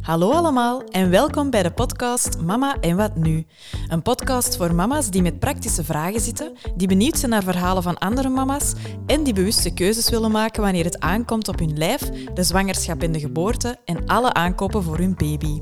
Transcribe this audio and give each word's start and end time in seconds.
Hallo 0.00 0.30
allemaal 0.30 0.84
en 0.84 1.10
welkom 1.10 1.50
bij 1.50 1.62
de 1.62 1.70
podcast 1.72 2.40
Mama 2.40 2.76
en 2.80 2.96
wat 2.96 3.16
nu? 3.16 3.46
Een 3.88 4.02
podcast 4.02 4.56
voor 4.56 4.74
mama's 4.74 5.10
die 5.10 5.22
met 5.22 5.38
praktische 5.38 5.84
vragen 5.84 6.20
zitten, 6.20 6.52
die 6.74 6.88
benieuwd 6.88 7.18
zijn 7.18 7.30
naar 7.30 7.42
verhalen 7.42 7.82
van 7.82 7.98
andere 7.98 8.28
mama's 8.28 8.72
en 9.06 9.22
die 9.22 9.32
bewuste 9.32 9.74
keuzes 9.74 10.10
willen 10.10 10.30
maken 10.30 10.62
wanneer 10.62 10.84
het 10.84 11.00
aankomt 11.00 11.48
op 11.48 11.58
hun 11.58 11.78
lijf, 11.78 12.10
de 12.34 12.42
zwangerschap 12.42 13.02
en 13.02 13.12
de 13.12 13.20
geboorte 13.20 13.78
en 13.84 14.06
alle 14.06 14.32
aankopen 14.32 14.82
voor 14.82 14.98
hun 14.98 15.14
baby. 15.14 15.60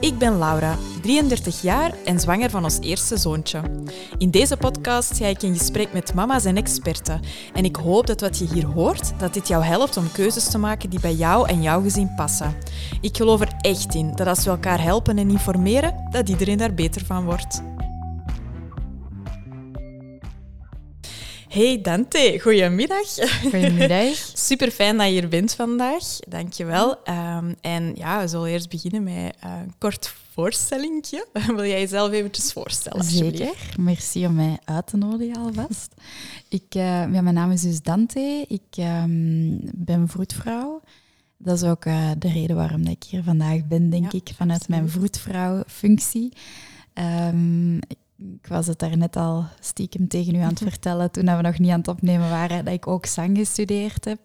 Ik 0.00 0.18
ben 0.18 0.38
Laura, 0.38 0.76
33 1.02 1.62
jaar 1.62 1.94
en 2.04 2.20
zwanger 2.20 2.50
van 2.50 2.64
ons 2.64 2.78
eerste 2.80 3.16
zoontje. 3.16 3.60
In 4.18 4.30
deze 4.30 4.56
podcast 4.56 5.16
ga 5.16 5.26
ik 5.26 5.42
in 5.42 5.56
gesprek 5.56 5.92
met 5.92 6.14
mama's 6.14 6.44
en 6.44 6.56
experten. 6.56 7.20
En 7.52 7.64
ik 7.64 7.76
hoop 7.76 8.06
dat 8.06 8.20
wat 8.20 8.38
je 8.38 8.48
hier 8.52 8.66
hoort, 8.66 9.12
dat 9.18 9.34
dit 9.34 9.48
jou 9.48 9.64
helpt 9.64 9.96
om 9.96 10.12
keuzes 10.12 10.48
te 10.48 10.58
maken 10.58 10.90
die 10.90 11.00
bij 11.00 11.14
jou 11.14 11.48
en 11.48 11.62
jouw 11.62 11.82
gezin 11.82 12.14
passen. 12.16 12.56
Ik 13.00 13.16
geloof 13.16 13.40
er 13.40 13.52
echt 13.60 13.94
in 13.94 14.12
dat 14.14 14.26
als 14.26 14.44
we 14.44 14.50
elkaar 14.50 14.82
helpen 14.82 15.18
en 15.18 15.30
informeren, 15.30 16.08
dat 16.10 16.28
iedereen 16.28 16.58
daar 16.58 16.74
beter 16.74 17.04
van 17.04 17.24
wordt. 17.24 17.62
Hey 21.56 21.80
Dante, 21.80 22.38
goedemiddag. 22.42 23.40
Goedemiddag. 23.40 24.14
Super 24.48 24.70
fijn 24.70 24.96
dat 24.96 25.06
je 25.06 25.12
hier 25.12 25.28
bent 25.28 25.54
vandaag. 25.54 26.18
Dankjewel. 26.28 26.90
Um, 26.90 27.54
en 27.60 27.92
ja, 27.94 28.20
we 28.20 28.28
zullen 28.28 28.50
eerst 28.50 28.68
beginnen 28.68 29.02
met 29.02 29.34
een 29.40 29.72
kort 29.78 30.14
voorstellingje. 30.32 31.26
Wil 31.56 31.64
jij 31.64 31.80
jezelf 31.80 32.12
eventjes 32.12 32.52
voorstellen? 32.52 33.04
Zeker. 33.04 33.54
Merci 33.78 34.26
om 34.26 34.34
mij 34.34 34.58
uit 34.64 34.86
te 34.86 34.96
nodigen 34.96 35.36
alvast. 35.36 35.94
Ik, 36.48 36.74
uh, 36.74 36.82
ja, 36.82 37.20
mijn 37.20 37.34
naam 37.34 37.50
is 37.50 37.62
dus 37.62 37.82
Dante. 37.82 38.44
Ik 38.48 38.76
um, 38.78 39.60
ben 39.74 40.08
vroedvrouw. 40.08 40.80
Dat 41.36 41.62
is 41.62 41.68
ook 41.68 41.84
uh, 41.84 42.10
de 42.18 42.28
reden 42.28 42.56
waarom 42.56 42.86
ik 42.86 43.04
hier 43.08 43.22
vandaag 43.22 43.66
ben, 43.66 43.90
denk 43.90 44.12
ja, 44.12 44.18
ik, 44.18 44.30
vanuit 44.34 44.68
mijn 44.68 44.88
vroedvrouwfunctie. 44.90 46.32
Um, 46.94 47.76
ik 47.76 47.98
was 48.48 48.66
het 48.66 48.78
daar 48.78 48.96
net 48.96 49.16
al 49.16 49.44
stiekem 49.60 50.08
tegen 50.08 50.34
u 50.34 50.38
aan 50.38 50.48
het 50.48 50.58
vertellen 50.70 51.10
toen 51.10 51.36
we 51.36 51.42
nog 51.42 51.58
niet 51.58 51.70
aan 51.70 51.78
het 51.78 51.88
opnemen 51.88 52.30
waren, 52.30 52.64
dat 52.64 52.74
ik 52.74 52.86
ook 52.86 53.06
zang 53.06 53.36
gestudeerd 53.36 54.04
heb. 54.04 54.20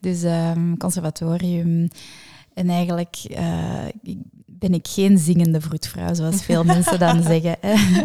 Dus 0.00 0.22
um, 0.22 0.76
conservatorium. 0.76 1.88
En 2.54 2.68
eigenlijk 2.68 3.16
uh, 3.30 3.84
ben 4.46 4.74
ik 4.74 4.86
geen 4.86 5.18
zingende 5.18 5.60
vroedvrouw, 5.60 6.14
zoals 6.14 6.44
veel 6.44 6.64
mensen 6.74 6.98
dan 6.98 7.22
zeggen. 7.22 7.56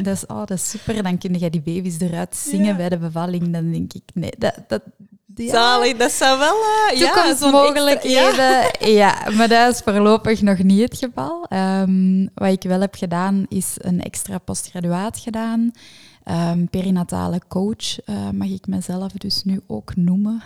dat, 0.04 0.16
is, 0.16 0.26
oh, 0.26 0.38
dat 0.38 0.52
is 0.52 0.70
super, 0.70 1.04
dan 1.04 1.18
kun 1.18 1.40
je 1.40 1.50
die 1.50 1.62
baby's 1.62 2.00
eruit 2.00 2.36
zingen 2.36 2.66
ja. 2.66 2.76
bij 2.76 2.90
de 2.90 2.98
bevalling. 2.98 3.54
Dan 3.54 3.72
denk 3.72 3.94
ik, 3.94 4.04
nee, 4.14 4.32
dat, 4.38 4.56
dat, 4.68 4.82
ja. 5.36 5.50
Zalig, 5.50 5.98
dat 5.98 6.12
zou 6.12 6.40
wel 6.40 6.56
uh, 6.94 7.00
toekomstmogelijkheden. 7.00 8.46
Ja. 8.80 8.88
ja. 9.02 9.30
maar 9.38 9.48
dat 9.48 9.74
is 9.74 9.82
voorlopig 9.84 10.42
nog 10.42 10.58
niet 10.58 10.82
het 10.82 10.98
geval. 10.98 11.46
Um, 11.50 12.30
wat 12.34 12.52
ik 12.52 12.64
wel 12.64 12.82
heb 12.82 12.96
gedaan, 12.96 13.46
is 13.50 13.76
een 13.78 14.02
extra 14.02 14.38
postgraduaat 14.38 15.20
gedaan. 15.20 15.72
Um, 16.26 16.70
perinatale 16.70 17.42
coach 17.48 18.08
uh, 18.10 18.30
mag 18.30 18.48
ik 18.48 18.68
mezelf 18.68 19.12
dus 19.12 19.44
nu 19.44 19.62
ook 19.68 19.96
noemen. 19.96 20.44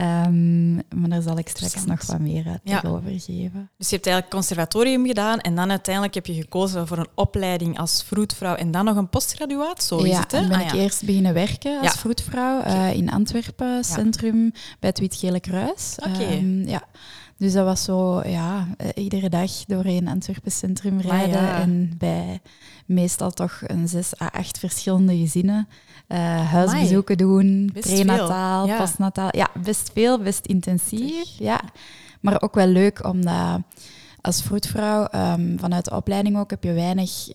Um, 0.00 0.74
maar 0.74 1.08
daar 1.08 1.22
zal 1.22 1.38
ik 1.38 1.48
straks 1.48 1.84
nog 1.84 2.06
wat 2.06 2.18
meer 2.18 2.46
uit 2.46 2.60
ja. 2.64 2.82
over 2.86 3.10
geven. 3.20 3.70
Dus 3.78 3.88
je 3.88 3.94
hebt 3.94 4.06
eigenlijk 4.06 4.30
conservatorium 4.30 5.06
gedaan 5.06 5.40
en 5.40 5.54
dan 5.54 5.70
uiteindelijk 5.70 6.14
heb 6.14 6.26
je 6.26 6.34
gekozen 6.34 6.86
voor 6.86 6.98
een 6.98 7.08
opleiding 7.14 7.78
als 7.78 8.02
vroedvrouw 8.02 8.54
en 8.54 8.70
dan 8.70 8.84
nog 8.84 8.96
een 8.96 9.08
postgraduaat, 9.08 9.82
zo 9.82 9.98
is 9.98 10.10
ja, 10.10 10.20
het 10.20 10.32
hè? 10.32 10.40
dan 10.40 10.48
ben 10.48 10.58
ah, 10.58 10.66
ik 10.66 10.72
eerst 10.72 11.04
beginnen 11.04 11.34
werken 11.34 11.80
als 11.80 11.98
vroedvrouw 11.98 12.64
uh, 12.66 12.92
in 12.92 13.10
Antwerpen, 13.10 13.84
centrum, 13.84 14.52
bij 14.80 14.88
het 14.88 14.98
Wit-Gele 14.98 15.40
Kruis. 15.40 15.96
Okay. 15.98 16.38
Um, 16.38 16.68
ja. 16.68 16.82
Dus 17.38 17.52
dat 17.52 17.64
was 17.64 17.84
zo, 17.84 18.22
ja, 18.24 18.68
uh, 18.80 18.88
iedere 18.94 19.28
dag 19.28 19.50
doorheen 19.66 20.08
Antwerpen 20.08 20.52
Centrum 20.52 21.00
rijden 21.00 21.40
ah, 21.40 21.58
en 21.58 21.94
bij 21.98 22.40
meestal 22.86 23.30
toch 23.30 23.60
een 23.66 23.88
zes 23.88 24.20
à 24.20 24.26
acht 24.26 24.58
verschillende 24.58 25.16
gezinnen. 25.16 25.68
Uh, 26.08 26.50
huisbezoeken 26.50 27.18
doen, 27.18 27.70
best 27.72 27.94
prenataal, 27.94 28.66
ja. 28.66 28.78
postnataal. 28.78 29.28
Ja, 29.30 29.48
best 29.62 29.90
veel, 29.92 30.18
best 30.18 30.46
intensief. 30.46 31.38
Ja. 31.38 31.60
Maar 32.20 32.42
ook 32.42 32.54
wel 32.54 32.66
leuk, 32.66 33.06
omdat 33.06 33.60
als 34.20 34.42
vroedvrouw, 34.42 35.08
um, 35.14 35.58
vanuit 35.58 35.84
de 35.84 35.96
opleiding 35.96 36.38
ook, 36.38 36.50
heb 36.50 36.64
je 36.64 36.72
weinig 36.72 37.28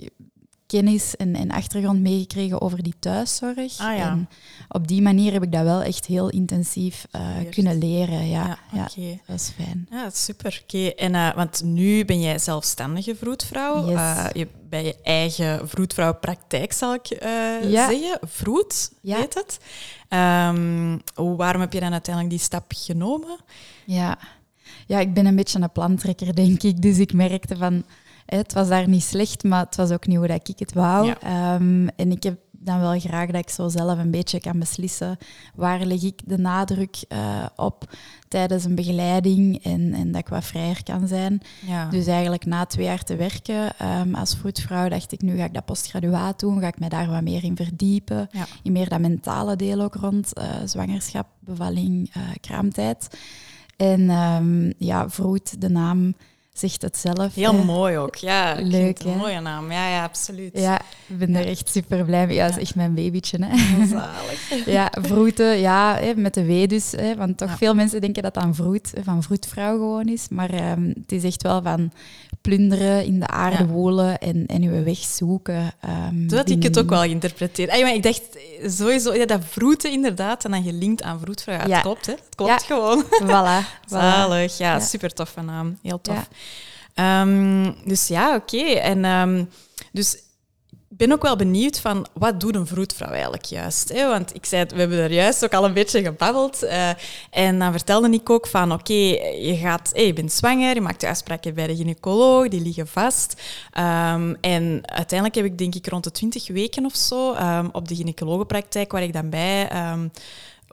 kennis 0.65 1.15
en, 1.15 1.35
en 1.35 1.51
achtergrond 1.51 2.01
meegekregen 2.01 2.61
over 2.61 2.83
die 2.83 2.93
thuiszorg. 2.99 3.79
Ah, 3.79 3.97
ja. 3.97 4.09
En 4.09 4.29
op 4.67 4.87
die 4.87 5.01
manier 5.01 5.31
heb 5.31 5.43
ik 5.43 5.51
dat 5.51 5.63
wel 5.63 5.81
echt 5.81 6.05
heel 6.05 6.29
intensief 6.29 7.07
uh, 7.15 7.21
kunnen 7.49 7.77
leren. 7.77 8.29
Ja, 8.29 8.45
ja, 8.45 8.57
ja, 8.71 8.87
okay. 8.97 9.21
dat 9.25 9.35
is 9.35 9.51
fijn. 9.55 9.87
Ja, 9.89 10.09
super. 10.09 10.61
Oké, 10.63 10.87
en 10.87 11.13
uh, 11.13 11.35
want 11.35 11.63
nu 11.63 12.05
ben 12.05 12.21
jij 12.21 12.39
zelfstandige 12.39 13.15
vroedvrouw. 13.15 13.85
Yes. 13.85 13.93
Uh, 13.93 14.25
je 14.33 14.47
bij 14.71 14.83
je 14.83 14.95
eigen 15.03 15.69
vroedvrouwpraktijk, 15.69 16.73
zal 16.73 16.93
ik 16.93 17.05
ja. 17.05 17.89
zeggen. 17.89 18.19
Vroed, 18.21 18.91
ja. 19.01 19.17
heet 19.17 19.33
het. 19.33 19.59
Um, 20.09 21.01
waarom 21.37 21.61
heb 21.61 21.73
je 21.73 21.79
dan 21.79 21.91
uiteindelijk 21.91 22.35
die 22.35 22.43
stap 22.43 22.71
genomen? 22.75 23.39
Ja. 23.85 24.17
ja, 24.87 24.99
ik 24.99 25.13
ben 25.13 25.25
een 25.25 25.35
beetje 25.35 25.59
een 25.59 25.71
plantrekker, 25.71 26.35
denk 26.35 26.63
ik. 26.63 26.81
Dus 26.81 26.97
ik 26.97 27.13
merkte 27.13 27.57
van 27.57 27.83
het 28.25 28.53
was 28.53 28.67
daar 28.67 28.87
niet 28.87 29.03
slecht, 29.03 29.43
maar 29.43 29.65
het 29.65 29.75
was 29.75 29.91
ook 29.91 30.07
niet 30.07 30.17
hoe 30.17 30.27
dat 30.27 30.47
ik 30.47 30.59
het 30.59 30.73
wou. 30.73 31.05
Ja. 31.05 31.55
Um, 31.55 31.89
en 31.95 32.11
ik 32.11 32.23
heb 32.23 32.37
dan 32.63 32.79
wel 32.79 32.99
graag 32.99 33.29
dat 33.29 33.41
ik 33.41 33.49
zo 33.49 33.69
zelf 33.69 33.97
een 33.97 34.11
beetje 34.11 34.39
kan 34.39 34.59
beslissen 34.59 35.17
waar 35.55 35.85
leg 35.85 36.03
ik 36.03 36.21
de 36.25 36.37
nadruk 36.37 37.03
uh, 37.09 37.45
op 37.55 37.95
tijdens 38.27 38.63
een 38.63 38.75
begeleiding 38.75 39.63
en, 39.63 39.93
en 39.93 40.11
dat 40.11 40.21
ik 40.21 40.27
wat 40.27 40.45
vrijer 40.45 40.83
kan 40.83 41.07
zijn. 41.07 41.41
Ja. 41.65 41.89
Dus 41.89 42.07
eigenlijk 42.07 42.45
na 42.45 42.65
twee 42.65 42.85
jaar 42.85 43.03
te 43.03 43.15
werken 43.15 43.73
um, 43.99 44.15
als 44.15 44.35
vroedvrouw 44.35 44.89
dacht 44.89 45.11
ik, 45.11 45.21
nu 45.21 45.37
ga 45.37 45.43
ik 45.43 45.53
dat 45.53 45.65
postgraduaat 45.65 46.39
doen, 46.39 46.59
ga 46.59 46.67
ik 46.67 46.79
mij 46.79 46.89
daar 46.89 47.09
wat 47.09 47.21
meer 47.21 47.43
in 47.43 47.55
verdiepen. 47.55 48.29
Ja. 48.31 48.45
In 48.63 48.71
meer 48.71 48.89
dat 48.89 48.99
mentale 48.99 49.55
deel 49.55 49.81
ook 49.81 49.95
rond 49.95 50.31
uh, 50.37 50.43
zwangerschap, 50.65 51.27
bevalling, 51.39 52.15
uh, 52.17 52.23
kraamtijd. 52.41 53.17
En 53.77 54.09
um, 54.09 54.73
ja, 54.77 55.09
vroed, 55.09 55.61
de 55.61 55.69
naam 55.69 56.13
zegt 56.53 56.81
het 56.81 56.97
zelf. 56.97 57.33
Heel 57.35 57.53
hè. 57.55 57.63
mooi 57.63 57.97
ook, 57.97 58.15
ja. 58.15 58.55
Leuk, 58.59 58.99
Een 58.99 59.17
mooie 59.17 59.39
naam, 59.39 59.71
ja, 59.71 59.87
ja, 59.89 60.03
absoluut. 60.03 60.51
Ja, 60.53 60.81
ik 61.07 61.17
ben 61.17 61.35
er 61.35 61.47
echt 61.47 61.69
super 61.69 62.05
blij 62.05 62.27
mee. 62.27 62.35
Ja, 62.35 62.47
dat 62.47 62.55
is 62.55 62.61
echt 62.61 62.75
mijn 62.75 62.93
babytje. 62.93 63.37
Hè. 63.41 63.57
Zalig. 63.87 64.65
ja, 64.65 64.91
vroeten, 65.01 65.57
ja, 65.59 65.95
hè, 65.99 66.13
met 66.15 66.33
de 66.33 66.45
W 66.45 66.67
dus. 66.69 66.91
Hè, 66.91 67.15
want 67.15 67.37
toch 67.37 67.49
Ja. 67.49 67.57
veel 67.57 67.73
mensen 67.73 68.01
denken 68.01 68.23
dat 68.23 68.33
dat 68.33 68.43
een 68.43 68.55
vroed, 68.55 68.91
van 69.03 69.23
vroedvrouw 69.23 69.75
gewoon 69.77 70.07
is. 70.07 70.25
Maar 70.29 70.49
ehm, 70.49 70.87
het 70.87 71.11
is 71.11 71.23
echt 71.23 71.41
wel 71.41 71.61
van 71.61 71.91
plunderen, 72.41 73.05
in 73.05 73.19
de 73.19 73.27
aarde 73.27 73.65
wolen 73.65 74.17
en, 74.19 74.45
en 74.45 74.63
uw 74.63 74.83
weg 74.83 74.97
zoeken. 74.97 75.73
ehm, 75.81 76.29
Zo 76.29 76.35
had 76.35 76.49
ik 76.49 76.63
het 76.63 76.79
ook 76.79 76.89
wel 76.89 76.99
geïnterpreteerd. 77.01 77.69
Ah, 77.69 77.81
maar 77.81 77.93
ik 77.93 78.03
dacht 78.03 78.21
sowieso, 78.65 79.13
ja, 79.13 79.25
dat 79.25 79.41
vroeten 79.45 79.91
inderdaad, 79.91 80.45
en 80.45 80.51
dan 80.51 80.63
gelinkt 80.63 81.03
aan 81.03 81.19
vroedvrouw. 81.19 81.67
Ja, 81.67 81.81
klopt, 81.81 82.05
hè. 82.05 82.11
Het 82.11 82.35
klopt 82.35 82.63
gewoon. 82.63 83.03
Voilà. 83.23 83.65
Zalig, 83.87 84.57
ja, 84.57 84.73
Ja. 84.73 84.79
super 84.79 85.13
toffe 85.13 85.41
naam. 85.41 85.77
Heel 85.81 86.01
tof. 86.01 86.27
Ehm, 86.93 87.71
dus 87.85 88.07
ja, 88.07 88.35
oké. 88.35 88.63
En 88.63 89.05
ehm, 89.05 89.45
dus 89.91 90.15
ik 90.89 90.97
ben 90.97 91.11
ook 91.11 91.21
wel 91.21 91.35
benieuwd 91.35 91.79
van 91.79 92.07
wat 92.13 92.39
doet 92.39 92.55
een 92.55 92.67
vroedvrouw 92.67 93.09
eigenlijk 93.11 93.45
juist? 93.45 93.89
Hè? 93.93 94.07
Want 94.07 94.35
ik 94.35 94.45
zei, 94.45 94.65
we 94.65 94.79
hebben 94.79 94.97
er 94.97 95.11
juist 95.11 95.43
ook 95.43 95.53
al 95.53 95.65
een 95.65 95.73
beetje 95.73 96.03
gebabbeld. 96.03 96.63
eh, 96.63 96.89
en 97.29 97.59
dan 97.59 97.71
vertelde 97.71 98.09
ik 98.09 98.29
ook 98.29 98.47
van, 98.47 98.71
oké, 98.71 98.93
je 98.93 99.57
gaat, 99.61 99.89
hey, 99.93 100.05
je 100.05 100.13
bent 100.13 100.31
zwanger, 100.31 100.73
je 100.73 100.81
maakt 100.81 101.01
je 101.01 101.07
afspraken 101.07 101.53
bij 101.53 101.67
de 101.67 101.75
gynaecoloog, 101.75 102.47
die 102.47 102.61
liggen 102.61 102.87
vast. 102.87 103.41
Ehm, 103.71 104.33
en 104.41 104.81
uiteindelijk 104.85 105.35
heb 105.35 105.45
ik 105.45 105.57
denk 105.57 105.75
ik 105.75 105.87
rond 105.87 106.03
de 106.03 106.11
20 106.11 106.47
weken 106.47 106.85
of 106.85 106.95
zo 106.95 107.35
op 107.71 107.87
de 107.87 107.95
gynaecologenpraktijk 107.95 108.91
waar 108.91 109.03
ik 109.03 109.13
dan 109.13 109.29
bij 109.29 109.69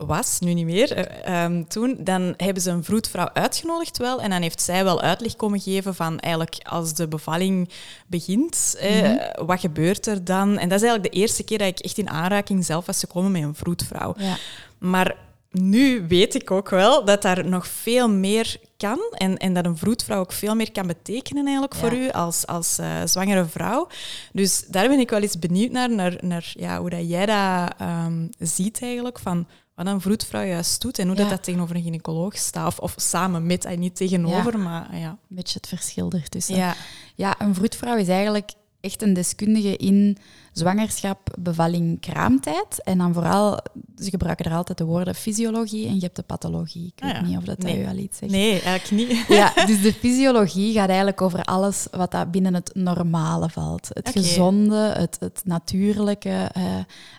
was, 0.05 0.39
nu 0.39 0.53
niet 0.53 0.65
meer, 0.65 0.91
eh, 0.91 1.43
ehm, 1.43 1.63
toen, 1.63 1.97
dan 1.99 2.33
hebben 2.37 2.63
ze 2.63 2.71
een 2.71 2.83
vroedvrouw 2.83 3.29
uitgenodigd 3.33 3.97
wel. 3.97 4.21
En 4.21 4.29
dan 4.29 4.41
heeft 4.41 4.61
zij 4.61 4.83
wel 4.83 5.01
uitleg 5.01 5.35
komen 5.35 5.59
geven 5.59 5.95
van 5.95 6.19
eigenlijk 6.19 6.57
als 6.63 6.93
de 6.93 7.07
bevalling 7.07 7.69
begint, 8.07 8.75
eh, 8.79 9.11
wat 9.45 9.59
gebeurt 9.59 10.05
er 10.05 10.23
dan? 10.23 10.57
En 10.57 10.69
dat 10.69 10.81
is 10.81 10.87
eigenlijk 10.87 11.13
de 11.13 11.19
eerste 11.19 11.43
keer 11.43 11.57
dat 11.57 11.67
ik 11.67 11.79
echt 11.79 11.97
in 11.97 12.09
aanraking 12.09 12.65
zelf 12.65 12.85
was 12.85 12.99
gekomen 12.99 13.31
met 13.31 13.41
een 13.41 13.55
vroedvrouw. 13.55 14.13
Ja. 14.17 14.37
Maar 14.77 15.15
nu 15.51 16.07
weet 16.07 16.35
ik 16.35 16.51
ook 16.51 16.69
wel 16.69 17.05
dat 17.05 17.21
daar 17.21 17.45
nog 17.45 17.67
veel 17.67 18.09
meer 18.09 18.57
kan 18.77 18.99
en, 19.11 19.37
en 19.37 19.53
dat 19.53 19.65
een 19.65 19.77
vroedvrouw 19.77 20.19
ook 20.19 20.31
veel 20.31 20.55
meer 20.55 20.71
kan 20.71 20.87
betekenen 20.87 21.43
eigenlijk 21.43 21.75
voor 21.75 21.93
u 21.93 22.11
als, 22.11 22.47
als 22.47 22.77
eh, 22.77 23.01
zwangere 23.05 23.45
vrouw. 23.45 23.87
Dus 24.31 24.65
daar 24.67 24.87
ben 24.87 24.99
ik 24.99 25.09
wel 25.09 25.21
eens 25.21 25.39
benieuwd 25.39 25.71
naar, 25.71 25.89
naar, 25.89 26.17
naar 26.21 26.53
ja, 26.53 26.79
hoe 26.79 26.89
dat 26.89 27.09
jij 27.09 27.25
dat 27.25 27.73
ehm, 27.77 28.27
ziet 28.39 28.81
eigenlijk, 28.81 29.19
van 29.19 29.47
wat 29.83 29.93
een 29.93 30.01
vroedvrouw 30.01 30.43
juist 30.45 30.81
doet 30.81 30.99
en 30.99 31.07
hoe 31.07 31.15
dat, 31.15 31.25
Ja. 31.25 31.31
dat 31.31 31.43
tegenover 31.43 31.75
een 31.75 31.81
gynaecoloog 31.83 32.37
staat. 32.37 32.67
Of, 32.67 32.79
of 32.79 32.93
samen 32.97 33.45
met, 33.45 33.65
en 33.65 33.79
niet 33.79 33.95
tegenover, 33.95 34.59
maar 34.59 34.97
ja. 34.97 35.09
Een 35.09 35.35
beetje 35.35 35.57
het 35.57 35.67
verschil 35.67 36.11
ertussen. 36.11 36.55
Ja, 36.55 36.75
Ja, 37.15 37.35
een 37.41 37.55
vroedvrouw 37.55 37.95
is 37.97 38.07
eigenlijk 38.07 38.51
echt 38.81 39.01
een 39.01 39.13
deskundige 39.13 39.77
in 39.77 40.17
zwangerschap, 40.53 41.35
bevalling, 41.39 41.99
kraamtijd. 42.01 42.83
En 42.83 42.97
dan 42.97 43.13
vooral, 43.13 43.59
ze 43.97 44.09
gebruiken 44.09 44.45
er 44.45 44.53
altijd 44.53 44.77
de 44.77 44.83
woorden 44.83 45.15
fysiologie 45.15 45.87
en 45.87 45.93
je 45.95 46.01
hebt 46.01 46.15
de 46.15 46.21
pathologie. 46.23 46.85
Ik 46.95 47.03
weet 47.03 47.13
Ah 47.13 47.21
ja. 47.21 47.25
niet 47.27 47.37
of 47.37 47.43
dat, 47.43 47.57
Nee. 47.57 47.75
dat 47.75 47.85
u 47.85 47.89
al 47.89 48.03
iets 48.03 48.17
zegt. 48.17 48.31
Nee, 48.31 48.61
eigenlijk 48.61 49.09
niet. 49.09 49.25
Ja, 49.37 49.53
dus 49.65 49.81
de 49.81 49.93
fysiologie 49.93 50.73
gaat 50.73 50.87
eigenlijk 50.87 51.21
over 51.21 51.43
alles 51.43 51.87
wat 51.91 52.11
dat 52.11 52.31
binnen 52.31 52.53
het 52.53 52.71
normale 52.73 53.49
valt. 53.49 53.87
Het 53.93 54.09
gezonde, 54.09 54.93
het, 54.97 55.17
het 55.19 55.41
natuurlijke, 55.45 56.49
eh, 56.53 56.63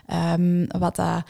ehm, 0.07 0.65
wat 0.79 0.95
dat 0.95 1.23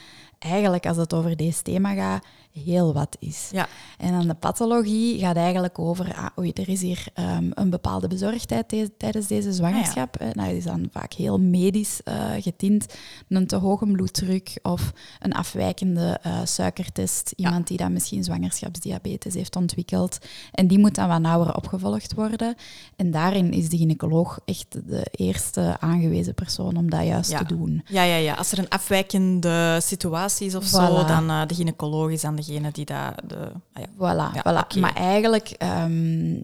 eigenlijk, 0.44 0.86
als 0.86 0.98
het 0.98 1.14
over 1.14 1.36
deze 1.36 1.62
thema 1.62 1.94
gaat, 1.94 2.26
heel 2.54 2.94
wat 2.94 3.16
is. 3.20 3.50
Ja. 3.52 3.68
En 3.98 4.12
dan 4.12 4.28
de 4.28 4.34
pathologie 4.34 5.20
gaat 5.20 5.36
eigenlijk 5.36 5.80
over, 5.80 6.16
ah, 6.16 6.26
oei, 6.40 6.52
er 6.52 6.70
is 6.70 6.82
hier 6.82 7.06
ehm, 7.14 7.50
een 7.54 7.70
bepaalde 7.70 8.08
bezorgdheid 8.08 8.70
de- 8.70 8.92
tijdens 8.98 9.28
deze 9.28 9.54
zwangerschap. 9.54 10.16
Eh, 10.16 10.28
nou, 10.34 10.48
dat 10.48 10.58
is 10.58 10.64
dan 10.64 10.88
vaak 10.92 11.14
heel 11.14 11.40
medisch 11.40 12.04
eh, 12.04 12.30
getint. 12.40 12.86
Een 13.30 13.48
te 13.48 13.56
hoge 13.56 13.86
bloeddruk 13.86 14.60
of 14.62 14.92
een 15.20 15.34
afwijkende 15.34 16.20
eh, 16.22 16.40
suikertest. 16.44 17.34
Iemand 17.36 17.68
die 17.68 17.78
dan 17.78 17.94
misschien 17.94 18.24
zwangerschapsdiabetes 18.24 19.34
heeft 19.34 19.56
ontwikkeld. 19.56 20.18
En 20.52 20.68
die 20.68 20.80
moet 20.80 20.96
dan 20.96 21.08
wat 21.08 21.20
nauwer 21.22 21.56
opgevolgd 21.56 22.14
worden. 22.14 22.56
En 22.96 23.12
daarin 23.12 23.52
is 23.52 23.70
de 23.70 23.78
gynaecoloog 23.78 24.40
echt 24.46 24.68
de 24.90 25.08
eerste 25.12 25.76
aangewezen 25.80 26.34
persoon 26.34 26.78
om 26.78 26.90
dat 26.90 27.06
juist 27.06 27.38
te 27.38 27.46
doen. 27.46 27.84
Ja, 27.88 28.04
ja, 28.04 28.16
ja. 28.16 28.34
Als 28.34 28.52
er 28.52 28.60
een 28.60 28.70
afwijkende 28.70 29.80
situatie 29.82 30.48
is 30.48 30.56
of 30.56 30.64
zo, 30.66 31.06
dan 31.06 31.30
eh, 31.30 31.46
de 31.48 31.56
gynaecoloog 31.56 32.10
is 32.12 32.22
dan 32.22 32.36
degene 32.46 32.72
die 32.72 32.86
dat... 32.86 33.14
De, 33.24 33.52
ah 33.74 33.84
ja. 33.84 33.88
Voilà, 33.96 34.36
Ja, 34.36 34.42
voilà. 34.42 34.80
Maar 34.80 34.96
eigenlijk, 34.96 35.50
ehm, 35.50 36.44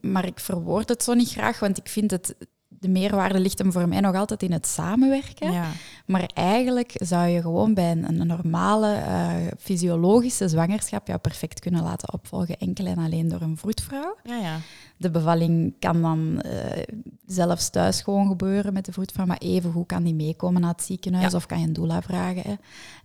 maar 0.00 0.26
ik 0.26 0.40
verwoord 0.40 0.88
het 0.88 1.02
zo 1.02 1.14
niet 1.14 1.30
graag, 1.30 1.58
want 1.58 1.78
ik 1.78 1.88
vind 1.88 2.10
het, 2.10 2.36
de 2.68 2.88
meerwaarde 2.88 3.40
ligt 3.40 3.58
hem 3.58 3.72
voor 3.72 3.88
mij 3.88 4.00
nog 4.00 4.14
altijd 4.14 4.42
in 4.42 4.52
het 4.52 4.66
samenwerken. 4.66 5.52
Ja. 5.52 5.66
Maar 6.08 6.30
eigenlijk 6.34 6.92
zou 6.94 7.28
je 7.28 7.40
gewoon 7.40 7.74
bij 7.74 7.90
een, 7.90 8.20
een 8.20 8.26
normale 8.26 8.92
eh, 8.94 9.30
fysiologische 9.58 10.48
zwangerschap 10.48 11.06
jou 11.06 11.18
perfect 11.18 11.60
kunnen 11.60 11.82
laten 11.82 12.12
opvolgen, 12.12 12.58
enkel 12.58 12.86
en 12.86 12.98
alleen 12.98 13.28
door 13.28 13.40
een 13.40 13.56
vroedvrouw. 13.56 14.16
Ja, 14.24 14.36
ja. 14.36 14.56
De 14.96 15.10
bevalling 15.10 15.74
kan 15.78 16.02
dan 16.02 16.40
eh, 16.40 16.82
zelfs 17.26 17.70
thuis 17.70 18.00
gewoon 18.02 18.28
gebeuren 18.28 18.72
met 18.72 18.84
de 18.84 18.92
vroedvrouw, 18.92 19.26
maar 19.26 19.38
even 19.38 19.70
hoe 19.70 19.86
kan 19.86 20.02
die 20.02 20.14
meekomen 20.14 20.60
naar 20.60 20.70
het 20.72 20.82
ziekenhuis 20.82 21.30
Ja. 21.30 21.36
of 21.36 21.46
kan 21.46 21.60
je 21.60 21.66
een 21.66 21.72
doula 21.72 22.02
vragen. 22.02 22.42
Hè? 22.46 22.54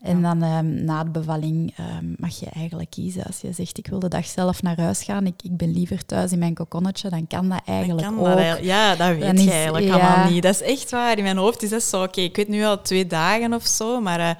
En 0.02 0.22
dan 0.22 0.44
ehm, 0.44 0.84
na 0.84 1.04
de 1.04 1.10
bevalling 1.10 1.74
ehm, 1.78 2.06
mag 2.18 2.40
je 2.40 2.46
eigenlijk 2.50 2.90
kiezen. 2.90 3.24
Als 3.24 3.42
je 3.42 3.52
zegt, 3.52 3.78
ik 3.78 3.88
wil 3.88 4.00
de 4.00 4.08
dag 4.08 4.26
zelf 4.26 4.62
naar 4.62 4.80
huis 4.82 5.04
gaan, 5.04 5.26
ik, 5.26 5.44
ik 5.44 5.58
ben 5.58 5.72
liever 5.72 6.06
thuis 6.06 6.32
in 6.32 6.40
mijn 6.40 6.54
kokonnetje, 6.54 7.10
dan 7.10 7.28
kan 7.28 7.50
dat 7.50 7.62
Dan 7.66 7.76
eigenlijk 7.76 8.08
kan 8.08 8.20
ook. 8.20 8.26
dat 8.38 8.64
ja, 8.64 8.90
dat 8.96 8.98
Dan 8.98 9.20
weet 9.20 9.34
is- 9.34 9.44
je 9.44 9.52
eigenlijk 9.52 9.90
allemaal 9.90 10.30
niet. 10.30 10.44
Dat 10.44 10.54
is 10.54 10.62
echt 10.62 10.92
waar. 10.92 11.18
In 11.18 11.24
mijn 11.24 11.38
hoofd 11.38 11.64
is 11.64 11.70
dat 11.70 11.84
zo, 11.84 12.04
oké, 12.04 12.22
ik 12.22 12.36
weet 12.36 12.48
nu 12.48 12.64
al 12.64 12.82
twee 12.94 13.08
dagen 13.08 13.54
of 13.54 13.66
zo, 13.68 14.02
maar 14.02 14.20
eh, 14.20 14.36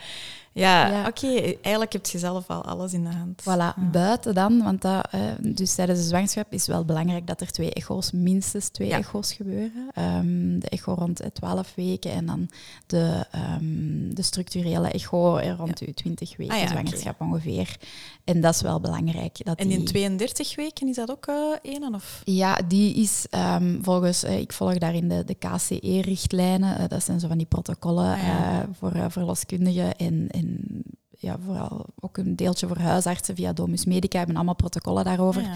ja, 0.56 0.88
Ja. 0.88 1.08
oké, 1.08 1.28
eigenlijk 1.62 1.94
heb 1.94 2.06
je 2.06 2.18
zelf 2.20 2.48
al 2.50 2.64
alles 2.66 2.94
in 2.94 3.04
de 3.04 3.10
hand. 3.10 3.42
Voilà, 3.42 3.46
Ja. 3.46 3.76
buiten 3.92 4.34
dan, 4.34 4.64
want 4.64 4.82
dat, 4.82 5.08
eh, 5.12 5.22
dus 5.40 5.76
tijdens 5.76 6.00
de 6.00 6.06
zwangerschap 6.06 6.54
is 6.54 6.68
wel 6.68 6.86
belangrijk 6.86 7.28
dat 7.28 7.42
er 7.42 7.52
twee 7.52 7.74
echo's, 7.74 8.12
minstens 8.12 8.70
twee 8.70 8.88
Ja. 8.88 8.98
echo's 8.98 9.34
gebeuren. 9.34 9.90
Ehm, 9.94 10.60
de 10.60 10.70
echo 10.70 10.94
rond 10.94 11.20
eh, 11.20 11.28
12 11.30 11.74
weken 11.76 12.12
en 12.12 12.26
dan 12.26 12.50
de, 12.88 13.26
ehm, 13.32 14.14
de 14.14 14.22
structurele 14.22 14.88
echo 14.88 15.38
eh, 15.38 15.54
rond 15.58 15.80
uw 15.80 15.94
20 15.94 16.38
weken 16.38 16.56
Ah 16.56 16.62
oké. 16.62 16.70
zwangerschap 16.72 17.22
ongeveer. 17.22 17.78
En 18.24 18.42
dat 18.42 18.54
is 18.54 18.62
wel 18.62 18.80
belangrijk. 18.80 19.46
Dat 19.46 19.60
En 19.60 19.72
in 19.72 19.78
die, 19.80 19.88
32 19.88 20.56
weken 20.56 20.88
is 20.88 20.96
dat 20.96 21.12
ook 21.12 21.26
eh 21.26 21.36
één? 21.62 21.96
Of? 21.96 22.22
Ja, 22.24 22.60
die 22.68 22.96
is 22.96 23.26
ehm, 23.30 23.82
volgens, 23.82 24.24
eh, 24.24 24.40
ik 24.40 24.54
volg 24.54 24.78
daarin 24.78 25.08
de, 25.08 25.24
de 25.24 25.36
KCE-richtlijnen. 25.36 26.78
eh, 26.78 26.88
dat 26.88 27.04
zijn 27.04 27.20
zo 27.20 27.28
van 27.28 27.38
die 27.38 27.48
protocollen 27.48 28.12
Ah 28.14 28.22
ja. 28.22 28.68
voor 28.80 29.12
verloskundigen 29.12 29.96
en, 29.96 30.28
en 30.30 30.82
ja, 31.20 31.38
vooral 31.46 31.86
ook 32.00 32.18
een 32.18 32.36
deeltje 32.36 32.68
voor 32.68 32.78
huisartsen 32.78 33.36
via 33.36 33.54
Domus 33.54 33.86
Medica 33.86 34.18
hebben 34.18 34.36
allemaal 34.36 34.56
protocollen 34.56 35.04
daarover. 35.04 35.42
Ja. 35.42 35.54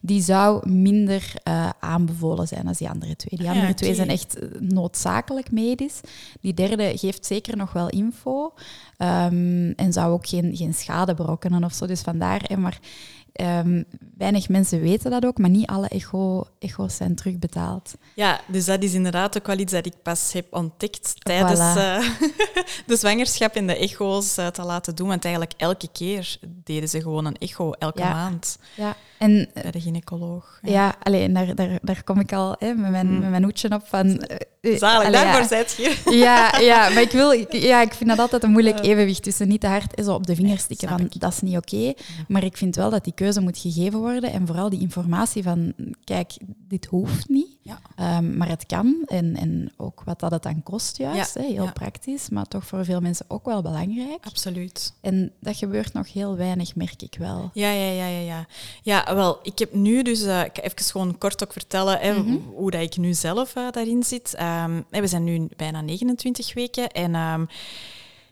Die 0.00 0.22
zou 0.22 0.70
minder 0.70 1.32
aanbevolen 1.80 2.48
zijn 2.48 2.66
als 2.66 2.78
die 2.78 2.88
andere 2.88 3.16
twee. 3.16 3.38
Die 3.38 3.48
Ah 3.48 3.54
ja, 3.54 3.60
andere 3.60 3.74
twee 3.78 3.94
zijn 3.94 4.08
echt 4.08 4.38
noodzakelijk 4.60 5.50
medisch. 5.50 6.00
Die 6.40 6.54
derde 6.54 6.98
geeft 6.98 7.26
zeker 7.26 7.56
nog 7.56 7.72
wel 7.72 7.88
info 7.88 8.52
ehm, 8.98 9.70
en 9.76 9.92
zou 9.92 10.12
ook 10.12 10.26
geen, 10.26 10.56
geen 10.56 10.74
schade 10.74 11.14
berokkenen 11.14 11.64
of 11.64 11.72
zo. 11.72 11.86
Dus 11.86 12.00
vandaar, 12.00 12.40
hè, 12.46 12.56
maar 12.56 12.78
ehm, 13.32 13.82
weinig 14.16 14.48
mensen 14.48 14.80
weten 14.80 15.10
dat 15.10 15.24
ook, 15.26 15.38
maar 15.38 15.50
niet 15.50 15.66
alle 15.66 15.88
echo, 15.88 16.46
echo's 16.58 16.96
zijn 16.96 17.14
terugbetaald. 17.14 17.94
Ja, 18.14 18.40
dus 18.46 18.64
dat 18.64 18.82
is 18.82 18.92
inderdaad 18.94 19.36
ook 19.38 19.46
wel 19.46 19.58
iets 19.58 19.72
dat 19.72 19.86
ik 19.86 19.94
pas 20.02 20.32
heb 20.32 20.46
ontdekt 20.50 21.14
tijdens 21.24 21.58
Voilà. 21.60 21.76
eh, 21.76 22.04
de 22.86 22.96
zwangerschap 22.96 23.54
en 23.54 23.66
de 23.66 23.76
echo's 23.76 24.36
eh, 24.36 24.46
te 24.46 24.62
laten 24.62 24.94
doen. 24.94 25.08
Want 25.08 25.24
eigenlijk 25.24 25.54
elke 25.56 25.88
keer 25.92 26.38
deden 26.64 26.88
ze 26.88 27.00
gewoon 27.02 27.24
een 27.24 27.36
echo, 27.38 27.72
elke 27.72 28.00
Ja. 28.00 28.12
maand, 28.12 28.58
Ja. 28.76 28.96
En 29.18 29.48
eh, 29.54 29.62
bij 29.62 29.70
de 29.70 29.80
gynaecoloog. 29.80 30.58
ja, 30.62 30.94
alleen 31.02 31.32
daar, 31.32 31.54
daar, 31.54 31.78
daar 31.82 32.04
kom 32.04 32.20
ik 32.20 32.32
al 32.32 32.56
hè, 32.58 32.72
met, 32.74 32.90
mijn, 32.90 33.06
Mm. 33.12 33.18
met 33.18 33.30
mijn 33.30 33.42
hoedje 33.42 33.70
op 33.70 33.82
van... 33.86 34.18
eh, 34.18 34.36
eh, 34.60 34.78
Zalig, 34.78 35.06
allee, 35.06 35.20
ja. 35.20 35.24
daarvoor 35.24 35.48
zijt 35.48 35.74
je 35.76 35.96
hier. 36.04 36.14
Ja, 36.24 36.58
ja, 36.58 36.88
maar 36.88 37.02
ik, 37.02 37.10
wil, 37.10 37.32
ik, 37.32 37.52
ja, 37.52 37.82
ik 37.82 37.92
vind 37.94 38.10
dat 38.10 38.18
altijd 38.18 38.42
een 38.42 38.50
moeilijk 38.50 38.84
evenwicht 38.84 39.22
tussen 39.22 39.48
niet 39.48 39.60
te 39.60 39.66
hard 39.66 39.94
en 39.94 40.04
zo 40.04 40.14
op 40.14 40.26
de 40.26 40.34
vingers 40.34 40.62
stikken 40.62 40.88
van 40.88 41.00
ik. 41.00 41.20
dat 41.20 41.32
is 41.32 41.40
niet 41.40 41.56
oké. 41.56 41.92
Maar 42.28 42.44
ik 42.44 42.56
vind 42.56 42.76
wel 42.76 42.90
dat 42.90 43.04
die 43.04 43.12
keuze 43.14 43.40
moet 43.40 43.58
gegeven 43.58 43.98
worden 43.98 44.32
en 44.32 44.46
vooral 44.46 44.70
die 44.70 44.80
informatie 44.80 45.42
van 45.42 45.72
kijk, 46.04 46.32
dit 46.68 46.86
hoeft 46.86 47.28
niet, 47.28 47.56
Ja. 47.68 47.80
ehm, 47.96 48.36
maar 48.36 48.48
het 48.48 48.66
kan. 48.66 49.02
En, 49.06 49.36
en 49.36 49.72
ook 49.76 50.02
wat 50.04 50.20
dat 50.20 50.30
het 50.30 50.42
dan 50.42 50.62
kost 50.62 50.96
juist, 50.96 51.34
Ja, 51.34 51.40
heel 51.42 51.64
ja. 51.64 51.70
praktisch, 51.72 52.28
maar 52.28 52.46
toch 52.46 52.66
voor 52.66 52.84
veel 52.84 53.00
mensen 53.00 53.24
ook 53.28 53.44
wel 53.44 53.62
belangrijk. 53.62 54.24
Absoluut. 54.26 54.92
En 55.00 55.32
dat 55.40 55.56
gebeurt 55.56 55.92
nog 55.92 56.12
heel 56.12 56.36
weinig, 56.36 56.76
merk 56.76 57.02
ik 57.02 57.16
wel. 57.18 57.50
Ja, 57.54 57.70
ja, 57.70 57.90
ja, 57.90 58.06
ja, 58.06 58.18
ja. 58.20 58.46
Ja, 58.82 59.14
wel, 59.14 59.38
ik 59.42 59.58
heb 59.58 59.74
nu 59.74 60.02
dus... 60.02 60.22
eh, 60.22 60.40
ik 60.44 60.50
ga 60.56 60.62
even 60.62 60.84
gewoon 60.84 61.18
kort 61.18 61.42
ook 61.44 61.52
vertellen 61.52 61.98
hè, 61.98 62.12
Mhm. 62.18 62.36
hoe 62.54 62.70
dat 62.70 62.80
ik 62.82 62.96
nu 62.96 63.14
zelf 63.14 63.56
eh, 63.56 63.70
daarin 63.70 64.02
zit. 64.02 64.34
Ehm, 64.34 64.80
we 64.90 65.06
zijn 65.06 65.24
nu 65.24 65.48
bijna 65.56 65.80
29 65.80 66.54
weken 66.54 66.88
en... 66.90 67.14
ehm, 67.14 67.44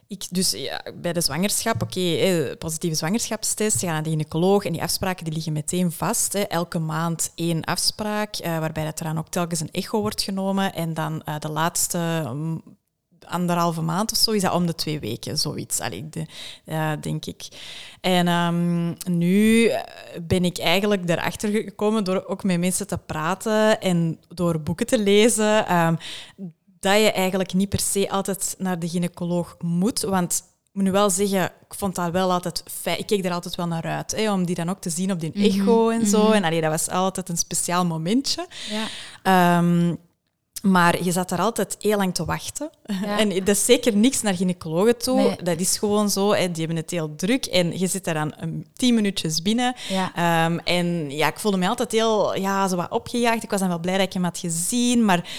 ik, 0.07 0.25
dus 0.29 0.51
ja, 0.51 0.83
bij 0.95 1.13
de 1.13 1.21
zwangerschap, 1.21 1.81
oké, 1.81 2.55
positieve 2.59 2.95
zwangerschapstest, 2.95 3.79
je 3.79 3.85
gaat 3.85 3.95
naar 3.95 4.03
de 4.03 4.09
gynaecoloog 4.09 4.65
en 4.65 4.71
die 4.71 4.81
afspraken 4.81 5.23
die 5.23 5.33
liggen 5.33 5.53
meteen 5.53 5.91
vast. 5.91 6.33
Hè. 6.33 6.41
Elke 6.41 6.79
maand 6.79 7.31
één 7.35 7.63
afspraak, 7.63 8.35
eh, 8.35 8.59
waarbij 8.59 8.83
dat 8.83 8.99
er 8.99 9.05
dan 9.05 9.17
ook 9.17 9.29
telkens 9.29 9.59
een 9.59 9.71
echo 9.71 10.01
wordt 10.01 10.21
genomen. 10.21 10.73
En 10.73 10.93
dan 10.93 11.23
eh, 11.23 11.39
de 11.39 11.49
laatste 11.49 12.31
mm, 12.33 12.61
anderhalve 13.25 13.81
maand 13.81 14.11
of 14.11 14.17
zo 14.17 14.31
is 14.31 14.41
dat 14.41 14.53
om 14.53 14.65
de 14.65 14.75
twee 14.75 14.99
weken, 14.99 15.37
zoiets, 15.37 15.79
Allee, 15.79 16.09
de, 16.09 16.25
denk 16.99 17.25
ik. 17.25 17.47
En 18.01 18.27
ehm, 18.27 18.93
nu 19.17 19.65
eh, 19.65 19.81
ben 20.21 20.45
ik 20.45 20.57
eigenlijk 20.57 21.09
erachter 21.09 21.49
gekomen 21.49 22.03
door 22.03 22.25
ook 22.27 22.43
met 22.43 22.59
mensen 22.59 22.87
te 22.87 22.97
praten 22.97 23.81
en 23.81 24.19
door 24.27 24.61
boeken 24.61 24.85
te 24.85 24.99
lezen, 24.99 25.67
ehm, 25.67 25.95
dat 26.79 27.01
je 27.01 27.11
eigenlijk 27.11 27.53
niet 27.53 27.69
per 27.69 27.79
se 27.79 28.09
altijd 28.09 28.55
naar 28.57 28.79
de 28.79 28.89
gynaecoloog 28.89 29.55
moet. 29.59 30.01
Want 30.01 30.43
ik 30.63 30.69
moet 30.73 30.83
nu 30.83 30.91
wel 30.91 31.09
zeggen, 31.09 31.43
ik 31.45 31.73
vond 31.77 31.95
dat 31.95 32.11
wel 32.11 32.31
altijd 32.31 32.63
fijn. 32.71 32.99
Ik 32.99 33.05
keek 33.05 33.25
er 33.25 33.31
altijd 33.31 33.55
wel 33.55 33.67
naar 33.67 33.83
uit, 33.83 34.11
hè, 34.11 34.31
om 34.31 34.45
die 34.45 34.55
dan 34.55 34.69
ook 34.69 34.81
te 34.81 34.89
zien 34.89 35.11
op 35.11 35.19
die 35.19 35.31
echo 35.33 35.89
en 35.89 36.05
zo. 36.05 36.31
En 36.31 36.43
allee, 36.43 36.61
dat 36.61 36.71
was 36.71 36.89
altijd 36.89 37.29
een 37.29 37.37
speciaal 37.37 37.85
momentje. 37.85 38.47
Ja. 38.69 38.87
Ehm, 39.23 39.95
maar 40.71 41.03
je 41.03 41.11
zat 41.11 41.29
daar 41.29 41.39
altijd 41.39 41.75
heel 41.79 41.97
lang 41.97 42.13
te 42.13 42.25
wachten. 42.25 42.69
Ja. 43.01 43.19
En 43.19 43.29
dat 43.29 43.47
is 43.47 43.65
zeker 43.65 43.95
niks 43.95 44.21
naar 44.21 44.35
gynaecologen 44.35 44.97
toe. 44.97 45.21
Nee. 45.21 45.35
Dat 45.43 45.59
is 45.59 45.77
gewoon 45.77 46.09
zo. 46.09 46.33
Hè. 46.33 46.51
Die 46.51 46.65
hebben 46.65 46.75
het 46.75 46.91
heel 46.91 47.15
druk. 47.15 47.45
En 47.45 47.79
je 47.79 47.87
zit 47.87 48.03
daar 48.03 48.13
dan 48.13 48.33
um, 48.43 48.65
tien 48.73 48.95
minuutjes 48.95 49.41
binnen. 49.41 49.75
Ja. 49.89 50.11
Ehm, 50.15 50.57
en 50.57 51.11
ja, 51.11 51.27
ik 51.27 51.39
voelde 51.39 51.57
me 51.57 51.67
altijd 51.67 51.91
heel 51.91 52.35
ja, 52.35 52.67
zo 52.67 52.75
wat 52.75 52.91
opgejaagd. 52.91 53.43
Ik 53.43 53.49
was 53.49 53.59
dan 53.59 53.69
wel 53.69 53.79
blij 53.79 53.97
dat 53.97 54.05
ik 54.05 54.13
hem 54.13 54.23
had 54.23 54.37
gezien. 54.37 55.05
Maar 55.05 55.29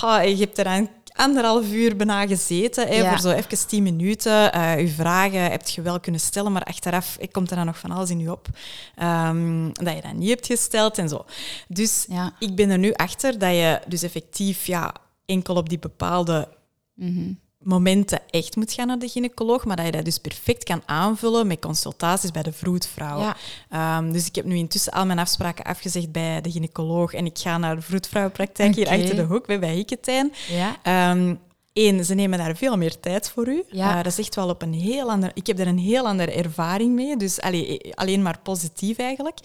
ah, 0.00 0.24
je 0.24 0.36
hebt 0.36 0.58
er 0.58 0.64
dan 0.64 0.88
anderhalf 1.16 1.72
uur 1.72 1.96
bijna 1.96 2.26
gezeten. 2.26 2.86
Hè, 2.88 2.94
Ja. 2.94 3.08
Voor 3.10 3.18
zo 3.18 3.30
even 3.30 3.66
tien 3.66 3.82
minuten. 3.82 4.52
Eh 4.52 4.80
je 4.80 4.88
vragen 4.88 5.50
heb 5.50 5.68
je 5.68 5.82
wel 5.82 6.00
kunnen 6.00 6.20
stellen. 6.20 6.52
Maar 6.52 6.62
achteraf 6.64 7.16
eh, 7.16 7.28
komt 7.30 7.50
er 7.50 7.56
dan 7.56 7.66
nog 7.66 7.78
van 7.78 7.90
alles 7.90 8.10
in 8.10 8.18
je 8.20 8.30
op. 8.32 8.46
ehm, 8.96 9.68
dat 9.72 9.94
je 9.94 10.00
dat 10.02 10.12
niet 10.12 10.28
hebt 10.28 10.46
gesteld 10.46 10.98
en 10.98 11.08
zo. 11.08 11.24
Dus 11.68 12.04
Ja. 12.08 12.32
ik 12.38 12.54
ben 12.54 12.70
er 12.70 12.78
nu 12.78 12.92
achter 12.92 13.38
dat 13.38 13.50
je 13.50 13.80
dus 13.86 14.02
effectief 14.02 14.66
ja, 14.66 14.94
enkel 15.26 15.54
op 15.54 15.68
die 15.68 15.78
bepaalde 15.78 16.48
Mhm. 16.96 17.32
Momenten 17.64 18.20
echt 18.30 18.56
moet 18.56 18.72
gaan 18.72 18.86
naar 18.86 18.98
de 18.98 19.08
gynaecoloog, 19.08 19.64
maar 19.64 19.76
dat 19.76 19.86
je 19.86 19.92
dat 19.92 20.04
dus 20.04 20.18
perfect 20.18 20.64
kan 20.64 20.82
aanvullen 20.86 21.46
met 21.46 21.60
consultaties 21.60 22.30
bij 22.30 22.42
de 22.42 22.52
vroedvrouw. 22.52 23.20
Ja. 23.20 23.36
Ehm, 23.70 24.12
dus 24.12 24.26
ik 24.26 24.34
heb 24.34 24.44
nu 24.44 24.56
intussen 24.56 24.92
al 24.92 25.06
mijn 25.06 25.18
afspraken 25.18 25.64
afgezegd 25.64 26.12
bij 26.12 26.40
de 26.40 26.50
gynaecoloog 26.50 27.12
en 27.12 27.26
ik 27.26 27.38
ga 27.38 27.58
naar 27.58 27.76
de 27.76 27.82
vroedvrouwpraktijk 27.82 28.74
hier 28.74 28.88
achter 28.88 29.16
de 29.16 29.22
hoek 29.22 29.46
bij, 29.46 29.58
bij 29.58 29.74
Hikketijn. 29.74 30.32
Ja. 30.48 30.76
Ehm, 30.82 31.34
Eén, 31.74 32.04
ze 32.04 32.14
nemen 32.14 32.38
daar 32.38 32.56
veel 32.56 32.76
meer 32.76 33.00
tijd 33.00 33.30
voor 33.30 33.48
u. 33.48 33.64
Ja. 33.70 33.88
Uh, 33.88 33.96
dat 33.96 34.06
is 34.06 34.18
echt 34.18 34.34
wel 34.34 34.48
op 34.48 34.62
een 34.62 34.72
heel 34.72 35.10
ander... 35.10 35.30
Ik 35.34 35.46
heb 35.46 35.58
er 35.58 35.66
een 35.66 35.78
heel 35.78 36.06
andere 36.06 36.32
ervaring 36.32 36.94
mee. 36.94 37.16
Dus 37.16 37.40
allee, 37.40 37.94
alleen 37.94 38.22
maar 38.22 38.38
positief 38.42 38.98
eigenlijk. 38.98 39.38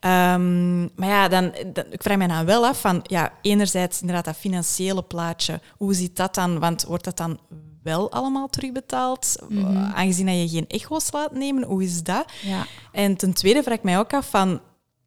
Um, 0.00 0.90
maar 0.96 1.08
ja, 1.08 1.28
dan, 1.28 1.52
dan, 1.72 1.84
ik 1.90 2.02
vraag 2.02 2.16
me 2.16 2.28
dan 2.28 2.44
wel 2.44 2.66
af 2.66 2.80
van... 2.80 3.00
Ja, 3.02 3.32
enerzijds 3.42 4.00
inderdaad 4.00 4.24
dat 4.24 4.36
financiële 4.36 5.02
plaatje. 5.02 5.60
Hoe 5.76 5.94
ziet 5.94 6.16
dat 6.16 6.34
dan? 6.34 6.58
Want 6.58 6.84
wordt 6.84 7.04
dat 7.04 7.16
dan 7.16 7.38
wel 7.82 8.10
allemaal 8.10 8.48
terugbetaald? 8.48 9.36
Mm 9.48 9.64
-hmm. 9.64 9.92
Aangezien 9.94 10.26
dat 10.26 10.34
je 10.34 10.48
geen 10.48 10.68
echo's 10.68 11.12
laat 11.12 11.32
nemen, 11.32 11.62
hoe 11.62 11.82
is 11.82 12.02
dat? 12.02 12.32
Ja. 12.42 12.66
En 12.92 13.16
ten 13.16 13.32
tweede 13.32 13.62
vraag 13.62 13.76
ik 13.76 13.82
mij 13.82 13.98
ook 13.98 14.14
af 14.14 14.30
van... 14.30 14.60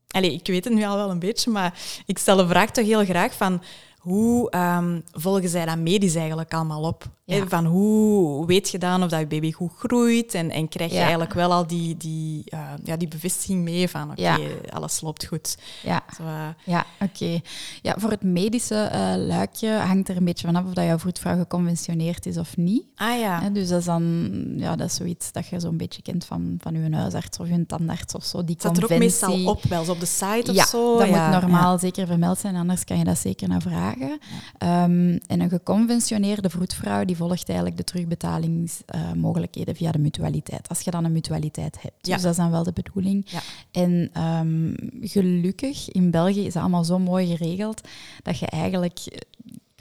Allee, 0.07 0.33
ik 0.33 0.47
weet 0.47 0.63
het 0.63 0.73
nu 0.73 0.83
al 0.83 0.95
wel 0.95 1.09
een 1.09 1.19
beetje, 1.19 1.51
maar 1.51 1.79
ik 2.05 2.17
stel 2.17 2.35
de 2.35 2.47
vraag 2.47 2.71
toch 2.71 2.85
heel 2.85 3.05
graag 3.05 3.33
van... 3.33 3.61
Hoe 4.03 4.55
um, 4.55 5.03
volgen 5.11 5.49
zij 5.49 5.65
dat 5.65 5.77
medisch 5.77 6.15
eigenlijk 6.15 6.53
allemaal 6.53 6.83
op? 6.83 7.03
Ja. 7.25 7.47
Van 7.47 7.65
hoe 7.65 8.45
weet 8.45 8.69
je 8.69 8.77
dan 8.77 9.03
of 9.03 9.09
dat 9.09 9.19
je 9.19 9.27
baby 9.27 9.51
goed 9.51 9.71
groeit? 9.77 10.33
En, 10.33 10.51
en 10.51 10.67
krijg 10.67 10.89
je 10.89 10.95
ja. 10.95 11.01
eigenlijk 11.01 11.33
wel 11.33 11.51
al 11.51 11.67
die, 11.67 11.97
die, 11.97 12.43
uh, 12.53 12.69
ja, 12.83 12.97
die 12.97 13.07
bevestiging 13.07 13.63
mee 13.63 13.89
van 13.89 14.11
oké, 14.11 14.21
okay, 14.21 14.41
ja. 14.41 14.49
alles 14.69 15.01
loopt 15.01 15.25
goed. 15.25 15.57
Ja, 15.83 16.03
Zo, 16.17 16.23
uh, 16.23 16.47
ja 16.65 16.85
oké. 16.99 17.23
Okay. 17.23 17.41
Ja, 17.81 17.95
voor 17.97 18.09
het 18.09 18.23
medische 18.23 18.89
uh, 18.93 19.25
luikje 19.27 19.69
hangt 19.69 20.09
er 20.09 20.17
een 20.17 20.25
beetje 20.25 20.47
vanaf 20.47 20.65
of 20.65 20.73
dat 20.73 20.85
jouw 20.85 20.99
vroedvrouw 20.99 21.37
geconventioneerd 21.37 22.25
is 22.25 22.37
of 22.37 22.57
niet. 22.57 22.83
Ah 22.95 23.19
ja. 23.19 23.49
dus 23.49 23.67
dat 23.67 23.79
is 23.79 23.85
dan 23.85 24.31
ja, 24.57 24.75
dat 24.75 24.87
is 24.87 24.95
zoiets 24.95 25.31
dat 25.31 25.47
je 25.47 25.59
zo'n 25.59 25.77
beetje 25.77 26.01
kent 26.01 26.25
van, 26.25 26.55
van 26.59 26.73
je 26.73 26.95
huisarts 26.95 27.39
of 27.39 27.47
je 27.47 27.65
tandarts 27.65 28.13
of 28.13 28.23
zo. 28.23 28.43
Die 28.43 28.55
Staat 28.59 28.77
er 28.77 28.83
ook 28.83 28.97
meestal 28.97 29.45
op, 29.45 29.63
wel 29.63 29.79
eens 29.79 29.89
op 29.89 29.99
de 29.99 30.05
site 30.05 30.49
of 30.49 30.55
ja, 30.55 30.65
zo? 30.65 30.97
dat 30.97 31.07
moet 31.07 31.41
normaal 31.41 31.79
zeker 31.79 32.07
vermeld 32.07 32.39
zijn, 32.39 32.55
anders 32.55 32.83
kan 32.83 32.97
je 32.97 33.03
dat 33.03 33.17
zeker 33.17 33.47
naar 33.47 33.61
vragen. 33.61 34.09
Um, 34.09 35.19
en 35.27 35.39
een 35.39 35.49
geconventioneerde 35.49 36.49
vroedvrouw 36.49 37.05
die 37.05 37.12
volgt 37.15 37.47
eigenlijk 37.47 37.77
de 37.77 37.83
terugbetalingsmogelijkheden 37.83 39.75
via 39.75 39.91
de 39.91 39.99
mutualiteit. 39.99 40.69
Als 40.69 40.81
je 40.81 40.91
dan 40.91 41.05
een 41.05 41.11
mutualiteit 41.11 41.81
hebt. 41.81 42.07
Ja. 42.07 42.13
Dus 42.13 42.23
dat 42.23 42.31
is 42.31 42.37
dan 42.37 42.51
wel 42.51 42.63
de 42.63 42.73
bedoeling. 42.73 43.25
Ja. 43.29 43.41
En 43.71 44.21
um, 44.23 44.75
gelukkig, 45.01 45.89
in 45.89 46.11
België 46.11 46.45
is 46.45 46.53
dat 46.53 46.61
allemaal 46.61 46.83
zo 46.83 46.99
mooi 46.99 47.35
geregeld 47.35 47.81
dat 48.23 48.39
je 48.39 48.45
eigenlijk 48.45 48.99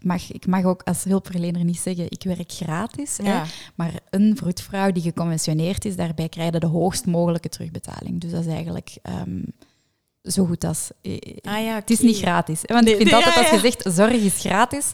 ik 0.03 0.09
mag, 0.09 0.33
ik 0.33 0.47
mag 0.47 0.65
ook 0.65 0.83
als 0.83 1.05
hulpverlener 1.05 1.65
niet 1.65 1.79
zeggen, 1.79 2.07
ik 2.09 2.23
werk 2.23 2.53
gratis. 2.53 3.17
Ja. 3.23 3.25
Hè, 3.25 3.51
maar 3.75 4.01
een 4.11 4.37
vroedvrouw 4.37 4.93
die 4.93 5.03
geconventioneerd 5.03 5.85
is, 5.85 5.97
daarbij 5.97 6.29
krijg 6.29 6.53
je 6.53 6.61
de 6.61 6.67
hoogst 6.67 7.07
mogelijke 7.07 7.49
terugbetaling. 7.49 8.21
Dus 8.21 8.31
dat 8.31 8.41
is 8.41 8.53
eigenlijk 8.53 8.97
um, 9.03 9.45
zo 10.23 10.45
goed 10.45 10.65
als... 10.65 10.91
Ah, 11.41 11.65
ja, 11.65 11.75
Het 11.75 11.91
is 11.91 12.01
niet 12.01 12.17
gratis. 12.17 12.61
Want 12.62 12.89
ik 12.89 12.97
vind 12.97 13.11
nee, 13.11 13.15
altijd, 13.15 13.35
ja, 13.35 13.41
als 13.41 13.51
je 13.51 13.59
zegt, 13.59 13.97
zorg 13.97 14.12
is 14.12 14.39
gratis, 14.39 14.93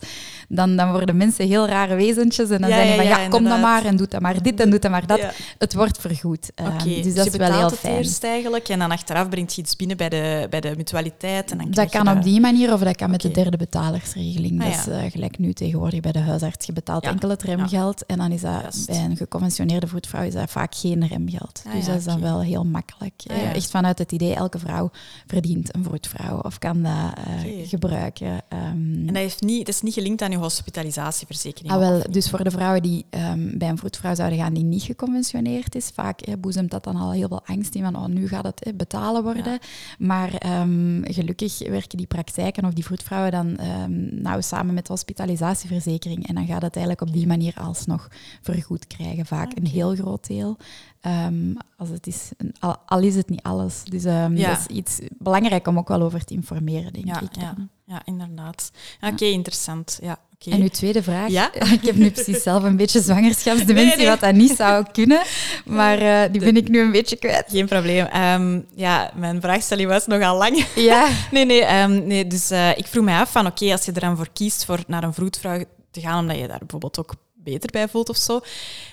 dan, 0.49 0.77
dan 0.77 0.91
worden 0.91 1.17
mensen 1.17 1.47
heel 1.47 1.67
rare 1.67 1.95
wezentjes. 1.95 2.51
En 2.51 2.61
dan 2.61 2.71
Ja, 2.71 2.77
zeggen 2.77 2.95
ja, 2.95 3.01
van, 3.03 3.11
ja, 3.11 3.21
ja, 3.21 3.29
kom 3.29 3.45
dan 3.45 3.61
maar 3.61 3.85
en 3.85 3.97
doe 3.97 4.09
dat 4.09 4.21
maar 4.21 4.43
dit 4.43 4.61
en 4.61 4.71
doe 4.71 4.79
dat 4.79 4.91
maar 4.91 5.07
dat. 5.07 5.21
Het 5.59 5.75
wordt 5.75 5.99
vergoed. 6.01 6.51
Um, 6.55 6.79
dus 6.79 7.03
dus 7.03 7.15
dat 7.15 7.25
je 7.25 7.31
is 7.31 7.37
wel 7.37 7.49
betaalt 7.49 7.55
heel 7.55 7.69
het 7.71 7.79
fijn. 7.79 7.97
eerst 7.97 8.25
eigenlijk 8.25 8.69
en 8.69 8.79
dan 8.79 8.91
achteraf 8.91 9.29
brengt 9.29 9.55
je 9.55 9.63
iets 9.63 9.77
binnen 9.77 9.97
bij 9.97 10.09
de, 10.09 10.47
bij 10.51 10.61
de 10.61 10.75
mutualiteit. 10.77 11.51
En 11.51 11.59
dan 11.59 11.71
Dat 11.71 11.91
kan 11.91 12.09
op 12.09 12.23
die 12.23 12.41
manier 12.41 12.73
of 12.73 12.81
dat 12.81 12.97
kan 12.97 13.11
met 13.11 13.21
de 13.21 13.31
derde 13.31 13.57
betalersregeling. 13.57 14.61
Ah, 14.63 14.67
dat 14.71 14.77
is 14.79 14.87
eh, 14.87 15.11
gelijk 15.11 15.39
nu 15.39 15.53
tegenwoordig 15.53 16.01
bij 16.01 16.13
de 16.13 16.19
huisarts. 16.19 16.67
Je 16.67 16.73
betaalt 16.73 17.05
enkel 17.05 17.29
het 17.29 17.43
remgeld 17.43 18.07
en 18.07 18.19
dan 18.19 18.33
is 18.33 18.41
dat 18.41 18.85
bij 18.87 19.05
een 19.05 19.17
geconventioneerde 19.17 19.87
vroedvrouw 19.87 20.23
is 20.23 20.33
dat 20.33 20.51
vaak 20.51 20.75
geen 20.75 21.07
remgeld. 21.07 21.63
Ah, 21.67 21.73
dus 21.75 21.87
dat 21.87 21.97
is 21.97 22.05
dan 22.05 22.21
wel 22.21 22.41
heel 22.41 22.65
makkelijk. 22.65 23.23
Ah, 23.27 23.37
Eh. 23.37 23.55
Echt 23.55 23.71
vanuit 23.71 23.99
het 23.99 24.13
idee, 24.13 24.35
elke 24.35 24.59
vrouw 24.59 24.91
verdient 25.27 25.75
een 25.75 25.85
vroedvrouw 25.85 26.39
of 26.39 26.59
kan 26.59 26.83
dat 26.83 26.93
eh, 26.93 27.69
gebruiken. 27.69 28.41
Ehm, 28.49 28.61
En 28.63 29.07
dat, 29.07 29.17
heeft 29.17 29.41
niet, 29.41 29.67
dat 29.67 29.75
is 29.75 29.83
niet 29.83 29.95
gelinkt 29.95 30.23
aan 30.23 30.31
je 30.31 30.38
hospitalisatieverzekering. 30.39 31.73
Ah, 31.73 31.79
wel, 31.79 32.03
dus 32.11 32.31
voor 32.31 32.45
de 32.45 32.51
vrouwen 32.51 32.83
die 32.83 33.07
ehm, 33.11 33.59
bij 33.59 33.69
een 33.69 33.79
vroedvrouw 33.79 34.15
zouden 34.15 34.39
gaan 34.39 34.55
die 34.55 34.65
niet 34.65 34.83
geconventioneerd 34.83 35.75
is, 35.75 35.91
vaak 35.95 36.21
eh, 36.21 36.35
boezemt 36.39 36.71
dat 36.71 36.85
dan 36.85 36.97
al 36.97 37.13
heel 37.13 37.29
veel 37.29 37.43
angst 37.47 37.75
in 37.75 37.83
van 37.83 37.97
oh, 37.97 38.07
nu 38.07 38.29
gaat 38.29 38.45
het 38.45 38.63
eh, 38.63 38.75
betalen 38.75 39.23
worden. 39.23 39.53
Ja. 39.53 39.59
Maar 39.99 40.35
ehm, 40.35 41.03
gelukkig 41.03 41.69
werken 41.69 41.99
die 41.99 42.07
praktijken 42.07 42.65
of 42.65 42.73
die 42.73 42.85
vroedvrouwen 42.85 43.33
dan 43.33 43.57
ehm, 43.57 44.23
nou 44.23 44.43
samen 44.43 44.75
met 44.75 44.87
de 44.87 44.93
hospitalisatieverzekering 44.93 46.29
en 46.29 46.35
dan 46.35 46.47
gaat 46.47 46.63
het 46.63 46.77
eigenlijk 46.77 47.09
op 47.09 47.13
die 47.13 47.27
manier 47.27 47.55
alsnog 47.57 48.09
vergoed 48.43 48.87
krijgen. 48.87 49.27
Vaak 49.27 49.53
een 49.57 49.67
heel 49.67 49.95
groot 49.95 50.27
deel. 50.27 50.57
Ehm, 51.01 51.55
als 51.77 51.89
het 51.89 52.07
is 52.07 52.29
al, 52.61 52.77
al 52.87 53.01
is 53.01 53.15
het 53.15 53.29
niet 53.29 53.43
alles. 53.43 53.83
Dus 53.85 54.03
Ja. 54.03 54.29
dat 54.29 54.59
is 54.59 54.67
iets 54.77 54.99
belangrijk 55.19 55.67
om 55.67 55.79
ook 55.79 55.89
wel 55.89 56.03
over 56.03 56.25
te 56.25 56.35
informeren, 56.35 56.93
denk 56.93 57.07
Ja, 57.07 57.21
ik. 57.21 57.29
ja. 57.41 57.55
Ja, 57.85 58.03
inderdaad. 58.05 58.71
Oké, 59.01 59.25
interessant. 59.25 59.99
Ja, 60.03 60.19
oké. 60.35 60.51
En 60.51 60.61
uw 60.63 60.69
tweede 60.69 61.03
vraag. 61.03 61.29
Ja? 61.31 61.55
Ik 61.73 61.83
heb 61.83 61.95
nu 61.95 62.11
precies 62.11 62.43
zelf 62.43 62.63
een 62.63 62.77
beetje 62.77 63.01
zwangerschapsdementie, 63.03 63.87
Nee, 63.89 63.97
nee. 63.97 64.07
wat 64.07 64.21
dat 64.21 64.35
niet 64.35 64.57
zou 64.57 64.87
kunnen. 64.93 65.23
Maar 65.65 65.99
eh, 65.99 66.33
die 66.33 66.41
ben 66.41 66.57
ik 66.57 66.69
nu 66.69 66.81
een 66.81 66.93
beetje 66.93 67.17
kwijt. 67.17 67.45
Geen 67.49 67.67
probleem. 67.67 68.05
Ehm, 68.07 68.61
ja, 68.75 69.11
mijn 69.15 69.41
vraagstelling 69.41 69.89
was 69.89 70.07
nogal 70.07 70.37
lang. 70.37 70.65
Ja, 70.75 71.09
Nee, 71.31 71.45
nee, 71.47 71.87
nee 71.89 72.27
dus 72.27 72.51
eh, 72.51 72.79
ik 72.79 72.87
vroeg 72.87 73.05
mij 73.05 73.19
af 73.19 73.31
van 73.33 73.47
oké, 73.47 73.73
als 73.73 73.85
je 73.85 73.93
er 73.93 74.01
dan 74.01 74.17
voor 74.17 74.29
kiest 74.33 74.65
voor 74.65 74.79
naar 74.87 75.03
een 75.03 75.15
vroedvrouw 75.15 75.65
te 75.91 76.01
gaan, 76.01 76.19
omdat 76.21 76.39
je 76.39 76.47
daar 76.49 76.59
bijvoorbeeld 76.59 76.99
ook 76.99 77.15
beter 77.45 77.71
bij 77.71 77.89
voelt 77.89 78.09
of 78.09 78.17
zo. 78.17 78.41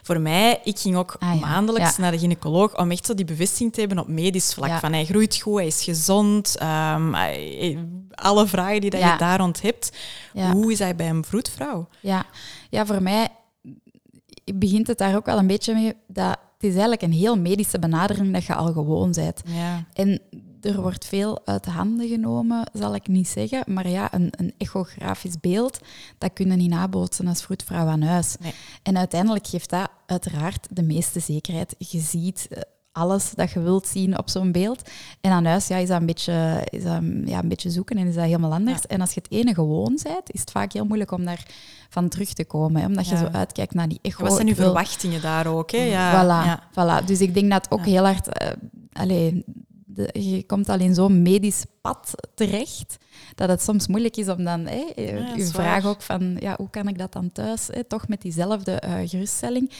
Voor 0.04 0.20
mij, 0.22 0.60
ik 0.64 0.80
ging 0.80 0.96
ook 0.96 1.16
Ah, 1.20 1.34
ja. 1.34 1.40
maandelijks 1.40 1.96
Ja. 1.96 2.02
naar 2.02 2.12
de 2.12 2.20
gynaecoloog 2.20 2.78
om 2.78 2.92
echt 2.92 3.06
zo 3.06 3.14
die 3.14 3.26
bevestiging 3.26 3.74
te 3.74 3.80
hebben 3.80 4.00
op 4.00 4.08
medisch 4.08 4.54
vlak. 4.54 4.70
Ja. 4.70 4.80
Van 4.80 4.94
hij 4.94 5.06
groeit 5.06 5.38
goed, 5.42 5.56
hij 5.58 5.68
is 5.68 5.84
gezond. 5.84 6.58
ehm, 6.58 7.14
hij- 7.14 7.88
alle 8.16 8.48
vragen 8.48 8.82
die 8.82 8.90
dat 8.90 9.00
je 9.02 9.16
daar 9.18 9.40
rond 9.40 9.62
hebt. 9.62 9.98
Hoe 10.52 10.72
is 10.72 10.80
hij 10.80 10.96
bij 10.96 11.10
een 11.10 11.24
vroedvrouw? 11.26 11.88
ja. 12.00 12.26
ja, 12.70 12.86
voor 12.86 13.02
mij 13.02 13.28
begint 14.54 14.88
het 14.88 14.98
daar 14.98 15.16
ook 15.16 15.26
wel 15.26 15.38
een 15.38 15.48
beetje 15.48 15.74
mee 15.74 15.94
dat 16.08 16.30
het 16.54 16.64
is 16.64 16.72
eigenlijk 16.72 17.02
een 17.02 17.12
heel 17.12 17.38
medische 17.40 17.80
benadering 17.80 18.34
dat 18.34 18.46
je 18.46 18.56
al 18.56 18.74
gewoon 18.74 19.12
bent. 19.12 19.42
Ja. 19.46 19.86
En 19.94 20.22
er 20.66 20.82
wordt 20.82 21.06
veel 21.06 21.40
uit 21.46 21.64
de 21.64 21.72
handen 21.72 22.08
genomen, 22.08 22.70
zal 22.74 22.96
ik 22.96 23.08
niet 23.08 23.28
zeggen. 23.28 23.64
Maar 23.74 23.88
ja, 23.90 24.14
een, 24.14 24.34
een 24.38 24.54
echografisch 24.58 25.40
beeld, 25.40 25.80
dat 26.18 26.34
kunnen 26.34 26.58
niet 26.58 26.70
nabootsen 26.70 27.28
als 27.28 27.42
vroedvrouw 27.42 27.88
aan 27.88 28.02
huis. 28.02 28.36
Nee. 28.40 28.54
En 28.84 28.98
uiteindelijk 28.98 29.48
geeft 29.48 29.70
dat 29.70 29.90
uiteraard 30.06 30.68
de 30.70 30.84
meeste 30.84 31.20
zekerheid. 31.20 31.76
Je 31.78 32.00
ziet 32.00 32.48
eh, 32.50 32.62
alles 32.92 33.32
dat 33.36 33.52
je 33.52 33.60
wilt 33.60 33.88
zien 33.88 34.18
op 34.18 34.30
zo'n 34.30 34.52
beeld. 34.52 34.90
En 35.22 35.32
aan 35.32 35.46
huis 35.46 35.68
ja, 35.68 35.78
is 35.78 35.88
dat 35.88 36.00
een 36.00 36.06
beetje, 36.06 36.68
is 36.70 36.84
dat, 36.84 37.02
ja, 37.26 37.40
een 37.40 37.48
beetje 37.48 37.70
zoeken 37.70 37.98
en 37.98 38.08
is 38.08 38.16
dat 38.16 38.24
helemaal 38.24 38.54
anders. 38.54 38.82
Ja. 38.82 38.88
En 38.88 39.02
als 39.02 39.14
je 39.14 39.22
het 39.24 39.32
ene 39.32 39.54
gewoon 39.54 40.00
bent, 40.04 40.32
is 40.32 40.40
het 40.40 40.52
vaak 40.52 40.74
heel 40.74 40.86
moeilijk 40.86 41.12
om 41.12 41.26
daar 41.26 41.46
van 41.90 42.10
terug 42.10 42.34
te 42.34 42.46
komen. 42.46 42.82
Hè? 42.82 42.88
Omdat 42.88 43.08
je 43.08 43.18
zo 43.18 43.26
uitkijkt 43.32 43.74
naar 43.74 43.88
die 43.88 44.00
echo. 44.02 44.24
Wat 44.24 44.34
zijn 44.36 44.48
uw 44.48 44.56
wil- 44.56 44.64
verwachtingen 44.66 45.22
daar 45.22 45.48
ook? 45.48 45.72
Hè? 45.72 45.84
Ja, 45.84 46.64
Voilà. 46.72 47.06
Dus 47.06 47.22
ik 47.22 47.34
denk 47.34 47.52
dat 47.52 47.72
ook 47.72 47.86
heel 47.86 48.04
hard... 48.04 48.56
allee, 48.92 49.46
de- 49.96 50.10
je 50.22 50.44
komt 50.46 50.70
al 50.70 50.80
in 50.80 50.94
zo'n 50.96 51.22
medisch 51.22 51.64
pad 51.82 52.12
terecht, 52.36 52.98
dat 53.36 53.50
het 53.50 53.62
soms 53.62 53.88
moeilijk 53.88 54.18
is 54.18 54.28
om 54.30 54.44
dan... 54.44 54.66
Hè, 54.68 54.84
Ja, 54.96 55.12
dat 55.12 55.36
uw 55.36 55.42
is 55.42 55.52
vraag 55.52 55.84
waar. 55.84 55.92
ook 55.92 56.02
van, 56.02 56.38
ja, 56.40 56.54
hoe 56.58 56.70
kan 56.70 56.88
ik 56.88 56.98
dat 56.98 57.14
dan 57.14 57.32
thuis? 57.32 57.68
Hè, 57.72 57.84
toch 57.84 58.08
met 58.08 58.22
diezelfde 58.22 58.72
eh, 58.72 58.94
geruststelling. 59.10 59.72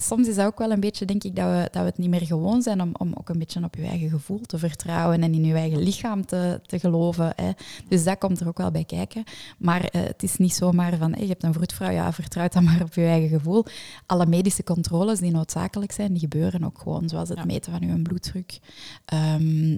Soms 0.00 0.28
is 0.28 0.34
dat 0.34 0.46
ook 0.46 0.58
wel 0.58 0.70
een 0.70 0.80
beetje, 0.80 1.04
denk 1.04 1.24
ik, 1.24 1.36
dat 1.36 1.46
we, 1.46 1.68
dat 1.70 1.82
we 1.82 1.88
het 1.88 1.98
niet 1.98 2.08
meer 2.10 2.26
gewoon 2.26 2.62
zijn 2.62 2.80
om, 2.80 2.90
om 2.98 3.12
ook 3.14 3.28
een 3.28 3.38
beetje 3.38 3.64
op 3.64 3.74
je 3.74 3.86
eigen 3.86 4.08
gevoel 4.10 4.40
te 4.40 4.58
vertrouwen 4.58 5.22
en 5.22 5.34
in 5.34 5.44
je 5.44 5.54
eigen 5.54 5.82
lichaam 5.82 6.26
te, 6.26 6.60
te 6.66 6.78
geloven. 6.78 7.32
Hè. 7.36 7.50
Dus 7.88 8.04
dat 8.04 8.18
komt 8.18 8.40
er 8.40 8.48
ook 8.48 8.58
wel 8.58 8.70
bij 8.70 8.84
kijken. 8.84 9.24
Maar 9.58 9.84
eh, 9.84 10.02
het 10.02 10.22
is 10.22 10.36
niet 10.36 10.54
zomaar 10.54 10.96
van, 10.96 11.12
hey, 11.12 11.22
je 11.22 11.28
hebt 11.28 11.42
een 11.42 11.52
vroedvrouw, 11.52 11.90
ja, 11.90 12.12
vertrouw 12.12 12.48
dan 12.48 12.64
maar 12.68 12.82
op 12.82 12.94
je 12.94 13.04
eigen 13.04 13.28
gevoel. 13.28 13.64
Alle 14.06 14.26
medische 14.26 14.64
controles 14.64 15.18
die 15.18 15.30
noodzakelijk 15.30 15.92
zijn, 15.92 16.12
die 16.12 16.20
gebeuren 16.20 16.64
ook 16.64 16.78
gewoon, 16.78 17.08
zoals 17.08 17.28
het 17.28 17.38
Ja. 17.38 17.44
meten 17.44 17.72
van 17.72 17.88
je 17.88 18.02
bloeddruk. 18.02 18.58
Ehm, 19.04 19.76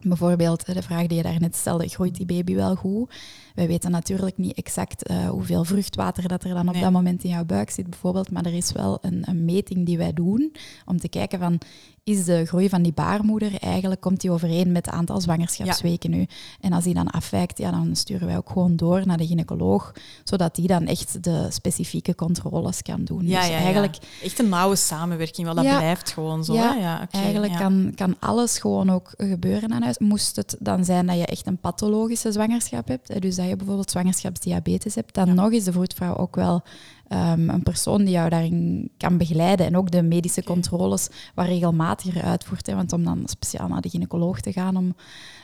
bijvoorbeeld 0.00 0.64
eh, 0.64 0.74
de 0.74 0.82
vraag 0.82 1.06
die 1.06 1.16
je 1.16 1.22
daarnet 1.22 1.56
stelde, 1.56 1.88
groeit 1.88 2.14
die 2.16 2.26
baby 2.26 2.54
wel 2.54 2.74
goed? 2.74 3.14
Wij 3.58 3.66
weten 3.66 3.90
natuurlijk 3.90 4.36
niet 4.36 4.52
exact 4.56 5.02
eh, 5.06 5.28
hoeveel 5.28 5.64
vruchtwater 5.64 6.28
dat 6.28 6.44
er 6.44 6.54
dan 6.54 6.66
op 6.68 6.72
Nee. 6.74 6.82
dat 6.82 6.92
moment 6.92 7.24
in 7.24 7.30
jouw 7.30 7.44
buik 7.44 7.70
zit, 7.70 7.90
bijvoorbeeld. 7.90 8.30
Maar 8.30 8.44
er 8.46 8.54
is 8.54 8.72
wel 8.72 8.98
een, 9.00 9.22
een 9.26 9.44
meting 9.44 9.86
die 9.86 9.98
wij 9.98 10.12
doen 10.12 10.52
om 10.86 10.98
te 10.98 11.08
kijken 11.08 11.38
van, 11.38 11.58
is 12.04 12.24
de 12.24 12.46
groei 12.46 12.68
van 12.68 12.82
die 12.82 12.92
baarmoeder 12.92 13.52
eigenlijk, 13.60 14.00
komt 14.00 14.20
die 14.20 14.30
overeen 14.30 14.72
met 14.72 14.86
het 14.86 14.94
aantal 14.94 15.20
zwangerschapsweken 15.20 16.10
nu? 16.10 16.26
En 16.60 16.72
als 16.72 16.84
die 16.84 16.94
dan 16.94 17.10
afwijkt, 17.10 17.58
ja, 17.58 17.70
dan 17.70 17.96
sturen 17.96 18.26
wij 18.26 18.36
ook 18.36 18.50
gewoon 18.50 18.76
door 18.76 19.06
naar 19.06 19.16
de 19.16 19.26
gynaecoloog, 19.26 19.92
zodat 20.24 20.54
die 20.54 20.66
dan 20.66 20.86
echt 20.86 21.22
de 21.24 21.46
specifieke 21.50 22.14
controles 22.14 22.82
kan 22.82 23.04
doen. 23.04 23.26
Ja, 23.26 23.38
dus 23.40 23.48
ja, 23.48 23.54
ja. 23.56 23.62
eigenlijk 23.62 23.96
Echt 24.22 24.38
een 24.38 24.48
nauwe 24.48 24.76
samenwerking, 24.76 25.46
wel 25.46 25.56
dat 25.56 25.64
Ja. 25.64 25.76
blijft 25.78 26.10
gewoon 26.10 26.44
zo. 26.44 26.54
Ja, 26.54 26.74
ja 26.74 27.08
Eigenlijk 27.10 27.56
kan, 27.56 27.92
kan 27.94 28.16
alles 28.18 28.58
gewoon 28.58 28.90
ook 28.90 29.10
gebeuren 29.16 29.72
aan 29.72 29.82
huis. 29.82 29.98
Moest 29.98 30.36
het 30.36 30.56
dan 30.60 30.84
zijn 30.84 31.06
dat 31.06 31.16
je 31.16 31.26
echt 31.26 31.46
een 31.46 31.58
pathologische 31.58 32.32
zwangerschap 32.32 32.88
hebt, 32.88 33.20
dus 33.22 33.36
dat 33.36 33.46
je 33.48 33.56
bijvoorbeeld 33.56 33.90
zwangerschapsdiabetes 33.90 34.94
hebt, 34.94 35.14
dan 35.14 35.26
Ja. 35.26 35.32
nog 35.32 35.52
is 35.52 35.64
de 35.64 35.72
vroedvrouw 35.72 36.16
ook 36.16 36.36
wel 36.36 36.62
ehm, 37.08 37.48
een 37.48 37.62
persoon 37.62 37.98
die 37.98 38.10
jou 38.10 38.28
daarin 38.28 38.90
kan 38.96 39.16
begeleiden. 39.18 39.66
En 39.66 39.76
ook 39.76 39.90
de 39.90 40.02
medische 40.02 40.44
controles 40.44 41.08
wat 41.34 41.46
regelmatiger 41.46 42.22
uitvoert. 42.22 42.66
Hè, 42.66 42.74
want 42.74 42.92
om 42.92 43.04
dan 43.04 43.22
speciaal 43.24 43.68
naar 43.68 43.80
de 43.80 43.88
gynaecoloog 43.88 44.40
te 44.40 44.52
gaan 44.52 44.76
om, 44.76 44.94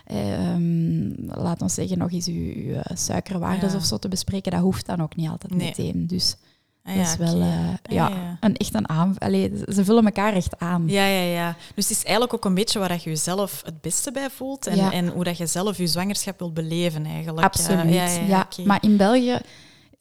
eh, 0.04 0.50
ehm, 0.52 1.11
laat 1.26 1.62
ons 1.62 1.75
zeggen, 1.75 1.99
nog 1.99 2.12
eens 2.12 2.26
uw, 2.26 2.52
uw, 2.54 2.73
eh, 2.75 2.96
suikerwaardes 2.96 3.70
Ja. 3.73 3.76
of 3.78 3.84
zo 3.84 3.96
te 3.99 4.08
bespreken, 4.08 4.52
dat 4.52 4.61
hoeft 4.61 4.87
dan 4.87 5.00
ook 5.02 5.16
niet 5.16 5.28
altijd 5.28 5.54
Nee. 5.54 5.66
meteen. 5.66 6.06
Dus 6.06 6.37
Ah, 6.87 6.97
dat 6.97 7.07
is 7.07 7.17
wel 7.17 7.41
uh, 7.41 7.69
ja, 7.83 8.37
Een, 8.41 8.57
echt 8.57 8.75
een 8.75 8.88
aan... 8.88 9.19
Allee, 9.19 9.53
ze 9.69 9.85
vullen 9.85 10.05
elkaar 10.05 10.33
echt 10.33 10.59
aan. 10.59 10.85
Ja, 10.87 11.07
ja, 11.07 11.23
ja. 11.23 11.57
Dus 11.75 11.88
het 11.88 11.97
is 11.97 12.05
eigenlijk 12.05 12.35
ook 12.35 12.45
een 12.45 12.55
beetje 12.55 12.79
waar 12.79 12.93
je 12.93 13.00
jezelf 13.03 13.62
het 13.64 13.81
beste 13.81 14.12
bij 14.12 14.31
voelt 14.31 14.67
en, 14.67 14.93
en 14.93 15.09
hoe 15.09 15.25
dat 15.25 15.38
je 15.38 15.47
zelf 15.47 15.76
je 15.76 15.87
zwangerschap 15.87 16.38
wilt 16.38 16.55
beleven 16.55 17.07
eigenlijk. 17.07 17.47
Absoluut. 17.47 17.95
Ja, 17.95 18.09
ja, 18.26 18.47
Maar 18.64 18.79
in 18.83 18.97
België 18.97 19.38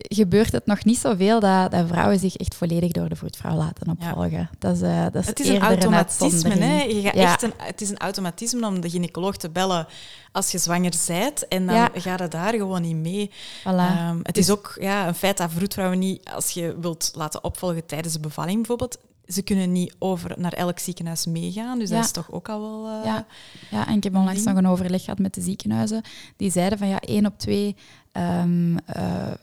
gebeurt 0.07 0.51
het 0.51 0.65
nog 0.65 0.83
niet 0.83 0.97
zoveel 0.97 1.39
dat, 1.39 1.71
dat 1.71 1.87
vrouwen 1.87 2.19
zich 2.19 2.35
echt 2.35 2.55
volledig 2.55 2.91
door 2.91 3.09
de 3.09 3.15
voetvrouw 3.15 3.55
laten 3.55 3.89
opvolgen. 3.89 4.49
Dat 4.59 4.75
is, 4.75 4.81
uh, 4.81 5.03
dat 5.03 5.15
is 5.15 5.25
het 5.25 5.39
is 5.39 5.47
een 5.47 5.61
automatisme. 5.61 6.49
Hè? 6.49 6.83
Je 6.83 7.01
gaat 7.01 7.13
echt 7.13 7.41
een, 7.41 7.53
het 7.57 7.81
is 7.81 7.89
een 7.89 7.97
automatisme 7.97 8.67
om 8.67 8.81
de 8.81 8.89
gynaecoloog 8.89 9.37
te 9.37 9.49
bellen 9.49 9.87
als 10.31 10.51
je 10.51 10.57
zwanger 10.57 10.93
bent. 11.07 11.47
En 11.47 11.65
dan 11.65 11.75
ja. 11.75 11.91
gaat 11.93 12.19
het 12.19 12.31
daar 12.31 12.53
gewoon 12.53 12.81
niet 12.81 12.95
mee. 12.95 13.31
Voilà. 13.59 14.09
Um, 14.09 14.19
het 14.23 14.37
is 14.37 14.49
ook 14.49 14.77
ja, 14.79 15.07
een 15.07 15.15
feit 15.15 15.37
dat 15.37 15.51
vroedvrouwen 15.51 15.99
niet, 15.99 16.29
als 16.33 16.49
je 16.49 16.75
wilt 16.79 17.11
laten 17.15 17.43
opvolgen 17.43 17.85
tijdens 17.85 18.13
de 18.13 18.19
bevalling 18.19 18.57
bijvoorbeeld, 18.57 18.97
ze 19.27 19.41
kunnen 19.41 19.71
niet 19.71 19.95
over 19.99 20.31
naar 20.37 20.53
elk 20.53 20.79
ziekenhuis 20.79 21.25
meegaan. 21.25 21.79
Dus 21.79 21.89
dat 21.89 22.03
is 22.03 22.11
toch 22.11 22.31
ook 22.31 22.49
al 22.49 22.61
wel. 22.61 22.99
Uh, 22.99 23.05
ja. 23.05 23.25
ja, 23.71 23.87
en 23.87 23.95
ik 23.95 24.03
heb 24.03 24.15
onlangs 24.15 24.43
nog 24.43 24.57
een 24.57 24.67
overleg 24.67 25.03
gehad 25.03 25.19
met 25.19 25.33
de 25.33 25.41
ziekenhuizen. 25.41 26.01
Die 26.37 26.51
zeiden 26.51 26.77
van 26.77 26.87
ja, 26.87 26.99
één 26.99 27.25
op 27.25 27.39
twee 27.39 27.75
um, 28.17 28.77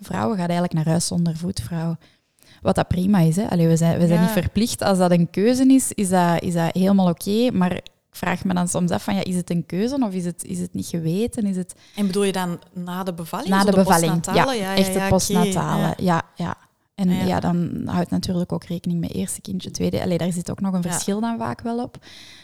vrouwen 0.00 0.36
gaat 0.36 0.48
eigenlijk 0.48 0.72
naar 0.72 0.88
huis 0.88 1.06
zonder 1.06 1.36
voetvrouw. 1.36 1.96
Wat 2.62 2.74
dat 2.74 2.88
prima 2.88 3.18
is. 3.18 3.36
Hè? 3.36 3.48
Allee, 3.48 3.68
we 3.68 3.76
zijn, 3.76 3.98
we 3.98 4.06
zijn 4.06 4.20
niet 4.20 4.30
verplicht. 4.30 4.82
Als 4.82 4.98
dat 4.98 5.10
een 5.10 5.30
keuze 5.30 5.66
is, 5.66 5.92
is 5.92 6.08
dat, 6.08 6.42
is 6.42 6.54
dat 6.54 6.74
helemaal 6.74 7.08
oké. 7.08 7.50
Maar 7.50 7.72
ik 7.72 7.82
vraag 8.10 8.44
me 8.44 8.54
dan 8.54 8.68
soms 8.68 8.90
af 8.90 9.04
van, 9.04 9.14
ja, 9.14 9.24
is 9.24 9.36
het 9.36 9.50
een 9.50 9.66
keuze 9.66 9.96
of 10.00 10.12
is 10.12 10.24
het, 10.24 10.44
is 10.44 10.58
het 10.58 10.74
niet 10.74 10.86
geweten? 10.86 11.46
Is 11.46 11.56
het... 11.56 11.74
En 11.96 12.06
bedoel 12.06 12.24
je 12.24 12.32
dan 12.32 12.58
na 12.72 13.02
de 13.02 13.14
bevalling? 13.14 13.48
Na 13.48 13.64
de, 13.64 13.72
bevalling, 13.72 14.24
ja, 14.32 14.52
ja, 14.52 14.74
Echt 14.76 14.92
de 14.92 15.06
postnatale, 15.08 15.94
ja. 15.96 16.22
ja. 16.34 16.56
En 16.94 17.26
ja. 17.26 17.40
dan 17.40 17.82
houdt 17.84 18.10
natuurlijk 18.10 18.52
ook 18.52 18.64
rekening 18.64 19.00
met 19.00 19.12
eerste 19.12 19.40
kindje, 19.40 19.70
tweede. 19.70 20.02
Allee, 20.02 20.18
daar 20.18 20.32
zit 20.32 20.50
ook 20.50 20.60
nog 20.60 20.74
een 20.74 20.82
verschil 20.82 21.20
dan 21.20 21.38
vaak 21.38 21.60
wel 21.60 21.82
op. 21.82 21.98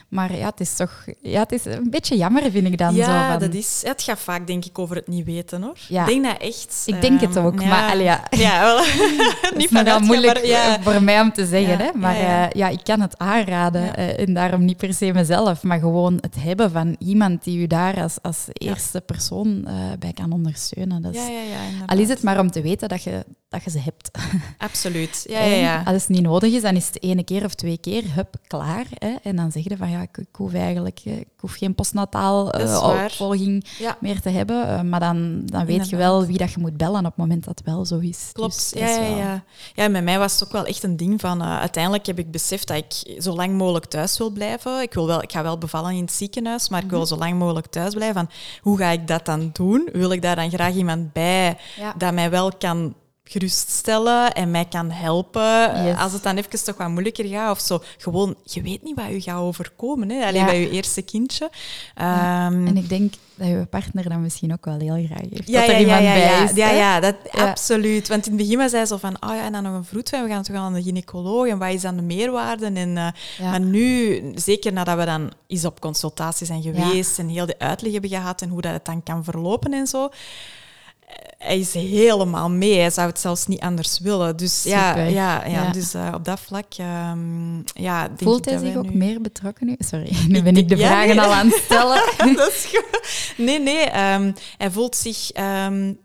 Maar 0.09 0.37
ja, 0.37 0.47
het 0.47 0.61
is 0.61 0.77
toch 0.77 1.05
ja, 1.23 1.41
het 1.41 1.53
is 1.53 1.65
een 1.65 1.91
beetje 1.91 2.17
jammer, 2.17 2.51
vind 2.51 2.67
ik 2.67 2.79
dan. 2.79 2.95
Ja, 2.95 3.05
zo 3.05 3.31
van... 3.31 3.41
dat 3.41 3.55
is, 3.55 3.83
het 3.85 4.03
gaat 4.03 4.19
vaak, 4.19 4.47
denk 4.47 4.65
ik, 4.65 4.79
over 4.79 4.97
het 4.97 5.09
niet 5.09 5.25
weten, 5.25 5.63
hoor. 5.63 5.77
Ja. 5.89 6.01
Ik 6.01 6.07
denk 6.07 6.25
dat 6.25 6.39
echt... 6.39 6.83
Ik 6.87 7.01
denk 7.01 7.21
het 7.21 7.39
ook, 7.39 7.61
um, 7.61 7.69
maar... 7.69 7.91
Allee, 7.91 8.05
ja. 8.05 8.25
Ja, 8.47 8.61
wel. 8.61 8.85
niet 9.59 9.69
van 9.71 10.05
moeilijk 10.05 10.45
ja. 10.45 10.83
voor 10.83 11.03
mij 11.03 11.21
om 11.21 11.33
te 11.33 11.47
zeggen, 11.47 11.79
hè. 11.79 11.91
Maar 11.95 12.17
ja, 12.17 12.55
uh, 12.55 12.73
ik 12.73 12.85
kan 12.85 13.01
het 13.01 13.19
aanraden. 13.19 13.83
Uh, 13.83 14.19
en 14.19 14.35
daarom 14.35 14.65
niet 14.65 14.77
per 14.77 14.95
se 14.95 15.13
mezelf, 15.13 15.63
maar 15.63 15.79
gewoon 15.79 16.19
het 16.21 16.35
hebben 16.39 16.71
van 16.71 16.97
iemand 16.99 17.45
die 17.45 17.59
u 17.59 17.67
daar 17.67 18.03
als, 18.03 18.19
als 18.23 18.47
eerste 18.53 19.01
persoon 19.01 19.65
uh, 19.67 19.73
bij 19.99 20.13
kan 20.13 20.33
ondersteunen. 20.33 21.03
Dat 21.03 21.15
is, 21.15 21.21
ja, 21.21 21.29
ja, 21.29 21.41
ja, 21.41 21.85
al 21.87 21.99
is 21.99 22.09
het 22.09 22.23
maar 22.23 22.39
om 22.39 22.51
te 22.51 22.63
weten 22.63 22.89
dat 22.89 23.03
je, 23.03 23.25
dat 23.49 23.65
je 23.65 23.71
ze 23.71 23.79
hebt. 23.79 24.11
Absoluut. 24.59 25.25
Ja, 25.29 25.41
ja, 25.41 25.55
ja. 25.55 25.83
Als 25.83 26.03
het 26.03 26.09
niet 26.09 26.23
nodig 26.23 26.53
is, 26.53 26.63
dan 26.63 26.77
is 26.77 26.87
het 26.87 27.03
ene 27.03 27.25
keer 27.25 27.45
of 27.45 27.55
twee 27.55 27.79
keer, 27.79 28.15
hup, 28.15 28.37
klaar. 28.47 28.87
Hè. 28.95 29.15
En 29.23 29.37
dan 29.37 29.53
zeg 29.53 29.63
je 29.65 29.77
van, 29.77 29.91
ja, 29.91 30.01
ik, 30.01 30.17
ik 30.19 30.37
hoef 30.37 30.55
eigenlijk 30.55 31.01
ik 31.05 31.27
hoef 31.41 31.55
geen 31.55 31.75
postnataal 31.75 32.61
uh, 32.61 33.03
opvolging 33.05 33.65
meer 34.01 34.21
te 34.21 34.29
hebben. 34.29 34.69
Uh, 34.69 34.81
maar 34.81 35.01
dan, 35.01 35.43
dan 35.45 35.67
weet 35.67 35.89
je 35.89 35.97
wel 35.97 36.27
wie 36.27 36.39
dat 36.39 36.53
je 36.53 36.61
moet 36.61 36.77
bellen 36.77 36.99
op 36.99 37.05
het 37.05 37.17
moment 37.17 37.45
dat 37.45 37.59
het 37.59 37.67
wel 37.67 37.85
zo 37.85 37.99
is. 37.99 38.31
Klopt, 38.33 38.73
dus, 38.73 38.81
ja, 38.81 38.89
ja, 38.89 39.17
ja. 39.17 39.45
ja, 39.75 39.89
met 39.89 40.05
mij 40.05 40.19
was 40.19 40.33
het 40.33 40.45
ook 40.45 40.53
wel 40.53 40.65
echt 40.65 40.83
een 40.83 40.97
ding 40.97 41.21
van... 41.21 41.43
Uh, 41.43 41.59
uiteindelijk 41.59 42.07
heb 42.07 42.19
ik 42.19 42.31
beseft 42.31 42.67
dat 42.67 42.77
ik 42.77 43.23
zo 43.23 43.35
lang 43.35 43.55
mogelijk 43.55 43.85
thuis 43.87 44.19
wil 44.19 44.31
blijven. 44.31 44.83
Ik, 44.83 44.95
wil 44.95 45.07
wel, 45.07 45.23
ik 45.23 45.33
ga 45.33 45.43
wel 45.43 45.59
bevallen 45.59 45.93
in 45.93 46.01
het 46.01 46.13
ziekenhuis, 46.13 46.69
maar 46.69 46.83
ik 46.83 46.91
wil 46.91 46.99
mhm. 46.99 47.09
zo 47.09 47.17
lang 47.17 47.39
mogelijk 47.39 47.67
thuis 47.67 47.95
blijven. 47.95 48.15
Van, 48.15 48.31
hoe 48.61 48.79
ga 48.79 48.91
ik 48.91 49.07
dat 49.07 49.25
dan 49.25 49.51
doen? 49.53 49.89
Wil 49.93 50.13
ik 50.13 50.23
daar 50.23 50.37
dan 50.37 50.51
graag 50.51 50.75
iemand 50.75 51.13
bij 51.13 51.57
dat 51.97 52.13
mij 52.13 52.31
wel 52.31 52.53
kan 52.59 52.95
geruststellen 53.29 54.33
en 54.33 54.51
mij 54.51 54.65
kan 54.65 54.91
helpen. 54.91 55.97
Als 55.97 56.13
het 56.13 56.23
dan 56.23 56.37
even 56.37 56.65
toch 56.65 56.77
wat 56.77 56.89
moeilijker 56.89 57.25
gaat 57.25 57.51
of 57.51 57.61
zo. 57.61 57.83
Gewoon, 57.99 58.35
je 58.43 58.63
weet 58.63 58.83
niet 58.83 58.97
wat 58.97 59.09
je 59.09 59.21
gaat 59.21 59.41
overkomen. 59.41 60.11
Hè? 60.11 60.27
Alleen 60.27 60.45
bij 60.45 60.61
je 60.61 60.71
eerste 60.71 61.03
kindje. 61.03 61.51
Ehm, 61.95 62.67
en 62.67 62.77
ik 62.77 62.89
denk 62.89 63.15
dat 63.35 63.49
je 63.49 63.67
partner 63.71 64.09
dan 64.09 64.23
misschien 64.23 64.53
ook 64.53 64.65
wel 64.65 64.79
heel 64.79 65.07
graag 65.07 65.31
heeft. 65.31 65.49
Ja, 65.49 65.61
dat 65.61 65.69
er 65.69 65.75
ja, 65.75 65.81
iemand 65.81 66.03
bij 66.03 66.45
is. 66.45 66.53
Ja, 66.55 66.71
ja, 66.71 67.01
dat, 67.01 67.17
absoluut. 67.31 68.09
Want 68.09 68.27
in 68.27 68.33
het 68.33 68.41
begin 68.41 68.59
was 68.59 68.73
hij 68.73 68.87
zo 68.87 68.97
van, 68.97 69.17
oh 69.21 69.35
ja, 69.35 69.45
en 69.45 69.53
dan 69.53 69.63
nog 69.63 69.75
een 69.75 69.85
vroedvrouw, 69.85 70.23
we 70.23 70.29
gaan 70.29 70.43
toch 70.43 70.57
aan 70.57 70.75
de 70.75 70.83
gynaecoloog 70.83 71.47
en 71.47 71.59
wat 71.59 71.73
is 71.73 71.81
dan 71.81 71.97
de 71.97 72.03
meerwaarde? 72.03 72.67
En, 72.67 72.97
uh, 72.97 73.09
Maar 73.41 73.61
nu, 73.61 74.23
zeker 74.35 74.73
nadat 74.73 74.99
we 74.99 75.05
dan 75.05 75.33
eens 75.47 75.65
op 75.65 75.81
consultatie 75.81 76.47
zijn 76.47 76.63
geweest 76.63 77.19
en 77.19 77.29
heel 77.29 77.47
de 77.47 77.59
uitleg 77.59 77.93
hebben 77.93 78.11
gehad 78.11 78.43
en 78.43 78.49
hoe 78.49 78.61
dat 78.61 78.73
het 78.73 78.85
dan 78.85 79.03
kan 79.03 79.25
verlopen 79.25 79.73
en 79.73 79.87
zo, 79.87 80.09
hij 81.47 81.59
is 81.59 81.75
helemaal 81.75 82.51
mee. 82.51 82.79
Hij 82.79 82.91
zou 82.91 83.09
het 83.09 83.21
zelfs 83.21 83.47
niet 83.47 83.61
anders 83.61 83.99
willen. 83.99 84.37
Dus 84.37 84.63
ja, 84.63 84.97
ja, 84.97 85.47
ja, 85.47 85.71
dus 85.71 85.95
uh, 85.95 86.11
op 86.15 86.25
dat 86.25 86.41
vlak. 86.41 86.67
Um, 87.11 87.65
ja, 87.75 88.07
denk 88.07 88.23
Voelt 88.23 88.45
hij 88.45 88.59
zich 88.59 88.77
ook 88.77 88.93
meer 88.93 89.21
betrokken 89.21 89.67
nu? 89.71 89.77
Sorry, 89.79 90.17
nu 90.29 90.43
ben 90.43 90.57
ik 90.57 90.69
de 90.69 90.77
vragen 90.77 91.19
al 91.19 91.33
aan 91.33 91.47
het 91.47 91.63
stellen. 91.65 92.03
dat 92.37 92.49
is 92.49 92.65
goed. 92.65 93.01
Nee, 93.37 93.61
nee. 93.61 94.15
Um, 94.15 94.35
hij 94.57 94.71
voelt 94.71 94.97
zich. 94.97 95.31
Um, 95.37 95.99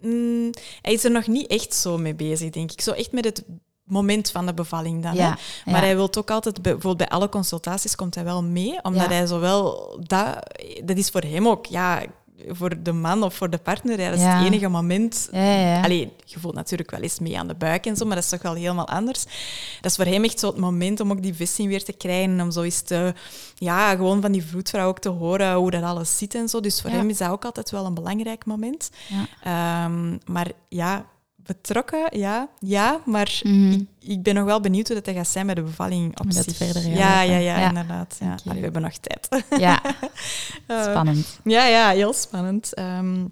mm, 0.00 0.50
hij 0.82 0.92
is 0.92 1.04
er 1.04 1.10
nog 1.10 1.26
niet 1.26 1.46
echt 1.46 1.74
zo 1.74 1.98
mee 1.98 2.14
bezig, 2.14 2.50
denk 2.50 2.72
ik. 2.72 2.80
Zo 2.80 2.90
echt 2.90 3.12
met 3.12 3.24
het 3.24 3.44
moment 3.84 4.30
van 4.30 4.46
de 4.46 4.54
bevalling 4.54 5.02
dan. 5.02 5.14
Ja, 5.14 5.38
hè? 5.64 5.72
Maar 5.72 5.80
hij 5.80 5.96
wil 5.96 6.14
ook 6.18 6.30
altijd, 6.30 6.62
bijvoorbeeld 6.62 6.96
bij 6.96 7.08
alle 7.08 7.28
consultaties 7.28 7.96
komt 7.96 8.14
hij 8.14 8.24
wel 8.24 8.42
mee, 8.42 8.82
omdat 8.82 9.06
hij 9.06 9.26
zowel 9.26 9.96
dat, 10.06 10.54
dat 10.84 10.96
is 10.96 11.08
voor 11.08 11.22
hem 11.22 11.48
ook, 11.48 11.66
ja, 11.66 12.02
voor 12.48 12.82
de 12.82 12.92
man 12.92 13.22
of 13.22 13.34
voor 13.34 13.50
de 13.50 13.58
partner, 13.58 14.00
ja, 14.00 14.10
dat 14.10 14.18
is 14.18 14.24
het 14.24 14.44
enige 14.44 14.68
moment. 14.68 15.28
Ja, 15.32 15.82
Allee, 15.82 16.12
je 16.24 16.38
voelt 16.38 16.54
natuurlijk 16.54 16.90
wel 16.90 17.00
eens 17.00 17.18
mee 17.18 17.38
aan 17.38 17.48
de 17.48 17.54
buik 17.54 17.86
en 17.86 17.96
zo, 17.96 18.04
maar 18.04 18.14
dat 18.14 18.24
is 18.24 18.30
toch 18.30 18.42
wel 18.42 18.54
helemaal 18.54 18.88
anders. 18.88 19.24
Dat 19.80 19.90
is 19.90 19.96
voor 19.96 20.04
hem 20.04 20.24
echt 20.24 20.38
zo 20.38 20.46
het 20.46 20.56
moment 20.56 21.00
om 21.00 21.10
ook 21.10 21.22
die 21.22 21.34
vesting 21.34 21.68
weer 21.68 21.84
te 21.84 21.92
krijgen, 21.92 22.40
om 22.40 22.50
zo 22.50 22.62
eens 22.62 22.80
te, 22.80 23.14
ja, 23.54 23.90
gewoon 23.90 24.20
van 24.20 24.32
die 24.32 24.44
vroedvrouw 24.44 24.88
ook 24.88 24.98
te 24.98 25.08
horen 25.08 25.54
hoe 25.54 25.70
dat 25.70 25.82
alles 25.82 26.18
zit 26.18 26.34
en 26.34 26.48
zo. 26.48 26.60
Dus 26.60 26.80
voor 26.80 26.90
hem 26.90 27.08
is 27.08 27.18
dat 27.18 27.30
ook 27.30 27.44
altijd 27.44 27.70
wel 27.70 27.86
een 27.86 27.94
belangrijk 27.94 28.44
moment. 28.46 28.90
Um, 29.46 30.18
maar 30.26 30.50
ja, 30.68 31.06
betrokken, 31.48 32.18
ja. 32.18 32.48
Ja, 32.58 33.00
maar 33.04 33.40
mhm. 33.42 33.72
ik, 33.72 33.86
ik, 34.00 34.22
ben 34.22 34.34
nog 34.34 34.44
wel 34.44 34.60
benieuwd 34.60 34.88
hoe 34.88 35.00
dat 35.00 35.14
gaat 35.14 35.28
zijn 35.28 35.46
bij 35.46 35.54
de 35.54 35.62
bevalling 35.62 36.20
op 36.20 36.26
zich. 36.28 36.56
verder 36.56 36.88
ja, 36.88 37.22
ja, 37.22 37.36
ja, 37.36 37.58
ja, 37.58 37.68
inderdaad. 37.68 38.16
Ja. 38.20 38.36
we 38.44 38.58
hebben 38.58 38.82
nog 38.82 38.96
tijd. 38.96 39.28
Ja, 39.60 39.82
eh, 40.66 40.82
spannend. 40.82 41.40
ja, 41.44 41.66
ja, 41.66 41.90
heel 41.90 42.12
spannend. 42.12 42.74
Ehm, 42.74 43.24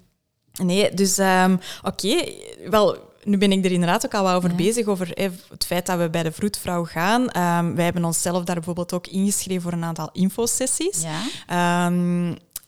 nee, 0.53 0.93
dus 0.93 1.17
um, 1.17 1.59
oké, 1.83 2.23
wel... 2.69 3.05
Nu 3.23 3.37
ben 3.37 3.51
ik 3.51 3.65
er 3.65 3.71
inderdaad 3.71 4.05
ook 4.05 4.13
al 4.13 4.23
wat 4.23 4.33
over 4.33 4.55
bezig, 4.55 4.85
over 4.85 5.11
het 5.49 5.65
feit 5.65 5.85
dat 5.85 5.97
we 5.97 6.09
bij 6.09 6.23
de 6.23 6.31
vroedvrouw 6.31 6.85
gaan. 6.85 7.21
Um, 7.21 7.75
wij 7.75 7.83
hebben 7.83 8.05
onszelf 8.05 8.43
daar 8.43 8.55
bijvoorbeeld 8.55 8.93
ook 8.93 9.07
ingeschreven 9.07 9.61
voor 9.61 9.71
een 9.71 9.83
aantal 9.83 10.09
infosessies. 10.11 11.01
Ja 11.47 11.89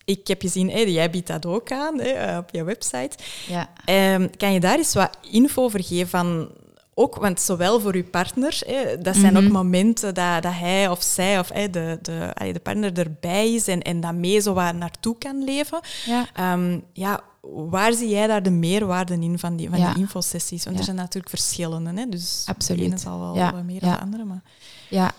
ik 0.09 0.27
heb 0.27 0.41
gezien, 0.41 0.69
hey, 0.69 0.91
jij 0.91 1.09
biedt 1.09 1.27
dat 1.27 1.45
ook 1.45 1.71
aan 1.71 1.99
hè, 1.99 2.37
op 2.37 2.49
je 2.51 2.63
website. 2.63 3.11
Ja. 3.47 3.69
Um, 4.15 4.29
kan 4.37 4.53
je 4.53 4.59
daar 4.59 4.77
eens 4.77 4.93
wat 4.93 5.17
info 5.31 5.63
over 5.63 5.83
geven 5.83 6.09
van... 6.09 6.49
Ook, 6.93 7.15
want 7.15 7.41
zowel 7.41 7.79
voor 7.79 7.93
uw 7.93 8.09
partner, 8.09 8.61
hè, 8.65 8.97
dat 8.97 9.15
zijn 9.15 9.37
ook 9.37 9.43
mhm. 9.43 9.51
momenten 9.51 10.13
dat, 10.13 10.43
dat 10.43 10.53
hij 10.53 10.89
of 10.89 11.03
zij 11.03 11.39
of 11.39 11.49
hè, 11.49 11.69
de, 11.69 11.99
de, 12.01 12.31
de 12.53 12.59
partner 12.59 12.99
erbij 12.99 13.53
is 13.53 13.67
en, 13.67 13.81
en 13.81 13.99
dat 13.99 14.13
mee 14.13 14.39
zo 14.39 14.53
waar 14.53 14.75
naartoe 14.75 15.17
kan 15.17 15.43
leven. 15.43 15.79
Ja. 16.05 16.53
Um, 16.53 16.83
ja, 16.93 17.21
waar 17.41 17.93
zie 17.93 18.09
jij 18.09 18.27
daar 18.27 18.43
de 18.43 18.51
meerwaarde 18.51 19.13
in 19.13 19.39
van 19.39 19.55
die, 19.55 19.69
van 19.69 19.79
die 19.79 19.97
infosessies? 19.97 20.63
Want 20.63 20.77
er 20.77 20.83
zijn 20.83 20.95
natuurlijk 20.95 21.29
verschillende. 21.29 22.01
Hè? 22.01 22.09
Dus 22.09 22.43
Absoluut. 22.45 22.81
de 22.81 22.87
ene 22.87 22.97
zal 22.97 23.19
wel 23.19 23.35
ja. 23.35 23.51
meer 23.51 23.79
dan 23.79 23.91
de 23.91 23.99
andere. 23.99 24.23
Maar... 24.23 24.41
Ja, 24.89 25.11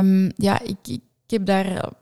um, 0.00 0.32
ja 0.36 0.60
ik, 0.60 0.76
ik 0.84 1.00
heb 1.26 1.46
daar 1.46 1.92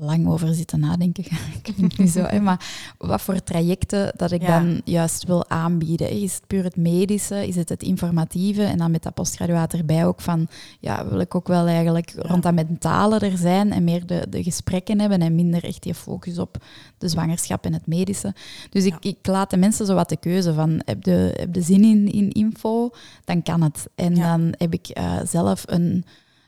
lang 0.00 0.28
over 0.28 0.54
zitten 0.54 0.80
nadenken, 0.80 1.24
niet 1.96 2.10
zo. 2.10 2.22
Hè, 2.22 2.40
maar 2.40 2.94
wat 2.98 3.22
voor 3.22 3.42
trajecten 3.42 4.12
dat 4.16 4.30
ik 4.30 4.46
dan 4.46 4.80
juist 4.84 5.24
wil 5.24 5.48
aanbieden. 5.48 6.10
Is 6.10 6.34
het 6.34 6.46
puur 6.46 6.64
het 6.64 6.76
medische? 6.76 7.46
Is 7.46 7.56
het 7.56 7.68
het 7.68 7.82
informatieve? 7.82 8.62
En 8.62 8.78
dan 8.78 8.90
met 8.90 9.02
dat 9.02 9.14
postgraduaat 9.14 9.72
erbij 9.72 10.06
ook 10.06 10.20
van, 10.20 10.48
ja, 10.80 11.08
wil 11.08 11.20
ik 11.20 11.34
ook 11.34 11.48
wel 11.48 11.66
eigenlijk 11.66 12.14
rond 12.16 12.42
dat 12.42 12.54
mentale 12.54 13.18
er 13.18 13.36
zijn 13.36 13.72
en 13.72 13.84
meer 13.84 14.06
de, 14.06 14.26
de 14.30 14.42
gesprekken 14.42 15.00
hebben 15.00 15.20
en 15.20 15.34
minder 15.34 15.64
echt 15.64 15.82
die 15.82 15.94
focus 15.94 16.38
op 16.38 16.64
de 16.98 17.08
zwangerschap 17.08 17.64
en 17.64 17.72
het 17.72 17.86
medische. 17.86 18.34
Dus 18.70 18.84
ik, 18.84 18.96
ik 19.00 19.26
laat 19.26 19.50
de 19.50 19.56
mensen 19.56 19.86
zo 19.86 19.94
wat 19.94 20.08
de 20.08 20.16
keuze 20.16 20.54
van, 20.54 20.82
heb 20.84 21.04
de, 21.04 21.34
heb 21.36 21.52
de 21.52 21.62
zin 21.62 21.84
in, 21.84 22.12
in 22.12 22.30
info? 22.30 22.90
Dan 23.24 23.42
kan 23.42 23.62
het. 23.62 23.88
En 23.94 24.14
dan 24.14 24.54
heb 24.58 24.72
ik 24.72 24.98
uh, 24.98 25.20
zelf 25.24 25.62
een 25.66 26.04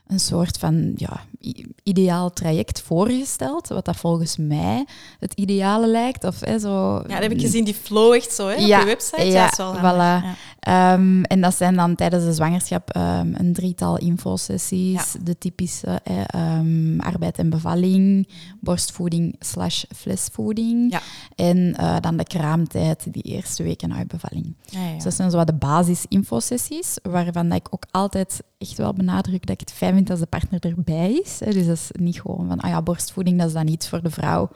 een 0.07 0.19
soort 0.19 0.57
van 0.57 0.91
ja, 0.95 1.25
ideaal 1.83 2.33
traject 2.33 2.81
voorgesteld, 2.81 3.67
wat 3.67 3.85
dat 3.85 3.95
volgens 3.95 4.37
mij 4.37 4.85
het 5.19 5.33
ideale 5.33 5.87
lijkt. 5.87 6.23
Of, 6.23 6.39
hè, 6.39 6.59
zo, 6.59 6.95
ja, 6.95 7.01
dat 7.01 7.21
heb 7.21 7.31
ik 7.31 7.41
gezien, 7.41 7.63
die 7.63 7.73
flow 7.73 8.13
echt 8.13 8.33
zo 8.33 8.47
hè, 8.47 8.53
ja, 8.53 8.79
op 8.79 8.83
je 8.83 8.89
website. 8.89 9.25
Ja, 9.25 9.51
ja 9.57 9.75
voilà. 9.77 10.25
Ja. 10.25 10.93
Um, 10.93 11.23
en 11.23 11.41
dat 11.41 11.55
zijn 11.55 11.75
dan 11.75 11.95
tijdens 11.95 12.23
de 12.23 12.33
zwangerschap 12.33 12.95
um, 12.95 13.35
een 13.37 13.53
drietal 13.53 13.97
infosessies, 13.97 15.15
de 15.23 15.37
typische 15.37 16.01
um, 16.35 16.99
arbeid 16.99 17.37
en 17.37 17.49
bevalling, 17.49 18.27
borstvoeding 18.59 19.35
slash 19.39 19.83
flesvoeding 19.95 20.99
en 21.35 21.57
uh, 21.57 21.95
dan 21.99 22.17
de 22.17 22.23
kraamtijd, 22.23 23.13
die 23.13 23.23
eerste 23.23 23.63
weken 23.63 23.93
uit 23.93 24.07
bevalling. 24.07 24.55
Dus 24.95 25.03
dat 25.03 25.13
zijn 25.13 25.31
zo 25.31 25.37
wat 25.37 25.47
de 25.47 25.53
basis-infosessies, 25.53 26.97
waarvan 27.01 27.51
ik 27.51 27.67
ook 27.69 27.85
altijd 27.91 28.43
echt 28.57 28.77
wel 28.77 28.93
benadruk 28.93 29.45
dat 29.45 29.53
ik 29.53 29.59
het 29.59 29.73
fijn 29.73 29.93
vind 29.93 30.09
als 30.09 30.19
de 30.19 30.25
partner 30.25 30.59
erbij 30.65 31.21
is. 31.23 31.32
Dus 31.37 31.65
dat 31.65 31.75
is 31.75 31.89
niet 31.91 32.21
gewoon 32.21 32.47
van, 32.47 32.59
ah 32.59 32.69
ja, 32.69 32.81
borstvoeding, 32.81 33.37
dat 33.37 33.47
is 33.47 33.53
dan 33.53 33.67
iets 33.67 33.89
voor 33.89 34.01
de 34.01 34.09
vrouw 34.09 34.49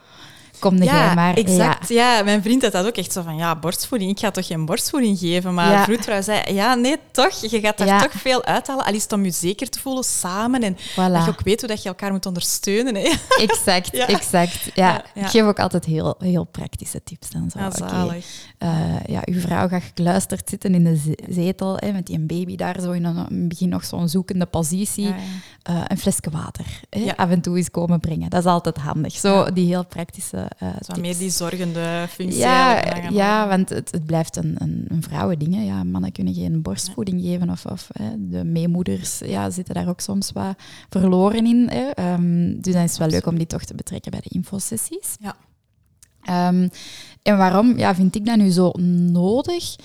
kom 0.60 0.84
ja, 0.84 1.14
maar. 1.14 1.34
Exact. 1.34 1.90
Ja. 1.90 2.24
mijn 2.24 2.42
vriend 2.42 2.62
had 2.62 2.72
dat 2.72 2.86
ook 2.86 2.98
echt 2.98 3.12
zo 3.12 3.22
van, 3.22 3.36
ja, 3.36 3.56
borstvoeding, 3.56 4.12
ik 4.12 4.20
ga 4.20 4.32
toch 4.32 4.48
geen 4.48 4.66
borstvoeding 4.66 5.20
geven? 5.20 5.54
Maar 5.54 5.72
ja. 5.72 5.84
vroedvrouw 5.84 6.22
zei, 6.22 6.54
ja, 6.54 6.74
nee, 6.74 6.96
toch, 7.12 7.42
je 7.42 7.60
gaat 7.60 7.78
daar 7.78 8.02
toch 8.02 8.22
veel 8.22 8.44
uithalen. 8.44 8.86
Al 8.86 8.94
is 8.94 9.04
het 9.04 9.12
om 9.12 9.24
je 9.24 9.32
zeker 9.32 9.70
te 9.70 9.80
voelen 9.80 10.04
samen 10.04 10.64
en 10.64 10.78
dat 10.96 11.26
je 11.26 11.32
ook 11.32 11.42
weet 11.42 11.60
hoe 11.60 11.70
dat 11.70 11.84
je 11.84 11.90
elkaar 11.90 12.12
moet 12.12 12.26
ondersteunen. 12.26 12.96
Hè. 12.96 13.14
Exact, 13.40 13.94
exact. 14.18 14.70
Ja. 14.74 15.04
Ik 15.14 15.28
geef 15.28 15.44
ook 15.44 15.60
altijd 15.60 15.86
heel, 15.86 16.16
heel 16.20 16.44
praktische 16.44 17.04
tips. 17.04 17.30
Dan 17.30 17.50
zo. 17.50 17.60
Ja, 17.60 17.72
zalig. 17.72 18.26
Uh, 18.60 19.06
ja, 19.06 19.22
uw 19.26 19.40
vrouw 19.40 19.68
gaat 19.68 19.84
gekluisterd 19.84 20.50
zitten 20.50 20.74
in 20.74 20.84
de 20.84 21.16
zetel 21.30 21.78
hè, 21.80 21.92
met 21.92 22.06
die 22.06 22.20
baby 22.20 22.56
daar 22.56 22.80
zo 22.82 22.92
in 22.92 23.04
een 23.04 23.48
begin 23.48 23.70
nog 23.70 23.86
zo'n 23.86 24.10
zoekende 24.10 24.46
positie. 24.46 25.08
Uh, 25.08 25.84
een 25.88 25.98
flesje 25.98 26.30
water 26.32 26.66
hè, 26.90 27.18
af 27.18 27.30
en 27.30 27.42
toe 27.42 27.58
eens 27.58 27.72
komen 27.72 28.00
brengen. 28.00 28.30
Dat 28.30 28.40
is 28.40 28.46
altijd 28.46 28.78
handig. 28.78 29.14
Zo 29.14 29.54
die 29.54 29.66
heel 29.66 29.86
praktische 29.86 30.47
uh, 30.64 30.98
meer 31.00 31.18
die 31.18 31.30
zorgende 31.30 32.06
functie. 32.10 32.40
Ja, 32.40 32.84
ja 33.10 33.48
want 33.48 33.70
het, 33.70 33.92
het 33.92 34.06
blijft 34.06 34.36
een, 34.36 34.56
een, 34.58 34.86
een 34.88 35.04
vrouwending. 35.04 35.66
Ja, 35.66 35.84
mannen 35.84 36.12
kunnen 36.12 36.34
geen 36.34 36.62
borstvoeding 36.62 37.22
geven 37.22 37.50
of, 37.50 37.66
of 37.66 37.90
de 38.18 38.44
meemoeders 38.44 39.20
ja, 39.20 39.50
zitten 39.50 39.74
daar 39.74 39.88
ook 39.88 40.00
soms 40.00 40.32
wat 40.32 40.56
verloren 40.90 41.46
in. 41.46 41.70
Hè. 41.70 42.14
Um, 42.14 42.62
dus 42.62 42.74
dan 42.74 42.84
is 42.84 42.90
het 42.90 43.00
wel 43.00 43.10
leuk 43.10 43.26
om 43.26 43.38
die 43.38 43.48
toch 43.48 43.64
te 43.64 43.76
betrekken 43.76 44.12
bij 44.12 44.22
de 44.24 44.30
infosessies. 44.30 45.16
Ja. 45.20 45.36
Um, 46.50 46.70
en 47.22 47.38
waarom 47.38 47.78
ja, 47.78 47.96
vind 47.96 48.16
ik 48.16 48.26
dat 48.26 48.38
nu 48.38 48.50
zo 48.50 48.72
nodig? 49.12 49.76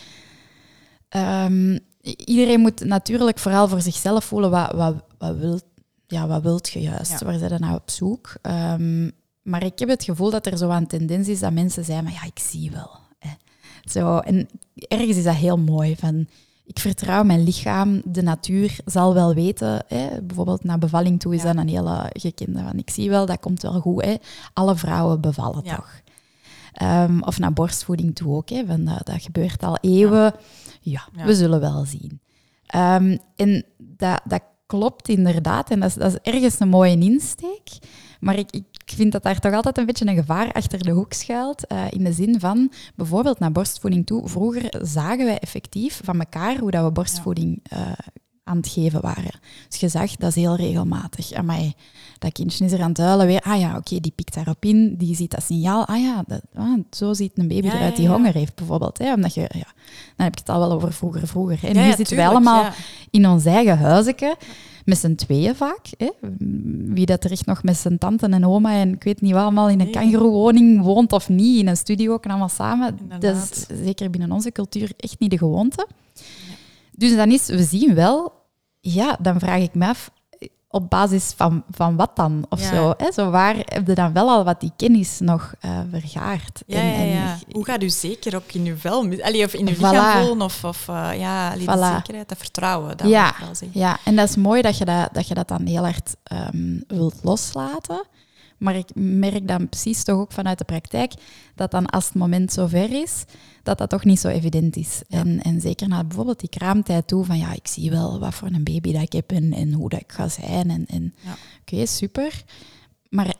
Um, 1.17 1.79
iedereen 2.03 2.61
moet 2.61 2.85
natuurlijk 2.85 3.39
vooral 3.39 3.69
voor 3.69 3.81
zichzelf 3.81 4.25
voelen 4.25 4.51
wat, 4.51 4.73
wat, 4.73 5.05
wat 5.19 5.37
wilt 5.37 5.65
ja, 6.07 6.27
wat 6.27 6.43
wilt 6.43 6.69
je 6.69 6.81
juist? 6.81 7.23
Waar 7.23 7.39
zijn 7.39 7.53
je 7.53 7.59
nou 7.59 7.75
op 7.75 7.91
zoek? 7.91 8.35
Um, 8.43 9.13
maar 9.43 9.65
ik 9.65 9.79
heb 9.79 9.89
het 9.89 10.05
gevoel 10.05 10.31
dat 10.31 10.47
er 10.47 10.57
zo 10.59 10.71
een 10.71 10.87
tendens 10.87 11.29
is 11.29 11.41
dat 11.41 11.53
mensen 11.53 11.85
zeggen, 11.85 12.05
maar 12.05 12.13
ja, 12.13 12.25
ik 12.25 12.39
zie 12.39 12.71
wel. 12.71 12.91
Hè. 13.19 13.31
Zo, 13.85 14.19
en 14.19 14.49
ergens 14.75 15.17
is 15.17 15.25
dat 15.25 15.35
heel 15.35 15.59
mooi. 15.59 15.97
Van, 15.97 16.27
ik 16.65 16.79
vertrouw 16.79 17.23
mijn 17.23 17.43
lichaam, 17.43 18.03
de 18.05 18.23
natuur 18.23 18.79
zal 18.85 19.15
wel 19.15 19.35
weten. 19.35 19.85
Hè. 19.89 20.23
Bijvoorbeeld 20.23 20.65
naar 20.65 20.79
bevalling 20.79 21.21
toe 21.21 21.35
is 21.35 21.43
dat 21.43 21.57
een 21.57 21.69
hele 21.69 22.11
gekende. 22.13 22.63
Van, 22.63 22.79
ik 22.79 22.91
zie 22.91 23.11
wel, 23.11 23.27
dat 23.27 23.41
komt 23.41 23.63
wel 23.63 23.81
goed. 23.81 24.05
Hè. 24.05 24.15
Alle 24.53 24.77
vrouwen 24.77 25.21
bevallen 25.21 25.63
toch. 25.63 26.01
Um, 26.83 27.23
of 27.23 27.39
naar 27.39 27.53
borstvoeding 27.53 28.15
toe 28.15 28.35
ook. 28.35 28.49
Hè. 28.49 28.67
Van, 28.67 28.85
dat, 28.85 29.07
dat 29.07 29.23
gebeurt 29.23 29.63
al 29.63 29.79
eeuwen. 29.81 30.35
Ja, 30.81 31.09
we 31.13 31.35
zullen 31.35 31.61
wel 31.61 31.85
zien. 31.85 32.21
Um, 32.75 33.19
en 33.37 33.65
dat, 33.79 34.21
dat 34.25 34.43
klopt 34.67 35.09
inderdaad. 35.09 35.71
En 35.71 35.81
dat 35.81 35.89
is, 35.89 35.95
dat 35.95 36.13
is 36.13 36.33
ergens 36.33 36.61
een 36.61 36.69
mooie 36.69 36.99
insteek. 36.99 37.79
Maar 38.21 38.39
ik, 38.39 38.51
ik 38.51 38.67
vind 38.91 39.13
dat 39.13 39.23
daar 39.23 39.39
toch 39.39 39.55
altijd 39.55 39.79
een 39.79 39.87
beetje 39.87 40.07
een 40.07 40.15
gevaar 40.15 40.53
achter 40.53 40.83
de 40.83 40.91
hoek 40.91 41.13
schuilt. 41.13 41.65
Uh, 41.73 41.85
in 41.91 42.05
de 42.05 42.13
zin 42.13 42.41
van, 42.41 42.73
bijvoorbeeld 42.95 43.39
naar 43.39 43.53
borstvoeding 43.53 44.07
toe. 44.07 44.29
Vroeger 44.29 44.75
zagen 44.83 45.25
wij 45.25 45.39
effectief 45.39 46.01
van 46.05 46.19
elkaar 46.19 46.59
hoe 46.59 46.71
dat 46.71 46.85
we 46.85 46.91
borstvoeding 46.91 47.61
uh, 47.73 47.79
aan 48.45 48.57
het 48.57 48.69
geven 48.69 49.01
waren. 49.01 49.41
Dus 49.69 49.81
je 49.81 49.89
zag, 49.89 50.17
dat 50.17 50.29
is 50.29 50.35
heel 50.35 50.57
regelmatig. 50.57 51.33
Amai, 51.33 51.73
dat 52.19 52.33
kindje 52.33 52.65
is 52.65 52.73
er 52.73 52.83
aan 52.83 52.89
het 52.89 52.99
huilen 52.99 53.27
weer. 53.27 53.41
Ah 53.41 53.61
ja, 53.61 53.69
oké, 53.69 53.77
okay, 53.77 54.01
die 54.01 54.13
pikt 54.15 54.35
daarop 54.35 54.65
in, 54.65 54.95
die 54.97 55.17
ziet 55.17 55.31
dat 55.31 55.43
signaal. 55.43 55.87
Ah 55.87 56.01
ja, 56.01 56.25
dat, 56.27 56.43
ah, 56.55 56.79
zo 56.91 57.13
ziet 57.13 57.33
een 57.35 57.49
baby 57.49 57.67
eruit 57.67 57.97
die 57.97 58.09
honger 58.09 58.35
heeft, 58.35 58.55
bijvoorbeeld. 58.55 58.99
Hè? 58.99 59.13
Omdat 59.13 59.35
je, 59.35 59.41
ja, 59.41 59.73
dan 60.17 60.25
heb 60.25 60.33
ik 60.33 60.39
het 60.39 60.49
al 60.49 60.59
wel 60.59 60.73
over 60.73 60.93
vroeger, 60.93 61.27
vroeger. 61.27 61.69
En 61.69 61.77
nu 61.77 61.93
zitten 61.93 62.17
we 62.17 62.27
allemaal 62.27 62.73
in 63.11 63.29
ons 63.29 63.45
eigen 63.45 63.79
huizenke 63.79 64.37
met 64.85 64.99
z'n 64.99 65.15
tweeën 65.15 65.55
vaak. 65.55 65.87
Hè. 65.97 66.11
Wie 66.95 67.07
dat 67.07 67.25
er 67.25 67.31
echt 67.31 67.47
nog 67.47 67.63
met 67.63 67.77
zijn 67.77 67.99
tante 67.99 68.27
en 68.27 68.47
oma 68.47 68.73
en 68.73 68.93
ik 68.93 69.03
weet 69.03 69.21
niet 69.21 69.33
wat 69.33 69.43
allemaal 69.43 69.69
in 69.69 69.81
een 69.81 69.85
nee. 69.85 69.95
kangeroewoning 69.95 70.83
woont 70.83 71.13
of 71.13 71.29
niet, 71.29 71.61
in 71.61 71.69
een 71.69 71.77
studio 71.77 72.13
ook 72.13 72.27
allemaal 72.27 72.49
samen. 72.49 72.99
Dat 73.19 73.37
is 73.37 73.67
zeker 73.85 74.11
binnen 74.11 74.33
onze 74.33 74.53
cultuur 74.53 74.93
echt 74.97 75.19
niet 75.19 75.31
de 75.31 75.39
gewoonte. 75.39 75.87
Dus 76.97 77.17
dan 77.17 77.31
is, 77.31 77.47
we 77.47 77.63
zien 77.63 77.95
wel, 77.95 78.33
ja, 78.81 79.19
dan 79.21 79.39
vraag 79.39 79.61
ik 79.61 79.75
me 79.75 79.87
af, 79.87 80.11
op 80.73 80.91
basis 80.91 81.33
van, 81.37 81.63
van 81.71 81.97
wat 81.97 82.17
dan? 82.17 82.47
Of 82.49 82.61
zo, 82.61 82.95
hè? 82.97 83.13
zo 83.13 83.31
waar 83.31 83.57
heb 83.57 83.87
je 83.87 83.95
dan 83.95 84.13
wel 84.13 84.29
al 84.29 84.45
wat 84.45 84.61
die 84.61 84.73
kennis 84.77 85.19
nog 85.19 85.55
uh, 85.65 85.81
vergaard? 85.91 86.63
Ja, 86.67 86.81
en, 86.81 87.07
ja, 87.07 87.39
Hoe 87.51 87.65
gaat 87.65 87.83
u 87.83 87.91
zeker 87.91 88.37
ook 88.37 88.53
in 88.53 88.67
uw 88.67 88.77
vel, 88.77 89.07
allee, 89.23 89.45
of 89.45 89.55
in 89.55 89.69
uw 89.69 89.75
lichaam 89.75 90.25
voelen? 90.25 90.43
Of, 90.43 90.65
of 90.65 90.89
uh, 90.89 91.11
ja, 91.19 91.57
voilà. 91.57 91.65
de 91.65 91.93
zekerheid, 91.97 92.29
dat 92.29 92.39
vertrouwen. 92.39 92.97
Dat 92.97 93.09
ja, 93.09 93.35
wel 93.41 93.69
ja, 93.73 93.99
en 94.05 94.17
dat 94.17 94.29
is 94.29 94.37
mooi 94.37 94.63
dat 94.63 94.79
je 94.79 94.85
dat, 94.85 95.09
dat, 95.13 95.29
je 95.29 95.35
dat 95.35 95.49
dan 95.49 95.67
heel 95.67 95.83
hard 95.83 96.17
um, 96.55 96.85
wilt 96.87 97.15
loslaten. 97.23 98.07
Maar 98.59 98.77
ik 98.77 98.89
merk 98.95 99.49
dan 99.49 99.69
precies 99.69 100.05
toch 100.05 100.19
ook 100.19 100.33
vanuit 100.33 100.59
de 100.59 100.65
praktijk 100.65 101.13
dat 101.55 101.71
dan 101.71 101.87
als 101.87 102.05
het 102.05 102.15
moment 102.15 102.53
zover 102.53 103.03
is, 103.03 103.25
dat 103.63 103.79
dat 103.79 103.91
toch 103.91 104.05
niet 104.05 104.21
zo 104.21 104.29
evident 104.29 104.77
is. 104.77 105.03
En, 105.09 105.43
en 105.43 105.61
zeker 105.61 105.89
naar 105.89 106.07
bijvoorbeeld 106.07 106.41
die 106.41 106.49
kraamtijd 106.49 107.07
toe, 107.07 107.25
van 107.25 107.39
ja, 107.39 107.53
ik 107.53 107.69
zie 107.69 107.91
wel 107.91 108.19
wat 108.19 108.35
voor 108.35 108.49
een 108.49 108.65
baby 108.65 108.93
dat 108.93 109.03
ik 109.03 109.13
heb 109.13 109.31
en, 109.31 109.53
en 109.53 109.73
hoe 109.73 109.89
dat 109.89 110.01
ik 110.01 110.13
ga 110.13 110.29
zijn. 110.29 110.71
En, 110.71 110.85
en 110.87 111.15
ja. 111.21 111.37
Oké, 111.61 111.87
super. 111.87 112.43
Maar 113.09 113.35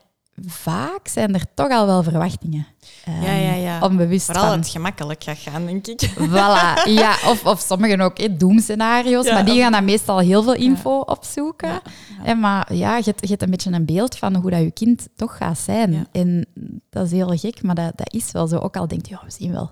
vaak 0.47 1.09
zijn 1.09 1.35
er 1.35 1.45
toch 1.55 1.71
al 1.71 1.87
wel 1.87 2.03
verwachtingen. 2.03 2.67
Um, 3.09 3.23
ja, 3.23 3.33
ja, 3.33 3.53
ja. 3.53 3.81
Onbewust 3.81 4.27
Vooral 4.27 4.47
van... 4.47 4.59
het 4.59 4.69
gemakkelijk 4.69 5.25
gaat 5.25 5.39
gaan, 5.39 5.67
denk 5.67 5.87
ik. 5.87 6.11
Voilà, 6.11 6.83
ja. 7.01 7.17
Of, 7.27 7.47
of 7.47 7.61
sommigen 7.61 8.01
ook, 8.01 8.19
hè, 8.19 8.37
doemscenario's. 8.37 9.31
maar 9.31 9.45
die 9.45 9.61
gaan 9.61 9.73
dan 9.73 9.85
meestal 9.85 10.19
heel 10.19 10.43
veel 10.43 10.55
info 10.55 10.99
opzoeken. 10.99 11.81
En 12.25 12.41
maar 12.41 12.75
ja, 12.75 12.97
je, 12.97 13.15
je 13.17 13.29
hebt 13.29 13.43
een 13.43 13.51
beetje 13.51 13.73
een 13.73 13.85
beeld 13.85 14.19
van 14.19 14.37
hoe 14.37 14.51
dat 14.51 14.61
je 14.61 14.71
kind 14.71 15.09
toch 15.17 15.37
gaat 15.37 15.59
zijn. 15.59 16.07
En 16.13 16.47
dat 16.91 17.07
is 17.07 17.13
heel 17.13 17.39
gek, 17.39 17.63
maar 17.63 17.75
dat, 17.75 17.93
dat 17.97 18.13
is 18.13 18.33
wel 18.33 18.47
zo. 18.47 18.57
Ook 18.57 18.77
al 18.77 18.89
denkt 18.89 19.09
je, 19.09 19.15
ja, 19.15 19.23
we 19.25 19.31
zien 19.31 19.53
wel. 19.53 19.71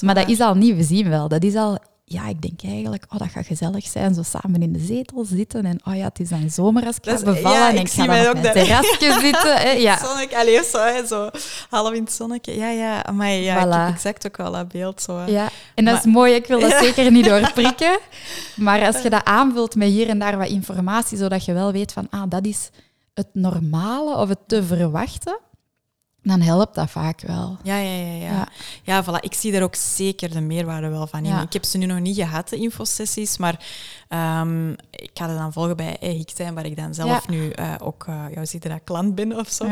Maar 0.00 0.14
dat 0.14 0.28
is 0.28 0.40
al 0.40 0.54
niet, 0.54 0.76
we 0.76 0.82
zien 0.82 1.08
wel. 1.08 1.28
Dat 1.28 1.42
is 1.42 1.54
al 1.54 1.78
ja, 2.08 2.26
ik 2.26 2.42
denk 2.42 2.62
eigenlijk, 2.62 3.04
oh, 3.08 3.18
dat 3.18 3.28
gaat 3.28 3.46
gezellig 3.46 3.86
zijn, 3.86 4.14
zo 4.14 4.22
samen 4.22 4.62
in 4.62 4.72
de 4.72 4.78
zetel 4.78 5.24
zitten. 5.24 5.64
En 5.64 5.80
oh 5.84 5.96
ja, 5.96 6.04
het 6.04 6.20
is 6.20 6.28
dan 6.28 6.50
zomer 6.50 6.86
als 6.86 6.96
ik 6.96 7.04
ga 7.04 7.24
bevallen 7.24 7.58
ja, 7.58 7.68
en 7.68 7.76
ik, 7.76 7.80
ik 7.80 7.90
ga 7.90 8.06
dan 8.06 8.36
op 8.36 8.42
mijn 8.42 8.54
terrasje 8.54 9.18
zitten. 9.20 9.56
Hè, 9.56 9.70
ja. 9.70 9.98
Zonneke, 9.98 10.36
alleen 10.36 10.64
zo, 10.64 10.78
hè, 10.78 11.06
zo 11.06 11.30
half 11.70 11.92
in 11.92 12.02
het 12.02 12.12
zonnetje. 12.12 12.56
Ja, 12.56 12.70
ja, 12.70 13.04
maar 13.12 13.30
ja, 13.30 13.64
voilà. 13.64 13.68
ik 13.68 13.74
heb 13.74 13.94
exact 13.94 14.26
ook 14.26 14.36
wel 14.36 14.52
dat 14.52 14.68
beeld. 14.68 15.02
Zo, 15.02 15.20
Ja, 15.26 15.48
en 15.74 15.84
dat 15.84 15.98
is 15.98 16.04
mooi, 16.04 16.34
ik 16.34 16.46
wil 16.46 16.60
dat 16.60 16.72
zeker 16.84 17.10
niet 17.10 17.24
doorprikken. 17.24 17.98
Maar 18.56 18.86
als 18.86 19.02
je 19.02 19.10
dat 19.16 19.24
aanvult 19.24 19.74
met 19.74 19.88
hier 19.88 20.08
en 20.08 20.18
daar 20.18 20.38
wat 20.38 20.48
informatie, 20.48 21.18
zodat 21.18 21.44
je 21.44 21.52
wel 21.52 21.72
weet 21.72 21.92
van, 21.92 22.06
ah, 22.10 22.22
dat 22.28 22.46
is 22.46 22.70
het 23.14 23.28
normale 23.32 24.16
of 24.16 24.28
het 24.28 24.40
te 24.46 24.62
verwachten, 24.62 25.38
dan 26.28 26.40
helpt 26.40 26.74
dat 26.74 26.90
vaak 26.90 27.20
wel. 27.20 27.56
Ja, 27.62 27.76
ja, 27.76 27.90
ja. 27.90 28.14
Ja, 28.14 28.30
ja. 28.30 28.48
ja 28.82 29.04
voilà. 29.04 29.20
ik 29.20 29.34
zie 29.34 29.52
daar 29.52 29.62
ook 29.62 29.74
zeker 29.74 30.30
de 30.32 30.40
meerwaarde 30.40 30.88
wel 30.88 31.06
van 31.06 31.24
in. 31.24 31.40
Ik 31.40 31.52
heb 31.52 31.64
ze 31.64 31.78
nu 31.78 31.86
nog 31.86 32.00
niet 32.00 32.16
gehad, 32.16 32.48
de 32.48 32.56
infosessies, 32.56 33.36
maar 33.36 33.64
um, 34.08 34.70
ik 34.90 35.10
ga 35.14 35.28
het 35.28 35.38
dan 35.38 35.52
volgen 35.52 35.76
bij 35.76 35.96
Hiktijn, 36.00 36.54
waar 36.54 36.66
ik 36.66 36.76
dan 36.76 36.94
zelf 36.94 37.28
nu 37.28 37.52
uh, 37.60 37.74
ook, 37.78 38.06
uh, 38.08 38.22
ja, 38.34 38.44
ziet 38.44 38.62
dat, 38.62 38.80
klant 38.84 39.14
ben 39.14 39.38
of 39.38 39.50
zo. 39.50 39.64
Um, 39.64 39.70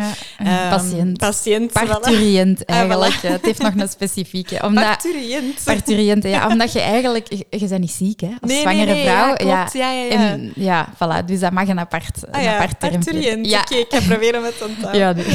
patiënt. 0.70 1.18
Patiënt. 1.18 1.73
Parturiënt 1.73 2.62
voilà. 2.62 2.64
eigenlijk. 2.64 3.14
het 3.14 3.44
heeft 3.44 3.62
nog 3.62 3.75
een 3.77 3.88
specifieke. 3.88 4.62
Omdat, 4.62 4.85
parturiënt. 4.85 5.64
Parturiënt, 5.64 6.23
ja. 6.23 6.47
Omdat 6.51 6.73
je 6.73 6.81
eigenlijk, 6.81 7.29
je, 7.29 7.47
je 7.51 7.68
bent 7.68 7.81
niet 7.81 7.90
ziek, 7.90 8.20
hè. 8.20 8.29
Als 8.40 8.51
nee, 8.51 8.61
zwangere 8.61 8.85
nee, 8.85 8.94
nee, 8.94 9.05
vrouw. 9.05 9.35
Ja. 9.47 9.68
Ja, 9.73 9.90
ja, 9.90 10.03
ja. 10.03 10.11
En, 10.11 10.53
ja, 10.55 10.88
voilà. 10.94 11.25
Dus 11.25 11.40
dat 11.40 11.53
mag 11.53 11.68
een 11.68 11.79
apart, 11.79 12.31
ah, 12.31 12.42
een 12.42 12.49
apart 12.49 12.79
Parturiënt. 12.79 13.47
Ja. 13.47 13.61
Oké, 13.61 13.73
okay, 13.73 13.83
ik 13.83 13.92
ga 13.94 14.01
proberen 14.01 14.42
met 14.42 14.62
onthouden. 14.62 15.25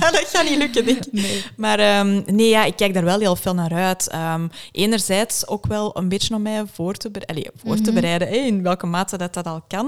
Ja, 0.00 0.10
dat 0.10 0.28
gaat 0.32 0.48
niet 0.48 0.58
lukken, 0.58 0.84
denk 0.84 1.04
ik. 1.04 1.44
Maar 1.56 1.98
um, 1.98 2.22
nee, 2.26 2.48
ja, 2.48 2.64
ik 2.64 2.76
kijk 2.76 2.94
daar 2.94 3.04
wel 3.04 3.18
heel 3.18 3.36
veel 3.36 3.54
naar 3.54 3.74
uit. 3.74 4.10
Enerzijds 4.72 5.46
ook 5.46 5.66
wel 5.66 5.96
een 5.96 6.08
beetje 6.08 6.34
om 6.34 6.42
mij 6.42 6.64
voor 6.72 6.94
te, 6.94 7.10
bereiden, 7.10 7.52
voor 7.64 7.80
te 7.80 7.92
in 8.22 8.62
welke 8.62 8.86
mate 8.86 9.16
dat 9.16 9.34
dat 9.34 9.46
al 9.46 9.62
kan. 9.68 9.86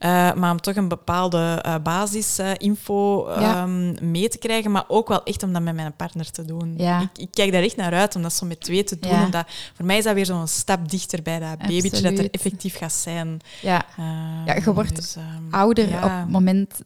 Uh, 0.00 0.32
maar 0.34 0.50
om 0.50 0.60
toch 0.60 0.76
een 0.76 0.88
bepaalde 0.88 1.62
uh, 1.66 1.74
basisinfo 1.82 3.28
um, 3.28 3.94
mee 4.10 4.28
te 4.28 4.38
krijgen, 4.38 4.70
maar 4.70 4.84
ook 4.88 5.08
wel 5.08 5.22
echt 5.22 5.42
om 5.42 5.52
dat 5.52 5.62
met 5.62 5.74
mijn 5.74 5.96
partner 5.96 6.30
te 6.30 6.44
doen. 6.44 6.74
Ja. 6.76 7.00
Ik, 7.00 7.18
ik, 7.18 7.28
kijk 7.30 7.52
daar 7.52 7.62
echt 7.62 7.76
naar 7.76 7.94
uit 7.94 8.16
om 8.16 8.22
dat 8.22 8.32
zo 8.32 8.46
met 8.46 8.60
twee 8.60 8.84
te 8.84 8.98
doen. 8.98 9.22
Omdat, 9.24 9.46
voor 9.74 9.84
mij 9.84 9.98
is 9.98 10.04
dat 10.04 10.14
weer 10.14 10.26
zo'n 10.26 10.48
stap 10.48 10.90
dichter 10.90 11.22
bij 11.22 11.38
dat 11.38 11.58
babytje 11.58 12.02
dat 12.02 12.18
er 12.18 12.30
effectief 12.30 12.76
gaat 12.76 12.92
zijn. 12.92 13.40
Ja, 13.62 13.86
ja 14.46 14.54
je 14.54 14.72
wordt 14.72 14.96
dus, 14.96 15.16
ouder 15.50 15.86
op 15.86 16.10
het 16.10 16.30
moment 16.30 16.82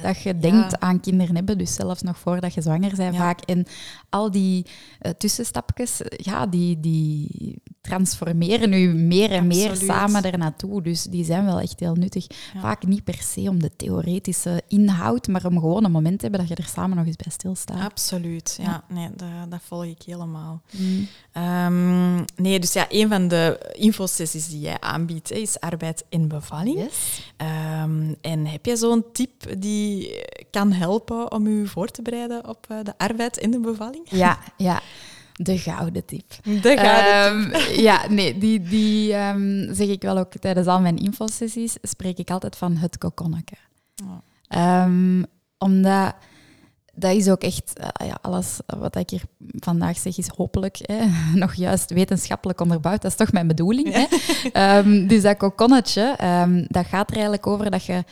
dat 0.00 0.22
je 0.22 0.38
denkt 0.38 0.80
aan 0.80 1.00
kinderen 1.00 1.34
hebben, 1.34 1.58
dus 1.58 1.74
zelfs 1.74 2.02
nog 2.02 2.18
voordat 2.18 2.54
je 2.54 2.62
zwanger 2.62 2.96
bent 2.96 3.16
vaak. 3.16 3.40
En 3.40 3.66
al 4.08 4.30
die 4.30 4.66
uh, 5.02 5.12
tussenstapjes, 5.12 6.00
ja, 6.16 6.46
die, 6.46 6.80
die 6.80 7.62
transformeren 7.82 8.70
nu 8.70 8.94
meer 8.94 9.30
en 9.30 9.46
meer 9.46 9.76
samen 9.76 10.22
er 10.22 10.38
naartoe. 10.38 10.82
Dus 10.82 11.02
die 11.02 11.24
zijn 11.24 11.44
wel 11.44 11.60
echt 11.60 11.80
heel 11.80 11.94
nuttig. 11.94 12.26
Vaak 12.60 12.86
niet 12.86 13.04
per 13.04 13.22
se 13.22 13.40
om 13.40 13.60
de 13.60 13.70
theoretische 13.76 14.62
inhoud, 14.68 15.26
maar 15.26 15.46
om 15.46 15.58
gewoon 15.58 15.84
een 15.84 15.90
moment 15.90 16.18
te 16.18 16.22
hebben 16.22 16.40
dat 16.40 16.48
je 16.48 16.62
er 16.62 16.70
samen 16.70 16.96
nog 16.96 17.06
eens 17.06 17.16
bij 17.16 17.32
stilstaat. 17.32 17.80
Absoluut, 17.80 18.58
ja. 18.60 18.84
Nee, 18.88 19.08
dat, 19.16 19.28
dat, 19.48 19.60
volg 19.62 19.84
ik 19.84 20.02
helemaal. 20.06 20.62
Mm. 20.70 21.08
Ehm, 21.32 22.16
nee, 22.36 22.60
dus 22.60 22.72
ja, 22.72 22.86
een 22.88 23.08
van 23.08 23.28
de 23.28 23.72
infosessies 23.72 24.48
die 24.48 24.60
jij 24.60 24.80
aanbiedt 24.80 25.30
is 25.30 25.60
arbeid 25.60 26.04
in 26.08 26.28
bevalling. 26.28 26.78
Yes. 26.78 27.32
Ehm, 27.36 28.14
en 28.20 28.46
heb 28.46 28.66
je 28.66 28.76
zo'n 28.76 29.04
tip 29.12 29.60
die 29.60 30.20
kan 30.50 30.72
helpen 30.72 31.32
om 31.32 31.46
u 31.46 31.68
voor 31.68 31.88
te 31.88 32.02
bereiden 32.02 32.48
op 32.48 32.66
eh, 32.68 32.76
de 32.82 32.94
arbeid 32.96 33.36
in 33.36 33.50
de 33.50 33.60
bevalling? 33.60 34.06
Ja, 34.08 34.38
ja. 34.56 34.80
De 35.32 35.58
gouden 35.58 36.04
tip. 36.04 36.32
De 36.42 36.76
gouden 36.76 37.50
tip. 37.50 37.60
Ehm, 37.60 37.80
ja, 37.80 38.08
nee, 38.08 38.38
die, 38.38 38.62
die 38.62 39.14
um, 39.14 39.74
zeg 39.74 39.88
ik 39.88 40.02
wel 40.02 40.18
ook 40.18 40.32
tijdens 40.32 40.66
al 40.66 40.80
mijn 40.80 40.96
infosessies, 40.96 41.76
spreek 41.82 42.18
ik 42.18 42.30
altijd 42.30 42.56
van 42.56 42.76
het 42.76 42.98
kokonnetje. 42.98 43.56
Oh. 44.04 44.82
Um, 44.84 45.26
omdat 45.58 46.14
dat 46.94 47.14
is 47.14 47.28
ook 47.28 47.42
echt, 47.42 47.72
uh, 47.80 48.08
ja, 48.08 48.18
alles 48.20 48.58
wat 48.66 48.96
ik 48.96 49.10
hier 49.10 49.22
vandaag 49.58 49.98
zeg 49.98 50.18
is 50.18 50.28
hopelijk 50.28 50.78
hè, 50.82 51.06
nog 51.34 51.54
juist 51.54 51.90
wetenschappelijk 51.90 52.60
onderbouwd. 52.60 53.02
Dat 53.02 53.10
is 53.10 53.16
toch 53.16 53.32
mijn 53.32 53.46
bedoeling. 53.46 53.92
Hè? 53.92 54.82
dus 55.06 55.22
dat 55.22 55.36
kokonnetje, 55.36 56.16
dat 56.68 56.86
gaat 56.86 57.08
er 57.08 57.14
eigenlijk 57.14 57.46
over 57.46 57.70
dat 57.70 57.84
je 57.84 58.04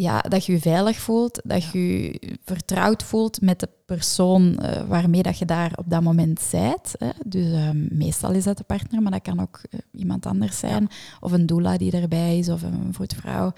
ja, 0.00 0.20
dat 0.20 0.44
je 0.44 0.52
je 0.52 0.60
veilig 0.60 0.98
voelt, 0.98 1.40
dat 1.44 1.64
je 1.64 2.02
je 2.02 2.38
vertrouwd 2.44 3.02
voelt 3.02 3.40
met 3.40 3.60
de 3.60 3.68
persoon 3.84 4.58
uh, 4.62 4.82
waarmee 4.88 5.22
dat 5.22 5.38
je 5.38 5.44
daar 5.44 5.72
op 5.74 5.84
dat 5.90 6.02
moment 6.02 6.40
zijt. 6.40 6.94
Hè. 6.98 7.10
Dus 7.26 7.46
uh, 7.46 7.70
meestal 7.90 8.32
is 8.32 8.44
dat 8.44 8.56
de 8.56 8.64
partner, 8.64 9.02
maar 9.02 9.12
dat 9.12 9.22
kan 9.22 9.40
ook 9.40 9.60
uh, 9.70 9.80
iemand 9.92 10.26
anders 10.26 10.58
zijn. 10.58 10.88
Of 11.20 11.32
een 11.32 11.46
doula 11.46 11.76
die 11.76 11.92
erbij 11.92 12.38
is, 12.38 12.48
of 12.48 12.62
een 12.62 12.94
voetvrouw. 12.94 13.52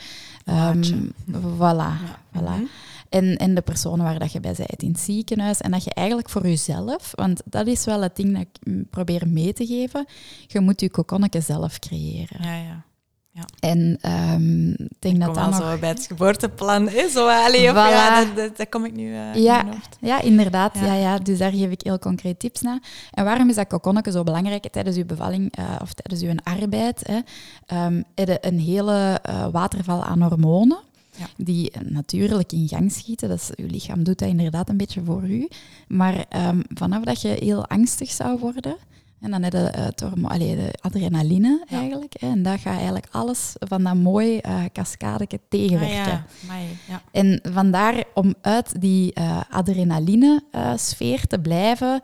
Um, 0.44 1.12
voilà. 1.32 1.58
Ja. 1.58 2.18
voilà. 2.32 2.56
-hmm. 2.56 2.68
En, 3.08 3.36
en 3.36 3.54
de 3.54 3.60
personen 3.60 4.04
waar 4.04 4.18
dat 4.18 4.32
je 4.32 4.40
bij 4.40 4.54
bent 4.56 4.82
in 4.82 4.90
het 4.90 5.00
ziekenhuis. 5.00 5.60
En 5.60 5.70
dat 5.70 5.84
je 5.84 5.94
eigenlijk 5.94 6.28
voor 6.28 6.46
jezelf, 6.46 7.12
want 7.14 7.42
dat 7.44 7.66
is 7.66 7.84
wel 7.84 8.02
het 8.02 8.16
ding 8.16 8.32
dat 8.32 8.46
ik 8.62 8.88
probeer 8.90 9.28
mee 9.28 9.52
te 9.52 9.66
geven, 9.66 10.06
je 10.46 10.60
moet 10.60 10.80
je 10.80 10.90
kokonnetje 10.90 11.40
zelf 11.40 11.78
creëren. 11.78 12.42
Ja, 12.42 12.54
ja. 12.54 12.84
Ja. 13.32 13.44
En 13.60 13.98
um, 14.34 14.70
ik 14.70 14.96
denk 14.98 15.20
dat 15.20 15.34
dan 15.34 15.50
nog... 15.50 15.56
zo 15.56 15.78
bij 15.78 15.88
het 15.88 16.06
geboorteplan 16.06 16.88
is. 16.88 17.12
Zo, 17.12 17.28
allee, 17.28 17.64
of, 17.64 17.70
voilà. 17.70 17.74
ja, 17.74 18.24
dat, 18.24 18.56
dat, 18.56 18.68
kom 18.68 18.84
ik 18.84 18.92
nu 18.92 19.02
uh, 19.02 19.34
ja, 19.34 19.64
in 19.64 19.80
Ja, 20.00 20.20
inderdaad. 20.20 20.78
Ja. 20.78 20.94
ja. 20.94 21.18
Dus 21.18 21.38
daar 21.38 21.52
geef 21.52 21.70
ik 21.70 21.80
heel 21.82 21.98
concreet 21.98 22.38
tips 22.38 22.60
naar. 22.60 22.78
En 23.10 23.24
waarom 23.24 23.48
is 23.48 23.54
dat 23.54 23.66
kokonnetje 23.66 24.10
zo 24.10 24.22
belangrijk 24.22 24.68
tijdens 24.70 24.96
uw 24.96 25.04
bevalling 25.04 25.58
uh, 25.58 25.64
of 25.82 25.92
tijdens 25.92 26.22
uw 26.22 26.58
arbeid? 26.60 27.02
Hè? 27.06 27.18
Um, 27.86 28.04
een 28.40 28.58
hele 28.58 29.20
uh, 29.28 29.46
waterval 29.52 30.04
aan 30.04 30.22
hormonen. 30.22 30.78
Ja. 31.16 31.26
die 31.36 31.72
natuurlijk 31.82 32.52
in 32.52 32.68
gang 32.68 32.92
schieten. 32.92 33.28
Dat 33.28 33.38
is, 33.38 33.50
uw 33.56 33.66
lichaam 33.66 34.02
doet 34.04 34.18
dat 34.18 34.28
inderdaad 34.28 34.68
een 34.68 34.76
beetje 34.76 35.04
voor 35.04 35.22
u. 35.22 35.48
Maar 35.88 36.24
um, 36.48 36.62
vanaf 36.74 37.04
dat 37.04 37.20
je 37.20 37.28
heel 37.28 37.66
angstig 37.66 38.10
zou 38.10 38.38
worden, 38.38 38.76
en 39.20 39.30
dan 39.30 39.42
heb 39.42 39.52
je 39.52 39.58
het 39.58 40.02
uh, 40.02 40.10
de 40.38 40.74
adrenaline 40.80 41.64
eigenlijk. 41.68 42.14
Hè, 42.20 42.28
en 42.28 42.42
dat 42.42 42.60
gaat 42.60 42.74
eigenlijk 42.74 43.06
alles 43.10 43.54
van 43.58 43.82
dat 43.82 43.94
mooi 43.94 44.40
uh, 44.46 44.64
cascadeke 44.72 45.40
tegenwerken. 45.48 46.24
Ah, 46.48 46.56
ja. 46.58 46.76
ja. 46.88 47.02
En 47.10 47.40
vandaar 47.52 48.04
om 48.14 48.34
uit 48.40 48.80
die 48.80 49.12
uh, 49.18 49.40
adrenaline-sfeer 49.50 51.26
te 51.26 51.38
blijven, 51.38 52.00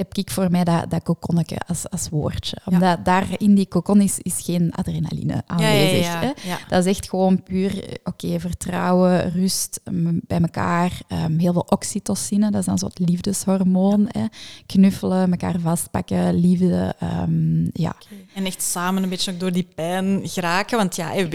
heb 0.00 0.14
ik 0.14 0.30
voor 0.30 0.50
mij 0.50 0.64
dat, 0.64 0.90
dat 0.90 1.02
kokonnetje 1.02 1.56
als, 1.66 1.90
als 1.90 2.08
woordje. 2.08 2.56
Omdat 2.64 3.04
daar 3.04 3.26
in 3.36 3.54
die 3.54 3.66
kokon 3.66 4.00
is, 4.00 4.18
is 4.18 4.40
geen 4.44 4.72
adrenaline 4.72 5.42
aanwezig. 5.46 6.04
Ja, 6.04 6.22
ja, 6.22 6.34
ja, 6.42 6.58
Dat 6.68 6.86
is 6.86 6.96
echt 6.96 7.08
gewoon 7.08 7.42
puur, 7.42 7.98
oké, 8.04 8.40
vertrouwen, 8.40 9.32
rust 9.32 9.80
bij 10.26 10.40
elkaar. 10.40 11.00
Um, 11.08 11.38
heel 11.38 11.52
veel 11.52 11.66
oxytocine, 11.68 12.50
dat 12.50 12.60
is 12.60 12.66
dan 12.66 12.78
zo'n 12.78 12.90
liefdeshormoon. 12.94 14.08
Hè. 14.08 14.24
Knuffelen, 14.66 15.30
elkaar 15.30 15.60
vastpakken, 15.60 16.34
liefde. 16.34 16.94
Um, 17.02 17.70
ja. 17.72 17.94
Okay. 18.04 18.26
En 18.34 18.44
echt 18.44 18.62
samen 18.62 19.02
een 19.02 19.08
beetje 19.08 19.32
ook 19.32 19.40
door 19.40 19.52
die 19.52 19.68
pijn 19.74 20.20
geraken. 20.22 20.76
Want 20.76 20.96
ja, 20.96 21.14
weet 21.14 21.32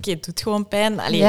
je, 0.00 0.10
het 0.10 0.24
doet 0.24 0.42
gewoon 0.42 0.68
pijn. 0.68 1.00
Allee, 1.00 1.24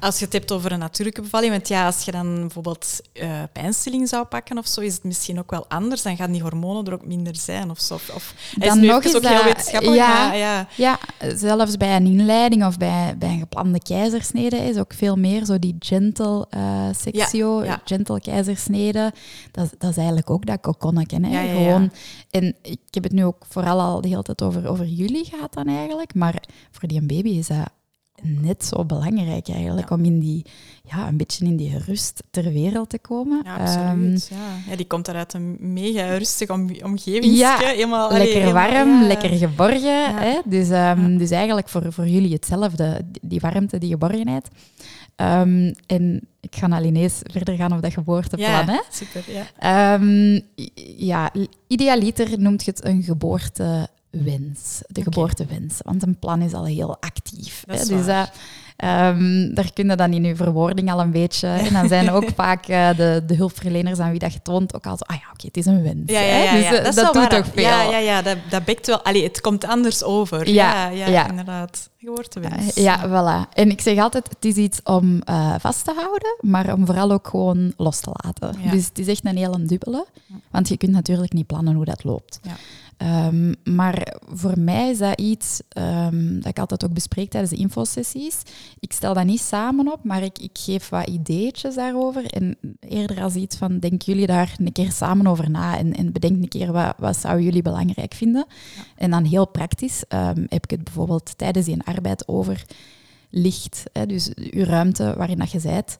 Als 0.00 0.18
je 0.18 0.24
het 0.24 0.32
hebt 0.32 0.52
over 0.52 0.72
een 0.72 0.78
natuurlijke 0.78 1.22
bevalling. 1.22 1.52
Want 1.52 1.68
ja, 1.68 1.86
als 1.86 2.04
je 2.04 2.10
dan 2.10 2.34
bijvoorbeeld 2.34 3.00
uh, 3.14 3.42
pijnstilling 3.52 4.08
zou 4.08 4.24
pakken 4.24 4.58
of 4.58 4.66
zo, 4.66 4.80
is 4.80 4.94
het 4.94 5.04
misschien 5.04 5.38
ook 5.38 5.50
wel 5.50 5.66
anders 5.68 6.02
dan 6.10 6.18
gaan 6.18 6.32
die 6.32 6.42
hormonen 6.42 6.84
er 6.84 6.92
ook 6.92 7.06
minder 7.06 7.36
zijn 7.36 7.70
of 7.70 7.80
zo. 7.80 7.94
Of, 7.94 8.34
dan 8.56 8.78
is 8.78 8.88
nog 8.88 9.02
is 9.02 9.16
ook 9.16 9.22
dat, 9.22 9.32
heel 9.32 9.44
wetenschappelijk. 9.44 9.96
Ja, 9.96 10.32
ja. 10.32 10.66
ja, 10.76 10.98
zelfs 11.34 11.76
bij 11.76 11.96
een 11.96 12.06
inleiding 12.06 12.66
of 12.66 12.76
bij, 12.76 13.14
bij 13.18 13.28
een 13.28 13.38
geplande 13.38 13.78
keizersnede 13.78 14.56
is 14.56 14.76
ook 14.76 14.92
veel 14.92 15.16
meer 15.16 15.44
zo 15.44 15.58
die 15.58 15.76
gentle 15.78 16.46
uh, 16.56 16.88
sectio, 16.96 17.64
gentle 17.84 18.20
keizersnede. 18.20 19.12
Dat, 19.50 19.74
dat 19.78 19.90
is 19.90 19.96
eigenlijk 19.96 20.30
ook 20.30 20.46
dat 20.46 20.60
kokonnetje. 20.60 21.26
Hè? 21.26 21.48
Gewoon, 21.48 21.92
en 22.30 22.56
ik 22.62 22.78
heb 22.90 23.02
het 23.02 23.12
nu 23.12 23.24
ook 23.24 23.44
vooral 23.48 23.80
al 23.80 24.00
de 24.00 24.08
hele 24.08 24.22
tijd 24.22 24.42
over, 24.42 24.68
over 24.68 24.86
jullie 24.86 25.24
gehad 25.24 25.52
dan 25.52 25.66
eigenlijk, 25.66 26.14
maar 26.14 26.42
voor 26.70 26.88
die 26.88 27.02
baby 27.02 27.28
is 27.28 27.46
dat 27.46 27.68
net 28.22 28.64
zo 28.64 28.84
belangrijk 28.84 29.48
eigenlijk 29.48 29.90
om 29.90 30.04
in 30.04 30.20
die, 30.20 30.44
ja, 30.82 31.08
een 31.08 31.16
beetje 31.16 31.44
in 31.44 31.56
die 31.56 31.78
rust 31.78 32.22
ter 32.30 32.52
wereld 32.52 32.88
te 32.88 32.98
komen. 32.98 33.40
Ja, 33.44 33.56
absoluut. 33.56 34.28
Um, 34.30 34.36
ja. 34.38 34.70
ja. 34.70 34.76
die 34.76 34.86
komt 34.86 35.08
eruit 35.08 35.32
een 35.32 35.56
mega 35.60 36.16
rustige 36.16 36.52
om, 36.52 36.70
omgeving. 36.84 37.36
Ja, 37.36 37.58
helemaal, 37.58 38.12
lekker 38.12 38.52
warm, 38.52 39.02
lekker 39.02 39.30
geborgen. 39.30 40.16
Hè? 40.16 40.40
Dus, 40.44 40.68
um, 40.68 41.18
dus 41.18 41.30
eigenlijk 41.30 41.68
voor, 41.68 41.92
voor 41.92 42.08
jullie 42.08 42.32
hetzelfde, 42.32 43.00
die 43.22 43.40
warmte, 43.40 43.78
die 43.78 43.90
geborgenheid. 43.90 44.48
Um, 45.16 45.74
en 45.86 46.28
ik 46.40 46.56
ga 46.56 46.66
naar 46.66 46.80
Linees 46.80 47.20
verder 47.22 47.56
gaan 47.56 47.72
op 47.72 47.82
dat 47.82 47.92
geboorteplan. 47.92 48.50
Ja, 48.50 48.64
hè? 48.64 48.80
super. 48.90 49.24
Ja. 49.58 50.00
ja, 50.96 51.32
idealiter 51.66 52.40
noemt 52.40 52.64
je 52.64 52.70
het 52.70 52.84
een 52.84 53.02
geboorte 53.02 53.88
wens, 54.10 54.80
de 54.86 55.02
geboortewens. 55.02 55.78
Want 55.84 56.02
een 56.02 56.18
plan 56.18 56.42
is 56.42 56.52
al 56.52 56.64
heel 56.64 56.96
actief. 57.00 57.64
Hè? 57.66 57.76
Dus 57.76 58.06
uh, 58.06 58.22
um, 59.08 59.54
daar 59.54 59.72
kun 59.72 59.88
je 59.88 59.96
dan 59.96 60.12
in 60.12 60.24
je 60.24 60.36
verwoording 60.36 60.92
al 60.92 61.00
een 61.00 61.10
beetje. 61.10 61.48
En 61.66 61.72
dan 61.72 61.88
zijn 61.88 62.10
ook 62.10 62.28
vaak 62.34 62.68
uh, 62.68 62.96
de, 62.96 63.22
de 63.26 63.34
hulpverleners 63.34 63.98
aan 63.98 64.10
wie 64.10 64.18
dat 64.18 64.32
je 64.32 64.42
toont 64.42 64.74
ook 64.74 64.86
al 64.86 64.96
zo, 64.96 65.04
ah 65.06 65.16
ja, 65.16 65.22
oké, 65.32 65.46
het 65.46 65.56
is 65.56 65.66
een 65.66 65.82
wens. 65.82 66.10
Ja, 66.10 66.20
ja, 66.20 66.42
ja, 66.42 66.52
dus 66.52 66.64
uh, 66.64 66.84
dat, 66.84 66.94
dat 66.94 67.12
doet 67.12 67.30
toch 67.30 67.46
veel. 67.52 67.62
Ja, 67.62 67.82
ja, 67.82 67.98
ja 67.98 68.22
dat, 68.22 68.36
dat 68.50 68.64
bekt 68.64 68.86
wel. 68.86 69.02
Allee, 69.02 69.22
het 69.22 69.40
komt 69.40 69.64
anders 69.64 70.02
over. 70.02 70.48
Ja, 70.48 70.88
ja, 70.88 71.06
ja, 71.06 71.28
inderdaad. 71.28 71.88
Geboortewens. 71.98 72.74
ja, 72.74 73.08
voilà. 73.08 73.52
En 73.52 73.70
ik 73.70 73.80
zeg 73.80 73.98
altijd, 73.98 74.28
het 74.28 74.44
is 74.44 74.54
iets 74.54 74.80
om 74.84 75.22
vast 75.58 75.84
te 75.84 75.92
houden, 75.96 76.36
maar 76.40 76.72
om 76.72 76.86
vooral 76.86 77.12
ook 77.12 77.28
gewoon 77.28 77.72
los 77.76 78.00
te 78.00 78.10
laten. 78.22 78.54
Dus 78.70 78.86
het 78.86 78.98
is 78.98 79.06
echt 79.06 79.24
een 79.24 79.36
hele 79.36 79.62
dubbele. 79.64 80.06
Want 80.50 80.68
je 80.68 80.76
kunt 80.76 80.92
natuurlijk 80.92 81.32
niet 81.32 81.46
plannen 81.46 81.74
hoe 81.74 81.84
dat 81.84 82.04
loopt. 82.04 82.40
Ja. 82.42 82.56
Um, 83.02 83.54
maar 83.64 84.16
voor 84.28 84.58
mij 84.58 84.90
is 84.90 84.98
dat 84.98 85.20
iets 85.20 85.60
um, 85.78 86.34
dat 86.34 86.46
ik 86.46 86.58
altijd 86.58 86.84
ook 86.84 86.92
bespreek 86.92 87.30
tijdens 87.30 87.52
de 87.52 87.58
infosessies. 87.58 88.42
Ik 88.80 88.92
stel 88.92 89.14
dat 89.14 89.24
niet 89.24 89.40
samen 89.40 89.92
op, 89.92 90.04
maar 90.04 90.22
ik, 90.22 90.38
ik 90.38 90.58
geef 90.58 90.88
wat 90.88 91.08
ideetjes 91.08 91.74
daarover. 91.74 92.26
En 92.26 92.56
eerder 92.80 93.22
als 93.22 93.34
iets 93.34 93.56
van, 93.56 93.78
denk 93.78 94.02
jullie 94.02 94.26
daar 94.26 94.54
een 94.58 94.72
keer 94.72 94.92
samen 94.92 95.26
over 95.26 95.50
na 95.50 95.78
en, 95.78 95.92
en 95.92 96.12
bedenk 96.12 96.42
een 96.42 96.48
keer 96.48 96.72
wat, 96.72 96.94
wat 96.98 97.16
zouden 97.16 97.44
jullie 97.44 97.62
belangrijk 97.62 98.14
vinden. 98.14 98.44
Ja. 98.48 98.82
En 98.96 99.10
dan 99.10 99.24
heel 99.24 99.46
praktisch 99.46 100.04
um, 100.08 100.46
heb 100.48 100.64
ik 100.64 100.70
het 100.70 100.84
bijvoorbeeld 100.84 101.38
tijdens 101.38 101.66
die 101.66 101.82
arbeid 101.84 102.28
over 102.28 102.64
licht. 103.30 103.82
Hè, 103.92 104.06
dus 104.06 104.34
uw 104.34 104.64
ruimte 104.64 105.14
waarin 105.16 105.38
dat 105.38 105.50
je 105.50 105.60
zijt. 105.60 105.98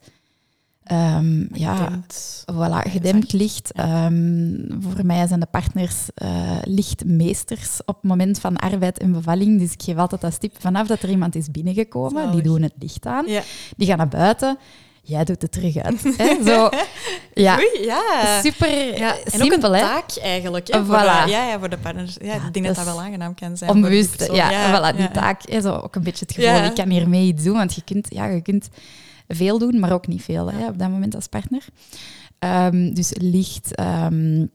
Um, 0.91 1.47
ja, 1.53 1.75
gedempt. 1.75 2.43
Voilà, 2.53 2.89
gedempt 2.91 3.33
licht. 3.33 3.71
Um, 3.79 4.65
voor 4.79 5.05
mij 5.05 5.27
zijn 5.27 5.39
de 5.39 5.47
partners 5.51 5.95
uh, 6.23 6.29
lichtmeesters 6.63 7.79
op 7.85 7.95
het 7.95 8.03
moment 8.03 8.39
van 8.39 8.57
arbeid 8.57 8.97
en 8.99 9.11
bevalling. 9.11 9.59
Dus 9.59 9.71
ik 9.73 9.81
geef 9.83 9.97
altijd 9.97 10.23
als 10.23 10.37
tip, 10.37 10.55
vanaf 10.59 10.87
dat 10.87 11.01
er 11.01 11.09
iemand 11.09 11.35
is 11.35 11.51
binnengekomen, 11.51 12.31
die 12.31 12.41
doen 12.41 12.61
het 12.61 12.73
licht 12.79 13.05
aan. 13.05 13.27
Ja. 13.27 13.41
Die 13.77 13.87
gaan 13.87 13.97
naar 13.97 14.07
buiten. 14.07 14.57
jij 15.01 15.23
doet 15.23 15.41
het 15.41 15.51
terug 15.51 15.77
uit. 15.77 16.03
Hè? 16.17 16.35
Zo, 16.53 16.69
ja, 17.33 17.55
Oei, 17.57 17.85
ja. 17.85 18.41
super 18.43 18.97
Ja, 18.97 19.15
en 19.23 19.31
simpel, 19.31 19.57
ook 19.57 19.63
een 19.63 19.79
hè? 19.79 19.79
taak 19.85 20.17
eigenlijk. 20.21 20.67
Hè, 20.67 20.79
Voilà. 20.83 20.85
voor, 20.85 20.97
de- 20.97 21.29
ja, 21.31 21.47
ja, 21.47 21.59
voor 21.59 21.69
de 21.69 21.77
partners. 21.77 22.17
Ja, 22.21 22.33
ik 22.33 22.53
denk 22.53 22.65
dat 22.65 22.75
dat 22.75 22.75
dat 22.75 22.85
is 22.85 22.91
wel 22.93 23.01
aangenaam 23.01 23.35
kan 23.35 23.57
zijn. 23.57 23.69
Onbewust, 23.69 24.29
ja, 24.33 24.49
voilà, 24.93 24.97
die 24.97 25.11
taak. 25.11 25.41
Hè, 25.49 25.61
zo 25.61 25.73
ook 25.73 25.95
een 25.95 26.03
beetje 26.03 26.25
het 26.27 26.35
gevoel, 26.35 26.63
ik 26.63 26.73
kan 26.75 26.89
hiermee 26.89 27.25
iets 27.27 27.43
doen, 27.43 27.57
want 27.57 27.73
je 27.73 27.81
kunt, 27.83 28.07
ja, 28.09 28.25
je 28.25 28.41
kunt 28.41 28.69
veel 29.27 29.57
doen, 29.57 29.79
maar 29.79 29.91
ook 29.93 30.07
niet 30.07 30.21
veel 30.23 30.51
hè, 30.51 30.67
op 30.67 30.79
dat 30.79 30.89
moment 30.89 31.15
als 31.15 31.27
partner. 31.27 31.65
Ehm, 32.39 32.93
dus 32.93 33.11
licht, 33.19 33.75
ehm, 33.75 34.45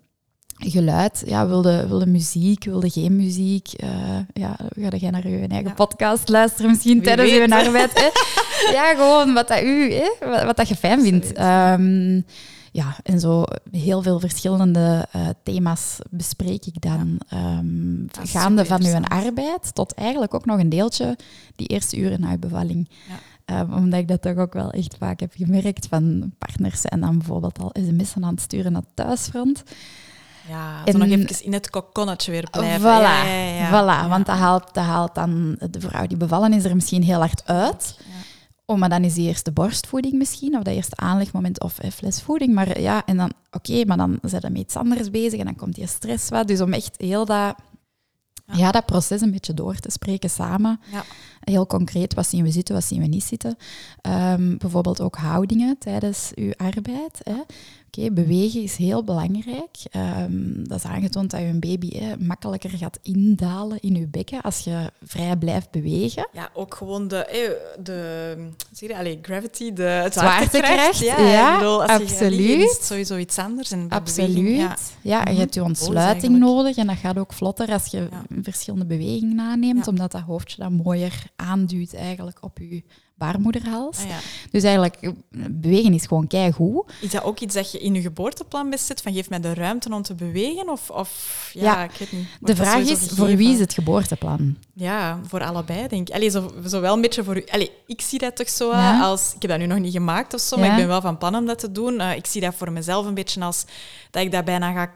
geluid, 0.59 1.23
ja, 1.27 1.47
wilde, 1.47 1.87
wilde 1.89 2.07
muziek, 2.07 2.65
wilde 2.65 2.91
geen 2.91 3.17
muziek. 3.17 3.69
eh, 3.73 4.19
ja, 4.33 4.57
ga 4.81 4.97
jij 4.97 5.11
naar 5.11 5.29
je 5.29 5.47
eigen 5.49 5.69
Ja. 5.69 5.75
podcast 5.75 6.29
luisteren 6.29 6.71
misschien 6.71 6.93
Wie 6.99 7.03
tijdens 7.03 7.31
je 7.31 7.55
arbeid. 7.55 7.91
Hè? 7.95 8.09
ja, 8.77 8.95
gewoon 8.95 9.35
wat 9.35 9.49
dat 9.49 9.63
u, 9.63 9.93
hè? 9.93 10.09
Wat, 10.21 10.43
wat 10.43 10.57
dat 10.57 10.69
je 10.69 10.77
fijn 10.77 11.01
vindt. 11.03 11.33
Ehm, 11.33 12.21
ja, 12.73 12.97
en 13.03 13.21
zo 13.21 13.45
heel 13.71 14.03
veel 14.03 14.21
verschillende 14.21 15.07
eh, 15.13 15.29
thema's 15.43 15.99
bespreek 16.11 16.67
ik 16.67 16.81
dan. 16.81 17.21
Gaande 18.23 18.65
van 18.65 18.85
uw 18.85 19.01
arbeid 19.01 19.75
tot 19.75 19.95
eigenlijk 19.95 20.35
ook 20.35 20.45
nog 20.47 20.59
een 20.61 20.69
deeltje 20.69 21.17
die 21.57 21.67
eerste 21.67 21.97
uren 21.99 22.21
na 22.21 22.31
uw 22.31 22.39
bevalling. 22.39 22.89
Ja. 23.09 23.15
Ehm, 23.47 23.73
omdat 23.73 24.01
ik 24.01 24.09
dat 24.09 24.23
toch 24.23 24.37
ook 24.37 24.53
wel 24.53 24.71
echt 24.71 24.97
vaak 24.99 25.21
heb 25.21 25.33
gemerkt 25.37 25.87
van 25.87 26.33
partners 26.39 26.85
en 26.85 27.01
dan 27.01 27.19
bijvoorbeeld 27.19 27.59
al 27.59 27.71
sms'en 27.73 28.25
aan 28.25 28.35
het 28.35 28.41
sturen 28.43 28.73
naar 28.73 28.83
het 28.83 28.97
thuisfront. 28.97 29.63
Ja, 30.49 30.85
En- 30.85 30.99
nog 30.99 31.09
even 31.09 31.45
in 31.45 31.53
het 31.53 31.71
kokonnetje 31.71 32.31
weer 32.31 32.49
blijven. 32.51 32.81
Voilà, 32.81 32.85
Ja, 32.85 33.25
ja, 33.25 33.69
ja. 33.69 33.69
voilà 33.69 34.09
want 34.09 34.27
dat 34.27 34.37
haalt, 34.37 34.75
dat 34.75 34.85
haalt 34.85 35.15
dan 35.15 35.57
de 35.71 35.81
vrouw 35.81 36.07
die 36.07 36.17
bevallen 36.17 36.53
is 36.53 36.65
er 36.65 36.75
misschien 36.75 37.03
heel 37.03 37.19
hard 37.19 37.43
uit. 37.47 37.99
Oh, 38.65 38.79
maar 38.79 38.89
dan 38.89 39.05
is 39.05 39.15
die 39.15 39.29
eerste 39.29 39.53
borstvoeding 39.53 40.15
misschien, 40.15 40.57
of 40.57 40.63
dat 40.63 40.75
eerste 40.75 40.97
aanlegmoment 40.97 41.61
of 41.63 41.79
eh, 41.79 41.91
flesvoeding. 41.91 42.55
Maar 42.55 42.81
ja, 42.81 43.03
en 43.05 43.17
dan, 43.17 43.33
oké, 43.51 43.85
maar 43.85 43.97
dan 43.97 44.19
zijn 44.23 44.43
we 44.43 44.49
met 44.51 44.61
iets 44.61 44.77
anders 44.77 45.11
bezig 45.11 45.39
en 45.39 45.45
dan 45.45 45.57
komt 45.57 45.75
die 45.75 45.87
stress 45.87 46.29
wat. 46.29 46.47
Dus 46.49 46.61
om 46.61 46.73
echt 46.73 46.95
heel 46.99 47.25
dat, 47.25 47.55
Ja. 48.47 48.57
ja. 48.57 48.71
dat 48.71 48.87
proces 48.87 49.21
een 49.21 49.31
beetje 49.31 49.55
door 49.55 49.75
te 49.77 49.91
spreken 49.91 50.31
samen. 50.31 50.81
Ja. 50.93 51.03
Heel 51.51 51.67
concreet, 51.67 52.15
wat 52.15 52.27
zien 52.27 52.43
we 52.45 52.51
zitten, 52.51 52.75
wat 52.75 52.85
zien 52.85 53.01
we 53.01 53.07
niet 53.07 53.25
zitten. 53.25 53.57
Ehm, 54.01 54.57
bijvoorbeeld 54.57 55.01
ook 55.01 55.17
houdingen 55.17 55.79
tijdens 55.79 56.33
uw 56.35 56.53
arbeid. 56.57 57.19
Hè. 57.23 57.35
Oké, 57.87 58.11
bewegen 58.11 58.63
is 58.63 58.77
heel 58.77 59.05
belangrijk. 59.05 59.77
Ehm, 59.91 60.65
dat 60.65 60.79
is 60.79 60.85
aangetoond 60.85 61.31
dat 61.31 61.41
je 61.41 61.47
een 61.47 61.61
baby 61.61 61.99
hè, 61.99 62.17
makkelijker 62.19 62.71
gaat 62.71 62.99
indalen 63.03 63.79
in 63.81 63.95
je 63.95 64.07
bekken 64.07 64.41
als 64.41 64.59
je 64.59 64.91
vrij 65.03 65.37
blijft 65.37 65.71
bewegen. 65.71 66.29
Ja, 66.33 66.51
ook 66.55 66.75
gewoon 66.75 67.09
de, 67.09 67.25
eh, 67.25 67.51
de 67.83 68.35
zie 68.73 68.89
je, 68.89 68.97
allee, 68.97 69.19
gravity, 69.23 69.73
de 69.73 69.83
het 69.83 70.13
Zwaartekracht, 70.13 70.99
Ja, 70.99 71.19
ja, 71.21 71.53
ik 71.53 71.59
bedoel, 71.59 71.83
als 71.85 71.91
je 72.01 72.07
gaat 72.09 72.21
absoluut. 72.23 72.59
is 72.63 72.73
het 72.77 72.85
sowieso 72.85 73.17
iets 73.17 73.39
anders. 73.39 73.71
En 73.71 73.87
Absoluut. 73.89 74.35
beweging, 74.35 74.57
ja, 74.59 74.77
ja. 75.03 75.25
en 75.27 75.33
je 75.35 75.39
hebt 75.41 75.55
je 75.55 75.61
Mhm. 75.61 75.69
ontsluiting 75.69 76.39
nodig 76.39 76.77
en 76.77 76.87
dat 76.87 76.97
gaat 76.97 77.19
ook 77.19 77.33
vlotter 77.33 77.69
als 77.73 77.87
je 77.87 78.09
Ja. 78.11 78.23
verschillende 78.43 78.87
bewegingen 78.87 79.41
aanneemt, 79.41 79.89
omdat 79.89 80.13
dat 80.13 80.21
hoofdje 80.23 80.63
dan 80.63 80.73
mooier 80.73 81.23
aanduwt 81.37 81.95
eigenlijk 81.95 82.43
op 82.43 82.59
je 82.59 82.83
baarmoederhals. 83.17 83.99
Ah, 83.99 84.09
ja. 84.09 84.17
Dus 84.51 84.63
eigenlijk, 84.63 84.97
eh, 85.01 85.11
bewegen 85.51 85.95
is 85.95 86.07
gewoon 86.07 86.27
keigoed. 86.27 86.93
Is 87.01 87.11
dat 87.11 87.23
ook 87.25 87.39
iets 87.41 87.55
dat 87.55 87.73
je 87.73 87.79
in 87.79 87.95
je 87.95 88.01
geboorteplan 88.01 88.71
bezit? 88.71 89.03
Van 89.03 89.13
geef 89.13 89.29
mij 89.31 89.41
de 89.41 89.55
ruimte 89.55 89.95
om 89.95 90.03
te 90.03 90.15
bewegen? 90.15 90.69
Of, 90.69 90.91
of 90.91 91.51
ja, 91.55 91.63
Ja. 91.63 91.85
ik 91.85 91.91
weet 91.99 92.13
niet. 92.13 92.27
De 92.41 92.57
vraag 92.57 92.79
is, 92.79 92.99
voor 93.09 93.27
wie 93.37 93.53
is 93.53 93.59
het 93.61 93.73
geboorteplan? 93.75 94.57
Ja, 94.75 95.21
voor 95.27 95.45
allebei, 95.45 95.89
denk 95.89 96.09
ik. 96.09 96.15
Allee, 96.15 96.31
zo, 96.31 96.53
zo 96.67 96.81
wel 96.81 96.95
een 96.95 97.01
beetje 97.01 97.25
voor 97.25 97.37
u. 97.37 97.45
Allee, 97.51 97.71
ik 97.87 98.01
zie 98.01 98.19
dat 98.19 98.37
toch 98.37 98.49
zo 98.49 98.71
Ja. 98.71 99.01
als... 99.03 99.33
Ik 99.35 99.43
heb 99.43 99.51
dat 99.51 99.61
nu 99.61 99.67
nog 99.67 99.79
niet 99.79 99.93
gemaakt 99.93 100.35
of 100.35 100.41
zo, 100.41 100.57
maar 100.57 100.71
ik 100.71 100.77
ben 100.77 100.87
wel 100.87 101.01
van 101.01 101.19
plan 101.19 101.35
om 101.35 101.47
dat 101.47 101.59
te 101.59 101.73
doen. 101.73 102.01
Eh, 102.01 102.17
ik 102.17 102.27
zie 102.27 102.41
dat 102.41 102.55
voor 102.55 102.73
mezelf 102.73 103.07
een 103.07 103.15
beetje 103.15 103.41
als 103.41 103.65
dat 104.11 104.23
ik 104.23 104.33
dat 104.33 104.45
bijna 104.45 104.73
ga, 104.73 104.91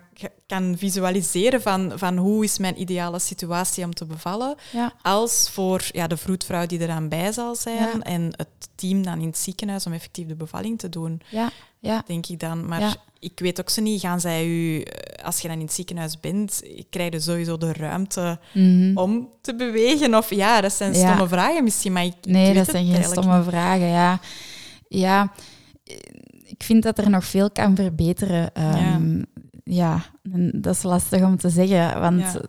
kan 0.47 0.75
visualiseren 0.79 1.63
van, 1.63 1.93
van 1.95 2.17
hoe 2.17 2.45
is 2.45 2.59
mijn 2.59 2.81
ideale 2.81 3.19
situatie 3.19 3.85
om 3.85 3.95
te 3.95 4.05
bevallen. 4.05 4.55
Als 5.03 5.51
voor 5.53 5.83
ja, 5.93 6.07
de 6.07 6.17
vroedvrouw 6.17 6.67
die 6.67 6.81
eraan 6.81 7.09
bij 7.09 7.33
zal 7.33 7.55
zijn 7.55 7.77
Ja. 7.77 7.91
En 8.11 8.23
het 8.37 8.69
team 8.75 9.03
dan 9.03 9.21
in 9.21 9.27
het 9.27 9.39
ziekenhuis 9.39 9.87
om 9.87 9.93
effectief 9.93 10.27
de 10.27 10.35
bevalling 10.37 10.79
te 10.79 10.89
doen, 10.89 11.21
Ja, 11.31 11.51
ja. 11.79 12.03
denk 12.07 12.27
ik 12.27 12.41
dan. 12.41 12.67
Maar 12.69 12.81
Ja. 12.81 12.95
ik 13.19 13.33
weet 13.41 13.61
ook 13.61 13.71
zo 13.71 13.83
niet, 13.83 14.01
gaan 14.01 14.21
zij 14.21 14.47
u, 14.47 14.81
eh, 14.81 15.25
als 15.25 15.41
je 15.41 15.49
dan 15.49 15.57
in 15.59 15.65
het 15.65 15.73
ziekenhuis 15.75 16.21
bent, 16.21 16.63
krijg 16.91 17.13
je 17.13 17.21
sowieso 17.21 17.57
de 17.59 17.73
ruimte 17.73 18.39
Mhm. 18.55 18.97
om 18.99 19.29
te 19.41 19.55
bewegen? 19.57 20.15
Of 20.15 20.31
ja, 20.35 20.61
dat 20.61 20.73
zijn 20.73 20.95
Ja. 20.95 20.99
stomme 21.07 21.29
vragen 21.29 21.65
misschien, 21.65 21.93
maar 21.93 22.05
ik, 22.05 22.15
Nee, 22.23 22.55
dat 22.55 22.69
zijn 22.71 22.87
geen 22.95 23.05
stomme 23.05 23.43
vragen. 23.43 23.87
Ja. 23.87 24.21
ja, 24.89 25.33
eh, 25.85 25.97
ik 26.47 26.63
vind 26.63 26.83
dat 26.83 26.99
er 26.99 27.11
nog 27.11 27.25
veel 27.25 27.51
kan 27.51 27.77
verbeteren. 27.77 28.55
Ehm, 28.55 29.23
ja. 29.65 30.03
en 30.33 30.51
dat 30.61 30.75
is 30.75 30.83
lastig 30.83 31.23
om 31.23 31.37
te 31.37 31.49
zeggen, 31.51 32.01
want 32.01 32.21
Ja. 32.21 32.41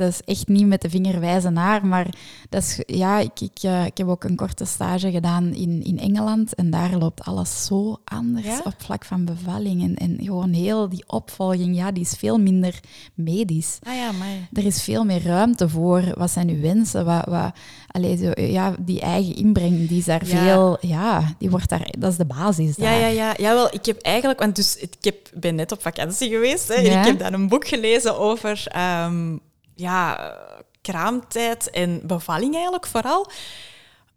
Dat 0.00 0.08
is 0.12 0.20
echt 0.24 0.48
niet 0.48 0.66
met 0.66 0.82
de 0.82 0.90
vinger 0.90 1.20
wijzen 1.20 1.52
naar. 1.52 1.86
Maar 1.86 2.06
dat 2.48 2.62
is, 2.62 2.82
ja, 2.86 3.18
ik, 3.18 3.40
ik, 3.40 3.58
eh, 3.62 3.84
ik 3.84 3.96
heb 3.98 4.08
ook 4.08 4.24
een 4.24 4.36
korte 4.36 4.64
stage 4.64 5.10
gedaan 5.10 5.52
in, 5.54 5.82
in 5.84 5.98
Engeland 5.98 6.54
en 6.54 6.70
daar 6.70 6.96
loopt 6.96 7.24
alles 7.24 7.64
zo 7.66 7.98
anders 8.04 8.46
Ja? 8.46 8.60
op 8.64 8.74
vlak 8.78 9.04
van 9.04 9.24
bevalling. 9.24 9.82
En, 9.82 9.96
en 9.96 10.16
gewoon 10.24 10.52
heel 10.52 10.88
die 10.88 11.04
opvolging, 11.06 11.76
ja, 11.76 11.92
die 11.92 12.02
is 12.02 12.14
veel 12.18 12.38
minder 12.38 12.80
medisch. 13.14 13.78
Ah 13.82 13.94
ja, 13.94 14.12
maar... 14.12 14.28
Er 14.52 14.64
is 14.66 14.82
veel 14.82 15.04
meer 15.04 15.22
ruimte 15.22 15.68
voor. 15.68 16.02
Wat 16.16 16.30
zijn 16.30 16.48
uw 16.48 16.60
wensen? 16.60 17.04
Wat, 17.04 17.24
wat, 17.26 17.52
allee, 17.86 18.16
zo, 18.16 18.30
ja, 18.42 18.74
die 18.80 19.00
eigen 19.00 19.34
inbreng, 19.36 19.88
die 19.88 19.98
is 19.98 20.04
daar 20.04 20.26
Ja. 20.26 20.36
veel... 20.42 20.78
Ja, 20.80 21.34
die 21.38 21.50
wordt 21.50 21.68
daar... 21.68 21.88
Dat 21.98 22.10
is 22.10 22.16
de 22.18 22.24
basis 22.24 22.76
Ja, 22.76 22.82
daar. 22.84 22.98
ja, 23.00 23.06
ja. 23.06 23.34
Jawel, 23.36 23.68
ik 23.74 23.86
heb 23.86 24.00
eigenlijk... 24.00 24.38
Want 24.40 24.56
dus, 24.56 24.76
ik 24.76 24.94
heb, 25.00 25.16
ben 25.34 25.54
net 25.54 25.72
op 25.72 25.82
vakantie 25.82 26.28
geweest 26.30 26.68
hè, 26.68 26.74
en 26.74 26.84
Ja. 26.84 27.00
ik 27.00 27.06
heb 27.06 27.18
dan 27.18 27.32
een 27.32 27.48
boek 27.48 27.68
gelezen 27.68 28.18
over 28.18 28.62
ehm, 28.66 29.36
ja, 29.80 30.34
kraamtijd 30.80 31.70
en 31.70 32.00
bevalling 32.04 32.54
eigenlijk 32.54 32.86
vooral. 32.86 33.30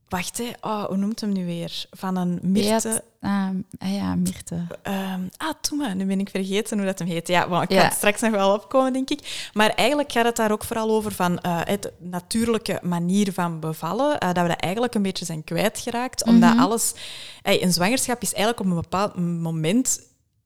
Wacht, 0.09 0.37
hè. 0.37 0.49
Oh, 0.61 0.83
hoe 0.83 0.97
noemt 0.97 1.21
hem 1.21 1.31
nu 1.31 1.45
weer? 1.45 1.85
Van 1.91 2.15
een 2.15 2.39
Mirte... 2.41 3.03
Ah, 3.21 3.49
ah 3.77 3.93
ja, 3.93 4.15
Mirte. 4.15 4.67
Ehm, 4.81 5.21
ah, 5.37 5.49
maar, 5.77 5.95
nu 5.95 6.05
ben 6.05 6.19
ik 6.19 6.29
vergeten 6.29 6.77
hoe 6.77 6.85
dat 6.85 6.99
hem 6.99 7.07
heet. 7.07 7.27
Ja, 7.27 7.45
maar 7.45 7.63
ik 7.63 7.71
Ja. 7.71 7.79
ga 7.79 7.85
het 7.85 7.93
straks 7.93 8.21
nog 8.21 8.31
wel 8.31 8.53
opkomen, 8.53 8.93
denk 8.93 9.09
ik. 9.09 9.49
Maar 9.53 9.69
eigenlijk 9.69 10.11
gaat 10.11 10.25
het 10.25 10.35
daar 10.35 10.51
ook 10.51 10.63
vooral 10.63 10.89
over 10.89 11.11
van 11.11 11.39
eh, 11.39 11.59
het 11.63 11.91
natuurlijke 11.97 12.79
manier 12.83 13.33
van 13.33 13.59
bevallen. 13.59 14.17
eh, 14.19 14.33
dat 14.33 14.41
we 14.43 14.49
dat 14.49 14.59
eigenlijk 14.59 14.93
een 14.95 15.01
beetje 15.01 15.25
zijn 15.25 15.43
kwijtgeraakt. 15.43 16.23
Omdat 16.25 16.53
Mhm. 16.53 16.59
alles... 16.61 16.93
Ey, 17.41 17.63
een 17.63 17.73
zwangerschap 17.73 18.21
is 18.21 18.33
eigenlijk 18.33 18.59
op 18.65 18.65
een 18.75 18.81
bepaald 18.81 19.15
moment 19.17 20.01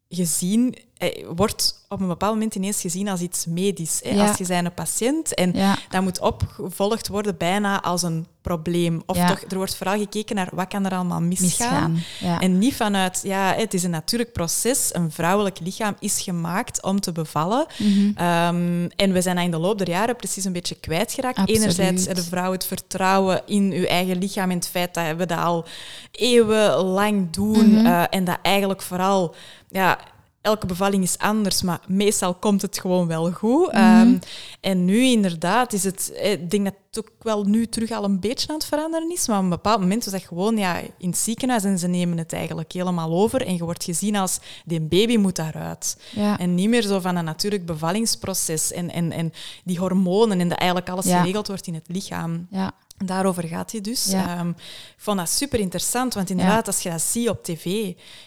gezien... 0.09 0.77
ey, 0.97 1.25
wordt 1.35 1.85
op 1.89 1.99
een 1.99 2.07
bepaald 2.07 2.33
moment 2.33 2.55
ineens 2.55 2.81
gezien 2.81 3.07
als 3.07 3.21
iets 3.21 3.45
medisch. 3.45 3.99
Hè? 4.03 4.09
Ja. 4.09 4.27
Als 4.27 4.37
je 4.37 4.53
een 4.53 4.73
patiënt 4.73 5.33
en 5.33 5.53
Ja, 5.53 5.77
dat 5.89 6.01
moet 6.01 6.19
opgevolgd 6.19 7.07
worden 7.07 7.37
bijna 7.37 7.81
als 7.81 8.03
een 8.03 8.27
probleem. 8.41 9.01
Of 9.05 9.17
Ja. 9.17 9.27
toch, 9.27 9.41
er 9.49 9.57
wordt 9.57 9.75
vooral 9.75 9.97
gekeken 9.97 10.35
naar 10.35 10.49
wat 10.53 10.67
kan 10.67 10.85
er 10.85 10.91
allemaal 10.91 11.21
misgaan. 11.21 12.03
En 12.39 12.57
niet 12.57 12.75
vanuit, 12.75 13.19
ja, 13.23 13.53
het 13.53 13.73
is 13.73 13.83
een 13.83 13.89
natuurlijk 13.89 14.31
proces. 14.31 14.89
Een 14.93 15.11
vrouwelijk 15.11 15.59
lichaam 15.59 15.95
is 15.99 16.21
gemaakt 16.21 16.83
om 16.83 16.99
te 16.99 17.11
bevallen. 17.11 17.65
Mhm. 17.77 18.11
Ehm, 18.15 18.87
en 18.95 19.11
we 19.11 19.21
zijn 19.21 19.35
dat 19.35 19.45
in 19.45 19.51
de 19.51 19.57
loop 19.57 19.77
der 19.77 19.89
jaren 19.89 20.15
precies 20.15 20.43
een 20.43 20.51
beetje 20.51 20.75
kwijtgeraakt. 20.75 21.37
Absoluut. 21.37 21.61
Enerzijds 21.61 22.05
de 22.05 22.23
vrouw 22.23 22.51
het 22.51 22.65
vertrouwen 22.65 23.41
in 23.45 23.71
uw 23.71 23.85
eigen 23.85 24.17
lichaam 24.17 24.49
en 24.49 24.57
het 24.57 24.67
feit 24.67 24.93
dat 24.93 25.15
we 25.15 25.25
dat 25.25 25.39
al 25.39 25.65
eeuwenlang 26.11 27.29
doen. 27.31 27.71
Mhm. 27.73 27.85
eh, 27.85 28.03
en 28.09 28.23
dat 28.23 28.37
eigenlijk 28.41 28.81
vooral, 28.81 29.35
ja, 29.69 29.99
elke 30.47 30.65
bevalling 30.65 31.03
is 31.03 31.17
anders, 31.17 31.61
maar 31.61 31.79
meestal 31.87 32.33
komt 32.33 32.61
het 32.61 32.79
gewoon 32.79 33.07
wel 33.07 33.31
goed. 33.31 33.71
Mhm. 33.71 33.75
Ehm, 33.81 34.17
en 34.61 34.85
nu 34.85 35.03
inderdaad 35.03 35.73
is 35.73 35.83
het, 35.83 36.11
eh, 36.11 36.31
ik 36.31 36.49
denk 36.51 36.63
dat 36.65 36.73
het 36.91 36.99
ook 37.05 37.11
wel 37.23 37.43
nu 37.43 37.65
terug 37.67 37.91
al 37.91 38.03
een 38.03 38.19
beetje 38.19 38.47
aan 38.47 38.55
het 38.55 38.65
veranderen 38.65 39.11
is, 39.11 39.27
maar 39.27 39.37
op 39.37 39.43
een 39.43 39.49
bepaald 39.49 39.79
moment 39.79 40.03
was 40.03 40.13
dat 40.13 40.23
gewoon 40.23 40.57
ja, 40.57 40.77
in 40.97 41.09
het 41.09 41.17
ziekenhuis 41.17 41.63
en 41.63 41.79
ze 41.79 41.87
nemen 41.87 42.17
het 42.17 42.33
eigenlijk 42.33 42.71
helemaal 42.71 43.11
over 43.11 43.45
en 43.45 43.55
je 43.55 43.63
wordt 43.63 43.83
gezien 43.83 44.15
als, 44.15 44.39
die 44.65 44.81
baby 44.81 45.17
moet 45.17 45.35
daaruit. 45.35 45.97
ja. 46.15 46.37
En 46.39 46.55
niet 46.55 46.69
meer 46.69 46.81
zo 46.81 46.99
van 46.99 47.15
een 47.15 47.25
natuurlijk 47.25 47.65
bevallingsproces 47.65 48.71
en, 48.71 48.91
en, 48.91 49.11
en 49.11 49.33
die 49.63 49.79
hormonen 49.79 50.39
en 50.39 50.49
dat 50.49 50.57
eigenlijk 50.57 50.89
alles 50.89 51.05
Ja. 51.05 51.19
geregeld 51.19 51.47
wordt 51.47 51.67
in 51.67 51.73
het 51.73 51.87
lichaam. 51.87 52.47
ja. 52.51 52.71
Daarover 53.05 53.43
gaat 53.43 53.71
hij 53.71 53.81
dus. 53.81 54.05
Ja. 54.05 54.37
Ehm, 54.37 54.49
ik 54.49 54.55
vond 54.97 55.17
dat 55.17 55.29
super 55.29 55.59
interessant, 55.59 56.13
want 56.13 56.29
inderdaad, 56.29 56.67
als 56.67 56.79
je 56.79 56.89
dat 56.89 57.01
ziet 57.01 57.29
op 57.29 57.43
tv, 57.43 57.63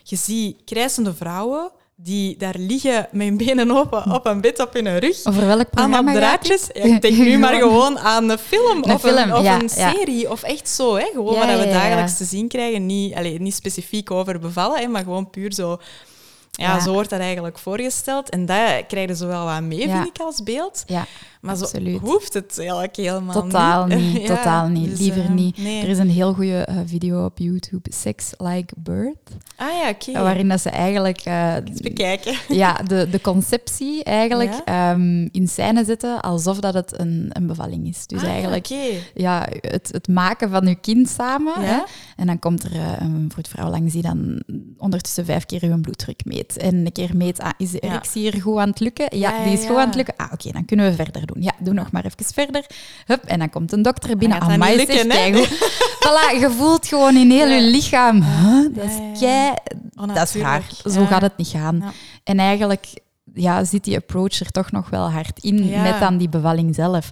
je 0.03 0.17
ziet 0.17 0.57
krijzende 0.65 1.15
vrouwen 1.15 1.71
die 2.03 2.37
daar 2.37 2.55
liggen 2.59 3.09
met 3.13 3.27
hun 3.27 3.37
benen 3.37 3.71
open 3.71 4.13
op 4.13 4.27
een 4.27 4.41
bed 4.41 4.61
op 4.61 4.73
hun 4.73 4.99
rug. 4.99 5.25
Over 5.25 5.47
welk 5.47 5.59
Aan 5.59 5.91
programma 5.91 6.13
gaat 6.13 6.21
draadjes. 6.21 6.69
Ja, 6.73 6.83
ik 6.83 7.03
denk 7.03 7.17
nu 7.17 7.39
maar 7.39 7.55
Gewoon- 7.55 7.99
aan 7.99 8.29
een 8.31 8.39
film 8.39 8.77
Een 8.77 8.85
of 8.85 9.03
een, 9.05 9.17
film, 9.17 9.33
of 9.33 9.43
ja, 9.43 9.55
een 9.61 9.71
ja. 9.77 9.93
serie. 9.93 10.31
Of 10.31 10.43
echt 10.43 10.69
zo, 10.69 10.97
hè? 10.97 11.05
gewoon 11.13 11.39
wat 11.39 11.59
we 11.59 11.69
dagelijks 11.69 12.17
te 12.17 12.25
zien 12.25 12.49
krijgen. 12.49 12.87
Niet, 12.87 13.39
niet 13.39 13.55
specifiek 13.55 14.11
over 14.11 14.39
bevallen, 14.39 14.81
hè, 14.81 14.87
maar 14.87 15.03
gewoon 15.03 15.31
puur 15.31 15.53
zo 15.53 15.79
Ja, 16.51 16.81
zo 16.81 16.93
wordt 16.93 17.11
dat 17.11 17.21
eigenlijk 17.21 17.59
voorgesteld. 17.59 18.31
En 18.31 18.47
dat 18.47 18.87
krijg 18.87 19.09
je 19.09 19.17
zo 19.17 19.27
wel 19.27 19.45
wat 19.45 19.63
mee, 19.63 19.89
vind 19.89 20.07
ik, 20.07 20.19
als 20.19 20.43
beeld. 20.43 20.83
Ja, 20.87 21.07
maar 21.41 21.57
absoluut. 21.61 22.01
zo 22.01 22.07
hoeft 22.07 22.35
het 22.35 22.59
eigenlijk 22.59 22.97
helemaal 22.97 23.43
totaal 23.43 23.87
niet. 23.87 24.21
ja, 24.23 24.37
totaal 24.37 24.69
niet, 24.69 24.91
dus, 24.91 24.99
liever 24.99 25.23
uh, 25.23 25.31
niet. 25.31 25.59
Nee. 25.59 25.83
Er 25.83 25.89
is 25.89 25.99
een 25.99 26.11
heel 26.11 26.33
goede 26.33 26.69
uh, 26.71 26.77
video 26.87 27.25
op 27.25 27.39
YouTube, 27.39 27.93
Sex 27.93 28.31
Like 28.37 28.75
Birth. 28.77 29.31
Ah 29.57 29.69
ja, 29.73 29.89
oké. 29.89 30.11
Okay. 30.11 30.23
Waarin 30.23 30.49
dat 30.49 30.61
ze 30.61 30.71
eigenlijk... 30.71 31.27
Uh, 31.27 31.55
Eens 31.55 31.81
bekijken. 31.81 32.35
Ja, 32.49 32.73
de, 32.73 33.09
de 33.11 33.21
conceptie 33.21 34.05
eigenlijk 34.05 34.53
um, 34.69 35.29
in 35.33 35.49
scène 35.49 35.85
zetten 35.85 36.21
alsof 36.21 36.61
dat 36.61 36.75
het 36.75 37.01
een, 37.01 37.31
een 37.33 37.47
bevalling 37.47 37.89
is. 37.89 38.07
Dus 38.07 38.23
ah, 38.23 38.29
eigenlijk 38.29 38.67
okay. 38.71 39.03
ja, 39.15 39.47
het, 39.61 39.89
het 39.93 40.09
maken 40.09 40.51
van 40.51 40.67
je 40.67 40.75
kind 40.75 41.09
samen. 41.09 41.63
Ja? 41.63 41.67
Hè? 41.67 41.81
En 42.17 42.27
dan 42.27 42.39
komt 42.39 42.65
er 42.65 42.73
een 42.99 43.31
vroedvrouw 43.33 43.71
langs 43.71 43.93
die 43.93 44.03
dan 44.03 44.43
ondertussen 44.79 45.25
vijf 45.25 45.47
keer 45.47 45.63
uw 45.63 45.81
bloeddruk 45.81 46.25
meet. 46.25 46.50
En 46.57 46.75
een 46.75 46.93
keer 46.93 47.17
meet, 47.17 47.41
ah, 47.41 47.51
is 47.59 47.71
de 47.71 47.79
erectie 47.79 48.23
hier 48.23 48.41
goed 48.43 48.59
aan 48.59 48.69
het 48.69 48.81
lukken? 48.81 49.19
Ja, 49.19 49.31
ja 49.31 49.45
die 49.45 49.53
is 49.53 49.67
goed 49.67 49.77
aan 49.77 49.87
het 49.87 49.95
lukken. 49.95 50.15
Ah, 50.17 50.25
oké, 50.25 50.35
okay, 50.35 50.53
dan 50.53 50.65
kunnen 50.65 50.87
we 50.87 50.95
verder 50.95 51.27
doen. 51.27 51.43
Ja, 51.43 51.53
doe 51.59 51.75
nog 51.75 51.91
maar 51.91 52.05
even 52.05 52.35
verder. 52.35 52.67
Hup, 53.07 53.25
en 53.25 53.39
dan 53.39 53.51
komt 53.51 53.73
een 53.73 53.83
dokter 53.83 54.17
binnen. 54.17 54.41
Ah, 54.41 54.53
Amai, 54.53 54.77
lukken, 54.77 55.13
zeg, 55.13 55.49
voilà, 56.05 56.41
je 56.41 56.51
voelt 56.57 56.87
gewoon 56.87 57.17
in 57.17 57.31
heel 57.31 57.49
je 57.49 57.61
lichaam. 57.61 58.23
Huh? 58.23 58.75
Dat 58.75 58.85
is 58.85 59.21
kei... 59.21 59.55
Dat 60.15 60.35
is 60.35 60.35
raar. 60.35 60.63
Zo 60.85 61.05
gaat 61.05 61.23
het 61.23 61.37
niet 61.37 61.49
gaan. 61.49 61.93
En 62.25 62.39
eigenlijk 62.39 62.87
ja, 63.35 63.65
zit 63.65 63.85
die 63.85 63.97
approach 63.97 64.41
er 64.41 64.51
toch 64.51 64.71
nog 64.71 64.91
wel 64.91 65.11
hard 65.11 65.43
in, 65.43 65.71
met 65.83 66.01
aan 66.01 66.19
die 66.19 66.29
bevalling 66.29 66.75
zelf. 66.75 67.11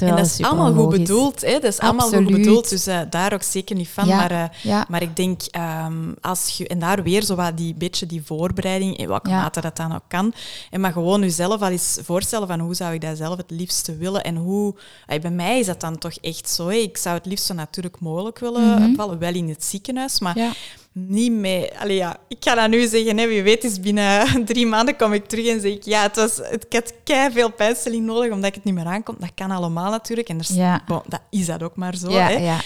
En 0.00 0.16
dat 0.16 0.26
is 0.26 0.42
allemaal 0.42 0.72
goed 0.72 0.88
bedoeld. 0.88 1.40
Hè? 1.40 1.52
Dat 1.52 1.64
is 1.72 1.78
allemaal 1.78 2.08
goed 2.08 2.30
bedoeld. 2.30 2.68
Dus 2.68 2.88
uh, 2.88 3.00
daar 3.10 3.32
ook 3.32 3.42
zeker 3.42 3.76
niet 3.76 3.88
van. 3.88 4.06
Ja, 4.06 4.16
maar, 4.16 4.32
uh, 4.32 4.44
ja. 4.62 4.86
maar 4.88 5.02
ik 5.02 5.16
denk, 5.16 5.40
um, 5.86 6.14
als 6.20 6.56
je... 6.56 6.68
En 6.68 6.78
daar 6.78 7.02
weer 7.02 7.22
zo 7.22 7.34
wat 7.34 7.56
die 7.56 7.74
beetje 7.74 8.06
die 8.06 8.22
voorbereiding, 8.24 8.96
in 8.96 9.08
welke 9.08 9.28
Ja. 9.30 9.42
mate 9.42 9.60
dat 9.60 9.76
dan 9.76 9.94
ook 9.94 10.04
kan. 10.08 10.32
En 10.70 10.80
maar 10.80 10.92
gewoon 10.92 11.20
jezelf 11.20 11.62
al 11.62 11.68
eens 11.68 11.98
voorstellen 12.02 12.48
van 12.48 12.60
hoe 12.60 12.74
zou 12.74 12.94
ik 12.94 13.00
dat 13.00 13.16
zelf 13.16 13.36
het 13.36 13.50
liefste 13.50 13.96
willen. 13.96 14.24
En 14.24 14.36
hoe... 14.36 14.74
Ay, 15.06 15.20
bij 15.20 15.30
mij 15.30 15.58
is 15.58 15.66
dat 15.66 15.80
dan 15.80 15.98
toch 15.98 16.14
echt 16.20 16.48
zo. 16.48 16.68
Hè? 16.68 16.76
Ik 16.76 16.96
zou 16.96 17.16
het 17.16 17.26
liefst 17.26 17.46
zo 17.46 17.54
natuurlijk 17.54 18.00
mogelijk 18.00 18.38
willen 18.38 18.90
bevallen. 18.90 19.18
Wel 19.18 19.32
in 19.32 19.48
het 19.48 19.64
ziekenhuis, 19.64 20.20
maar. 20.20 20.56
Niet 20.98 21.32
mee. 21.32 21.78
Allee, 21.78 21.96
ja, 21.96 22.16
ik 22.28 22.36
ga 22.40 22.54
dat 22.54 22.68
nu 22.70 22.86
zeggen, 22.86 23.18
hè, 23.18 23.26
wie 23.26 23.42
weet 23.42 23.64
is 23.64 23.80
binnen 23.80 24.26
drie 24.44 24.66
maanden 24.66 24.96
kom 24.96 25.12
ik 25.12 25.26
terug 25.26 25.46
en 25.46 25.60
zeg 25.60 25.72
ik, 25.72 25.82
ja, 25.84 26.02
het 26.02 26.16
was, 26.16 26.36
het, 26.36 26.64
ik 26.68 26.72
had 26.72 26.92
kei 27.04 27.32
veel 27.32 27.50
pijnstilling 27.52 28.04
nodig 28.06 28.30
omdat 28.32 28.48
ik 28.48 28.54
het 28.54 28.64
niet 28.64 28.74
meer 28.74 28.84
aankom. 28.86 29.16
Dat 29.18 29.30
kan 29.34 29.50
allemaal 29.50 29.90
natuurlijk 29.90 30.28
en 30.28 30.38
er, 30.38 30.46
Ja. 30.48 30.82
bon, 30.86 31.00
dat 31.08 31.20
is 31.30 31.46
dat 31.46 31.62
ook 31.62 31.76
maar 31.76 31.94
zo. 31.96 32.10
Ja, 32.10 32.26
hè. 32.28 32.32
ja. 32.36 32.56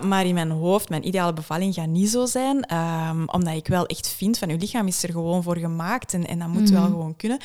Uh, 0.00 0.08
maar 0.08 0.26
in 0.26 0.34
mijn 0.34 0.50
hoofd, 0.50 0.88
mijn 0.88 1.06
ideale 1.06 1.32
bevalling 1.32 1.74
gaat 1.74 1.86
niet 1.86 2.10
zo 2.10 2.26
zijn, 2.26 2.64
ehm, 2.64 3.22
omdat 3.26 3.54
ik 3.54 3.66
wel 3.66 3.86
echt 3.86 4.08
vind 4.16 4.38
van 4.38 4.48
je 4.48 4.56
lichaam 4.58 4.86
is 4.86 5.02
er 5.02 5.10
gewoon 5.12 5.42
voor 5.42 5.56
gemaakt 5.58 6.14
en, 6.14 6.26
en 6.26 6.38
dat 6.38 6.48
moet 6.48 6.70
wel 6.70 6.80
Mhm. 6.82 6.90
gewoon 6.90 7.16
kunnen. 7.16 7.38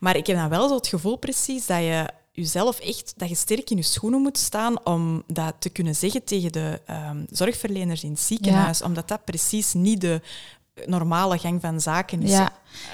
Maar 0.00 0.16
ik 0.16 0.26
heb 0.26 0.36
dan 0.36 0.48
wel 0.48 0.68
zo 0.68 0.74
het 0.74 0.86
gevoel 0.86 1.16
precies 1.16 1.66
dat 1.66 1.78
je 1.78 2.04
jezelf 2.34 2.78
echt, 2.78 3.14
dat 3.16 3.28
je 3.28 3.34
sterk 3.34 3.70
in 3.70 3.76
je 3.76 3.82
schoenen 3.82 4.20
moet 4.20 4.38
staan 4.38 4.86
om 4.86 5.22
dat 5.26 5.54
te 5.58 5.70
kunnen 5.70 5.94
zeggen 5.94 6.24
tegen 6.24 6.52
de 6.52 6.80
ehm, 6.86 7.24
zorgverleners 7.30 8.04
in 8.04 8.10
het 8.10 8.20
ziekenhuis, 8.20 8.82
omdat 8.82 9.08
dat 9.08 9.24
precies 9.24 9.72
niet 9.72 10.00
de 10.00 10.20
normale 10.86 11.38
gang 11.38 11.60
van 11.60 11.80
zaken 11.80 12.22
is. 12.22 12.30
Ja. 12.30 12.52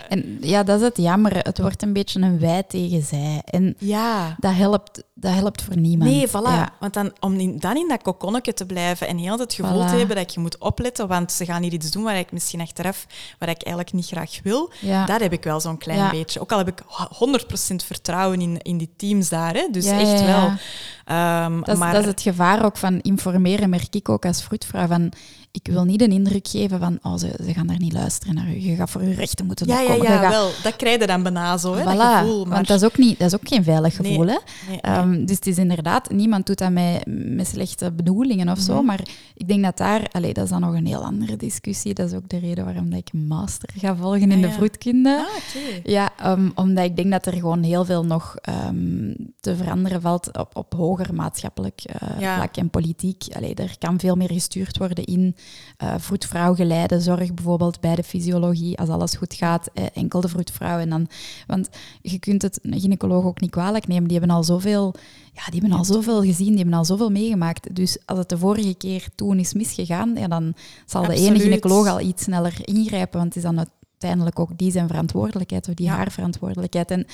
En 0.08 0.38
ja, 0.40 0.62
dat 0.62 0.80
is 0.80 0.86
het 0.86 0.96
jammer. 0.96 1.36
Het 1.38 1.58
wordt 1.58 1.82
een 1.82 1.92
beetje 1.92 2.20
een 2.20 2.38
wij 2.38 2.62
tegen 2.62 3.02
zij. 3.02 3.42
En 3.44 3.74
Ja. 3.78 4.36
dat 4.38 4.54
helpt, 4.54 5.02
dat 5.14 5.32
helpt 5.34 5.62
voor 5.62 5.76
niemand. 5.76 6.10
Nee, 6.10 6.28
voilà. 6.28 6.32
Ja. 6.32 6.68
Want 6.80 6.94
dan, 6.94 7.12
om 7.20 7.34
in, 7.38 7.56
dan 7.58 7.76
in 7.76 7.88
dat 7.88 8.02
kokonnetje 8.02 8.52
te 8.52 8.66
blijven 8.66 9.08
en 9.08 9.16
heel 9.18 9.38
het 9.38 9.54
gevoel 9.54 9.82
Voilà. 9.86 9.90
te 9.90 9.96
hebben 9.96 10.16
dat 10.16 10.34
je 10.34 10.40
moet 10.40 10.58
opletten, 10.58 11.08
want 11.08 11.32
ze 11.32 11.44
gaan 11.44 11.62
hier 11.62 11.72
iets 11.72 11.90
doen 11.90 12.02
waar 12.02 12.18
ik 12.18 12.32
misschien 12.32 12.60
achteraf, 12.60 13.06
waar 13.38 13.48
ik 13.48 13.62
eigenlijk 13.62 13.92
niet 13.92 14.06
graag 14.06 14.38
wil, 14.42 14.70
Ja. 14.80 15.04
dat 15.06 15.20
heb 15.20 15.32
ik 15.32 15.44
wel 15.44 15.60
zo'n 15.60 15.78
klein 15.78 15.98
Ja. 15.98 16.10
beetje. 16.10 16.40
Ook 16.40 16.52
al 16.52 16.58
heb 16.58 16.68
ik 16.68 16.82
100% 17.10 17.84
vertrouwen 17.84 18.40
in, 18.40 18.58
in 18.62 18.78
die 18.78 18.90
teams 18.96 19.28
daar, 19.28 19.54
hè. 19.54 19.68
dus 19.70 19.86
echt 19.86 20.24
wel. 20.24 20.52
Ehm, 21.04 21.58
Dat 21.58 21.68
is, 21.68 21.78
maar, 21.78 21.92
dat 21.92 22.02
is 22.02 22.08
het 22.08 22.20
gevaar 22.22 22.64
ook 22.64 22.76
van 22.76 23.00
informeren, 23.00 23.70
merk 23.70 23.94
ik 23.94 24.08
ook 24.08 24.24
als 24.26 24.42
vroedvrouw. 24.42 24.86
Van, 24.86 25.12
ik 25.52 25.66
wil 25.72 25.84
niet 25.84 26.02
een 26.02 26.10
indruk 26.12 26.48
geven 26.48 26.78
van, 26.78 26.98
oh, 27.02 27.16
ze, 27.16 27.30
ze 27.44 27.52
gaan 27.54 27.66
daar 27.66 27.78
niet 27.78 27.92
luisteren 27.92 28.34
naar 28.34 28.48
u. 28.48 28.60
Je 28.60 28.74
gaat 28.76 28.90
voor 28.90 29.00
uw 29.00 29.12
rechten 29.14 29.46
moeten 29.46 29.66
ja, 29.66 29.80
ja, 29.80 29.82
opkomen. 29.86 30.12
Ja, 30.12 30.18
gaat- 30.20 30.30
wel. 30.32 30.50
Dat 30.62 30.76
krijg 30.76 31.00
je 31.00 31.06
dan 31.06 31.22
bijna 31.22 31.56
zo, 31.58 31.74
hè, 31.74 31.82
Voilà, 31.82 31.96
dat 31.96 32.16
gevoel. 32.18 32.44
Maar... 32.44 32.54
want 32.54 32.66
dat 32.66 32.76
is, 32.82 32.84
ook 32.84 32.98
niet, 32.98 33.18
dat 33.18 33.26
is 33.26 33.34
ook 33.34 33.48
geen 33.48 33.64
veilig 33.64 33.98
Nee, 34.00 34.10
gevoel. 34.10 34.26
hè? 34.26 34.32
nee, 34.32 34.40
nee. 34.68 34.80
Ehm, 34.80 35.24
dus 35.24 35.36
het 35.36 35.46
is 35.46 35.58
inderdaad, 35.58 36.10
niemand 36.10 36.46
doet 36.46 36.58
dat 36.58 36.70
met, 36.70 37.02
met 37.06 37.46
slechte 37.46 37.92
bedoelingen 37.92 38.48
of 38.48 38.58
zo. 38.58 38.74
Mhm. 38.76 38.84
Maar 38.84 39.00
ik 39.34 39.48
denk 39.48 39.62
dat 39.64 39.76
daar, 39.76 40.08
allee, 40.12 40.32
dat 40.34 40.44
is 40.44 40.50
dan 40.50 40.60
nog 40.60 40.74
een 40.74 40.86
heel 40.86 41.04
andere 41.04 41.36
discussie. 41.36 41.94
Dat 41.94 42.06
is 42.10 42.16
ook 42.16 42.28
de 42.28 42.38
reden 42.38 42.64
waarom 42.64 42.90
dat 42.90 42.98
ik 42.98 43.12
master 43.12 43.68
ga 43.76 43.96
volgen 43.96 44.20
in 44.22 44.30
Ah, 44.32 44.40
de 44.40 44.46
ja. 44.46 44.52
vroedkunde. 44.52 45.08
Ah, 45.28 45.36
oké. 45.36 45.90
Ja, 45.90 46.10
um, 46.26 46.52
omdat 46.54 46.84
ik 46.84 46.96
denk 46.96 47.10
dat 47.10 47.26
er 47.26 47.32
gewoon 47.32 47.62
heel 47.62 47.84
veel 47.84 48.04
nog 48.04 48.36
um, 48.68 49.14
te 49.40 49.56
veranderen 49.56 50.00
valt 50.00 50.38
op, 50.38 50.56
op 50.56 50.72
hoger 50.74 51.14
maatschappelijk 51.14 51.82
uh, 52.02 52.20
Ja. 52.20 52.36
vlak 52.36 52.56
en 52.56 52.70
politiek. 52.70 53.24
Allee, 53.32 53.54
er 53.54 53.74
kan 53.78 53.98
veel 54.00 54.16
meer 54.16 54.32
gestuurd 54.32 54.78
worden 54.78 55.04
in 55.04 55.34
uh, 55.82 55.94
vroedvrouwgeleide 55.98 57.00
zorg, 57.00 57.34
bijvoorbeeld 57.34 57.80
bij 57.80 57.94
de 57.94 58.02
fysiologie, 58.02 58.78
als 58.78 58.88
alles 58.88 59.14
goed 59.14 59.34
gaat, 59.34 59.70
eh, 59.74 59.84
enkel 59.94 60.20
de 60.20 60.28
vroedvrouw. 60.28 60.78
En 60.78 60.88
dan, 60.88 61.08
want 61.46 61.68
je 62.02 62.18
kunt 62.18 62.42
het 62.42 62.58
een 62.62 62.80
gynaecoloog 62.80 63.24
ook 63.24 63.40
niet 63.40 63.50
kwalijk 63.50 63.86
nemen, 63.86 64.08
die 64.08 64.18
hebben 64.18 64.36
al 64.36 64.44
zoveel, 64.44 64.94
ja, 65.32 65.50
die 65.50 65.60
hebben 65.60 65.78
al 65.78 65.84
zoveel 65.84 66.22
gezien, 66.22 66.48
die 66.48 66.58
hebben 66.58 66.74
al 66.74 66.84
zoveel 66.84 67.10
meegemaakt. 67.10 67.74
Dus 67.76 67.98
als 68.06 68.18
het 68.18 68.28
de 68.28 68.38
vorige 68.38 68.74
keer 68.74 69.08
toen 69.14 69.38
is 69.38 69.52
misgegaan, 69.52 70.14
ja, 70.14 70.28
dan 70.28 70.54
zal 70.86 71.06
de 71.06 71.14
ene 71.14 71.38
gynaecoloog 71.38 71.88
al 71.88 72.00
iets 72.00 72.22
sneller 72.22 72.54
ingrijpen, 72.64 73.18
want 73.18 73.34
het 73.34 73.44
is 73.44 73.50
dan 73.50 73.66
uiteindelijk 73.98 74.38
ook 74.38 74.58
die 74.58 74.70
zijn 74.70 74.88
verantwoordelijkheid 74.88 75.68
of 75.68 75.74
die 75.74 75.86
Ja. 75.86 75.96
haar 75.96 76.10
verantwoordelijkheid. 76.10 76.90
En, 76.90 77.06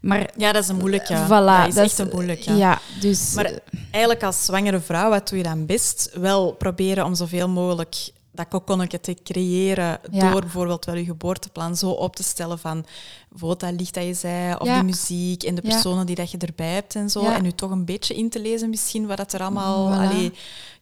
maar 0.00 0.30
Ja, 0.36 0.52
dat 0.52 0.62
is 0.62 0.68
een 0.68 0.76
moeilijke. 0.76 1.24
voilà, 1.26 1.64
dat 1.64 1.66
is 1.68 1.76
echt 1.76 1.98
een 1.98 2.08
moeilijke. 2.12 2.52
Ja, 2.52 2.78
dus 3.00 3.32
Maar 3.34 3.50
eigenlijk 3.90 4.22
als 4.22 4.44
zwangere 4.44 4.80
vrouw, 4.80 5.10
wat 5.10 5.28
doe 5.28 5.38
je 5.38 5.44
dan 5.44 5.66
best? 5.66 6.10
Wel 6.14 6.52
proberen 6.52 7.04
om 7.04 7.14
zoveel 7.14 7.48
mogelijk 7.48 8.10
dat 8.32 8.48
kokonnetje 8.48 9.00
te 9.00 9.16
creëren 9.24 9.98
Ja. 10.10 10.30
door 10.30 10.40
bijvoorbeeld 10.40 10.84
wel 10.84 10.94
je 10.96 11.04
geboorteplan 11.04 11.76
zo 11.76 11.90
op 11.90 12.16
te 12.16 12.22
stellen 12.22 12.58
van 12.58 12.84
bijvoorbeeld 13.28 13.60
dat 13.60 13.80
licht 13.80 13.94
dat 13.94 14.04
je 14.04 14.14
zei, 14.14 14.54
of 14.58 14.66
Ja. 14.66 14.78
de 14.78 14.84
muziek 14.84 15.42
en 15.42 15.54
de 15.54 15.60
personen 15.62 16.06
die 16.06 16.14
dat 16.14 16.30
je 16.30 16.38
erbij 16.38 16.72
hebt 16.72 16.94
en 16.94 17.10
zo. 17.10 17.24
En 17.26 17.44
je 17.44 17.54
toch 17.54 17.70
een 17.70 17.84
beetje 17.84 18.14
in 18.14 18.28
te 18.30 18.40
lezen 18.40 18.70
misschien 18.70 19.06
wat 19.06 19.16
dat 19.16 19.32
er 19.32 19.40
allemaal 19.40 19.88
Voilà. 19.88 20.00
allee, 20.00 20.32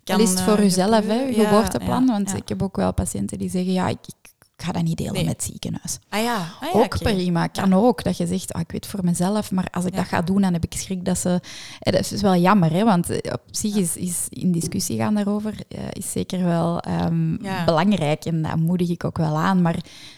kan 0.05 0.17
al 0.17 0.23
is 0.23 0.31
het 0.31 0.41
voor 0.41 0.57
eh, 0.57 0.63
jezelf, 0.63 1.07
hè, 1.07 1.15
je 1.23 1.33
geboorteplan. 1.35 2.07
want 2.07 2.35
ik 2.37 2.49
heb 2.49 2.63
ook 2.63 2.77
wel 2.77 2.93
patiënten 2.93 3.39
die 3.39 3.51
zeggen, 3.51 3.73
ja, 3.73 3.89
ik, 3.89 3.99
ik, 4.07 4.31
ik 4.59 4.65
ga 4.65 4.73
dat 4.73 4.83
niet 4.83 4.97
delen 4.97 5.13
Nee. 5.13 5.25
met 5.25 5.33
het 5.33 5.43
ziekenhuis. 5.45 5.99
Ah 6.09 6.23
ja, 6.23 6.37
ah, 6.37 6.73
ja 6.73 6.81
ook 6.81 6.99
prima, 6.99 7.47
kan 7.47 7.73
ook. 7.75 8.03
Dat 8.05 8.17
je 8.17 8.27
zegt, 8.27 8.53
ah, 8.53 8.61
ik 8.61 8.71
weet 8.73 8.87
voor 8.87 9.05
mezelf, 9.05 9.51
maar 9.51 9.67
als 9.71 9.85
ik 9.85 9.91
Ja. 9.93 9.99
dat 9.99 10.09
ga 10.09 10.23
doen, 10.23 10.41
dan 10.43 10.53
heb 10.53 10.65
ik 10.65 10.73
schrik 10.79 11.05
dat 11.05 11.19
ze... 11.19 11.41
Eh, 11.81 11.93
Dat 11.93 12.13
is 12.13 12.21
wel 12.21 12.37
jammer, 12.37 12.73
hè, 12.73 12.85
want 12.85 13.11
eh, 13.11 13.33
op 13.33 13.43
zich 13.51 13.75
is, 13.77 13.97
is 13.97 14.27
in 14.29 14.53
discussie 14.53 14.97
gaan 14.99 15.15
daarover 15.15 15.55
eh, 15.69 15.79
is 15.93 16.11
zeker 16.11 16.45
wel 16.45 16.81
ehm, 16.81 17.37
belangrijk 17.65 18.25
en 18.25 18.43
dat 18.43 18.57
moedig 18.57 18.89
ik 18.89 19.05
ook 19.05 19.17
wel 19.19 19.37
aan. 19.39 19.63
Maar 19.63 19.77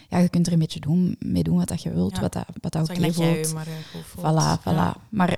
ja, 0.09 0.17
je 0.17 0.29
kunt 0.29 0.47
er 0.47 0.53
een 0.53 0.59
beetje 0.59 0.79
doen, 0.79 1.15
mee 1.19 1.43
doen 1.43 1.57
wat 1.57 1.67
dat 1.67 1.81
je 1.81 1.93
wilt, 1.93 2.19
wat 2.19 2.33
dat, 2.33 2.45
wat 2.61 2.71
dat 2.71 2.89
oké 2.89 3.13
voelt. 3.13 3.15
je 3.47 3.51
maar 3.53 3.67
voelt. 3.91 4.59
Voilà. 4.65 5.09
Maar 5.09 5.29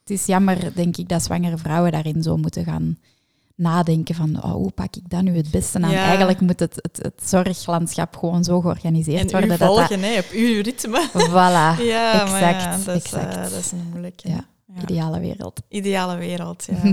het 0.00 0.10
is 0.10 0.26
jammer, 0.26 0.74
denk 0.74 0.96
ik, 0.96 1.08
dat 1.08 1.22
zwangere 1.22 1.58
vrouwen 1.58 1.92
daarin 1.92 2.22
zo 2.22 2.36
moeten 2.36 2.64
gaan 2.64 2.98
nadenken 3.58 4.14
van 4.14 4.36
oh, 4.42 4.52
hoe 4.52 4.70
pak 4.70 4.96
ik 4.96 5.10
dat 5.10 5.22
nu 5.22 5.36
het 5.36 5.50
beste 5.50 5.80
aan? 5.80 5.90
Ja. 5.90 6.04
Eigenlijk 6.04 6.40
moet 6.40 6.60
het, 6.60 6.74
het, 6.74 6.98
het 7.02 7.28
zorglandschap 7.28 8.16
gewoon 8.16 8.44
zo 8.44 8.60
georganiseerd 8.60 9.24
En 9.24 9.30
worden. 9.30 9.48
dat 9.48 9.58
dat, 9.58 9.68
volgen, 9.68 10.02
hè, 10.02 10.18
op 10.18 10.30
uw 10.32 10.62
ritme. 10.62 11.08
voilà, 11.12 11.82
Ja, 11.92 12.18
dat, 12.18 12.28
is, 12.28 12.34
eh, 12.82 12.94
exact. 12.94 13.34
dat 13.34 13.52
is 13.52 13.72
een 13.72 13.86
moeilijke. 13.90 14.28
Ja. 14.28 14.44
ideale 14.82 15.20
wereld. 15.20 15.60
Ideale 15.68 16.16
wereld, 16.16 16.64
ja. 16.70 16.82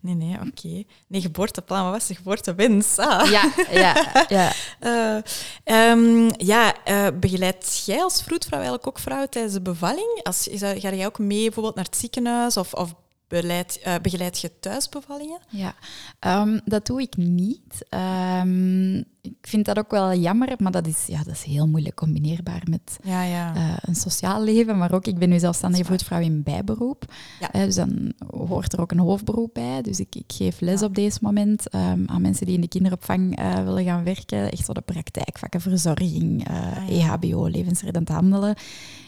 Nee, 0.00 0.14
nee, 0.14 0.36
oké. 0.46 0.82
Nee, 1.06 1.20
geboorteplan, 1.20 1.82
wat 1.82 1.92
was 1.92 2.06
de 2.06 2.14
geboortewens? 2.14 2.98
Ah. 2.98 3.30
ja, 3.30 3.52
ja, 3.70 4.24
ja. 4.28 4.52
Eh, 4.78 5.16
ehm, 5.64 6.30
ja, 6.36 6.84
eh, 6.84 7.06
begeleid 7.20 7.82
jij 7.86 8.02
als 8.02 8.22
vroedvrouw 8.22 8.58
eigenlijk 8.58 8.88
ook 8.88 8.98
vrouwen 8.98 9.30
tijdens 9.30 9.54
de 9.54 9.60
bevalling? 9.60 10.20
Als, 10.22 10.48
is 10.48 10.60
dat, 10.60 10.80
ga 10.80 10.94
jij 10.94 11.06
ook 11.06 11.18
mee 11.18 11.44
bijvoorbeeld 11.44 11.74
naar 11.74 11.84
het 11.84 11.96
ziekenhuis 11.96 12.56
of, 12.56 12.74
of 12.74 12.94
begeleid, 13.40 13.78
eh, 13.82 13.94
begeleid 14.02 14.38
je 14.40 14.50
thuisbevallingen? 14.60 15.38
Ja, 15.48 15.74
Ehm, 16.18 16.58
dat 16.64 16.86
doe 16.86 17.00
ik 17.02 17.16
niet. 17.16 17.86
Ehm, 17.88 18.96
ik 19.20 19.36
vind 19.40 19.64
dat 19.64 19.78
ook 19.78 19.90
wel 19.90 20.14
jammer, 20.14 20.48
maar 20.58 20.72
dat 20.72 20.86
is, 20.86 21.04
ja, 21.06 21.22
dat 21.22 21.34
is 21.34 21.42
heel 21.42 21.66
moeilijk 21.66 21.94
combineerbaar 21.94 22.62
met 22.70 22.98
Ja, 23.04 23.22
ja. 23.22 23.54
eh, 23.54 23.76
een 23.80 23.94
sociaal 23.94 24.42
leven. 24.44 24.78
Maar 24.78 24.92
ook, 24.92 25.06
ik 25.06 25.18
ben 25.18 25.28
nu 25.28 25.38
zelfstandige 25.38 25.84
vroedvrouw 25.84 26.20
in 26.20 26.42
bijberoep. 26.42 27.04
Ja. 27.40 27.52
Eh, 27.52 27.64
dus 27.64 27.74
dan 27.74 28.12
hoort 28.30 28.72
er 28.72 28.80
ook 28.80 28.90
een 28.92 28.98
hoofdberoep 28.98 29.50
bij. 29.54 29.82
Dus 29.82 30.00
ik, 30.00 30.14
ik 30.14 30.32
geef 30.34 30.60
les 30.60 30.82
op 30.82 30.94
deze 30.94 31.18
moment 31.20 31.68
ehm, 31.68 32.02
aan 32.06 32.22
mensen 32.22 32.46
die 32.46 32.54
in 32.54 32.60
de 32.60 32.68
kinderopvang 32.68 33.40
willen 33.64 33.84
gaan 33.84 34.04
werken. 34.04 34.50
Echt 34.50 34.64
zo 34.64 34.72
de 34.72 34.80
praktijkvakken, 34.80 35.60
verzorging, 35.60 36.48
eh, 36.48 36.60
Ah. 36.76 36.88
EHBO, 36.88 37.46
levensreddend 37.46 38.08
handelen. 38.08 38.54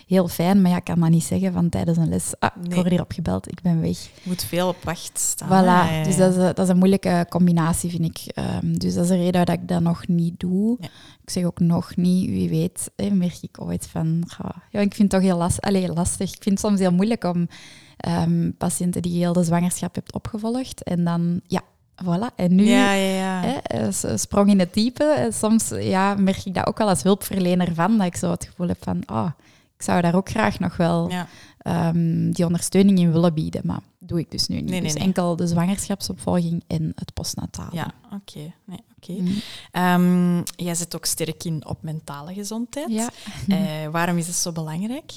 Heel 0.06 0.28
fijn. 0.28 0.62
Maar 0.62 0.70
ja, 0.70 0.76
ik 0.76 0.84
kan 0.84 1.00
dat 1.00 1.08
niet 1.10 1.24
zeggen 1.24 1.52
van 1.52 1.68
tijdens 1.68 1.98
een 1.98 2.08
les. 2.08 2.32
Ah, 2.38 2.50
ik 2.62 2.66
Nee. 2.68 2.74
word 2.76 2.88
hier 2.90 3.00
opgebeld, 3.00 3.50
ik 3.50 3.60
ben 3.62 3.80
weg. 3.80 3.98
Je 3.98 4.08
moet 4.22 4.44
veel 4.44 4.68
op 4.68 4.76
wacht 4.84 5.18
staan. 5.18 5.48
Voilà, 5.48 5.50
hè. 5.88 5.90
Ja, 5.94 5.98
ja, 5.98 6.04
dus 6.04 6.16
dat 6.16 6.30
is, 6.30 6.36
een- 6.36 6.42
dat 6.54 6.58
is 6.58 6.68
een 6.68 6.76
moeilijke 6.76 7.26
combinatie, 7.28 7.90
vind 7.90 8.04
ik. 8.04 8.32
Ehm, 8.34 8.72
dus 8.72 8.94
dat 8.94 9.02
is 9.02 9.08
de 9.10 9.16
reden 9.16 9.46
dat 9.46 9.54
ik 9.56 9.68
dat 9.68 9.80
nog 9.80 10.06
niet 10.08 10.40
doe. 10.40 10.76
Ja. 10.80 10.88
Ik 11.22 11.30
zeg 11.30 11.44
ook 11.44 11.60
nog 11.60 11.96
niet, 11.96 12.28
wie 12.28 12.48
weet, 12.48 12.90
hè, 12.96 13.10
merk 13.10 13.38
ik 13.40 13.60
ooit 13.60 13.86
van... 13.90 14.22
Ja, 14.70 14.80
ik 14.80 14.94
vind 14.94 14.98
het 14.98 15.20
toch 15.20 15.30
heel 15.30 15.38
last, 15.38 15.60
allee, 15.60 15.92
lastig. 15.92 16.28
Ik 16.34 16.42
vind 16.42 16.58
het 16.60 16.66
soms 16.68 16.80
heel 16.80 16.92
moeilijk 16.92 17.24
om 17.24 17.48
ehm, 17.96 18.50
patiënten 18.58 19.02
die 19.02 19.18
heel 19.18 19.32
de 19.32 19.44
zwangerschap 19.44 19.94
hebt 19.94 20.12
opgevolgd. 20.12 20.82
En 20.82 21.04
dan, 21.04 21.40
ja, 21.46 21.60
voilà. 22.04 22.34
En 22.36 22.54
nu... 22.54 22.64
ja, 22.64 22.92
ja, 22.92 23.42
ja. 23.42 23.60
Hè, 23.62 23.92
s- 23.92 24.04
sprong 24.14 24.50
in 24.50 24.58
het 24.58 24.74
diepe. 24.74 25.28
Soms 25.32 25.68
ja, 25.80 26.14
merk 26.14 26.44
ik 26.44 26.54
dat 26.54 26.66
ook 26.66 26.78
wel 26.78 26.88
als 26.88 27.02
hulpverlener 27.02 27.74
van, 27.74 27.96
dat 27.98 28.06
ik 28.06 28.16
zo 28.16 28.30
het 28.30 28.44
gevoel 28.44 28.68
heb 28.68 28.84
van, 28.84 29.02
ah, 29.06 29.26
ik 29.26 29.53
zou 29.84 30.00
daar 30.00 30.14
ook 30.14 30.28
graag 30.30 30.58
nog 30.58 30.76
wel 30.76 31.10
Ja. 31.10 31.26
ehm, 31.58 32.30
die 32.30 32.44
ondersteuning 32.46 32.98
in 32.98 33.12
willen 33.12 33.34
bieden, 33.34 33.60
maar 33.64 33.80
doe 33.98 34.18
ik 34.18 34.30
dus 34.30 34.46
nu 34.46 34.54
niet. 34.56 34.64
Nee, 34.64 34.72
nee, 34.80 34.82
dus 34.82 34.94
nee. 34.98 35.02
enkel 35.06 35.36
de 35.36 35.46
zwangerschapsopvolging 35.46 36.62
en 36.66 36.92
het 36.94 37.14
postnataal. 37.14 37.68
Ja, 37.72 37.90
oké. 38.12 38.52
Nee, 38.64 38.80
oké. 38.96 39.12
Mm. 39.20 39.34
Ehm, 39.70 40.42
jij 40.56 40.74
zit 40.74 40.96
ook 40.96 41.04
sterk 41.04 41.44
in 41.44 41.66
op 41.66 41.82
mentale 41.82 42.34
gezondheid. 42.34 42.90
Ja. 42.90 43.08
Eh, 43.48 43.88
waarom 43.90 44.16
is 44.18 44.26
het 44.26 44.36
zo 44.36 44.52
belangrijk? 44.52 45.12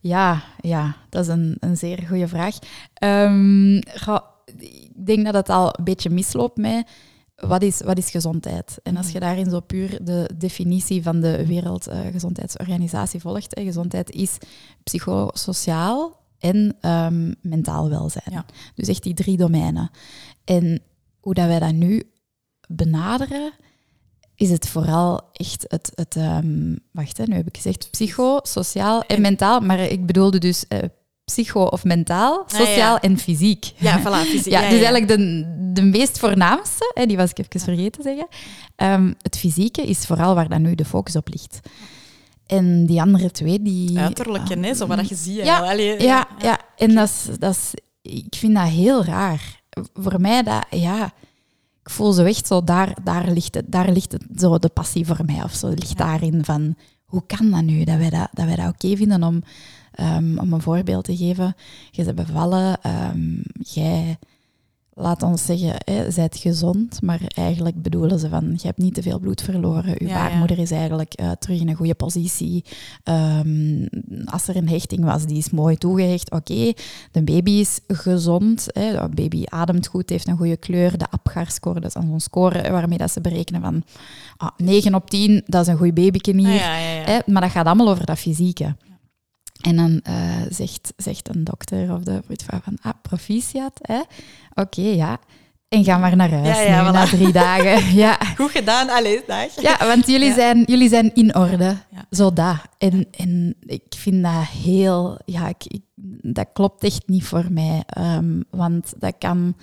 Ja, 0.00 0.42
ja, 0.60 0.96
dat 1.08 1.22
is 1.22 1.28
een, 1.28 1.56
een 1.60 1.76
zeer 1.76 2.02
goede 2.08 2.28
vraag. 2.28 2.58
Ehm, 2.94 3.80
ga- 3.84 4.24
ik 4.58 4.90
denk 5.06 5.24
dat 5.24 5.34
het 5.34 5.48
al 5.48 5.74
een 5.78 5.84
beetje 5.84 6.10
misloopt 6.10 6.56
met 6.56 6.88
wat 7.46 7.62
is, 7.62 7.80
wat 7.80 7.98
is 7.98 8.10
gezondheid? 8.10 8.78
En 8.82 8.96
als 8.96 9.10
je 9.10 9.20
daarin 9.20 9.50
zo 9.50 9.60
puur 9.60 10.04
de 10.04 10.30
definitie 10.36 11.02
van 11.02 11.20
de 11.20 11.46
Wereldgezondheidsorganisatie 11.46 13.20
volgt, 13.20 13.54
hè, 13.54 13.62
gezondheid 13.62 14.10
is 14.10 14.38
psychosociaal 14.82 16.18
en 16.38 16.76
ehm, 16.80 17.32
mentaal 17.40 17.88
welzijn. 17.88 18.30
Ja. 18.30 18.44
Dus 18.74 18.88
echt 18.88 19.02
die 19.02 19.14
drie 19.14 19.36
domeinen. 19.36 19.90
En 20.44 20.82
hoe 21.20 21.34
dat 21.34 21.46
wij 21.46 21.58
dat 21.58 21.72
nu 21.72 22.10
benaderen, 22.68 23.52
is 24.34 24.50
het 24.50 24.68
vooral 24.68 25.20
echt 25.32 25.64
het... 25.68 25.92
het 25.94 26.16
ehm, 26.16 26.76
wacht, 26.90 27.16
hè, 27.16 27.24
nu 27.24 27.34
heb 27.34 27.46
ik 27.46 27.56
gezegd 27.56 27.90
psycho, 27.90 28.38
sociaal 28.42 29.02
en 29.02 29.20
mentaal. 29.20 29.60
Maar 29.60 29.80
ik 29.80 30.06
bedoelde 30.06 30.38
dus 30.38 30.68
eh, 30.68 30.78
psycho 31.30 31.62
of 31.64 31.84
mentaal, 31.84 32.38
Ah, 32.46 32.58
ja. 32.58 32.64
sociaal 32.64 32.98
en 32.98 33.18
fysiek. 33.18 33.72
Ja, 33.76 34.00
voilà. 34.00 34.28
Fysiek. 34.30 34.52
Ja, 34.56 34.60
dus 34.60 34.68
eigenlijk 34.70 35.08
de, 35.08 35.44
de 35.72 35.82
meest 35.82 36.18
voornaamste, 36.18 36.92
hè, 36.94 37.06
die 37.06 37.16
was 37.16 37.30
ik 37.30 37.38
even 37.38 37.60
vergeten 37.60 37.92
te 37.92 38.02
zeggen. 38.02 38.26
Ehm, 38.76 39.12
het 39.22 39.38
fysieke 39.38 39.82
is 39.82 39.98
vooral 39.98 40.34
waar 40.34 40.48
dan 40.48 40.62
nu 40.62 40.74
de 40.74 40.84
focus 40.84 41.16
op 41.16 41.28
ligt. 41.28 41.60
En 42.46 42.86
die 42.86 43.00
andere 43.00 43.30
twee, 43.30 43.62
die... 43.62 43.98
Uiterlijke, 43.98 44.58
hè? 44.58 44.74
Zo 44.74 44.86
wat 44.86 45.08
je 45.08 45.14
ziet. 45.14 45.44
Ja. 45.44 45.58
Allee, 45.58 46.02
ja, 46.02 46.28
ja, 46.38 46.58
en 46.76 46.94
dat 46.94 47.08
is, 47.08 47.38
dat 47.38 47.54
is, 47.54 47.74
ik 48.02 48.34
vind 48.36 48.54
dat 48.54 48.68
heel 48.68 49.04
raar. 49.04 49.60
Voor 49.94 50.20
mij, 50.20 50.42
dat, 50.42 50.64
ja, 50.70 51.12
ik 51.82 51.90
voel 51.90 52.12
zo 52.12 52.24
echt 52.24 52.46
zo, 52.46 52.64
daar, 52.64 52.94
daar, 53.04 53.30
ligt 53.30 53.54
het, 53.54 53.64
daar 53.68 53.90
ligt 53.90 54.12
het, 54.12 54.22
zo 54.36 54.58
de 54.58 54.68
passie 54.68 55.06
voor 55.06 55.20
mij. 55.26 55.42
Of 55.42 55.54
zo 55.54 55.68
ligt 55.68 55.96
daarin 55.98 56.44
van, 56.44 56.74
hoe 57.04 57.22
kan 57.26 57.50
dat 57.50 57.62
nu, 57.62 57.84
dat 57.84 57.96
wij 57.96 58.10
dat, 58.10 58.28
dat, 58.32 58.46
wij 58.46 58.56
dat 58.56 58.68
oké 58.68 58.96
vinden 58.96 59.22
om, 59.22 59.42
ehm, 60.00 60.38
om 60.38 60.52
een 60.52 60.60
voorbeeld 60.60 61.04
te 61.04 61.16
geven. 61.16 61.54
Je 61.90 62.04
bent 62.04 62.16
bevallen, 62.16 62.80
ehm, 62.82 63.20
jij, 63.58 64.18
laat 64.94 65.22
ons 65.22 65.44
zeggen, 65.44 65.74
hè, 65.84 66.10
zijt 66.10 66.36
gezond, 66.36 67.02
maar 67.02 67.20
eigenlijk 67.34 67.82
bedoelen 67.82 68.18
ze 68.18 68.28
van, 68.28 68.50
je 68.56 68.66
hebt 68.66 68.78
niet 68.78 68.94
te 68.94 69.02
veel 69.02 69.18
bloed 69.18 69.42
verloren, 69.42 69.94
je 69.98 70.06
Ja, 70.06 70.14
baarmoeder 70.14 70.58
is 70.58 70.70
eigenlijk 70.70 71.12
eh, 71.12 71.30
terug 71.30 71.60
in 71.60 71.68
een 71.68 71.74
goede 71.74 71.94
positie. 71.94 72.64
Ehm, 73.02 73.86
als 74.24 74.48
er 74.48 74.56
een 74.56 74.68
hechting 74.68 75.04
was, 75.04 75.26
die 75.26 75.38
is 75.38 75.50
mooi 75.50 75.76
toegehecht, 75.76 76.30
oké. 76.30 76.72
De 77.12 77.22
baby 77.22 77.50
is 77.50 77.80
gezond, 77.88 78.66
hè. 78.72 78.92
de 78.92 79.08
baby 79.14 79.44
ademt 79.46 79.86
goed, 79.86 80.10
heeft 80.10 80.28
een 80.28 80.36
goede 80.36 80.56
kleur. 80.56 80.98
De 80.98 81.10
APGAR-score, 81.10 81.80
dat 81.80 81.96
is 81.96 82.02
zo'n 82.02 82.20
score 82.20 82.70
waarmee 82.70 82.98
dat 82.98 83.10
ze 83.10 83.20
berekenen 83.20 83.60
van 83.60 83.82
ah, 84.36 84.50
9 84.56 84.94
op 84.94 85.10
10, 85.10 85.42
dat 85.46 85.62
is 85.62 85.66
een 85.66 85.76
goed 85.76 85.94
babyken 85.94 86.38
hier. 86.38 86.48
Ah, 86.48 86.54
ja. 86.54 87.02
Hè, 87.04 87.18
maar 87.26 87.42
dat 87.42 87.50
gaat 87.50 87.66
allemaal 87.66 87.88
over 87.88 88.06
dat 88.06 88.18
fysieke. 88.18 88.74
En 89.60 89.76
dan 89.76 90.00
eh, 90.02 90.14
zegt, 90.48 90.92
zegt 90.96 91.28
een 91.34 91.44
dokter 91.44 91.94
of 91.94 92.02
de 92.02 92.20
vroedvrouw 92.24 92.60
van, 92.64 92.78
ah, 92.82 92.92
proficiat, 93.02 93.78
hè? 93.82 94.00
Oké, 94.54 94.80
ja. 94.80 95.18
En 95.68 95.84
ga 95.84 95.98
maar 95.98 96.16
naar 96.16 96.30
huis 96.30 96.46
Ja, 96.56 96.60
ja, 96.62 96.82
nu, 96.82 96.88
voilà. 96.88 96.92
na 96.92 97.04
drie 97.04 97.32
dagen. 97.32 97.84
Ja, 98.04 98.18
Goed 98.36 98.50
gedaan. 98.50 98.88
Allee, 98.88 99.22
dag. 99.26 99.60
ja 99.60 99.76
want 99.86 100.06
jullie, 100.06 100.28
Ja. 100.28 100.34
Zijn, 100.34 100.62
jullie 100.66 100.88
zijn 100.88 101.14
in 101.14 101.34
orde. 101.36 101.76
Zo 102.10 102.32
dat. 102.32 102.56
En, 102.78 103.06
en 103.10 103.54
ik 103.60 103.82
vind 103.96 104.22
dat 104.22 104.46
heel... 104.62 105.18
Ja, 105.24 105.48
ik, 105.48 105.64
ik- 105.66 105.84
dat 106.22 106.46
klopt 106.52 106.84
echt 106.84 107.02
niet 107.08 107.24
voor 107.24 107.46
mij. 107.50 107.82
Ehm, 107.86 108.40
want 108.50 108.92
dat 108.98 109.14
kan 109.18 109.56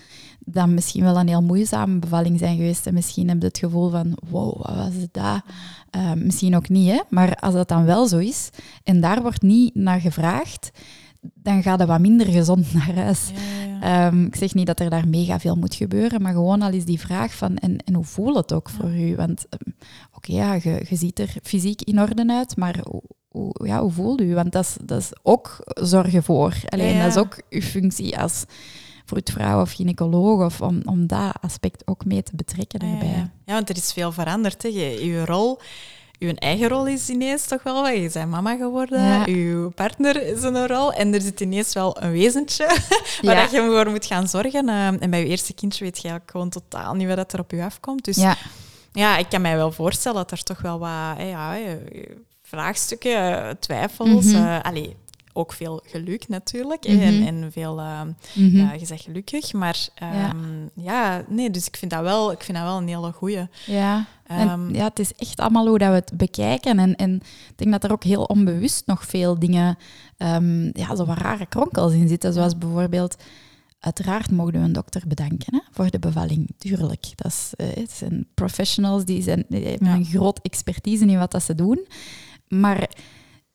dan 0.49 0.73
misschien 0.73 1.03
wel 1.03 1.19
een 1.19 1.27
heel 1.27 1.43
moeizame 1.43 1.99
bevalling 1.99 2.39
zijn 2.39 2.57
geweest. 2.57 2.87
En 2.87 2.93
misschien 2.93 3.29
heb 3.29 3.41
je 3.41 3.47
het 3.47 3.57
gevoel 3.57 3.89
van, 3.89 4.17
wow, 4.29 4.65
wat 4.65 4.75
was 4.75 4.93
het 4.93 5.13
dat? 5.13 5.41
Ehm, 5.89 6.25
misschien 6.25 6.55
ook 6.55 6.69
niet, 6.69 6.91
hè. 6.91 6.99
Maar 7.09 7.35
als 7.35 7.53
dat 7.53 7.67
dan 7.67 7.85
wel 7.85 8.07
zo 8.07 8.17
is, 8.17 8.49
en 8.83 9.01
daar 9.01 9.21
wordt 9.21 9.41
niet 9.41 9.75
naar 9.75 9.99
gevraagd, 9.99 10.71
dan 11.33 11.61
gaat 11.63 11.79
het 11.79 11.87
wat 11.87 11.99
minder 11.99 12.27
gezond 12.27 12.73
naar 12.73 12.95
huis. 12.95 13.31
Ja, 13.33 13.67
ja. 13.79 14.07
Ehm, 14.07 14.25
ik 14.25 14.35
zeg 14.35 14.53
niet 14.53 14.67
dat 14.67 14.79
er 14.79 14.89
daar 14.89 15.07
mega 15.07 15.39
veel 15.39 15.55
moet 15.55 15.75
gebeuren, 15.75 16.21
maar 16.21 16.33
gewoon 16.33 16.61
al 16.61 16.71
is 16.71 16.85
die 16.85 16.99
vraag 16.99 17.33
van 17.33 17.57
en, 17.57 17.77
en 17.77 17.93
hoe 17.93 18.05
voelt 18.05 18.35
het 18.35 18.53
ook 18.53 18.69
voor 18.69 18.97
u? 18.97 19.15
Want 19.15 19.45
ehm, 19.49 19.71
oké, 20.13 20.31
ja, 20.31 20.53
je, 20.53 20.85
ziet 20.91 21.19
er 21.19 21.35
fysiek 21.43 21.81
in 21.81 22.01
orde 22.01 22.25
uit, 22.27 22.57
maar 22.57 22.79
hoe, 23.29 23.65
ja, 23.67 23.81
hoe 23.81 23.91
voelt 23.91 24.21
u? 24.21 24.33
Want 24.33 24.51
dat 24.51 24.63
is, 24.63 24.77
dat 24.83 24.99
is 24.99 25.11
ook 25.23 25.59
zorgen 25.65 26.23
voor. 26.23 26.55
Alleen 26.69 26.97
dat 26.99 27.07
is 27.07 27.17
ook 27.17 27.41
uw 27.49 27.61
functie 27.61 28.19
als 28.19 28.45
vroedvrouw 29.07 29.61
of 29.61 29.71
gynaecoloog, 29.71 30.45
of 30.45 30.61
om, 30.61 30.81
om 30.85 31.07
dat 31.07 31.33
aspect 31.41 31.87
ook 31.87 32.05
mee 32.05 32.23
te 32.23 32.31
betrekken 32.35 32.79
Ja, 32.85 32.91
daarbij. 32.91 33.09
ja. 33.09 33.29
ja, 33.45 33.53
want 33.53 33.69
er 33.69 33.75
is 33.77 33.93
veel 33.93 34.11
veranderd. 34.11 34.63
Hè. 34.63 34.69
Je, 34.69 35.05
je 35.05 35.25
rol, 35.25 35.59
je 36.19 36.35
eigen 36.35 36.67
rol 36.67 36.87
is 36.87 37.09
ineens 37.09 37.45
toch 37.45 37.63
wel 37.63 37.81
wat. 37.81 37.93
Je 37.93 38.09
bent 38.13 38.29
mama 38.29 38.55
geworden, 38.55 39.01
Ja. 39.03 39.25
je 39.25 39.69
partner 39.75 40.23
is 40.27 40.43
een 40.43 40.67
rol 40.67 40.93
en 40.93 41.13
er 41.13 41.21
zit 41.21 41.39
ineens 41.41 41.73
wel 41.73 42.01
een 42.01 42.11
wezentje 42.11 42.65
waar 43.21 43.35
Ja. 43.35 43.41
dat 43.41 43.51
je 43.51 43.65
voor 43.65 43.89
moet 43.89 44.05
gaan 44.05 44.27
zorgen. 44.27 44.69
Eh, 44.69 44.87
en 44.87 45.09
bij 45.09 45.19
je 45.19 45.25
eerste 45.27 45.53
kindje 45.53 45.83
weet 45.83 45.95
je 45.97 46.01
eigenlijk 46.01 46.31
gewoon 46.31 46.49
totaal 46.49 46.93
niet 46.93 47.07
wat 47.15 47.33
er 47.33 47.39
op 47.39 47.51
je 47.51 47.63
afkomt. 47.63 48.05
Dus 48.05 48.15
ja. 48.15 48.35
Ja, 48.91 49.17
ik 49.17 49.29
kan 49.29 49.41
mij 49.41 49.55
wel 49.55 49.71
voorstellen 49.71 50.17
dat 50.17 50.31
er 50.31 50.43
toch 50.43 50.61
wel 50.61 50.79
wat 50.79 50.89
ja, 51.27 51.57
eh, 51.57 51.63
vraagstukken, 52.41 53.15
eh, 53.43 53.49
twijfels, 53.59 54.25
Mhm. 54.25 54.59
allee, 54.61 54.95
ook 55.37 55.53
veel 55.53 55.83
geluk 55.85 56.27
natuurlijk. 56.27 56.87
Mhm. 56.87 56.99
en, 56.99 57.25
en 57.27 57.51
veel... 57.51 57.73
Mhm. 58.33 58.57
ja, 58.57 58.73
je 58.73 58.85
zegt 58.85 59.03
gelukkig, 59.03 59.53
maar 59.53 59.77
Ja. 59.95 60.29
ehm, 60.29 60.37
ja. 60.73 61.23
nee, 61.27 61.51
dus 61.51 61.67
ik 61.67 61.77
vind 61.77 61.91
dat 61.91 62.01
wel, 62.01 62.31
ik 62.31 62.43
vind 62.43 62.57
dat 62.57 62.67
wel 62.67 62.77
een 62.77 62.87
hele 62.87 63.11
goeie. 63.11 63.47
Ja. 63.65 64.05
En, 64.25 64.47
Ehm, 64.49 64.75
ja, 64.75 64.83
het 64.83 64.99
is 64.99 65.13
echt 65.13 65.39
allemaal 65.39 65.67
hoe 65.67 65.77
dat 65.77 65.89
we 65.89 65.95
het 65.95 66.11
bekijken. 66.17 66.79
En, 66.79 66.95
en 66.95 67.15
ik 67.49 67.57
denk 67.57 67.71
dat 67.71 67.83
er 67.83 67.91
ook 67.91 68.03
heel 68.03 68.23
onbewust 68.23 68.85
nog 68.85 69.05
veel 69.05 69.39
dingen, 69.39 69.77
ehm, 70.17 70.63
ja, 70.79 70.95
zo 70.95 71.05
wat 71.05 71.17
rare 71.17 71.45
kronkels 71.45 71.93
in 71.93 72.07
zitten. 72.07 72.33
Zoals 72.33 72.57
bijvoorbeeld, 72.57 73.15
uiteraard 73.79 74.31
mogen 74.31 74.51
we 74.53 74.59
een 74.59 74.73
dokter 74.73 75.03
bedanken 75.07 75.53
hè, 75.55 75.59
voor 75.71 75.89
de 75.89 75.99
bevalling. 75.99 76.49
Tuurlijk. 76.57 77.05
Dat 77.15 77.31
is, 77.31 77.51
eh, 77.55 77.67
het 77.73 77.91
zijn 77.91 78.27
professionals 78.33 79.05
die, 79.05 79.21
zijn, 79.21 79.45
die 79.49 79.65
hebben 79.67 79.87
Ja. 79.87 79.93
een 79.93 80.05
groot 80.05 80.39
expertise 80.41 81.05
in 81.05 81.19
wat 81.19 81.31
dat 81.31 81.43
ze 81.43 81.55
doen. 81.55 81.87
Maar 82.47 82.79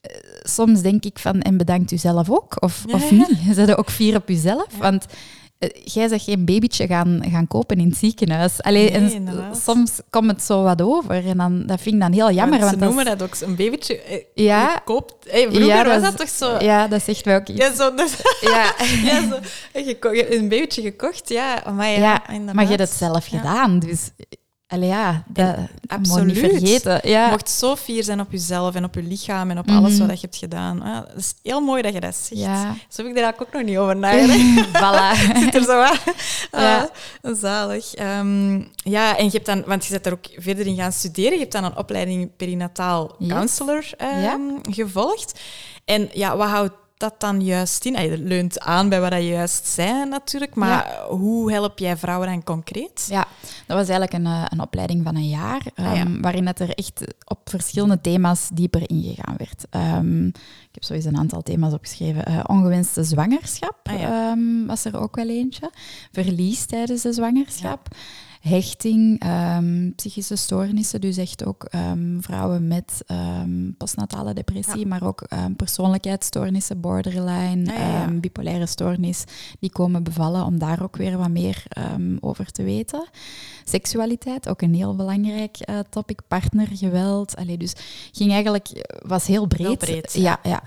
eh, 0.01 0.11
soms 0.49 0.81
denk 0.83 1.05
ik 1.05 1.19
van, 1.19 1.41
en 1.41 1.57
bedankt 1.57 1.91
u 1.93 1.97
zelf 1.97 2.31
ook? 2.31 2.63
Of, 2.63 2.83
Ja, 2.87 2.95
of 2.95 3.11
niet? 3.11 3.29
Zet 3.55 3.69
je 3.69 3.77
ook 3.77 3.91
fier 3.91 4.17
op 4.17 4.29
jezelf? 4.29 4.67
Ja. 4.71 4.79
Want 4.79 5.07
eh, 5.59 5.69
jij 5.85 6.09
zegt 6.09 6.25
geen 6.25 6.45
babytje 6.45 6.87
gaan, 6.87 7.23
gaan 7.31 7.47
kopen 7.47 7.77
in 7.79 7.89
het 7.89 7.97
ziekenhuis. 7.97 8.63
Allee, 8.63 8.83
Nee, 8.83 8.91
en 8.91 9.13
inderdaad. 9.13 9.57
soms 9.63 9.91
komt 10.11 10.31
het 10.31 10.43
zo 10.43 10.63
wat 10.63 10.83
over. 10.83 11.27
En 11.27 11.37
dan, 11.37 11.67
dat 11.67 11.81
vind 11.81 11.95
ik 11.95 12.01
dan 12.01 12.13
heel 12.13 12.31
jammer. 12.33 12.59
want 12.59 12.71
Want, 12.71 12.83
ze 12.83 12.87
noemen 12.89 13.05
dat 13.05 13.23
ook 13.23 13.35
zo'n 13.35 13.57
babytje. 13.57 14.01
eh, 14.03 14.19
Ja. 14.35 14.71
je 14.73 14.79
koopt. 14.85 15.27
eh, 15.27 15.41
vroeger 15.43 15.67
Ja, 15.67 15.85
was 15.85 16.03
dat 16.03 16.17
toch 16.17 16.29
zo? 16.29 16.57
ja, 16.65 16.89
dat 16.89 17.03
zegt 17.03 17.25
wel 17.25 17.37
ook 17.37 17.49
iets. 17.49 17.59
Ja, 17.59 17.75
zo, 17.75 17.93
Ja, 18.53 18.75
ja, 19.05 19.29
zo 19.29 19.39
eh, 19.73 19.87
geko- 19.87 20.13
een 20.13 20.49
babytje 20.49 20.83
gekocht, 20.83 21.29
ja. 21.29 21.63
Maar 21.75 21.91
ja, 21.91 22.23
maar 22.53 22.63
je 22.65 22.69
hebt 22.69 22.81
het 22.81 22.91
zelf 22.91 23.27
gedaan. 23.27 23.79
Dus 23.79 24.11
allee, 24.73 24.89
ja, 24.89 25.23
dat 25.27 25.57
niet 25.57 25.69
absoluut. 25.87 26.39
vergeten. 26.39 27.01
Je 27.03 27.09
Ja. 27.09 27.31
mocht 27.31 27.51
zo 27.51 27.77
fier 27.77 28.05
zijn 28.05 28.21
op 28.21 28.31
jezelf 28.33 28.75
en 28.75 28.85
op 28.85 28.95
je 28.95 29.03
lichaam 29.03 29.51
en 29.51 29.59
op 29.59 29.67
Mhm. 29.67 29.77
alles 29.77 29.99
wat 29.99 30.11
je 30.21 30.27
hebt 30.27 30.37
gedaan. 30.37 30.83
Ah, 30.83 30.95
dat 30.95 31.17
is 31.17 31.35
heel 31.43 31.61
mooi 31.61 31.83
dat 31.83 31.93
je 31.93 32.01
dat 32.01 32.15
zegt. 32.15 32.41
Ja. 32.41 32.75
Zo 32.89 33.03
heb 33.03 33.17
ik 33.17 33.23
daar 33.23 33.35
ook 33.39 33.53
nog 33.53 33.63
niet 33.63 33.77
over 33.79 33.97
nagedacht. 33.97 34.67
voilà. 34.83 35.39
zit 35.43 35.55
er 35.55 35.63
zo 35.65 35.81
aan. 35.81 35.97
Ja. 36.63 36.91
Ah, 37.23 37.35
zalig. 37.37 37.95
Ehm, 37.95 38.55
ja, 38.75 39.17
en 39.19 39.25
je 39.25 39.31
hebt 39.31 39.47
dan, 39.47 39.63
want 39.67 39.85
je 39.85 39.91
bent 39.93 40.07
er 40.07 40.13
ook 40.13 40.27
verder 40.37 40.67
in 40.67 40.77
gaan 40.77 40.93
studeren. 40.93 41.33
Je 41.33 41.39
hebt 41.39 41.53
dan 41.53 41.65
een 41.65 41.77
opleiding 41.77 42.37
perinataal 42.37 43.17
counselor 43.29 43.85
ehm, 43.97 44.21
Ja. 44.21 44.39
gevolgd. 44.71 45.41
En 45.85 46.09
ja, 46.13 46.37
wat 46.37 46.49
houdt 46.49 46.73
dat 47.03 47.21
dan 47.21 47.41
juist 47.41 47.85
in? 47.85 47.97
Het 47.97 48.19
leunt 48.19 48.61
aan 48.61 48.89
bij 48.89 49.01
wat 49.01 49.13
je 49.13 49.27
juist 49.27 49.67
zei 49.67 50.09
natuurlijk, 50.09 50.55
maar 50.55 51.01
hoe 51.09 51.53
help 51.53 51.79
jij 51.79 51.97
vrouwen 51.97 52.29
dan 52.29 52.45
concreet? 52.45 53.07
Ja, 53.09 53.27
dat 53.67 53.77
was 53.77 53.89
eigenlijk 53.89 54.13
een, 54.13 54.27
eh, 54.27 54.45
een 54.49 54.61
opleiding 54.61 55.05
van 55.05 55.17
een 55.17 55.29
jaar, 55.29 55.63
ah, 55.75 56.01
um, 56.01 56.23
waarin 56.23 56.47
het 56.47 56.61
er 56.61 56.75
echt 56.75 57.15
op 57.25 57.39
verschillende 57.45 58.01
thema's 58.01 58.49
dieper 58.53 58.91
ingegaan 58.91 59.37
werd. 59.37 59.67
Um, 59.99 60.27
ik 60.27 60.73
heb 60.73 60.85
sowieso 60.85 61.09
een 61.09 61.17
aantal 61.17 61.43
thema's 61.43 61.73
opgeschreven. 61.73 62.31
Uh, 62.31 62.41
ongewenste 62.47 63.05
zwangerschap 63.05 63.77
ah, 63.83 64.67
was 64.67 64.85
er 64.85 65.01
ook 65.01 65.17
wel 65.17 65.29
eentje. 65.29 65.71
Verlies 66.13 66.65
tijdens 66.65 67.03
de 67.03 67.13
zwangerschap 67.13 67.89
hechting, 68.43 69.25
um, 69.57 69.93
psychische 69.95 70.37
stoornissen, 70.37 71.01
dus 71.01 71.17
echt 71.17 71.45
ook 71.45 71.67
um, 71.75 72.23
vrouwen 72.23 72.69
met 72.69 73.05
um, 73.07 73.75
postnatale 73.79 74.35
depressie, 74.35 74.87
maar 74.87 75.03
ook 75.03 75.29
persoonlijkheidsstoornissen, 75.57 76.81
borderline, 76.81 77.65
ja, 77.65 78.11
bipolaire 78.11 78.67
stoornis, 78.67 79.25
die 79.61 79.71
komen 79.71 80.03
bevallen 80.03 80.45
om 80.45 80.59
daar 80.59 80.83
ook 80.83 80.97
weer 80.97 81.19
wat 81.19 81.31
meer 81.31 81.65
over 82.21 82.53
te 82.53 82.63
weten. 82.63 83.09
Seksualiteit, 83.65 84.49
ook 84.49 84.63
een 84.63 84.75
heel 84.75 84.97
belangrijk 84.97 85.57
uh, 85.61 85.79
topic, 85.91 86.21
partnergeweld. 86.29 87.37
Allee, 87.37 87.57
dus 87.57 87.73
ging 88.13 88.33
eigenlijk, 88.33 88.87
was 89.07 89.27
heel 89.27 89.47
breed. 89.47 89.67
Heel 89.67 89.77
breed 89.77 90.13
ja. 90.13 90.41
ja. 90.43 90.63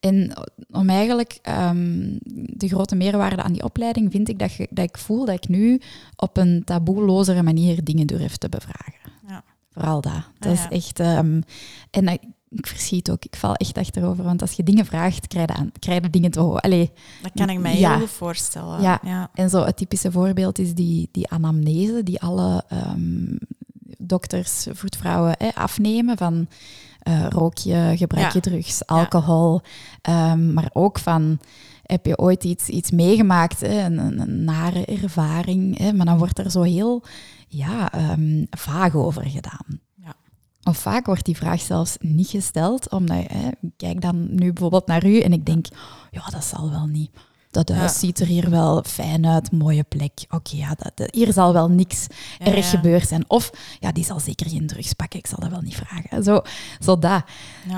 En 0.00 0.32
om 0.70 0.88
eigenlijk 0.88 1.38
um, 1.70 2.18
de 2.56 2.68
grote 2.68 2.94
meerwaarde 2.94 3.42
aan 3.42 3.52
die 3.52 3.64
opleiding 3.64 4.10
vind 4.10 4.28
ik 4.28 4.38
dat, 4.38 4.52
je, 4.52 4.66
dat 4.70 4.84
ik 4.84 4.98
voel 4.98 5.24
dat 5.24 5.34
ik 5.34 5.48
nu 5.48 5.80
op 6.16 6.36
een 6.36 6.62
taboelozere 6.64 7.42
manier 7.42 7.84
dingen 7.84 8.06
durf 8.06 8.36
te 8.36 8.48
bevragen. 8.48 9.12
Ja. 9.28 9.44
Vooral 9.70 10.00
dat. 10.00 10.22
Dat 10.38 10.52
is 10.52 10.66
echt... 10.68 11.00
Um, 11.00 11.42
en 11.90 12.04
dat, 12.04 12.18
ik 12.50 12.66
verschiet 12.66 13.10
ook. 13.10 13.24
Ik 13.24 13.36
val 13.36 13.54
echt 13.54 13.78
achterover. 13.78 14.24
Want 14.24 14.40
als 14.40 14.52
je 14.52 14.62
dingen 14.62 14.86
vraagt, 14.86 15.26
krijg 15.26 15.48
je, 15.48 15.54
aan, 15.54 15.72
krijg 15.78 16.02
je 16.02 16.10
dingen 16.10 16.30
te 16.30 16.40
horen. 16.40 16.60
Allee, 16.60 16.90
dat 17.22 17.32
kan 17.34 17.50
ik 17.50 17.58
mij 17.58 17.74
heel 17.74 17.98
goed 17.98 18.10
voorstellen. 18.10 18.82
Ja. 18.82 19.00
ja. 19.04 19.30
En 19.34 19.50
zo 19.50 19.64
het 19.64 19.76
typische 19.76 20.12
voorbeeld 20.12 20.58
is 20.58 20.74
die, 20.74 21.08
die 21.12 21.28
anamnese 21.28 22.02
die 22.02 22.20
alle 22.20 22.64
um, 22.72 23.38
dokters, 23.98 24.66
voetvrouwen 24.72 25.36
afnemen 25.54 26.16
van 26.16 26.48
uh, 27.08 27.26
rook 27.28 27.58
je, 27.58 27.92
gebruik 27.96 28.32
je 28.32 28.40
drugs, 28.40 28.86
alcohol. 28.86 29.60
Um, 30.08 30.52
maar 30.52 30.70
ook 30.72 30.98
van, 30.98 31.38
heb 31.82 32.06
je 32.06 32.18
ooit 32.18 32.44
iets, 32.44 32.68
iets 32.68 32.90
meegemaakt, 32.90 33.60
hè? 33.60 33.84
Een, 33.84 33.98
een, 33.98 34.44
nare 34.44 34.84
ervaring. 34.84 35.78
Hè? 35.78 35.92
Maar 35.92 36.06
dan 36.06 36.18
wordt 36.18 36.38
er 36.38 36.50
zo 36.50 36.62
heel 36.62 37.04
ja, 37.48 38.10
um, 38.12 38.46
vaag 38.50 38.94
over 38.94 39.24
gedaan. 39.24 39.80
Ja. 39.94 40.14
Of 40.62 40.76
vaak 40.76 41.06
wordt 41.06 41.24
die 41.24 41.36
vraag 41.36 41.60
zelfs 41.60 41.96
niet 42.00 42.28
gesteld, 42.28 42.90
omdat 42.90 43.24
hè, 43.26 43.48
ik 43.60 43.70
kijk 43.76 44.00
dan 44.00 44.34
nu 44.34 44.52
bijvoorbeeld 44.52 44.86
naar 44.86 45.06
u 45.06 45.20
en 45.20 45.32
ik 45.32 45.46
denk, 45.46 45.66
ja, 46.10 46.26
dat 46.30 46.44
zal 46.44 46.70
wel 46.70 46.86
niet 46.86 47.10
dat 47.50 47.68
huis 47.68 47.98
ziet 47.98 48.20
er 48.20 48.26
hier 48.26 48.50
wel 48.50 48.82
fijn 48.86 49.26
uit, 49.26 49.52
mooie 49.52 49.82
plek. 49.82 50.12
Oké, 50.30 50.56
ja, 50.56 50.76
dat, 50.94 51.08
hier 51.10 51.32
zal 51.32 51.52
wel 51.52 51.68
niks 51.68 52.06
erg 52.38 52.70
gebeurd 52.70 53.08
zijn. 53.08 53.24
Of, 53.26 53.50
ja, 53.80 53.92
die 53.92 54.04
zal 54.04 54.20
zeker 54.20 54.50
geen 54.50 54.66
drugs 54.66 54.92
pakken, 54.92 55.18
ik 55.18 55.26
zal 55.26 55.38
dat 55.40 55.50
wel 55.50 55.60
niet 55.60 55.76
vragen. 55.76 56.24
Zo, 56.24 56.40
zo 56.80 56.98
dat. 56.98 57.22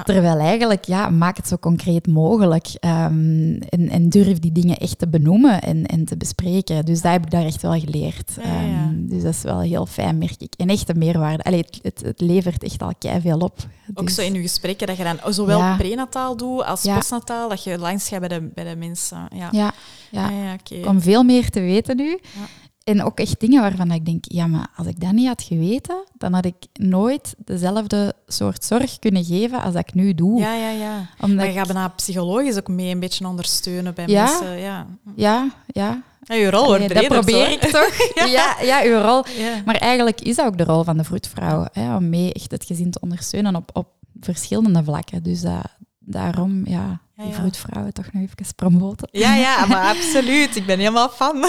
Terwijl 0.04 0.38
eigenlijk, 0.38 0.84
ja, 0.84 1.08
maak 1.08 1.36
het 1.36 1.48
zo 1.48 1.56
concreet 1.56 2.06
mogelijk. 2.06 2.66
Um, 2.80 3.58
en, 3.58 3.88
en, 3.88 4.08
durf 4.08 4.38
die 4.38 4.52
dingen 4.52 4.76
echt 4.76 4.98
te 4.98 5.08
benoemen 5.08 5.60
en, 5.60 5.86
en 5.86 6.04
te 6.04 6.16
bespreken. 6.16 6.84
Dus 6.84 7.00
dat 7.00 7.12
heb 7.12 7.24
ik 7.24 7.30
daar 7.30 7.44
echt 7.44 7.62
wel 7.62 7.80
geleerd. 7.80 8.36
Um, 8.38 9.08
dus 9.08 9.22
dat 9.22 9.34
is 9.34 9.42
wel 9.42 9.60
heel 9.60 9.86
fijn, 9.86 10.18
merk 10.18 10.40
ik. 10.40 10.54
En 10.56 10.68
echt 10.68 10.88
een 10.88 10.98
meerwaarde. 10.98 11.42
Allee, 11.42 11.58
het, 11.58 11.78
het, 11.82 12.00
het 12.02 12.20
levert 12.20 12.62
echt 12.62 12.82
al 12.82 12.92
veel 13.20 13.38
op. 13.38 13.58
Ook 13.94 14.06
dus 14.06 14.14
zo 14.14 14.22
in 14.22 14.34
je 14.34 14.40
gesprekken, 14.40 14.86
dat 14.86 14.96
je 14.96 15.04
dan 15.04 15.32
zowel 15.32 15.76
prenataal 15.76 16.36
doet 16.36 16.64
als 16.64 16.82
postnataal, 16.82 17.48
dat 17.48 17.64
je 17.64 17.78
langs 17.78 18.08
gaat 18.08 18.20
bij 18.20 18.28
de, 18.28 18.50
bij 18.54 18.64
de 18.64 18.76
mensen. 18.76 19.28
Ja 19.34 19.48
ja, 19.60 19.72
ja. 20.10 20.24
Ah, 20.24 20.44
ja 20.44 20.56
okay. 20.60 20.82
Om 20.88 21.00
veel 21.00 21.22
meer 21.22 21.50
te 21.50 21.60
weten 21.60 21.96
nu. 21.96 22.08
Ja. 22.08 22.46
En 22.84 23.02
ook 23.02 23.18
echt 23.18 23.40
dingen 23.40 23.62
waarvan 23.62 23.90
ik 23.90 24.04
denk, 24.04 24.24
ja, 24.28 24.46
maar 24.46 24.66
als 24.76 24.86
ik 24.86 25.00
dat 25.00 25.12
niet 25.12 25.26
had 25.26 25.42
geweten, 25.42 26.04
dan 26.16 26.32
had 26.32 26.44
ik 26.44 26.54
nooit 26.72 27.34
dezelfde 27.44 28.14
soort 28.26 28.64
zorg 28.64 28.98
kunnen 28.98 29.24
geven 29.24 29.62
als 29.62 29.74
ik 29.74 29.94
nu 29.94 30.14
doe. 30.14 30.40
Ja, 30.40 30.54
ja, 30.54 30.70
ja. 30.70 31.08
Omdat 31.20 31.36
maar 31.36 31.46
je 31.46 31.52
gaat 31.52 31.66
bijna 31.66 31.88
psychologisch 31.88 32.56
ook 32.56 32.68
mee 32.68 32.92
een 32.92 33.00
beetje 33.00 33.26
ondersteunen 33.26 33.94
bij 33.94 34.06
ja, 34.06 34.24
mensen. 34.24 34.58
Ja, 34.58 34.86
ja. 35.16 35.48
ja. 35.66 36.02
Ja, 36.22 36.36
uw 36.36 36.50
rol 36.50 36.66
wordt 36.66 36.86
breder. 36.86 37.08
Dat 37.08 37.24
probeer 37.24 37.50
ik 37.50 37.60
toch. 37.60 37.92
ja. 38.30 38.56
ja, 38.62 38.82
uw 38.84 39.00
rol. 39.00 39.24
Maar 39.64 39.74
eigenlijk 39.74 40.20
is 40.20 40.36
dat 40.36 40.46
ook 40.46 40.58
de 40.58 40.64
rol 40.64 40.84
van 40.84 40.96
de 40.96 41.04
vroedvrouw, 41.04 41.66
hè, 41.72 41.96
om 41.96 42.08
mee 42.08 42.32
echt 42.32 42.50
het 42.50 42.64
gezin 42.64 42.90
te 42.90 43.00
ondersteunen 43.00 43.56
op, 43.56 43.70
op 43.72 43.88
verschillende 44.20 44.84
vlakken. 44.84 45.22
Dus 45.22 45.40
dat, 45.40 45.64
daarom, 45.98 46.66
ja, 46.66 47.00
die 47.24 47.34
vroedvrouwen 47.34 47.92
toch 47.92 48.12
nog 48.12 48.22
even 48.22 48.54
promoten. 48.56 49.08
Ja, 49.12 49.34
ja, 49.34 49.66
maar 49.66 49.96
absoluut. 49.96 50.56
Ik 50.56 50.66
ben 50.66 50.78
helemaal 50.78 51.08
fan. 51.08 51.38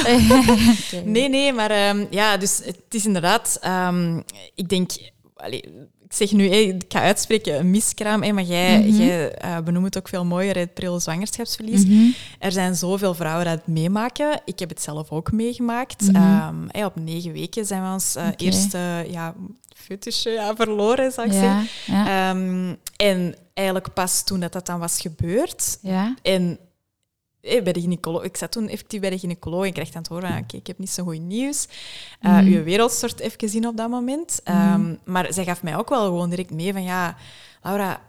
Nee, 1.05 1.29
nee, 1.29 1.53
maar 1.53 1.89
um, 1.89 2.07
ja, 2.09 2.37
dus 2.37 2.61
het 2.65 2.83
is 2.89 3.05
inderdaad, 3.05 3.59
um, 3.65 4.23
ik 4.55 4.69
denk, 4.69 4.91
ik 6.11 6.17
zeg 6.17 6.31
nu, 6.31 6.45
ik 6.45 6.83
ga 6.87 7.01
uitspreken, 7.01 7.59
een 7.59 7.69
miskraam, 7.69 8.19
maar 8.19 8.43
jij, 8.43 8.77
mm 8.77 8.83
-hmm. 8.83 8.97
jij 8.97 9.43
uh, 9.45 9.59
benoemt 9.59 9.85
het 9.85 9.97
ook 9.97 10.07
veel 10.07 10.25
mooier, 10.25 10.57
het 10.57 10.73
pril 10.73 10.99
zwangerschapsverlies. 10.99 11.85
Mm 11.85 11.91
-hmm. 11.91 12.13
Er 12.39 12.51
zijn 12.51 12.75
zoveel 12.75 13.13
vrouwen 13.13 13.45
die 13.45 13.53
het 13.53 13.67
meemaken. 13.67 14.41
Ik 14.45 14.59
heb 14.59 14.69
het 14.69 14.81
zelf 14.81 15.09
ook 15.09 15.31
meegemaakt. 15.31 16.01
Mm 16.01 16.15
-hmm. 16.15 16.69
um, 16.73 16.85
op 16.85 16.95
negen 16.95 17.31
weken 17.31 17.65
zijn 17.65 17.83
we 17.83 17.89
ons 17.89 18.15
uh, 18.15 18.21
okay. 18.21 18.33
eerste 18.37 19.05
ja, 19.09 19.35
foetusje 19.81 20.29
ja, 20.29 20.55
verloren, 20.55 21.11
zou 21.11 21.27
ik 21.27 21.33
ja, 21.33 21.39
zeggen. 21.39 21.67
Ja. 21.85 22.29
en 22.95 23.35
eigenlijk 23.53 23.93
pas 23.93 24.23
toen 24.23 24.39
dat, 24.39 24.53
dat 24.53 24.65
dan 24.65 24.79
was 24.79 25.01
gebeurd. 25.01 25.79
En 26.21 26.59
eh, 27.41 27.63
bij 27.63 27.73
de 27.73 27.81
gynaecoloog, 27.81 28.23
ik 28.23 28.37
zat 28.37 28.51
toen 28.51 28.69
effectief 28.69 28.99
bij 28.99 29.09
de 29.09 29.19
gynaecoloog 29.19 29.65
en 29.65 29.73
kreeg 29.73 29.93
aan 29.93 30.01
het 30.01 30.07
horen 30.07 30.29
oké, 30.29 30.39
okay, 30.39 30.59
ik 30.59 30.67
heb 30.67 30.77
niet 30.77 30.89
zo 30.89 31.03
goed 31.03 31.21
nieuws. 31.21 31.67
Uh, 32.21 32.39
mm. 32.39 32.47
Uw 32.47 32.63
wereld 32.63 32.91
stort 32.91 33.19
even 33.19 33.53
in 33.53 33.67
op 33.67 33.77
dat 33.77 33.89
moment. 33.89 34.41
Mm. 34.45 34.73
Um, 34.73 34.99
maar 35.05 35.33
zij 35.33 35.43
gaf 35.43 35.63
mij 35.63 35.77
ook 35.77 35.89
wel 35.89 36.05
gewoon 36.05 36.29
direct 36.29 36.51
mee 36.51 36.73
van, 36.73 36.83
ja, 36.83 37.15
Laura, 37.61 38.01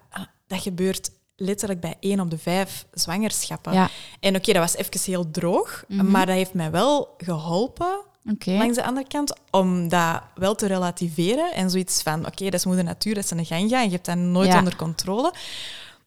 dat 0.47 0.61
gebeurt 0.61 1.11
letterlijk 1.37 1.81
bij 1.81 1.97
één 2.01 2.21
op 2.21 2.31
de 2.31 2.39
vijf 2.39 2.87
zwangerschappen. 2.93 3.73
Ja. 3.73 3.91
En 4.21 4.37
oké, 4.37 4.49
okay, 4.49 4.63
dat 4.63 4.73
was 4.73 4.77
even 4.77 5.13
heel 5.13 5.31
droog, 5.31 5.85
mm 5.89 5.99
-hmm. 5.99 6.11
maar 6.11 6.27
dat 6.27 6.35
heeft 6.35 6.55
mij 6.55 6.71
wel 6.71 7.15
geholpen 7.17 8.01
Okay. 8.31 8.57
Langs 8.57 8.77
de 8.77 8.85
andere 8.85 9.07
kant, 9.07 9.35
om 9.51 9.89
dat 9.89 10.23
wel 10.35 10.55
te 10.55 10.67
relativeren 10.67 11.53
en 11.55 11.71
zoiets 11.71 12.03
van, 12.03 12.19
oké, 12.19 12.29
okay, 12.29 12.51
dat 12.51 12.61
is 12.61 12.67
moeder 12.67 12.85
natuur, 12.85 13.15
dat 13.15 13.25
is 13.25 13.31
een 13.31 13.47
gang 13.47 13.71
gaan, 13.71 13.85
je 13.85 13.91
hebt 13.91 14.07
dat 14.07 14.17
nooit 14.17 14.49
ja. 14.49 14.59
onder 14.59 14.77
controle. 14.77 15.35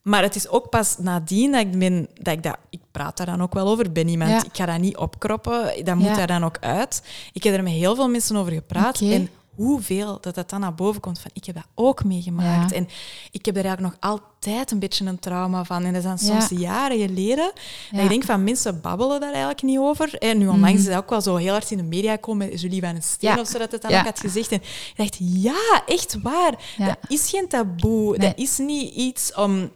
Maar 0.02 0.22
het 0.22 0.34
is 0.34 0.48
ook 0.48 0.68
pas 0.70 0.98
nadien 0.98 1.52
dat 1.52 1.60
ik 1.60 1.78
ben, 1.78 2.08
dat 2.14 2.34
ik 2.34 2.42
dat, 2.42 2.56
ik 2.70 2.80
praat 2.90 3.16
daar 3.16 3.26
dan 3.26 3.42
ook 3.42 3.54
wel 3.54 3.68
over, 3.68 3.92
ben 3.92 4.08
iemand, 4.08 4.30
ja. 4.30 4.44
ik 4.44 4.56
ga 4.56 4.66
dat 4.66 4.78
niet 4.78 4.96
opkroppen, 4.96 5.84
dat 5.84 5.94
moet 5.94 6.06
ja. 6.06 6.14
daar 6.14 6.26
dan 6.26 6.44
ook 6.44 6.58
uit. 6.60 7.02
Ik 7.32 7.42
heb 7.42 7.54
er 7.54 7.62
met 7.62 7.72
heel 7.72 7.94
veel 7.94 8.08
mensen 8.08 8.36
over 8.36 8.52
gepraat 8.52 9.02
okay. 9.02 9.14
en 9.14 9.30
hoeveel 9.56 10.18
dat 10.20 10.34
dat 10.34 10.50
dan 10.50 10.60
naar 10.60 10.74
boven 10.74 11.00
komt 11.00 11.18
van 11.18 11.30
ik 11.34 11.44
heb 11.44 11.54
dat 11.54 11.66
ook 11.74 12.04
meegemaakt. 12.04 12.70
Ja. 12.70 12.76
En 12.76 12.88
ik 13.30 13.46
heb 13.46 13.56
er 13.56 13.64
eigenlijk 13.64 13.94
nog 14.00 14.12
altijd 14.12 14.70
een 14.70 14.78
beetje 14.78 15.04
een 15.04 15.18
trauma 15.18 15.64
van. 15.64 15.84
En 15.84 15.92
dat 15.92 16.02
is 16.02 16.08
dan 16.08 16.18
soms 16.18 16.48
ja. 16.48 16.58
jaren 16.58 16.98
geleden. 16.98 17.52
Ja. 17.90 17.98
En 17.98 18.02
ik 18.02 18.08
denk 18.08 18.24
van 18.24 18.44
mensen 18.44 18.80
babbelen 18.80 19.20
daar 19.20 19.30
eigenlijk 19.30 19.62
niet 19.62 19.78
over. 19.78 20.14
En 20.14 20.38
nu 20.38 20.46
onlangs 20.46 20.72
mm. 20.72 20.78
is 20.78 20.84
dat 20.84 21.02
ook 21.02 21.10
wel 21.10 21.20
zo 21.20 21.36
heel 21.36 21.52
hard 21.52 21.70
in 21.70 21.76
de 21.76 21.82
media 21.82 22.12
gekomen 22.12 22.48
met 22.48 22.60
Julie 22.60 22.80
van 22.80 22.92
den 22.92 23.02
Steen 23.02 23.38
of 23.38 23.48
zo 23.48 23.58
dat 23.58 23.72
het 23.72 23.82
dan 23.82 23.94
ook 23.94 24.04
had 24.04 24.20
gezegd. 24.20 24.52
En 24.52 24.60
ik 24.60 24.96
dacht, 24.96 25.16
ja, 25.18 25.82
echt 25.86 26.16
waar. 26.22 26.54
Dat 26.78 26.96
is 27.08 27.30
geen 27.30 27.48
taboe. 27.48 28.16
Nee. 28.16 28.28
Dat 28.28 28.38
is 28.38 28.58
niet 28.58 28.94
iets 28.94 29.34
om 29.34 29.70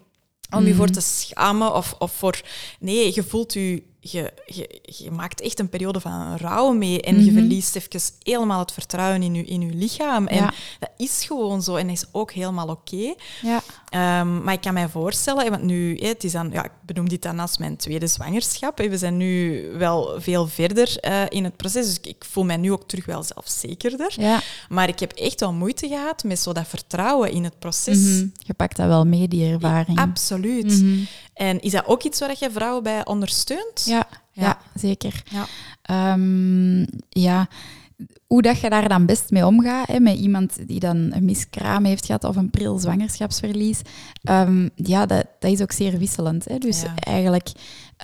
om 0.57 0.67
je 0.67 0.75
voor 0.75 0.87
mm. 0.87 0.93
te 0.93 1.01
schamen 1.01 1.75
of, 1.75 1.95
of 1.99 2.13
voor... 2.13 2.41
Nee, 2.81 3.15
je 3.15 3.23
voelt 3.23 3.53
je 3.53 3.83
je, 4.01 4.33
je, 4.47 4.81
je, 4.83 5.11
maakt 5.11 5.41
echt 5.41 5.59
een 5.59 5.69
periode 5.69 6.01
van 6.01 6.37
rouw 6.37 6.73
mee 6.73 7.01
en 7.03 7.15
mm 7.15 7.17
-hmm. 7.17 7.27
je 7.27 7.33
mhm. 7.33 7.41
verliest 7.41 7.77
even 7.77 8.01
helemaal 8.23 8.59
het 8.59 8.73
vertrouwen 8.73 9.23
in 9.23 9.35
je, 9.35 9.45
in 9.45 9.61
je 9.61 9.75
lichaam. 9.75 10.27
En 10.27 10.37
ja. 10.37 10.53
dat 10.79 10.91
is 10.97 11.25
gewoon 11.25 11.63
zo 11.63 11.77
en 11.77 11.87
dat 11.87 11.97
is 11.97 12.05
ook 12.13 12.33
helemaal 12.33 12.69
oké. 12.69 12.97
Okay. 12.97 13.17
Ja. 13.43 13.63
Um, 13.95 14.43
maar 14.43 14.55
ik 14.55 14.61
kan 14.61 14.75
mij 14.75 14.89
voorstellen, 14.89 15.51
want 15.51 15.63
nu, 15.63 15.99
het 15.99 16.25
is 16.25 16.33
dan, 16.33 16.51
ja, 16.53 16.65
ik 16.65 16.71
benoem 16.83 17.09
dit 17.09 17.23
dan 17.23 17.39
als 17.39 17.59
mijn 17.59 17.77
tweede 17.77 18.07
zwangerschap. 18.07 18.79
We 18.79 18.99
zijn 18.99 19.17
nu 19.17 19.63
wel 19.79 20.21
veel 20.21 20.47
verder 20.47 20.99
uh, 21.09 21.23
in 21.29 21.45
het 21.45 21.57
proces, 21.57 21.87
dus 21.87 22.11
ik, 22.11 22.25
voel 22.25 22.45
mij 22.45 22.57
nu 22.57 22.73
ook 22.73 22.89
terug 22.89 23.07
wel 23.07 23.23
zelfzekerder. 23.23 24.13
Ja. 24.17 24.41
Maar 24.69 24.89
ik 24.89 24.99
heb 24.99 25.13
echt 25.13 25.41
wel 25.41 25.53
moeite 25.53 25.89
gehad 25.89 26.25
met 26.25 26.39
zo 26.39 26.53
dat 26.53 26.69
vertrouwen 26.69 27.31
in 27.33 27.45
het 27.45 27.59
proces. 27.59 27.99
Mm 27.99 28.17
-hmm. 28.17 28.33
Je 28.39 28.55
pakt 28.55 28.77
dat 28.77 28.87
wel 28.87 29.07
mee, 29.07 29.29
die 29.29 29.53
ervaring. 29.53 29.99
Ja, 29.99 30.03
absoluut. 30.03 30.73
Mm 30.73 30.79
-hmm. 30.79 31.07
En 31.35 31.61
is 31.61 31.73
dat 31.73 31.87
ook 31.87 32.03
iets 32.03 32.21
waar 32.21 32.37
je 32.39 32.51
vrouwen 32.51 32.83
bij 32.83 33.07
ondersteunt? 33.07 33.85
Ja, 33.85 34.07
ja. 34.33 34.43
ja 34.43 34.59
zeker. 34.75 35.23
Ja. 35.31 36.13
Um, 36.13 36.87
ja, 37.09 37.49
hoe 38.31 38.43
dat 38.43 38.61
je 38.61 38.71
daar 38.71 38.89
dan 38.89 39.07
best 39.07 39.31
mee 39.31 39.47
omgaat, 39.47 39.87
hè, 39.87 40.01
met 40.01 40.17
iemand 40.17 40.69
die 40.69 40.81
dan 40.81 40.97
een 40.97 41.25
miskraam 41.25 41.85
heeft 41.85 42.07
gehad 42.07 42.25
of 42.25 42.37
een 42.37 42.51
pril 42.51 42.79
zwangerschapsverlies, 42.79 43.81
um, 44.31 44.71
ja, 44.75 45.07
dat, 45.07 45.27
dat 45.39 45.53
is 45.53 45.63
ook 45.63 45.73
zeer 45.73 45.99
wisselend. 45.99 46.45
Hè. 46.45 46.59
Dus 46.59 46.83
ja. 46.83 46.95
eigenlijk 46.95 47.51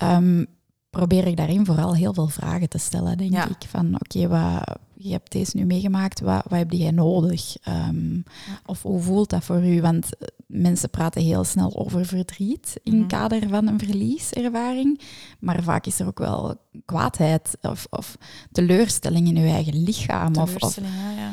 um, 0.03 0.45
probeer 0.89 1.27
ik 1.27 1.37
daarin 1.37 1.65
vooral 1.65 1.95
heel 1.95 2.13
veel 2.13 2.27
vragen 2.27 2.69
te 2.69 2.77
stellen, 2.77 3.17
denk 3.17 3.31
ja. 3.31 3.49
ik. 3.49 3.67
Van, 3.69 3.95
oké, 3.95 4.17
okay, 4.17 4.27
wat 4.27 4.77
je 4.93 5.11
hebt 5.11 5.31
deze 5.31 5.57
nu 5.57 5.65
meegemaakt, 5.65 6.19
wat, 6.19 6.43
wat 6.47 6.59
heb 6.59 6.71
jij 6.71 6.91
nodig? 6.91 7.55
Um, 7.67 8.23
ja. 8.47 8.59
Of 8.65 8.81
hoe 8.81 9.01
voelt 9.01 9.29
dat 9.29 9.43
voor 9.43 9.65
u? 9.65 9.81
Want 9.81 10.09
mensen 10.47 10.89
praten 10.89 11.21
heel 11.21 11.43
snel 11.43 11.75
over 11.77 12.05
verdriet 12.05 12.79
in 12.83 12.97
Mhm. 12.97 13.07
kader 13.07 13.49
van 13.49 13.67
een 13.67 13.79
verlieservaring. 13.79 15.01
Maar 15.39 15.63
vaak 15.63 15.85
is 15.85 15.99
er 15.99 16.07
ook 16.07 16.19
wel 16.19 16.55
kwaadheid 16.85 17.57
of, 17.61 17.87
of 17.89 18.17
teleurstelling 18.51 19.27
in 19.27 19.35
je 19.35 19.51
eigen 19.53 19.83
lichaam. 19.83 20.35
Of, 20.35 20.55
of 20.55 20.77
ja, 21.15 21.31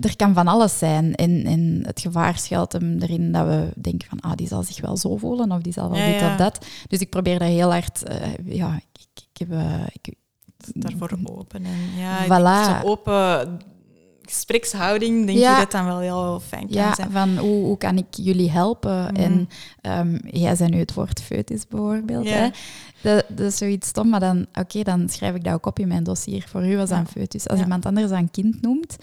er 0.00 0.16
kan 0.16 0.34
van 0.34 0.46
alles 0.48 0.78
zijn. 0.78 1.14
En, 1.14 1.44
en 1.44 1.82
het 1.86 2.00
gevaar 2.00 2.38
schuilt 2.38 2.72
hem 2.72 2.98
erin 3.02 3.32
dat 3.32 3.46
we 3.46 3.68
denken 3.80 4.08
van, 4.08 4.20
ah, 4.20 4.32
die 4.34 4.46
zal 4.48 4.62
zich 4.62 4.80
wel 4.80 4.96
zo 4.96 5.16
voelen 5.16 5.52
of 5.52 5.60
die 5.60 5.72
zal 5.72 5.90
wel 5.90 5.98
Ja, 5.98 6.04
dit 6.04 6.22
of 6.30 6.36
dat. 6.36 6.66
Dus 6.88 6.98
ik 7.00 7.10
probeer 7.10 7.38
daar 7.38 7.48
heel 7.48 7.70
hard, 7.70 8.02
eh, 8.04 8.16
ja, 8.44 8.74
ik, 8.76 8.84
ik, 9.14 9.22
ik 9.32 9.38
heb... 9.48 9.50
eh, 9.58 9.86
ik, 9.92 10.14
Daarvoor 10.74 11.18
open. 11.24 11.64
En 11.64 11.98
ja, 11.98 12.26
Voilà. 12.26 12.84
open 12.84 13.58
gesprekshouding, 14.26 15.26
denk 15.26 15.38
Ja. 15.38 15.52
ik 15.52 15.58
dat 15.58 15.70
dan 15.70 15.84
wel 15.84 15.98
heel 15.98 16.40
fijn 16.48 16.66
kan 16.68 16.76
Ja, 16.76 16.94
zijn. 16.94 17.10
van 17.10 17.36
hoe, 17.38 17.64
hoe 17.64 17.78
kan 17.78 17.96
ik 17.98 18.06
jullie 18.10 18.50
helpen? 18.50 19.02
Mhm. 19.12 19.14
En 19.22 19.48
ehm, 19.80 20.18
jij 20.26 20.54
zei 20.56 20.70
nu 20.70 20.78
het 20.78 20.94
woord 20.94 21.22
foetus 21.22 21.66
bijvoorbeeld. 21.68 22.28
Hè? 22.28 22.48
Dat, 23.00 23.24
dat 23.28 23.46
is 23.46 23.56
zoiets 23.56 23.88
stom, 23.88 24.08
maar 24.08 24.20
dan, 24.20 24.46
oké, 24.54 24.82
dan 24.82 25.08
schrijf 25.08 25.34
ik 25.34 25.44
dat 25.44 25.52
ook 25.52 25.66
op 25.66 25.78
in 25.78 25.88
mijn 25.88 26.04
dossier. 26.04 26.44
Voor 26.48 26.66
u 26.66 26.76
was 26.76 26.88
dat 26.88 26.98
een 26.98 27.06
foetus. 27.06 27.48
Als 27.48 27.60
iemand 27.60 27.86
anders 27.86 28.08
dat 28.08 28.18
een 28.18 28.30
kind 28.30 28.62
noemt, 28.62 28.96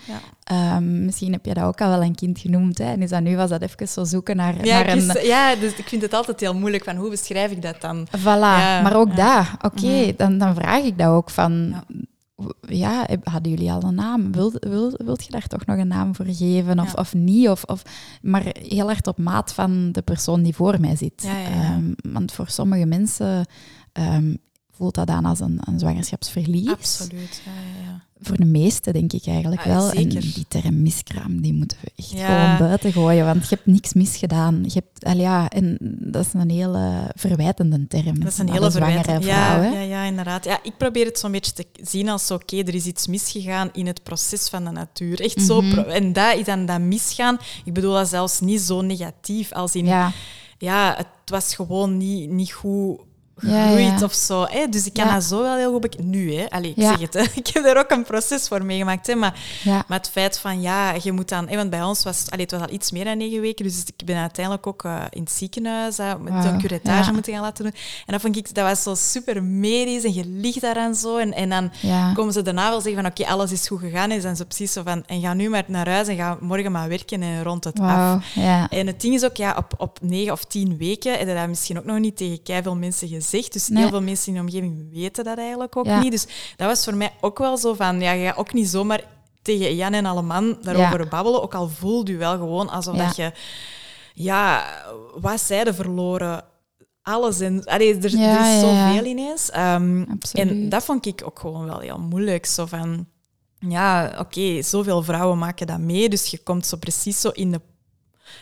ehm, 0.44 1.06
misschien 1.06 1.32
heb 1.32 1.46
je 1.46 1.54
dat 1.54 1.64
ook 1.64 1.82
al 1.82 1.90
wel 1.90 2.04
een 2.04 2.16
kind 2.16 2.40
genoemd. 2.40 2.78
Hè? 2.78 2.86
En 2.92 3.02
is 3.02 3.10
dat 3.10 3.22
nu 3.22 3.36
was 3.36 3.50
dat 3.50 3.62
even 3.62 3.88
zo 3.88 4.04
zoeken 4.04 4.36
naar, 4.36 4.66
Ja, 4.66 4.84
naar 4.84 4.90
een... 4.98 5.26
ja, 5.26 5.56
dus 5.56 5.76
ik 5.76 5.88
vind 5.88 6.02
het 6.02 6.14
altijd 6.14 6.40
heel 6.40 6.56
moeilijk 6.56 6.84
van 6.84 6.96
hoe 6.96 7.10
beschrijf 7.10 7.52
ik 7.52 7.62
dat 7.62 7.82
dan? 7.82 8.08
Voilà, 8.18 8.24
maar 8.84 8.96
ook 8.96 9.16
dat. 9.16 9.46
Oké, 9.62 9.86
Mhm. 9.86 10.12
dan, 10.18 10.38
dan 10.38 10.56
vraag 10.56 10.84
ik 10.84 10.98
dat 10.98 11.08
ook 11.08 11.30
van... 11.30 11.84
Ja. 12.68 13.08
Hadden 13.24 13.52
jullie 13.52 13.72
al 13.72 13.84
een 13.84 13.96
naam? 13.96 14.32
Wilt, 14.32 14.66
wil, 14.66 14.94
wilt 15.06 15.24
je 15.24 15.32
daar 15.32 15.48
toch 15.48 15.66
nog 15.66 15.78
een 15.78 15.88
naam 15.88 16.16
voor 16.16 16.26
geven 16.26 16.80
of, 16.80 16.88
Ja. 16.94 17.00
of 17.02 17.14
niet? 17.14 17.50
Of, 17.50 17.64
of, 17.64 17.82
maar 18.22 18.44
heel 18.60 18.90
erg 18.90 19.02
op 19.02 19.18
maat 19.18 19.54
van 19.54 19.92
de 19.92 20.02
persoon 20.02 20.44
die 20.44 20.56
voor 20.56 20.80
mij 20.80 20.96
zit. 20.96 21.24
Ja, 21.24 21.38
ja, 21.38 21.50
ja. 21.50 21.62
Ehm, 21.62 21.92
want 22.14 22.32
voor 22.32 22.48
sommige 22.50 22.86
mensen 22.86 23.46
ehm, 23.92 24.36
voelt 24.72 24.96
dat 24.96 25.10
aan 25.10 25.26
als 25.26 25.40
een, 25.40 25.60
een 25.66 25.80
zwangerschapsverlies. 25.80 26.70
Absoluut, 26.70 27.42
ja. 27.46 27.91
Voor 28.24 28.38
de 28.38 28.46
meesten 28.46 28.94
denk 28.94 29.14
ik 29.14 29.26
eigenlijk 29.28 29.62
Ah, 29.62 29.68
wel. 29.68 29.82
zeker. 29.90 30.02
En 30.02 30.32
die 30.34 30.46
term 30.48 30.82
miskraam, 30.82 31.42
die 31.42 31.54
moeten 31.54 31.78
we 31.82 31.92
echt 31.96 32.12
Ja. 32.12 32.26
gewoon 32.56 32.68
buiten 32.68 32.94
gooien. 32.94 33.26
Want 33.26 33.42
je 33.50 33.56
hebt 33.56 33.66
niks 33.68 33.94
misgedaan. 33.94 34.64
Je 34.64 34.72
hebt, 34.74 35.06
al 35.06 35.18
ja, 35.22 35.50
en 35.50 35.78
dat 36.00 36.26
is 36.26 36.34
een 36.34 36.50
hele 36.50 37.12
verwijtende 37.16 37.88
term. 37.88 38.20
Dat 38.20 38.32
is 38.32 38.38
een 38.38 38.50
hele 38.52 38.66
de 38.66 38.72
zwangere 38.72 39.04
verwijtend. 39.04 39.24
vrouw. 39.32 39.62
Ja, 39.64 39.70
hè. 39.72 39.80
ja, 39.80 39.82
ja, 39.82 40.04
inderdaad. 40.04 40.46
Ja, 40.46 40.60
ik 40.64 40.78
probeer 40.78 41.06
het 41.06 41.20
zo'n 41.20 41.32
beetje 41.32 41.54
te 41.54 41.66
zien 41.82 42.10
als 42.10 42.32
oké, 42.32 42.58
er 42.58 42.76
is 42.76 42.86
iets 42.86 43.08
misgegaan 43.08 43.70
in 43.74 43.88
het 43.88 44.04
proces 44.04 44.50
van 44.50 44.64
de 44.64 44.72
natuur. 44.72 45.22
Echt 45.22 45.42
zo. 45.42 45.62
Mhm. 45.62 45.80
En 45.80 46.14
dat 46.14 46.36
is 46.38 46.46
dan 46.46 46.66
dat 46.66 46.80
misgaan. 46.80 47.38
Ik 47.66 47.74
bedoel 47.74 47.94
dat 47.94 48.08
zelfs 48.10 48.40
niet 48.40 48.62
zo 48.62 48.82
negatief 48.82 49.52
als 49.52 49.76
in 49.76 49.86
Ja, 49.86 50.12
ja, 50.58 50.94
het 50.98 51.08
was 51.26 51.56
gewoon 51.56 51.98
niet, 51.98 52.30
niet 52.30 52.52
goed 52.52 53.00
Ja, 53.42 53.98
of 54.04 54.14
zo. 54.14 54.46
Hè? 54.50 54.68
Dus 54.70 54.86
ik 54.86 54.94
kan 54.94 55.08
dat 55.14 55.24
zo 55.24 55.42
wel 55.42 55.56
heel 55.56 55.72
goed 55.72 55.82
bekijken. 55.82 56.10
Nu, 56.10 56.34
hè. 56.36 56.50
Allee, 56.50 56.74
ik 56.76 56.84
zeg 56.84 57.00
het. 57.00 57.14
Hè. 57.14 57.22
Ik 57.42 57.48
heb 57.48 57.64
daar 57.64 57.78
ook 57.78 57.92
een 57.92 58.04
proces 58.04 58.48
voor 58.48 58.66
meegemaakt. 58.66 59.08
Hè. 59.08 59.16
Maar, 59.16 59.34
maar 59.64 59.98
het 59.98 60.10
feit 60.10 60.40
van, 60.40 60.62
ja, 60.62 60.94
je 61.04 61.12
moet 61.12 61.30
dan... 61.30 61.48
Hè, 61.48 61.56
want 61.56 61.70
bij 61.70 61.84
ons 61.84 62.04
was 62.04 62.20
het, 62.20 62.32
allee, 62.32 62.46
het 62.46 62.52
was 62.52 62.62
al 62.62 62.74
iets 62.74 62.92
meer 62.92 63.06
dan 63.06 63.18
negen 63.18 63.42
weken, 63.42 63.66
dus 63.66 63.84
ik 63.96 64.06
ben 64.06 64.16
uiteindelijk 64.16 64.68
ook 64.68 64.84
eh, 64.84 65.02
in 65.10 65.22
het 65.22 65.32
ziekenhuis 65.32 66.00
uh, 66.00 66.14
met 66.20 66.46
een 66.46 66.60
curettage 66.60 67.12
moeten 67.14 67.34
gaan 67.34 67.42
laten 67.42 67.64
doen. 67.64 67.74
En 68.06 68.14
dat 68.14 68.22
vond 68.22 68.38
ik, 68.38 68.56
dat 68.56 68.66
was 68.66 68.84
zo 68.84 68.96
super 68.96 69.44
medisch 69.44 70.04
en 70.04 70.14
je 70.14 70.26
ligt 70.26 70.62
daar 70.62 70.78
en 70.78 70.96
zo. 70.96 71.18
En, 71.18 71.34
en 71.34 71.50
dan 71.50 71.72
komen 72.14 72.34
ze 72.34 72.42
daarna 72.42 72.70
wel 72.70 72.82
zeggen 72.82 73.02
van, 73.02 73.12
oké, 73.12 73.26
alles 73.26 73.52
is 73.52 73.68
goed 73.68 73.80
gegaan. 73.80 74.12
En 74.12 74.22
dan 74.22 74.36
zo 74.36 74.44
precies 74.44 74.74
zo 74.74 74.82
van, 74.84 75.04
en 75.06 75.22
ga 75.22 75.34
nu 75.34 75.50
maar 75.50 75.64
naar 75.68 75.90
huis 75.90 76.08
en 76.08 76.16
ga 76.16 76.38
morgen 76.40 76.72
maar 76.72 76.90
werken 76.90 77.22
en 77.22 77.44
rond 77.44 77.64
het 77.64 77.80
af. 77.80 78.24
En 78.70 78.88
het 78.88 79.02
ding 79.02 79.14
is 79.14 79.24
ook, 79.24 79.36
ja, 79.36 79.56
op, 79.58 79.74
op 79.78 80.00
negen 80.02 80.32
of 80.32 80.44
tien 80.44 80.78
weken 80.78 81.20
je 81.28 81.36
dat 81.36 81.48
misschien 81.48 81.78
ook 81.78 81.86
nog 81.86 82.00
niet 82.00 82.18
tegen 82.18 82.44
keiveel 82.44 82.76
mensen 82.76 83.08
Dus 83.32 83.68
Nee. 83.68 83.82
heel 83.82 83.90
veel 83.90 84.02
mensen 84.02 84.28
in 84.28 84.34
de 84.34 84.40
omgeving 84.42 84.90
weten 84.94 85.24
dat 85.24 85.38
eigenlijk 85.38 85.76
ook 85.78 85.86
Ja. 85.86 86.00
niet. 86.02 86.12
Dus 86.12 86.26
dat 86.56 86.68
was 86.68 86.84
voor 86.84 86.96
mij 86.96 87.14
ook 87.22 87.38
wel 87.38 87.58
zo 87.58 87.74
van, 87.74 88.02
ja, 88.02 88.12
je 88.12 88.26
gaat 88.26 88.38
ook 88.38 88.54
niet 88.54 88.68
zomaar 88.70 89.04
tegen 89.42 89.76
Jan 89.76 89.94
en 89.94 90.06
alle 90.06 90.22
man 90.22 90.58
daarover 90.62 91.08
babbelen. 91.08 91.42
Ook 91.42 91.56
al 91.56 91.68
voelde 91.70 92.12
je 92.12 92.18
wel 92.18 92.38
gewoon 92.38 92.70
alsof 92.70 92.96
Ja. 92.96 93.06
dat 93.06 93.16
je, 93.16 93.32
ja, 94.14 94.66
wat 95.20 95.42
zeiden 95.42 95.76
verloren. 95.76 96.44
Alles 97.04 97.40
en 97.40 97.66
allee, 97.66 97.96
er, 97.98 98.20
er 98.20 98.54
is 98.54 98.60
zoveel 98.60 99.06
ineens. 99.06 99.50
Ehm, 99.50 100.06
en 100.34 100.70
dat 100.70 100.84
vond 100.84 101.06
ik 101.06 101.22
ook 101.26 101.40
gewoon 101.40 101.66
wel 101.66 101.80
heel 101.80 102.00
moeilijk. 102.00 102.46
Zo 102.46 102.66
van, 102.66 103.08
ja, 103.60 104.16
oké, 104.20 104.62
zoveel 104.62 105.04
vrouwen 105.04 105.38
maken 105.38 105.68
dat 105.68 105.80
mee, 105.80 106.10
dus 106.10 106.28
je 106.28 106.38
komt 106.44 106.66
zo 106.66 106.78
precies 106.78 107.22
zo 107.22 107.30
in 107.30 107.52
de, 107.52 107.62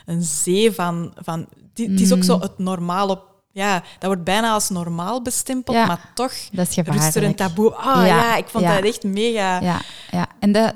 een 0.06 0.22
zee 0.22 0.72
van... 0.72 1.14
van 1.16 1.48
het 1.74 2.00
is 2.02 2.12
ook 2.12 2.18
Mm. 2.18 2.24
zo 2.24 2.40
het 2.40 2.58
normale... 2.58 3.22
Ja, 3.52 3.74
dat 3.74 4.06
wordt 4.10 4.24
bijna 4.24 4.52
als 4.52 4.70
normaal 4.70 5.22
bestempeld, 5.22 5.78
Ja, 5.78 5.86
maar 5.86 6.12
toch 6.14 6.34
Dat 6.52 6.68
is 6.68 6.76
rust 6.76 7.16
er 7.16 7.24
een 7.24 7.36
taboe. 7.36 7.74
Ah 7.76 7.95
Ja, 7.95 8.06
ja, 8.06 8.36
ik 8.36 8.47
vond 8.47 8.66
dat 8.66 8.84
echt 8.84 9.04
mega... 9.04 9.60
Ja, 9.62 9.82
Ja. 10.12 10.28
En 10.39 10.52
dat, 10.52 10.74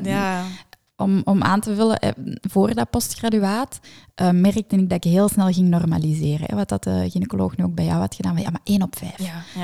om, 0.95 1.21
om 1.23 1.43
aan 1.43 1.59
te 1.59 1.75
vullen, 1.75 1.99
eh, 1.99 2.11
voor 2.41 2.73
dat 2.73 2.89
postgraduaat 2.89 3.79
eh, 4.15 4.29
merkte 4.29 4.75
ik 4.75 4.89
dat 4.89 5.05
ik 5.05 5.11
heel 5.11 5.29
snel 5.29 5.51
ging 5.51 5.67
normaliseren. 5.67 6.45
Hè, 6.49 6.55
wat 6.55 6.69
dat 6.69 6.83
de 6.83 7.05
gynaecoloog 7.09 7.57
nu 7.57 7.63
ook 7.63 7.75
bij 7.75 7.85
jou 7.85 7.99
had 7.99 8.15
gedaan. 8.15 8.33
Van, 8.33 8.43
ja, 8.43 8.49
maar 8.49 8.61
één 8.63 8.81
op 8.81 8.95
vijf. 8.97 9.17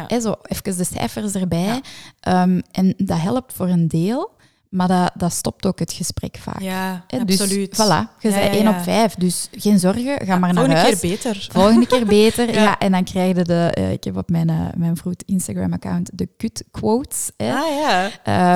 Hè, 0.07 0.20
zo 0.20 0.36
even 0.41 0.78
de 0.78 0.84
cijfers 0.84 1.34
erbij. 1.34 1.82
Ehm, 2.20 2.62
en 2.72 2.93
dat 2.97 3.20
helpt 3.20 3.53
voor 3.53 3.68
een 3.68 3.88
deel, 3.88 4.32
maar 4.70 4.88
dat, 4.88 5.11
dat 5.15 5.34
stopt 5.34 5.65
ook 5.65 5.80
het 5.80 5.93
gesprek 5.93 6.38
vaak. 6.38 6.61
Ja, 6.61 7.05
dus 7.07 7.41
absoluut. 7.41 7.76
voilà, 7.76 8.20
je 8.20 8.30
Ja, 8.30 8.39
ja, 8.39 8.49
één 8.49 8.63
ja. 8.63 8.70
op 8.70 8.84
vijf. 8.84 9.15
Dus 9.15 9.47
geen 9.51 9.80
zorgen, 9.80 10.26
ga 10.26 10.38
maar 10.38 10.39
naar 10.39 10.53
Volgende 10.53 10.76
huis. 10.76 10.99
keer 10.99 11.09
beter. 11.09 11.47
Volgende 11.51 11.88
keer 11.88 12.05
beter. 12.05 12.53
ja. 12.61 12.78
En 12.80 12.91
dan 12.91 13.03
krijg 13.03 13.38
je 13.38 13.43
de... 13.43 13.72
eh, 13.74 13.91
ik 13.91 14.03
heb 14.03 14.17
op 14.17 14.30
mijn, 14.30 14.49
eh, 14.49 14.65
mijn 14.76 14.97
vroet 14.97 15.24
Instagram-account 15.26 16.09
de 16.13 16.30
kut 16.38 16.63
quotes. 16.72 17.32
Hè. 17.38 17.53
Ah 17.53 17.80
ja. 17.82 18.11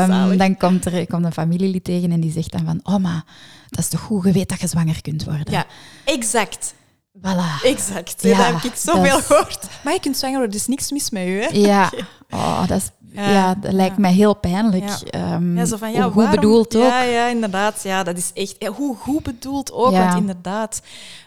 Zalig. 0.08 0.38
dan 0.38 0.58
komt 0.58 0.86
er 0.86 1.08
komt 1.08 1.26
een 1.26 1.34
familielid 1.34 1.84
tegen 1.84 2.12
en 2.12 2.20
die 2.20 2.32
zegt 2.32 2.52
dan 2.52 2.66
van... 2.66 2.80
Oh, 2.96 3.02
maar 3.02 3.24
dat 3.70 3.80
is 3.80 3.88
toch 3.90 4.00
goed, 4.02 4.24
je 4.24 4.32
weet 4.32 4.50
dat 4.50 4.60
je 4.60 4.68
zwanger 4.68 5.02
kunt 5.02 5.24
worden. 5.24 5.52
Ja, 5.52 5.66
exact. 6.06 6.74
Voilà. 7.22 7.64
Exact. 7.64 8.22
Ja, 8.22 8.38
dat 8.38 8.62
heb 8.62 8.72
ik 8.72 8.78
zoveel 8.78 9.22
gehoord. 9.22 9.68
Maar 9.84 9.94
je 9.94 10.00
kunt 10.00 10.18
zwanger 10.18 10.38
worden, 10.38 10.56
er 10.56 10.62
is 10.62 10.68
niks 10.68 10.92
mis 10.92 11.10
met 11.10 11.28
u, 11.28 11.42
hè? 11.42 11.48
Ja. 11.52 11.92
Oh, 12.30 12.68
dat, 12.68 12.78
is, 12.78 12.90
ja, 13.14 13.30
Ja, 13.30 13.56
dat 13.56 13.72
lijkt 13.72 13.98
mij 13.98 14.12
heel 14.14 14.34
pijnlijk. 14.36 14.84
Ja. 14.88 14.98
Ehm, 15.10 15.58
Ja, 15.58 15.66
zo 15.66 15.78
van, 15.78 15.92
ja, 15.92 16.04
goed 16.04 16.14
waarom- 16.14 16.36
bedoeld 16.36 16.76
ook. 16.76 16.82
Ja, 16.84 17.02
ja, 17.02 17.28
inderdaad. 17.28 17.84
Ja, 17.84 18.04
dat 18.04 18.18
is 18.18 18.32
echt... 18.34 18.68
Hoe 18.76 18.96
goed 18.96 19.24
bedoeld 19.24 19.72
ook, 19.72 19.92
want 19.92 20.16
inderdaad... 20.18 20.82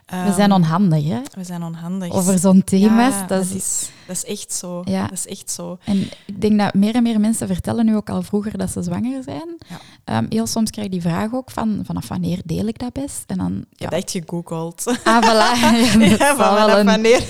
We 0.07 0.13
ehm, 0.17 0.35
zijn 0.35 0.53
onhandig, 0.53 1.05
hè? 1.09 1.21
We 1.35 1.45
zijn 1.45 1.63
onhandig. 1.63 2.13
Over 2.13 2.39
zo'n 2.39 2.65
thema's. 2.65 3.15
Ja, 3.15 3.19
dat 3.21 3.29
dat, 3.29 3.47
is, 3.55 3.91
dat 4.07 4.17
is 4.17 4.25
echt 4.25 4.53
zo. 4.53 4.83
Ja. 4.85 5.03
Dat 5.03 5.13
is 5.13 5.27
echt 5.27 5.51
zo. 5.51 5.79
En 5.85 6.01
ik 6.27 6.41
denk 6.41 6.59
dat 6.59 6.75
meer 6.75 6.95
en 6.95 7.03
meer 7.03 7.21
mensen 7.21 7.47
vertellen 7.47 7.85
nu 7.85 7.97
ook 7.97 8.11
al 8.11 8.23
vroeger 8.23 8.59
dat 8.59 8.71
ze 8.71 8.83
zwanger 8.83 9.23
zijn. 9.23 9.57
Ehm, 10.05 10.27
heel 10.29 10.47
soms 10.47 10.71
krijg 10.71 10.87
ik 10.87 10.93
die 10.93 11.03
vraag 11.03 11.33
ook 11.33 11.51
van, 11.51 11.81
vanaf 11.87 12.09
wanneer 12.09 12.41
deel 12.45 12.67
ik 12.67 12.79
dat 12.79 12.93
best? 12.93 13.25
En 13.27 13.37
dan, 13.39 13.53
Ik 13.57 13.79
ja, 13.81 13.85
heb 13.89 13.93
echt 13.93 14.11
gegoogeld. 14.11 14.85
ah, 15.05 15.23
voilà. 15.23 15.61
Ja, 16.19 16.37
vanaf 16.37 16.83
wanneer. 16.85 17.25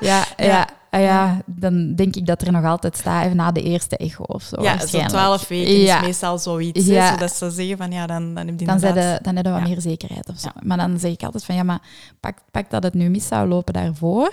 Ja, 0.00 0.24
ja. 0.36 0.44
Ja. 0.44 0.68
Ah 0.90 1.00
ja, 1.00 1.40
dan 1.46 1.94
denk 1.94 2.16
ik 2.16 2.26
dat 2.26 2.42
er 2.42 2.52
nog 2.52 2.64
altijd 2.64 2.96
staat 2.96 3.24
even 3.24 3.36
na 3.36 3.52
de 3.52 3.62
eerste 3.62 3.96
echo 3.96 4.22
of 4.22 4.42
zo. 4.42 4.62
Ja, 4.62 4.72
zo 4.72 4.78
waarschijnlijk. 4.78 5.14
twaalf 5.14 5.48
weken 5.48 5.76
is 5.76 6.00
meestal 6.00 6.38
zoiets. 6.38 6.86
Ja. 6.86 7.12
Zodat 7.12 7.32
ze 7.32 7.50
zeggen 7.50 7.76
van, 7.76 7.90
ja, 7.90 8.06
dan, 8.06 8.34
dan 8.34 8.46
heb 8.46 8.60
je 8.60 8.66
Dan, 8.66 8.78
de, 8.78 9.18
dan 9.22 9.36
heb 9.36 9.44
je 9.44 9.52
wat 9.52 9.62
meer 9.62 9.80
zekerheid 9.80 10.28
of 10.28 10.38
zo. 10.38 10.48
Maar 10.62 10.76
dan 10.76 10.98
zeg 10.98 11.12
ik 11.12 11.22
altijd 11.22 11.44
van, 11.44 11.54
ja, 11.54 11.62
maar 11.62 11.80
pak, 12.20 12.38
pak 12.50 12.70
dat 12.70 12.82
het 12.82 12.94
nu 12.94 13.08
mis 13.08 13.26
zou 13.26 13.48
lopen 13.48 13.72
daarvoor. 13.72 14.32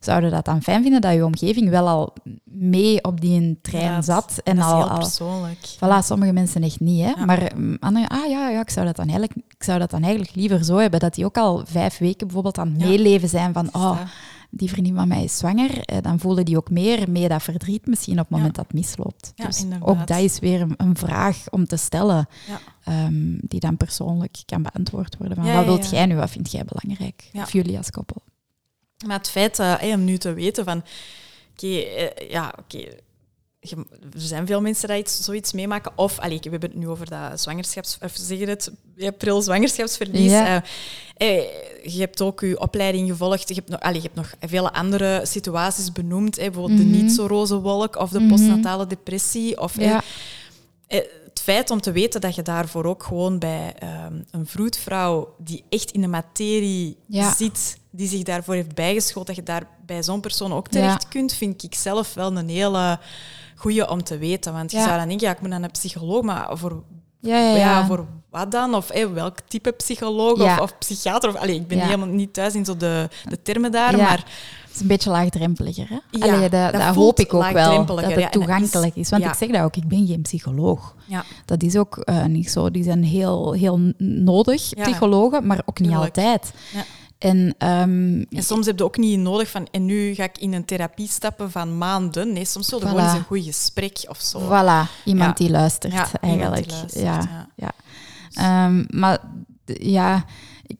Zouden 0.00 0.30
dat 0.30 0.44
dan 0.44 0.62
fijn 0.62 0.82
vinden 0.82 1.00
dat 1.00 1.12
je 1.12 1.24
omgeving 1.24 1.68
wel 1.70 1.88
al 1.88 2.12
mee 2.44 3.04
op 3.04 3.20
die 3.20 3.58
trein 3.62 4.02
zat? 4.02 4.40
En 4.44 4.56
dat 4.56 4.64
is 4.64 4.70
al, 4.70 4.78
heel 4.78 4.88
al 4.88 4.98
persoonlijk. 4.98 5.58
Voilà, 5.76 6.04
sommige 6.04 6.32
mensen 6.32 6.62
echt 6.62 6.80
niet. 6.80 7.04
Hè? 7.04 7.10
Ja. 7.10 7.24
Maar 7.24 7.52
mm, 7.56 7.76
anderen, 7.80 8.08
ah 8.08 8.28
ja, 8.28 8.48
ja 8.48 8.60
ik, 8.60 8.70
zou 8.70 8.86
dat 8.86 8.96
dan 8.96 9.08
eigenlijk, 9.08 9.34
ik 9.48 9.62
zou 9.62 9.78
dat 9.78 9.90
dan 9.90 10.02
eigenlijk 10.02 10.34
liever 10.34 10.64
zo 10.64 10.76
hebben. 10.76 11.00
Dat 11.00 11.14
die 11.14 11.24
ook 11.24 11.36
al 11.36 11.62
vijf 11.66 11.98
weken 11.98 12.26
bijvoorbeeld 12.26 12.58
aan 12.58 12.68
het 12.72 12.80
Ja. 12.80 12.86
meeleven 12.88 13.28
zijn 13.28 13.52
van, 13.52 13.68
oh. 13.72 13.98
Die 14.54 14.70
vriendin 14.70 14.94
van 14.94 15.08
mij 15.08 15.24
is 15.24 15.38
zwanger. 15.38 15.78
Eh, 15.84 15.96
Dan 16.02 16.18
voelen 16.18 16.44
die 16.44 16.56
ook 16.56 16.70
meer 16.70 17.10
mee 17.10 17.28
dat 17.28 17.42
verdriet 17.42 17.86
misschien 17.86 18.18
op 18.18 18.28
het 18.28 18.36
moment 18.36 18.54
dat 18.54 18.64
het 18.64 18.74
misloopt. 18.74 19.32
Dus 19.34 19.62
inderdaad. 19.62 19.88
ook 19.88 20.06
dat 20.06 20.18
is 20.18 20.38
weer 20.38 20.60
een, 20.60 20.74
een 20.76 20.96
vraag 20.96 21.50
om 21.50 21.66
te 21.66 21.76
stellen, 21.76 22.28
Ja. 22.48 22.60
ehm, 22.84 23.36
die 23.40 23.60
dan 23.60 23.76
persoonlijk 23.76 24.36
kan 24.46 24.62
beantwoord 24.62 25.16
worden. 25.16 25.36
Van, 25.36 25.52
wat 25.54 25.64
wilt 25.64 25.90
jij 25.90 26.06
nu, 26.06 26.16
wat 26.16 26.30
vind 26.30 26.52
jij 26.52 26.64
belangrijk? 26.64 27.30
Of 27.34 27.52
jullie 27.52 27.76
als 27.76 27.90
koppel? 27.90 28.22
Maar 29.06 29.18
het 29.18 29.30
feit 29.30 29.58
eh, 29.58 29.74
hey, 29.78 29.94
om 29.94 30.04
nu 30.04 30.18
te 30.18 30.32
weten 30.32 30.64
van... 30.64 30.82
Oké, 31.52 31.66
eh, 31.66 32.30
ja, 32.30 32.54
oké... 32.58 32.78
er 33.60 34.20
zijn 34.20 34.46
veel 34.46 34.60
mensen 34.60 34.88
die 34.88 34.98
iets, 34.98 35.24
zoiets 35.24 35.52
meemaken. 35.52 35.92
Of, 35.98 36.18
allee, 36.18 36.38
we 36.42 36.50
hebben 36.50 36.70
het 36.70 36.78
nu 36.78 36.88
over 36.88 37.08
dat 37.08 37.40
zwangerschaps... 37.40 37.98
Of 38.02 38.12
zeg 38.14 38.38
je 38.38 38.46
het? 38.46 38.72
April 39.02 39.42
zwangerschapsverlies. 39.42 40.30
Ja. 40.30 40.62
Eh, 41.16 41.28
je 41.84 42.00
hebt 42.00 42.20
ook 42.22 42.40
je 42.40 42.60
opleiding 42.60 43.08
gevolgd. 43.10 43.48
Je 43.48 43.54
hebt 43.54 43.68
nog, 43.68 43.80
allee, 43.80 43.96
je 43.96 44.02
hebt 44.02 44.14
nog 44.14 44.32
vele 44.40 44.72
andere 44.72 45.20
situaties 45.24 45.92
benoemd. 45.92 46.36
hè, 46.36 46.42
bijvoorbeeld 46.50 46.78
Mhm. 46.80 46.90
de 46.90 46.96
niet 46.96 47.12
zo 47.12 47.26
roze 47.26 47.60
wolk 47.60 47.96
of 47.96 48.10
de 48.10 48.18
Mhm. 48.20 48.28
postnatale 48.28 48.86
depressie. 48.86 49.60
Of, 49.60 49.78
eh, 49.78 49.84
Ja. 49.86 50.02
eh, 50.86 51.00
het 51.24 51.40
feit 51.42 51.70
om 51.70 51.80
te 51.80 51.92
weten 51.92 52.20
dat 52.20 52.34
je 52.34 52.42
daarvoor 52.42 52.84
ook 52.84 53.02
gewoon 53.02 53.38
bij 53.38 53.74
ehm, 53.78 54.20
een 54.30 54.46
vroedvrouw 54.46 55.34
die 55.38 55.64
echt 55.68 55.90
in 55.90 56.00
de 56.00 56.08
materie 56.08 56.96
zit, 57.36 57.76
die 57.90 58.08
zich 58.08 58.22
daarvoor 58.22 58.54
heeft 58.54 58.74
bijgeschoold, 58.74 59.26
dat 59.26 59.36
je 59.36 59.42
daar 59.42 59.66
bij 59.86 60.02
zo'n 60.02 60.20
persoon 60.20 60.52
ook 60.52 60.68
terecht 60.68 61.08
kunt, 61.08 61.32
vind 61.34 61.62
ik 61.62 61.74
zelf 61.74 62.14
wel 62.14 62.36
een 62.36 62.48
hele 62.48 62.98
goede 63.56 63.88
om 63.88 64.02
te 64.02 64.18
weten. 64.18 64.52
Want 64.52 64.70
je 64.70 64.78
zou 64.78 64.98
dan 64.98 65.08
denken, 65.08 65.26
ja, 65.26 65.32
ik 65.32 65.40
moet 65.40 65.48
naar 65.50 65.62
een 65.62 65.70
psycholoog, 65.70 66.22
maar 66.22 66.58
voor, 66.58 66.82
ja, 67.22 67.86
voor 67.86 68.06
wat 68.30 68.50
dan? 68.50 68.74
Of 68.74 68.90
welk 69.14 69.38
type 69.48 69.70
psycholoog 69.70 70.40
of, 70.40 70.60
of, 70.60 70.78
psychiater? 70.78 71.28
Of, 71.28 71.36
allee, 71.36 71.54
ik 71.54 71.66
ben 71.66 71.78
helemaal 71.78 72.06
niet 72.06 72.32
thuis 72.32 72.54
in 72.54 72.64
zo 72.64 72.76
de, 72.76 73.08
de 73.28 73.42
termen 73.42 73.72
daar, 73.72 73.96
maar 73.96 74.24
is 74.74 74.80
een 74.80 74.86
beetje 74.86 75.10
laagdrempeliger. 75.10 75.88
Hè? 75.88 75.98
Ja, 76.10 76.34
Allee, 76.34 76.48
dat, 76.48 76.72
dat, 76.72 76.94
hoop 76.94 77.18
ik 77.18 77.34
ook 77.34 77.50
wel, 77.50 77.84
dat 77.84 78.02
het 78.02 78.32
toegankelijk 78.32 78.96
is. 78.96 79.10
Want 79.10 79.24
ik 79.24 79.34
zeg 79.34 79.48
dat 79.50 79.62
ook, 79.62 79.76
ik 79.76 79.88
ben 79.88 80.06
geen 80.06 80.22
psycholoog. 80.22 80.94
Ja. 81.06 81.24
Dat 81.44 81.62
is 81.62 81.76
ook 81.76 82.02
uh, 82.04 82.24
niet 82.24 82.50
zo. 82.50 82.70
Die 82.70 82.82
zijn 82.82 83.04
heel, 83.04 83.52
heel 83.52 83.92
nodig, 83.98 84.74
psychologen, 84.74 85.46
maar 85.46 85.62
ook 85.64 85.80
niet 85.80 85.94
altijd. 85.94 86.52
En, 87.22 87.38
um, 87.58 88.26
en, 88.30 88.42
soms 88.42 88.66
heb 88.66 88.78
je 88.78 88.84
ook 88.84 88.96
niet 88.96 89.18
nodig 89.18 89.50
van, 89.50 89.68
en 89.70 89.84
nu 89.84 90.14
ga 90.14 90.24
ik 90.24 90.38
in 90.38 90.52
een 90.52 90.64
therapie 90.64 91.08
stappen 91.08 91.50
van 91.50 91.78
maanden. 91.78 92.32
Nee, 92.32 92.44
soms 92.44 92.70
wil 92.70 92.80
je 92.80 92.86
gewoon 92.86 93.04
eens 93.04 93.12
een 93.12 93.24
goed 93.24 93.44
gesprek 93.44 94.04
of 94.08 94.20
zo. 94.20 94.40
Voilà, 94.40 95.04
iemand 95.04 95.36
die 95.36 95.50
luistert 95.50 95.92
eigenlijk. 96.20 96.68
Die 96.68 96.72
luistert, 96.76 97.02
ja, 97.02 97.48
ja. 97.56 98.66
Um, 98.66 98.86
maar 98.88 99.18
ja, 99.64 100.24
ik, 100.66 100.78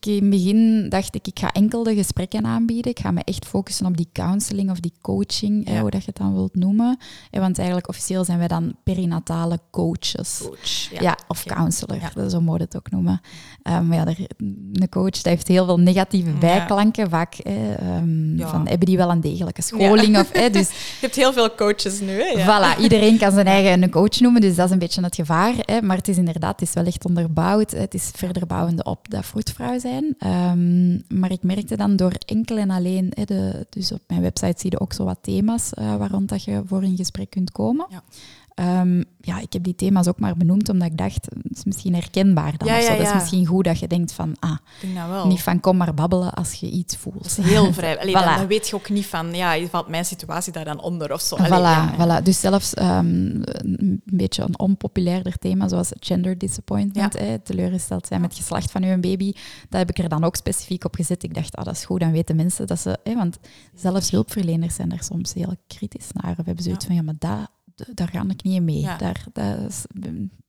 in 0.00 0.14
het 0.14 0.30
begin 0.30 0.88
dacht 0.88 1.14
ik, 1.14 1.26
ik 1.26 1.38
ga 1.38 1.52
enkel 1.52 1.82
de 1.82 1.94
gesprekken 1.94 2.46
aanbieden. 2.46 2.90
Ik 2.90 2.98
ga 2.98 3.10
me 3.10 3.20
echt 3.24 3.46
focussen 3.46 3.86
op 3.86 3.96
die 3.96 4.08
counseling 4.12 4.70
of 4.70 4.80
die 4.80 4.92
coaching, 5.00 5.78
hoe 5.80 5.90
dat 5.90 6.00
je 6.00 6.06
het 6.06 6.16
dan 6.16 6.34
wilt 6.34 6.54
noemen. 6.54 6.98
want 7.30 7.56
eigenlijk 7.58 7.88
officieel 7.88 8.24
zijn 8.24 8.38
wij 8.38 8.48
dan 8.48 8.74
perinatale 8.82 9.58
coaches. 9.70 10.40
Coach, 10.42 11.00
ja. 11.00 11.18
of 11.28 11.44
counselor, 11.44 11.98
ja. 12.14 12.28
zo 12.28 12.40
moet 12.40 12.60
het 12.60 12.76
ook 12.76 12.90
noemen. 12.90 13.20
Um, 13.62 13.86
maar 13.86 13.96
ja, 13.96 14.14
een 14.72 14.88
coach 14.88 15.10
dat 15.10 15.24
heeft 15.24 15.48
heel 15.48 15.64
veel 15.64 15.78
negatieve 15.78 16.30
bijklanken. 16.30 17.10
Vaak 17.10 17.38
um, 17.46 18.36
van, 18.40 18.68
hebben 18.68 18.86
die 18.86 18.96
wel 18.96 19.10
een 19.10 19.20
degelijke 19.20 19.62
scholing? 19.62 20.18
Of, 20.18 20.30
dus, 20.52 20.68
Je 20.68 20.74
hebt 21.00 21.16
heel 21.16 21.32
veel 21.32 21.54
coaches 21.54 22.00
nu. 22.00 22.22
Hè? 22.22 22.42
Voilà, 22.42 22.80
iedereen 22.80 23.18
kan 23.18 23.32
zijn 23.32 23.46
eigen 23.46 23.82
een 23.82 23.90
coach 23.90 24.20
noemen, 24.20 24.40
dus 24.40 24.56
dat 24.56 24.66
is 24.66 24.72
een 24.72 24.78
beetje 24.78 25.02
het 25.02 25.14
gevaar. 25.14 25.54
Maar 25.82 25.96
het 25.96 26.08
is 26.08 26.16
inderdaad, 26.16 26.60
het 26.60 26.68
is 26.68 26.74
wel 26.74 26.84
echt 26.84 27.04
onderbouwd. 27.04 27.70
Het 27.70 27.94
is 27.94 28.10
verder 28.14 28.46
bouwende 28.46 28.82
op 28.82 29.10
dat 29.10 29.26
vroedvrouw 29.52 29.78
zijn. 29.78 30.04
Um, 30.54 31.18
maar 31.18 31.32
ik 31.32 31.42
merkte 31.42 31.76
dan 31.76 31.96
door 31.96 32.12
enkel 32.26 32.56
en 32.56 32.70
alleen, 32.70 33.12
de, 33.24 33.66
dus 33.70 33.92
op 33.92 34.00
mijn 34.06 34.20
website 34.20 34.60
zie 34.60 34.70
je 34.70 34.80
ook 34.80 34.92
zo 34.92 35.04
wat 35.04 35.18
thema's 35.20 35.72
uh, 35.78 36.16
dat 36.26 36.44
je 36.44 36.62
voor 36.66 36.82
in 36.82 36.96
gesprek 36.96 37.30
kunt 37.30 37.52
komen. 37.52 37.86
Ja. 37.90 38.02
Um, 38.60 39.04
ja, 39.20 39.40
ik 39.40 39.52
heb 39.52 39.62
die 39.62 39.74
thema's 39.74 40.06
ook 40.06 40.18
maar 40.18 40.36
benoemd 40.36 40.68
omdat 40.68 40.88
ik 40.90 40.96
dacht, 40.96 41.28
het 41.42 41.56
is 41.56 41.64
misschien 41.64 41.94
herkenbaar 41.94 42.56
dan. 42.56 42.68
Ja, 42.68 42.76
ja, 42.76 42.96
Dat 42.96 43.06
is 43.06 43.12
misschien 43.12 43.46
goed 43.46 43.64
dat 43.64 43.78
je 43.78 43.86
denkt 43.86 44.12
van, 44.12 44.36
ah, 44.38 44.56
wel. 45.08 45.26
niet 45.26 45.42
van 45.42 45.60
kom 45.60 45.76
maar 45.76 45.94
babbelen 45.94 46.32
als 46.32 46.52
je 46.52 46.70
iets 46.70 46.96
voelt. 46.96 47.22
Dat 47.22 47.38
is 47.38 47.50
heel 47.50 47.72
vrij. 47.78 47.98
Allee, 47.98 48.12
dan, 48.12 48.46
weet 48.46 48.68
je 48.68 48.74
ook 48.74 48.88
niet 48.88 49.06
van, 49.06 49.34
ja, 49.34 49.66
valt 49.66 49.88
mijn 49.88 50.04
situatie 50.04 50.52
daar 50.52 50.64
dan 50.64 50.80
onder 50.80 51.12
of 51.12 51.20
zo. 51.20 51.36
Allee, 51.36 51.50
voilà, 51.50 51.94
voilà. 51.94 52.22
Dus 52.22 52.40
zelfs 52.40 52.78
um, 52.78 53.42
een 53.44 54.02
beetje 54.04 54.42
een 54.42 54.58
onpopulairder 54.58 55.38
thema, 55.38 55.68
zoals 55.68 55.92
gender 56.00 56.38
disappointment, 56.38 57.18
hè, 57.18 57.38
teleurgesteld 57.38 58.06
zijn 58.06 58.20
met 58.20 58.34
geslacht 58.34 58.70
van 58.70 58.84
uw 58.84 59.00
baby, 59.00 59.32
dat 59.68 59.78
heb 59.78 59.90
ik 59.90 59.98
er 59.98 60.08
dan 60.08 60.24
ook 60.24 60.36
specifiek 60.36 60.84
op 60.84 60.94
gezet. 60.94 61.22
Ik 61.22 61.34
dacht, 61.34 61.56
ah, 61.56 61.64
dat 61.64 61.74
is 61.74 61.84
goed, 61.84 62.00
dan 62.00 62.12
weten 62.12 62.36
mensen 62.36 62.66
dat 62.66 62.78
ze... 62.80 62.98
Hè, 63.04 63.14
want 63.14 63.38
zelfs 63.74 64.10
hulpverleners 64.10 64.74
zijn 64.74 64.88
daar 64.88 65.04
soms 65.04 65.34
heel 65.34 65.54
kritisch 65.66 66.08
naar. 66.12 66.34
We 66.36 66.42
hebben 66.44 66.64
zoiets 66.64 66.86
van, 66.86 66.94
ja, 66.94 67.02
maar 67.02 67.14
dat 67.18 67.50
daar 67.94 68.08
ga 68.12 68.24
ik 68.28 68.42
niet 68.42 68.62
mee. 68.62 68.82
Daar, 68.98 69.24
dat 69.32 69.86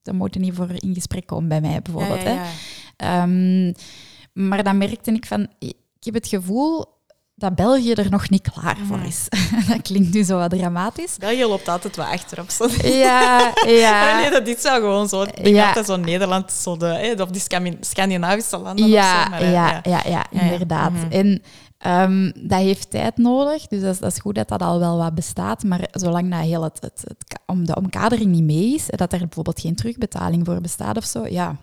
daar 0.01 0.15
moet 0.15 0.33
je 0.33 0.39
niet 0.39 0.53
voor 0.53 0.69
in 0.75 0.93
gesprek 0.93 1.25
komen 1.25 1.49
bij 1.49 1.61
mij, 1.61 1.81
bijvoorbeeld. 1.81 2.21
Ja, 2.21 2.45
hè. 2.97 3.21
Um, 3.21 3.73
maar 4.33 4.63
dan 4.63 4.77
merkte 4.77 5.11
ik 5.11 5.25
van, 5.25 5.47
ik 5.59 5.75
heb 5.99 6.13
het 6.13 6.27
gevoel 6.27 6.85
dat 7.35 7.55
België 7.55 7.93
er 7.93 8.09
nog 8.09 8.29
niet 8.29 8.51
klaar 8.51 8.77
voor 8.87 8.99
is. 8.99 9.27
dat 9.67 9.81
klinkt 9.81 10.13
nu 10.13 10.23
zo 10.23 10.37
wat 10.37 10.49
dramatisch. 10.49 11.17
België 11.17 11.45
loopt 11.45 11.67
altijd 11.67 11.95
wat 11.95 12.07
achterop. 12.07 12.49
Zo. 12.49 12.67
Ja, 12.83 13.53
ja. 13.65 14.17
nee, 14.19 14.29
dat 14.29 14.45
dit 14.45 14.61
zou 14.61 14.79
gewoon 14.79 15.07
zo. 15.07 15.21
Ik 15.21 15.43
denk 15.43 15.55
ja. 15.55 15.67
altijd 15.67 15.85
zo 15.85 15.95
Nederland, 15.95 16.51
zo 16.51 16.77
de, 16.77 17.15
of 17.19 17.29
die 17.29 17.75
Scandinavische 17.79 18.57
landen. 18.57 18.87
Ja, 18.87 19.17
of 19.17 19.23
zo, 19.23 19.29
maar, 19.29 19.43
ja, 19.45 19.79
ja, 19.83 20.01
ja, 20.05 20.25
inderdaad. 20.31 20.91
Mhm. 20.91 21.11
En 21.11 21.41
Um, 21.87 22.31
dat 22.47 22.59
heeft 22.59 22.89
tijd 22.89 23.17
nodig, 23.17 23.67
dus 23.67 23.81
dat 23.81 23.93
is, 23.93 23.99
dat 23.99 24.11
is, 24.11 24.19
goed 24.19 24.35
dat 24.35 24.47
dat 24.47 24.61
al 24.61 24.79
wel 24.79 24.97
wat 24.97 25.15
bestaat. 25.15 25.63
Maar 25.63 25.87
zolang 25.91 26.31
dat 26.31 26.39
heel 26.39 26.63
het, 26.63 26.81
het, 26.81 27.03
het, 27.07 27.39
om 27.45 27.65
de 27.65 27.75
omkadering 27.75 28.31
niet 28.31 28.43
mee 28.43 28.73
is, 28.73 28.85
dat 28.85 29.13
er 29.13 29.19
bijvoorbeeld 29.19 29.59
geen 29.59 29.75
terugbetaling 29.75 30.45
voor 30.45 30.61
bestaat 30.61 30.97
of 30.97 31.05
zo, 31.05 31.27
ja, 31.27 31.57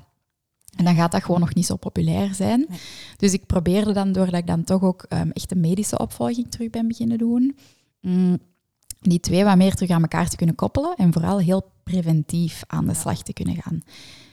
en 0.77 0.85
dan 0.85 0.95
gaat 0.95 1.13
dat 1.13 1.25
gewoon 1.25 1.41
nog 1.41 1.55
niet 1.55 1.67
zo 1.67 1.77
populair 1.77 2.35
zijn. 2.35 2.67
Dus 3.17 3.33
ik 3.33 3.47
probeerde 3.47 3.93
dan, 3.93 4.13
doordat 4.13 4.41
ik 4.41 4.47
dan 4.47 4.65
toch 4.65 4.83
ook 4.83 5.07
um, 5.09 5.31
echt 5.31 5.51
een 5.51 5.61
medische 5.61 5.99
opvolging 5.99 6.51
terug 6.51 6.71
ben 6.71 6.89
beginnen 6.89 7.19
doen, 7.19 7.57
um, 8.01 8.39
die 9.01 9.21
twee 9.21 9.45
wat 9.45 9.57
meer 9.57 9.75
terug 9.75 9.91
aan 9.91 10.03
elkaar 10.03 10.29
te 10.29 10.37
kunnen 10.37 10.55
koppelen 10.55 10.95
en 10.97 11.13
vooral 11.13 11.39
heel 11.39 11.71
preventief 11.85 12.63
aan 12.67 12.87
de 12.87 12.95
slag 12.95 13.23
te 13.23 13.33
kunnen 13.33 13.63
gaan. 13.63 13.83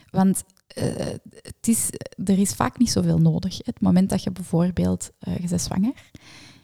Want 0.10 0.44
uh, 0.78 0.84
het 1.42 1.68
is, 1.68 1.90
er 2.26 2.40
is 2.40 2.54
vaak 2.54 2.78
niet 2.78 2.92
zoveel 2.92 3.18
nodig. 3.18 3.58
Het 3.66 3.82
moment 3.82 4.10
dat 4.10 4.24
je 4.24 4.32
bijvoorbeeld, 4.32 5.12
uh, 5.28 5.38
je 5.38 5.48
bent 5.48 5.62
zwanger, 5.62 5.94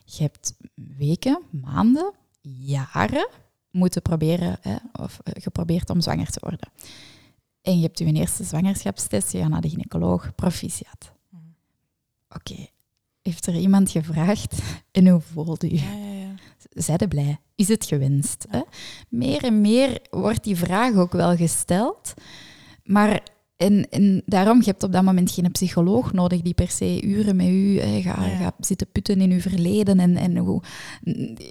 je 0.06 0.22
hebt 0.22 0.54
weken, 0.97 1.41
maanden, 1.50 2.14
jaren 2.41 3.30
moeten 3.72 4.02
proberen, 4.02 4.58
hè, 4.62 4.76
of 4.91 5.20
uh, 5.24 5.34
geprobeerd 5.43 5.89
om 5.89 6.02
zwanger 6.02 6.30
te 6.30 6.39
worden. 6.41 6.70
En 7.62 7.76
je 7.76 7.82
hebt 7.82 8.00
je 8.00 8.14
eerste 8.14 8.43
zwangerschapstest, 8.43 9.32
je 9.32 9.39
gaat 9.39 9.50
naar 9.50 9.62
de 9.62 9.70
gynaecoloog, 9.70 10.36
proficiat. 10.36 11.12
Oké, 12.30 12.68
heeft 13.22 13.45
er 13.45 13.56
iemand 13.56 13.91
gevraagd 13.91 14.62
en 14.91 15.08
hoe 15.08 15.22
voelde 15.22 15.70
je? 15.70 15.82
Ja, 15.82 15.93
ja, 15.93 16.14
ja. 16.14 16.36
Zijde 16.70 17.08
blij? 17.08 17.39
Is 17.56 17.68
het 17.68 17.86
gewenst? 17.86 18.45
Hè? 18.50 18.62
Meer 19.10 19.43
en 19.43 19.62
meer 19.62 20.02
wordt 20.10 20.43
die 20.43 20.56
vraag 20.56 20.95
ook 20.95 21.12
wel 21.12 21.36
gesteld, 21.36 22.14
maar 22.84 23.22
en, 23.60 23.89
en 23.89 24.22
daarom, 24.26 24.57
je 24.57 24.66
hebt 24.66 24.84
op 24.84 24.91
dat 24.91 25.03
moment 25.03 25.32
geen 25.32 25.51
psycholoog 25.51 26.14
nodig 26.14 26.41
die 26.41 26.53
per 26.53 26.70
se 26.70 27.01
uren 27.03 27.36
met 27.36 27.47
u 27.47 27.80
gaat, 27.80 28.55
zitten 28.60 28.91
putten 28.91 29.22
in 29.22 29.32
uw 29.32 29.39
verleden. 29.39 29.99
En, 29.99 30.18
en 30.18 30.38
hoe, 30.38 30.62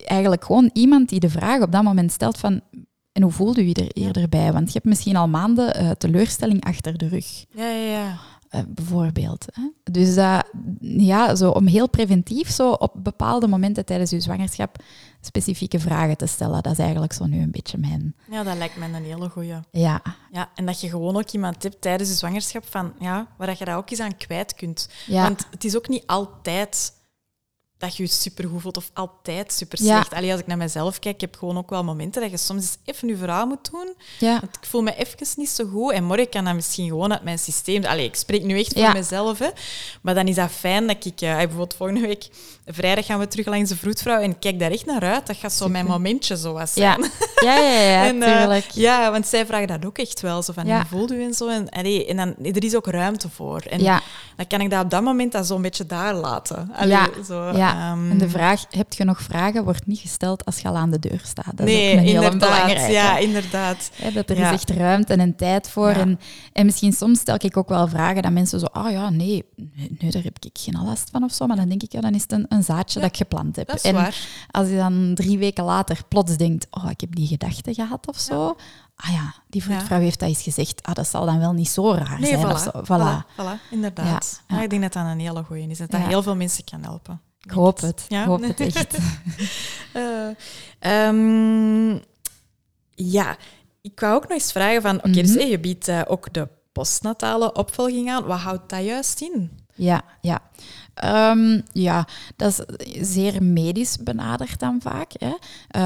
eigenlijk 0.05 0.45
gewoon 0.45 0.71
iemand 0.73 1.09
die 1.09 1.21
de 1.21 1.31
vraag 1.31 1.63
op 1.63 1.73
dat 1.73 1.83
moment 1.83 2.13
stelt 2.13 2.39
van... 2.39 2.61
En 3.13 3.23
hoe 3.23 3.33
voelde 3.33 3.65
u 3.65 3.71
er 3.71 3.91
eerder 3.93 4.29
bij? 4.29 4.53
Want 4.53 4.67
je 4.67 4.73
hebt 4.73 4.85
misschien 4.85 5.17
al 5.17 5.29
maanden 5.29 5.83
uh, 5.83 5.91
teleurstelling 5.91 6.65
achter 6.65 6.99
de 6.99 7.09
rug. 7.09 7.45
Ja, 7.51 7.69
ja, 7.69 7.91
ja. 7.91 8.19
Uh, 8.55 8.61
bijvoorbeeld. 8.69 9.47
Hè? 9.53 9.93
Dus 9.93 10.17
uh, 10.17 10.39
ja, 10.81 11.35
zo 11.35 11.51
om 11.51 11.67
heel 11.67 11.89
preventief 11.89 12.51
zo 12.51 12.71
op 12.71 12.93
bepaalde 12.97 13.49
momenten 13.49 13.85
tijdens 13.85 14.13
uw 14.13 14.21
zwangerschap 14.21 14.83
specifieke 15.21 15.79
vragen 15.79 16.17
te 16.17 16.27
stellen. 16.27 16.63
Dat 16.63 16.73
is 16.73 16.79
eigenlijk 16.79 17.13
zo 17.13 17.27
nu 17.27 17.41
een 17.41 17.51
beetje 17.51 17.79
mijn... 17.79 18.15
Ja, 18.31 18.43
dat 18.43 18.57
lijkt 18.57 18.77
me 18.77 18.85
een 18.85 19.05
hele 19.05 19.29
goeie. 19.29 19.55
Ja. 19.71 20.03
ja. 20.33 20.51
En 20.55 20.67
dat 20.67 20.81
je 20.81 20.89
gewoon 20.89 21.17
ook 21.17 21.31
iemand 21.31 21.63
hebt 21.63 21.81
tijdens 21.81 22.09
de 22.09 22.15
zwangerschap 22.15 22.65
van, 22.67 22.93
ja, 22.99 23.27
waar 23.37 23.55
je 23.59 23.65
daar 23.65 23.77
ook 23.77 23.91
eens 23.91 24.01
aan 24.01 24.17
kwijt 24.17 24.55
kunt. 24.55 24.89
Ja. 25.07 25.23
Want 25.23 25.47
het 25.51 25.65
is 25.65 25.77
ook 25.77 25.89
niet 25.89 26.07
altijd 26.07 26.93
dat 27.79 27.97
je 27.97 28.03
je 28.03 28.09
supergoed 28.09 28.61
voelt 28.61 28.77
of 28.77 28.91
altijd 28.93 29.53
super 29.53 29.79
slecht. 29.79 30.11
Ja. 30.21 30.31
als 30.31 30.41
ik 30.41 30.47
naar 30.47 30.57
mezelf 30.57 30.99
kijk, 30.99 31.15
ik 31.15 31.21
heb 31.21 31.37
gewoon 31.37 31.59
ook 31.59 31.71
wel 31.71 31.85
momenten 31.85 32.23
dat 32.23 32.31
je 32.31 32.37
soms 32.37 32.63
eens 32.63 32.77
even 32.85 33.09
je 33.09 33.17
verhaal 33.17 33.47
moet 33.47 33.71
doen. 33.71 33.95
Ja. 34.19 34.41
Want 34.41 34.57
ik 34.61 34.67
voel 34.69 34.83
me 34.83 34.95
even 34.97 35.27
niet 35.37 35.49
zo 35.49 35.65
goed. 35.65 35.93
En 35.93 36.05
morgen 36.05 36.29
kan 36.29 36.45
dat 36.45 36.55
misschien 36.55 36.89
gewoon 36.89 37.13
uit 37.13 37.23
mijn 37.23 37.39
systeem... 37.39 37.85
Allee, 37.85 38.05
ik 38.05 38.15
spreek 38.15 38.43
nu 38.43 38.59
echt 38.59 38.73
voor 38.73 38.93
mezelf. 38.93 39.39
Hè. 39.39 39.49
Maar 40.03 40.15
dan 40.15 40.29
is 40.29 40.35
dat 40.35 40.51
fijn 40.51 40.87
dat 40.87 41.05
ik... 41.05 41.21
Uh, 41.21 41.37
bijvoorbeeld 41.37 41.75
volgende 41.75 42.07
week, 42.07 42.29
vrijdag, 42.67 43.07
gaan 43.07 43.19
we 43.19 43.29
terug 43.29 43.47
langs 43.47 43.69
de 43.69 43.77
vroedvrouw. 43.77 44.21
En 44.21 44.31
ik 44.31 44.41
kijk 44.41 44.59
daar 44.59 44.71
echt 44.71 44.87
naar 44.87 45.03
uit. 45.03 45.27
Dat 45.27 45.37
gaat 45.37 45.53
zo 45.53 45.69
mijn 45.69 45.87
momentje 45.87 46.37
zo 46.37 46.53
was 46.53 46.73
zijn. 46.73 47.01
Ja, 47.41 47.57
ja, 47.57 47.71
ja, 47.71 47.81
ja 47.81 48.05
en, 48.09 48.17
uh, 48.51 48.61
Ja, 48.61 49.11
want 49.11 49.27
zij 49.27 49.47
vragen 49.47 49.67
dat 49.67 49.85
ook 49.85 49.99
echt 49.99 50.21
wel. 50.21 50.43
Zo 50.43 50.53
van, 50.53 50.71
hoe 50.71 50.85
voelt 50.89 51.13
u 51.13 51.23
en 51.23 51.35
zo. 51.35 51.49
En, 51.49 51.69
allee, 51.69 52.07
en 52.07 52.17
dan, 52.17 52.35
er 52.43 52.65
is 52.65 52.77
ook 52.77 52.87
ruimte 52.87 53.29
voor. 53.29 53.61
En 53.61 54.03
dan 54.37 54.47
kan 54.47 54.61
ik 54.61 54.71
dat 54.71 54.85
op 54.85 54.91
dat 54.91 55.03
moment 55.03 55.33
dat 55.33 55.47
zo'n 55.47 55.63
beetje 55.63 55.87
daar 55.87 56.15
laten. 56.15 56.71
Allee, 56.77 57.09
zo, 57.27 57.51
ja. 57.75 57.93
Ehm, 57.93 58.11
en 58.11 58.19
de 58.19 58.29
vraag, 58.29 58.65
heb 58.71 58.93
je 58.93 59.05
nog 59.05 59.23
vragen, 59.23 59.65
wordt 59.65 59.87
niet 59.87 59.99
gesteld 59.99 60.45
als 60.45 60.59
je 60.59 60.69
al 60.69 60.77
aan 60.77 60.91
de 60.91 60.99
deur 60.99 61.21
staat. 61.25 61.57
Dat 61.57 61.67
nee, 61.67 61.93
is 61.93 61.93
ook 61.93 61.99
een 61.99 62.33
inderdaad. 62.33 62.91
Ja, 62.91 63.19
inderdaad. 63.19 63.91
dat 64.15 64.31
er 64.31 64.39
is 64.39 64.51
echt 64.51 64.71
ruimte 64.71 65.15
en 65.15 65.37
tijd 65.37 65.71
voor. 65.71 65.91
En, 65.91 66.21
en 66.53 66.67
misschien 66.67 66.93
soms 66.93 67.21
stel 67.21 67.35
ik 67.39 67.57
ook 67.57 67.69
wel 67.69 67.89
vragen 67.89 68.23
dat 68.23 68.33
mensen 68.33 68.61
zo, 68.61 68.67
ah 68.67 68.85
oh 68.85 68.91
ja, 68.91 69.11
nee, 69.11 69.45
nee, 69.99 70.11
daar 70.11 70.23
heb 70.23 70.37
ik 70.41 70.59
geen 70.59 70.83
last 70.85 71.11
van 71.11 71.23
of 71.25 71.33
zo. 71.33 71.47
Maar 71.47 71.57
dan 71.57 71.69
denk 71.69 71.83
ik, 71.83 71.93
ja, 71.93 72.01
dan 72.01 72.15
is 72.15 72.23
het 72.23 72.33
een, 72.33 72.47
een 72.49 72.63
zaadje 72.63 73.01
dat 73.01 73.09
ik 73.09 73.17
geplant 73.17 73.57
heb. 73.57 73.67
Dat 73.67 73.77
is 73.77 73.83
en 73.83 73.95
waar. 73.95 74.17
als 74.51 74.69
je 74.69 74.77
dan 74.77 75.11
drie 75.15 75.39
weken 75.39 75.65
later 75.65 76.01
plots 76.09 76.37
denkt, 76.37 76.67
oh, 76.71 76.91
ik 76.91 77.01
heb 77.01 77.15
die 77.15 77.27
gedachte 77.27 77.75
gehad 77.75 78.09
of 78.09 78.19
zo 78.19 78.57
ah 78.99 79.13
ja, 79.13 79.35
die 79.47 79.63
vroedvrouw 79.63 80.01
heeft 80.01 80.19
dat 80.19 80.29
eens 80.29 80.43
gezegd. 80.43 80.83
Ah, 80.83 80.95
dat 80.95 81.09
zal 81.09 81.27
dan 81.27 81.39
wel 81.39 81.53
niet 81.53 81.69
zo 81.69 81.93
raar 81.93 82.19
zijn. 82.21 82.39
Voilà, 82.39 82.51
of 82.51 82.59
zo. 82.59 82.71
Voilà. 82.85 83.25
voilà, 83.37 83.71
inderdaad. 83.71 84.43
Ja, 84.47 84.63
ik 84.63 84.71
denk 84.71 84.83
dat 84.83 84.93
dat 84.93 85.05
een 85.05 85.21
hele 85.21 85.45
goeie 85.45 85.69
is. 85.69 85.79
Dat 85.79 85.91
dat 85.91 86.01
heel 86.01 86.23
veel 86.23 86.37
mensen 86.37 86.65
kan 86.65 86.83
helpen. 86.83 87.21
Ik 87.49 87.55
hoop 87.55 87.81
het. 87.81 88.05
Ik 88.09 88.17
hoop 88.17 88.43
het 88.43 88.61
echt. 88.61 88.99
uh, 89.97 90.29
um, 91.09 92.01
ja, 92.95 93.37
ik 93.81 94.01
wou 94.01 94.15
ook 94.15 94.23
nog 94.23 94.31
eens 94.31 94.53
vragen 94.53 94.83
van, 94.83 94.97
oké, 94.97 95.11
dus 95.11 95.35
je 95.35 95.59
biedt 95.59 95.91
ook 96.07 96.33
de 96.33 96.49
postnatale 96.73 97.53
opvolging 97.53 98.11
aan. 98.11 98.25
Wat 98.25 98.39
houdt 98.39 98.71
dat 98.71 98.85
juist 98.85 99.21
in? 99.21 99.51
Ja, 99.75 100.03
ja. 100.21 100.43
Um, 101.05 101.63
ja, 101.73 102.07
dat 102.37 102.65
is 102.79 103.13
zeer 103.13 103.43
medisch 103.43 103.97
benaderd 103.97 104.61
dan 104.61 104.81
vaak. 104.83 105.13
Hè. 105.19 105.33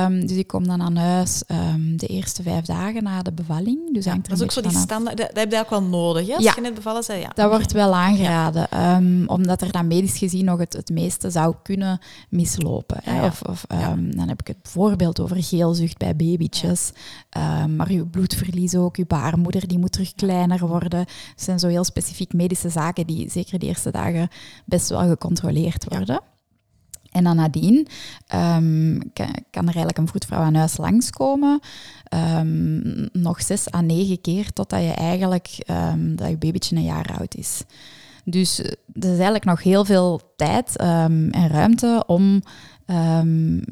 Um, 0.05 0.27
dus 0.27 0.37
ik 0.37 0.47
kom 0.47 0.67
dan 0.67 0.83
aan 0.83 0.97
huis 0.97 1.43
um, 1.49 1.97
de 1.97 2.07
eerste 2.07 2.43
vijf 2.43 2.65
dagen 2.65 3.03
na 3.03 3.23
de 3.23 3.33
bevalling. 3.33 3.95
Dus 3.95 4.05
ja, 4.05 4.15
dat 4.23 4.33
is 4.33 4.43
ook 4.43 4.51
zo 4.51 4.61
die 4.61 4.79
standaard, 4.79 5.17
dat, 5.17 5.27
dat 5.27 5.37
heb 5.37 5.53
je 5.53 5.59
ook 5.59 5.71
wel 5.71 5.83
nodig, 5.83 6.27
hè, 6.27 6.35
als 6.35 6.45
ja, 6.45 6.53
je 6.55 6.61
net 6.61 6.75
bevallen 6.75 7.05
bent. 7.07 7.23
Ja. 7.23 7.31
Dat 7.35 7.51
wordt 7.51 7.73
wel 7.73 7.95
aangeraden, 7.95 8.69
omdat 9.29 9.61
er 9.63 9.73
dan 9.73 9.87
medisch 9.87 10.19
gezien 10.19 10.45
nog 10.45 10.59
het, 10.59 10.73
het 10.73 10.91
meeste 10.91 11.31
zou 11.31 11.55
kunnen 11.63 12.01
mislopen. 12.29 12.99
Hè. 13.03 13.27
Of, 13.27 13.43
of 13.43 13.65
dan 13.97 14.29
heb 14.29 14.41
ik 14.41 14.47
het 14.47 14.63
bijvoorbeeld 14.63 15.21
over 15.21 15.43
geelzucht 15.43 15.99
bij 15.99 16.17
babytjes, 16.17 16.91
maar 17.77 17.93
je 17.93 18.07
bloedverlies 18.07 18.75
ook, 18.75 18.97
je 18.97 19.07
baarmoeder 19.07 19.69
die 19.69 19.79
moet 19.79 19.93
terug 19.93 20.15
kleiner 20.15 20.67
worden. 20.67 20.91
Dat 20.91 21.09
zijn 21.37 21.59
zo 21.59 21.69
heel 21.69 21.85
specifiek 21.85 22.33
medische 22.33 22.69
zaken 22.69 23.07
die 23.07 23.31
zeker 23.31 23.59
de 23.59 23.67
eerste 23.67 23.91
dagen 23.91 24.29
best 24.65 24.89
wel 24.89 25.01
gecontroleerd 25.09 25.85
worden. 25.89 26.21
En 27.13 27.25
dan 27.25 27.37
nadien 27.37 27.77
um, 28.35 29.13
kan, 29.13 29.29
er 29.51 29.65
eigenlijk 29.65 29.99
een 29.99 30.09
vroedvrouw 30.09 30.41
aan 30.41 30.55
huis 30.55 30.77
langskomen. 30.77 31.61
Um, 32.39 33.09
nog 33.13 33.43
zes 33.43 33.75
à 33.75 33.81
negen 33.81 34.21
keer 34.21 34.53
totdat 34.53 34.81
je 34.81 34.93
eigenlijk 34.93 35.59
um, 35.71 36.17
dat 36.17 36.29
je 36.29 36.37
babytje 36.37 36.77
een 36.77 36.85
jaar 36.85 37.17
oud 37.19 37.35
is. 37.35 37.63
Dus 38.25 38.59
er 38.59 38.77
is 38.93 39.05
eigenlijk 39.05 39.45
nog 39.45 39.63
heel 39.63 39.85
veel 39.85 40.21
tijd 40.37 40.77
en 40.77 41.49
ruimte 41.49 42.03
om 42.07 42.43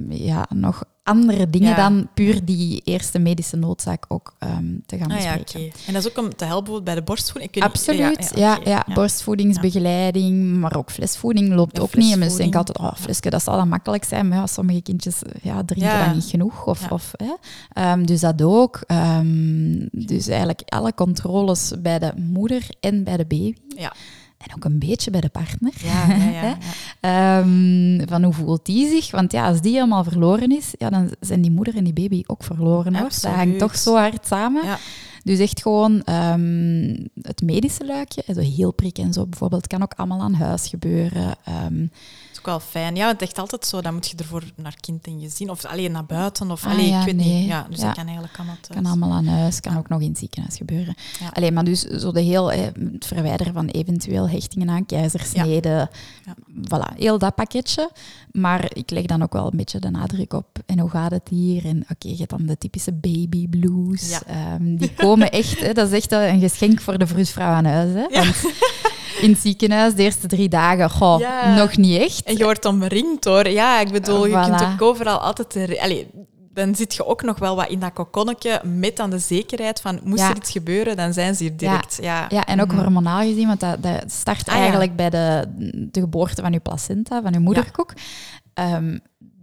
ja, 0.08 0.46
nog 0.54 0.82
andere 1.02 1.50
dingen 1.50 1.76
dan 1.76 2.08
puur 2.14 2.44
die 2.44 2.80
eerste 2.84 3.18
medische 3.18 3.56
noodzaak 3.56 4.04
ook 4.08 4.36
um, 4.38 4.82
te 4.86 4.98
gaan 4.98 5.10
ah, 5.10 5.16
bespreken. 5.16 5.60
Ja, 5.60 5.70
En 5.86 5.92
dat 5.92 6.04
is 6.04 6.10
ook 6.10 6.24
om 6.24 6.36
te 6.36 6.44
helpen 6.44 6.84
bij 6.84 6.94
de 6.94 7.02
borstvoeding? 7.02 7.62
Absoluut, 7.62 8.32
ja, 8.34 8.58
ja, 8.64 8.86
borstvoedingsbegeleiding, 8.94 10.56
maar 10.56 10.76
ook 10.76 10.90
flesvoeding 10.90 11.54
loopt 11.54 11.80
ook 11.80 11.94
niet. 11.94 12.12
En 12.12 12.18
mensen 12.18 12.38
denken 12.38 12.58
altijd, 12.58 12.78
oh, 12.78 12.94
flesje, 12.94 13.30
dat 13.30 13.42
zal 13.42 13.56
dan 13.56 13.68
makkelijk 13.68 14.04
zijn, 14.04 14.28
maar 14.28 14.38
ja, 14.38 14.46
sommige 14.46 14.82
kindjes 14.82 15.22
ja, 15.42 15.64
drinken 15.64 15.98
dan 15.98 16.14
niet 16.14 16.24
genoeg. 16.24 16.66
Of, 16.66 16.90
of, 16.90 17.12
hè. 17.16 17.92
Um, 17.92 18.06
dus 18.06 18.20
dat 18.20 18.42
ook. 18.42 18.80
Um, 18.86 19.88
dus 19.92 20.26
eigenlijk 20.28 20.62
alle 20.64 20.94
controles 20.94 21.72
bij 21.78 21.98
de 21.98 22.12
moeder 22.16 22.68
en 22.80 23.04
bij 23.04 23.16
de 23.16 23.26
baby. 23.26 23.54
Ja. 23.76 23.92
En 24.46 24.54
ook 24.54 24.64
een 24.64 24.78
beetje 24.78 25.10
bij 25.10 25.20
de 25.20 25.28
partner. 25.28 25.72
Ja, 25.76 26.06
ja, 26.14 26.56
ja, 27.00 27.38
um, 27.40 28.00
van 28.08 28.24
hoe 28.24 28.32
voelt 28.32 28.66
die 28.66 28.88
zich? 28.88 29.10
Want 29.10 29.32
ja, 29.32 29.46
als 29.46 29.60
die 29.60 29.72
helemaal 29.72 30.04
verloren 30.04 30.50
is, 30.56 30.74
ja, 30.78 30.90
dan 30.90 31.14
zijn 31.20 31.40
die 31.40 31.50
moeder 31.50 31.76
en 31.76 31.84
die 31.84 31.92
baby 31.92 32.22
ook 32.26 32.42
verloren. 32.42 32.94
Hoor. 32.94 33.08
Dat 33.08 33.24
hangt 33.24 33.58
toch 33.58 33.76
zo 33.76 33.96
hard 33.96 34.26
samen. 34.26 34.62
Dus 35.24 35.38
echt 35.38 35.62
gewoon 35.62 36.02
um, 36.08 37.08
het 37.22 37.42
medische 37.42 37.86
luikje, 37.86 38.22
zo 38.34 38.40
heel 38.40 38.72
prik 38.72 38.98
en 38.98 39.12
zo 39.12 39.26
bijvoorbeeld, 39.26 39.66
kan 39.66 39.82
ook 39.82 39.94
allemaal 39.96 40.20
aan 40.20 40.34
huis 40.34 40.68
gebeuren. 40.68 41.36
Um, 41.66 41.90
ook 42.40 42.46
wel 42.46 42.60
fijn. 42.60 42.96
Ja, 42.96 43.08
het 43.08 43.20
is 43.20 43.26
echt 43.26 43.38
altijd 43.38 43.66
zo, 43.66 43.80
dan 43.80 43.94
moet 43.94 44.08
je 44.08 44.16
ervoor 44.16 44.42
naar 44.56 44.76
kind 44.80 45.06
en 45.06 45.20
gezin, 45.20 45.50
of 45.50 45.64
alleen 45.64 45.92
naar 45.92 46.04
buiten, 46.04 46.50
of 46.50 46.64
ah, 46.64 46.72
alleen, 46.72 46.98
ik 46.98 47.04
weet 47.04 47.16
niet. 47.16 47.46
Ja, 47.46 47.66
dus 47.70 47.78
dat 47.78 47.94
kan 47.94 48.04
eigenlijk 48.04 48.36
allemaal 48.36 48.56
thuis. 48.60 48.80
kan 48.80 48.90
allemaal 48.90 49.12
aan 49.12 49.26
huis, 49.26 49.60
kan 49.60 49.78
ook 49.78 49.88
nog 49.88 50.00
in 50.00 50.08
het 50.08 50.18
ziekenhuis 50.18 50.56
gebeuren. 50.56 50.94
Alleen, 51.32 51.52
maar 51.52 51.64
dus 51.64 51.80
zo 51.80 52.12
de 52.12 52.20
heel, 52.20 52.52
het 52.52 53.06
verwijderen 53.06 53.52
van 53.52 53.66
eventueel 53.66 54.28
hechtingen 54.28 54.70
aan 54.70 54.86
keizersneden, 54.86 55.90
voilà, 56.62 56.96
heel 56.96 57.18
dat 57.18 57.34
pakketje. 57.34 57.90
Maar 58.32 58.70
ik 58.72 58.90
leg 58.90 59.04
dan 59.04 59.22
ook 59.22 59.32
wel 59.32 59.46
een 59.46 59.56
beetje 59.56 59.78
de 59.78 59.90
nadruk 59.90 60.32
op, 60.32 60.58
en 60.66 60.78
hoe 60.78 60.90
gaat 60.90 61.10
het 61.10 61.28
hier? 61.28 61.64
En 61.64 61.84
oké, 61.90 62.08
je 62.08 62.16
hebt 62.16 62.30
dan 62.30 62.46
de 62.46 62.58
typische 62.58 62.92
baby 62.92 63.48
blues. 63.48 64.20
Um, 64.58 64.76
die 64.76 64.94
komen 64.94 65.30
echt, 65.30 65.60
hè, 65.60 65.72
dat 65.72 65.92
is 65.92 65.96
echt 65.96 66.12
een 66.12 66.40
geschenk 66.40 66.80
voor 66.80 66.98
de 66.98 67.06
vroedvrouw 67.06 67.52
aan 67.52 67.64
huis. 67.64 67.92
Hè, 67.94 68.24
want, 68.24 68.36
in 69.22 69.30
het 69.30 69.40
ziekenhuis 69.40 69.94
de 69.94 70.02
eerste 70.02 70.26
drie 70.26 70.48
dagen, 70.48 70.90
goh, 70.90 71.20
nog 71.56 71.76
niet 71.76 72.00
echt. 72.00 72.22
En 72.22 72.36
je 72.36 72.44
wordt 72.44 72.64
omringd 72.64 73.24
hoor. 73.24 73.48
Ja, 73.48 73.80
ik 73.80 73.92
bedoel, 73.92 74.26
je 74.26 74.40
kunt 74.40 74.62
ook 74.62 74.82
overal 74.82 75.18
altijd... 75.18 75.78
Allee, 75.78 76.08
dan 76.52 76.74
zit 76.74 76.94
je 76.94 77.06
ook 77.06 77.22
nog 77.22 77.38
wel 77.38 77.56
wat 77.56 77.68
in 77.68 77.78
dat 77.78 77.92
kokonnetje 77.92 78.60
met 78.64 79.00
aan 79.00 79.10
de 79.10 79.18
zekerheid 79.18 79.80
van 79.80 80.00
moest 80.04 80.22
er 80.22 80.36
iets 80.36 80.50
gebeuren, 80.50 80.96
dan 80.96 81.12
zijn 81.12 81.34
ze 81.34 81.42
hier 81.42 81.56
direct. 81.56 81.98
Ja, 82.02 82.26
ja. 82.28 82.46
en 82.46 82.60
ook 82.60 82.72
mhm. 82.72 82.80
hormonaal 82.80 83.20
gezien, 83.20 83.46
want 83.46 83.60
dat, 83.60 83.82
dat 83.82 84.12
start 84.12 84.48
ah, 84.48 84.54
eigenlijk 84.54 84.96
bij 84.96 85.10
de, 85.10 85.44
de 85.90 86.00
geboorte 86.00 86.42
van 86.42 86.52
je 86.52 86.60
placenta, 86.60 87.22
van 87.22 87.32
je 87.32 87.38
moederkoek. 87.38 87.94
Um, 88.54 89.00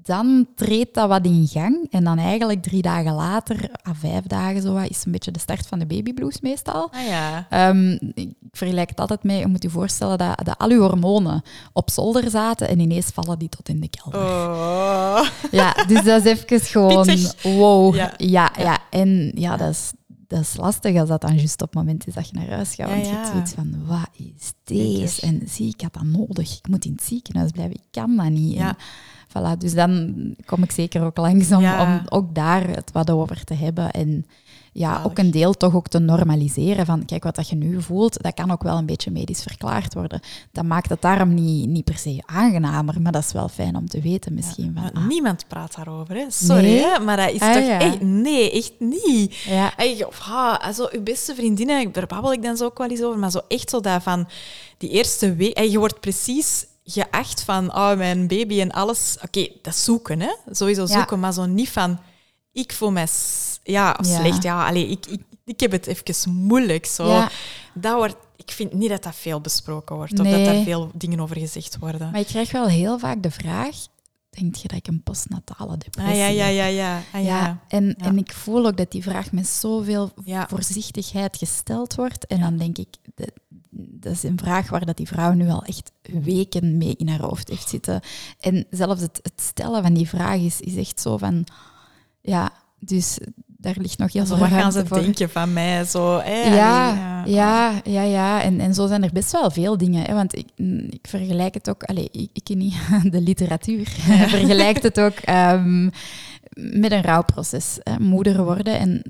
dan 0.07 0.47
treedt 0.55 0.93
dat 0.93 1.09
wat 1.09 1.25
in 1.25 1.47
gang. 1.47 1.87
En 1.91 2.03
dan 2.03 2.17
eigenlijk 2.17 2.61
drie 2.61 2.81
dagen 2.81 3.13
later, 3.13 3.69
à 3.87 3.93
vijf 3.93 4.23
dagen 4.23 4.61
zo, 4.61 4.75
is 4.75 5.05
een 5.05 5.11
beetje 5.11 5.31
de 5.31 5.39
start 5.39 5.67
van 5.67 5.79
de 5.79 5.85
babyblues 5.85 6.41
meestal. 6.41 6.89
Ah, 6.91 7.07
ja. 7.07 7.47
Um, 7.69 7.99
ik 8.13 8.29
vergelijk 8.51 8.89
het 8.89 8.99
altijd 8.99 9.23
mee, 9.23 9.39
je 9.39 9.47
moet 9.47 9.63
je 9.63 9.69
voorstellen 9.69 10.17
dat, 10.17 10.45
dat 10.45 10.57
al 10.57 10.69
je 10.69 10.77
hormonen 10.77 11.41
op 11.73 11.89
zolder 11.89 12.29
zaten 12.29 12.67
en 12.67 12.79
ineens 12.79 13.05
vallen 13.05 13.39
die 13.39 13.49
tot 13.49 13.69
in 13.69 13.79
de 13.79 13.89
kelder. 13.89 14.21
Oh. 14.21 15.27
Ja, 15.51 15.73
dus 15.87 16.03
dat 16.03 16.25
is 16.25 16.31
even 16.31 16.59
gewoon 16.71 17.17
wow. 17.43 17.95
Ja. 17.95 18.13
ja, 18.17 18.51
ja. 18.57 18.79
En 18.89 19.31
ja, 19.35 19.57
dat 19.57 19.69
is, 19.69 19.91
dat 20.27 20.39
is 20.39 20.57
lastig 20.57 20.99
als 20.99 21.09
dat 21.09 21.21
dan 21.21 21.35
juist 21.35 21.61
op 21.61 21.67
het 21.67 21.77
moment 21.77 22.07
is 22.07 22.13
dat 22.13 22.29
je 22.29 22.35
naar 22.35 22.49
huis 22.49 22.75
gaat. 22.75 22.89
Want 22.89 23.05
je 23.05 23.11
hebt 23.11 23.27
zoiets 23.27 23.51
van, 23.51 23.85
wat 23.85 24.09
is 24.13 24.53
deze? 24.63 25.21
En 25.21 25.41
zie, 25.47 25.67
ik 25.67 25.81
had 25.81 25.93
dat 25.93 26.03
nodig. 26.03 26.57
Ik 26.57 26.67
moet 26.67 26.85
in 26.85 26.91
het 26.91 27.03
ziekenhuis 27.03 27.51
blijven. 27.51 27.75
Ik 27.75 27.87
kan 27.91 28.15
dat 28.15 28.29
niet. 28.29 28.53
Ja. 28.53 28.75
Voilà, 29.27 29.57
dus 29.57 29.73
dan 29.73 30.15
kom 30.45 30.63
ik 30.63 30.71
zeker 30.71 31.03
ook 31.03 31.17
langs 31.17 31.51
om, 31.51 31.65
om 31.79 32.01
ook 32.09 32.35
daar 32.35 32.67
het 32.67 32.91
wat 32.91 33.09
over 33.09 33.43
te 33.43 33.53
hebben. 33.53 33.91
En 33.91 34.25
ja, 34.77 35.01
ook 35.03 35.17
een 35.17 35.31
deel 35.31 35.53
toch 35.53 35.75
ook 35.75 35.87
te 35.87 35.99
normaliseren 35.99 36.85
van, 36.85 37.05
kijk, 37.05 37.23
wat 37.23 37.35
dat 37.35 37.49
je 37.49 37.55
nu 37.55 37.81
voelt, 37.81 38.23
dat 38.23 38.33
kan 38.33 38.51
ook 38.51 38.63
wel 38.63 38.77
een 38.77 38.85
beetje 38.85 39.11
medisch 39.11 39.41
verklaard 39.41 39.93
worden. 39.93 40.19
Dat 40.51 40.65
maakt 40.65 40.89
het 40.89 41.01
daarom 41.01 41.33
niet, 41.33 41.69
niet 41.69 41.83
per 41.83 41.97
se 41.97 42.23
aangenamer, 42.25 43.01
maar 43.01 43.11
dat 43.11 43.23
is 43.23 43.31
wel 43.31 43.47
fijn 43.47 43.75
om 43.75 43.87
te 43.87 44.01
weten 44.01 44.33
misschien. 44.33 44.71
van, 44.75 44.91
ah. 44.93 45.07
Niemand 45.07 45.47
praat 45.47 45.75
daarover, 45.75 46.15
hè. 46.15 46.25
Sorry, 46.27 46.77
hè, 46.77 46.99
maar 46.99 47.17
dat 47.17 47.31
is 47.31 47.39
ah, 47.39 47.53
toch 47.53 47.63
echt... 47.63 48.01
Nee, 48.01 48.51
echt 48.51 48.73
niet. 48.79 49.35
Ja. 49.35 49.73
Of, 50.07 50.19
ha, 50.19 50.59
also, 50.61 50.87
uw 50.91 51.03
beste 51.03 51.35
vriendinnen, 51.35 51.91
daar 51.91 52.07
babbel 52.07 52.33
ik 52.33 52.43
dan 52.43 52.57
zo 52.57 52.65
ook 52.65 52.77
wel 52.77 52.89
eens 52.89 53.01
over, 53.01 53.19
maar 53.19 53.31
zo 53.31 53.41
echt 53.47 53.69
zo 53.69 53.79
daarvan, 53.79 54.27
die 54.77 54.89
eerste 54.89 55.35
week... 55.35 55.59
Je 55.59 55.79
wordt 55.79 55.99
precies 55.99 56.65
geacht 56.89 57.43
van, 57.43 57.75
oh, 57.75 57.97
mijn 57.97 58.27
baby 58.27 58.61
en 58.61 58.71
alles. 58.71 59.17
Oké, 59.23 59.47
dat 59.61 59.75
zoeken, 59.75 60.19
hè. 60.19 60.33
Sowieso 60.51 60.85
zoeken, 60.85 61.19
maar 61.19 61.33
zo 61.33 61.45
niet 61.45 61.69
van, 61.69 61.99
ik 62.51 62.73
voel 62.73 62.91
mij 62.91 63.07
ja, 63.63 63.97
slecht. 64.01 64.43
Ja, 64.43 64.67
allee, 64.67 64.87
ik, 64.87 65.05
ik, 65.05 65.21
ik 65.45 65.59
heb 65.59 65.71
het 65.71 65.87
even 65.87 66.33
moeilijk. 66.33 66.85
Zo. 66.85 67.23
Dat 67.73 67.95
wordt, 67.95 68.15
ik 68.35 68.51
vind 68.51 68.73
niet 68.73 68.89
dat 68.89 69.03
dat 69.03 69.15
veel 69.15 69.41
besproken 69.41 69.95
wordt, 69.95 70.19
of 70.19 70.27
dat 70.27 70.45
daar 70.45 70.63
veel 70.63 70.91
dingen 70.93 71.19
over 71.19 71.37
gezegd 71.37 71.77
worden. 71.79 72.11
Maar 72.11 72.19
ik 72.19 72.27
krijg 72.27 72.51
wel 72.51 72.67
heel 72.67 72.99
vaak 72.99 73.23
de 73.23 73.31
vraag, 73.31 73.75
denk 74.29 74.55
je 74.55 74.67
dat 74.67 74.77
ik 74.77 74.87
een 74.87 75.03
postnatale 75.03 75.77
depressie 75.77 76.13
ah, 76.13 76.17
ja, 76.17 76.27
ja, 76.27 76.47
ja, 76.47 76.65
ja. 76.65 77.01
Ah, 77.13 77.23
ja. 77.23 77.59
En, 77.67 77.95
en 77.95 78.17
ik 78.17 78.31
voel 78.33 78.65
ook 78.65 78.77
dat 78.77 78.91
die 78.91 79.03
vraag 79.03 79.31
met 79.31 79.47
zoveel 79.47 80.11
voorzichtigheid 80.47 81.37
gesteld 81.37 81.95
wordt. 81.95 82.25
En 82.25 82.39
dan 82.39 82.57
denk 82.57 82.77
ik, 82.77 82.95
dat 83.77 84.11
is 84.11 84.23
een 84.23 84.37
vraag 84.37 84.69
waar 84.69 84.85
dat 84.85 84.97
die 84.97 85.07
vrouw 85.07 85.33
nu 85.33 85.49
al 85.49 85.63
echt 85.63 85.91
weken 86.23 86.77
mee 86.77 86.95
in 86.97 87.07
haar 87.07 87.21
hoofd 87.21 87.49
heeft 87.49 87.69
zitten. 87.69 88.01
En 88.39 88.65
zelfs 88.69 89.01
het, 89.01 89.19
het 89.21 89.41
stellen 89.41 89.83
van 89.83 89.93
die 89.93 90.09
vraag 90.09 90.39
is, 90.39 90.61
is 90.61 90.75
echt 90.75 91.01
zo 91.01 91.17
van... 91.17 91.43
Ja, 92.21 92.51
dus 92.79 93.17
daar 93.45 93.75
ligt 93.77 93.97
nog 93.97 94.13
heel 94.13 94.25
veel 94.25 94.37
Wat 94.37 94.49
gaan 94.49 94.71
ze 94.71 94.83
denken 94.83 95.29
van 95.29 95.53
mij? 95.53 95.85
Zo, 95.85 96.19
hè? 96.19 96.55
Ja, 96.55 97.23
ja, 97.25 97.81
ja, 97.83 98.01
ja. 98.01 98.41
En, 98.41 98.59
en 98.59 98.73
zo 98.73 98.87
zijn 98.87 99.03
er 99.03 99.13
best 99.13 99.31
wel 99.31 99.51
veel 99.51 99.77
dingen. 99.77 100.03
Hè? 100.03 100.13
Want 100.13 100.37
ik, 100.37 100.47
ik 100.89 101.07
vergelijk 101.07 101.53
het 101.53 101.69
ook... 101.69 101.83
Allez, 101.83 102.07
ik, 102.11 102.29
ik 102.33 102.43
ken 102.43 102.57
niet 102.57 102.75
de 103.11 103.21
literatuur. 103.21 103.95
Ja. 104.07 104.27
vergelijkt 104.37 104.83
het 104.83 104.99
ook 104.99 105.29
um, 105.29 105.91
met 106.53 106.91
een 106.91 107.01
rouwproces. 107.01 107.77
Hè? 107.83 107.99
Moeder 107.99 108.43
worden 108.43 108.79
en 108.79 109.01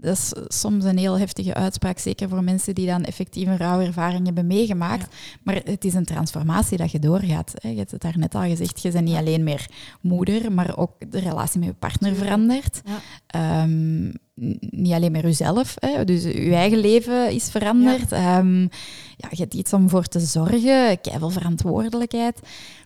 dat 0.00 0.16
is 0.16 0.32
soms 0.48 0.84
een 0.84 0.98
heel 0.98 1.18
heftige 1.18 1.54
uitspraak, 1.54 1.98
zeker 1.98 2.28
voor 2.28 2.44
mensen 2.44 2.74
die 2.74 2.86
dan 2.86 3.04
effectief 3.04 3.46
een 3.46 3.56
rouwervaring 3.56 4.24
hebben 4.24 4.46
meegemaakt. 4.46 5.14
Maar 5.42 5.60
het 5.64 5.84
is 5.84 5.94
een 5.94 6.04
transformatie 6.04 6.78
dat 6.78 6.90
je 6.90 6.98
doorgaat. 6.98 7.52
Hè. 7.54 7.68
Je 7.68 7.76
hebt 7.76 7.90
het 7.90 8.00
daar 8.00 8.18
net 8.18 8.34
al 8.34 8.42
gezegd, 8.42 8.82
je 8.82 8.90
bent 8.90 9.04
niet 9.04 9.16
alleen 9.16 9.44
meer 9.44 9.66
moeder, 10.00 10.52
maar 10.52 10.76
ook 10.76 10.92
de 11.10 11.18
relatie 11.18 11.58
met 11.58 11.68
je 11.68 11.74
partner 11.74 12.14
verandert. 12.14 12.82
Ehm, 13.26 14.12
niet 14.60 14.92
alleen 14.92 15.12
meer 15.12 15.22
jezelf, 15.22 15.74
hè. 15.78 16.04
dus 16.04 16.22
je 16.22 16.54
eigen 16.54 16.78
leven 16.78 17.30
is 17.32 17.50
veranderd. 17.50 18.10
Ja. 18.10 18.38
Um, 18.38 18.68
ja, 19.16 19.28
je 19.30 19.36
hebt 19.36 19.54
iets 19.54 19.72
om 19.72 19.88
voor 19.88 20.04
te 20.04 20.20
zorgen, 20.20 20.98
veel 21.02 21.30
verantwoordelijkheid. 21.30 22.40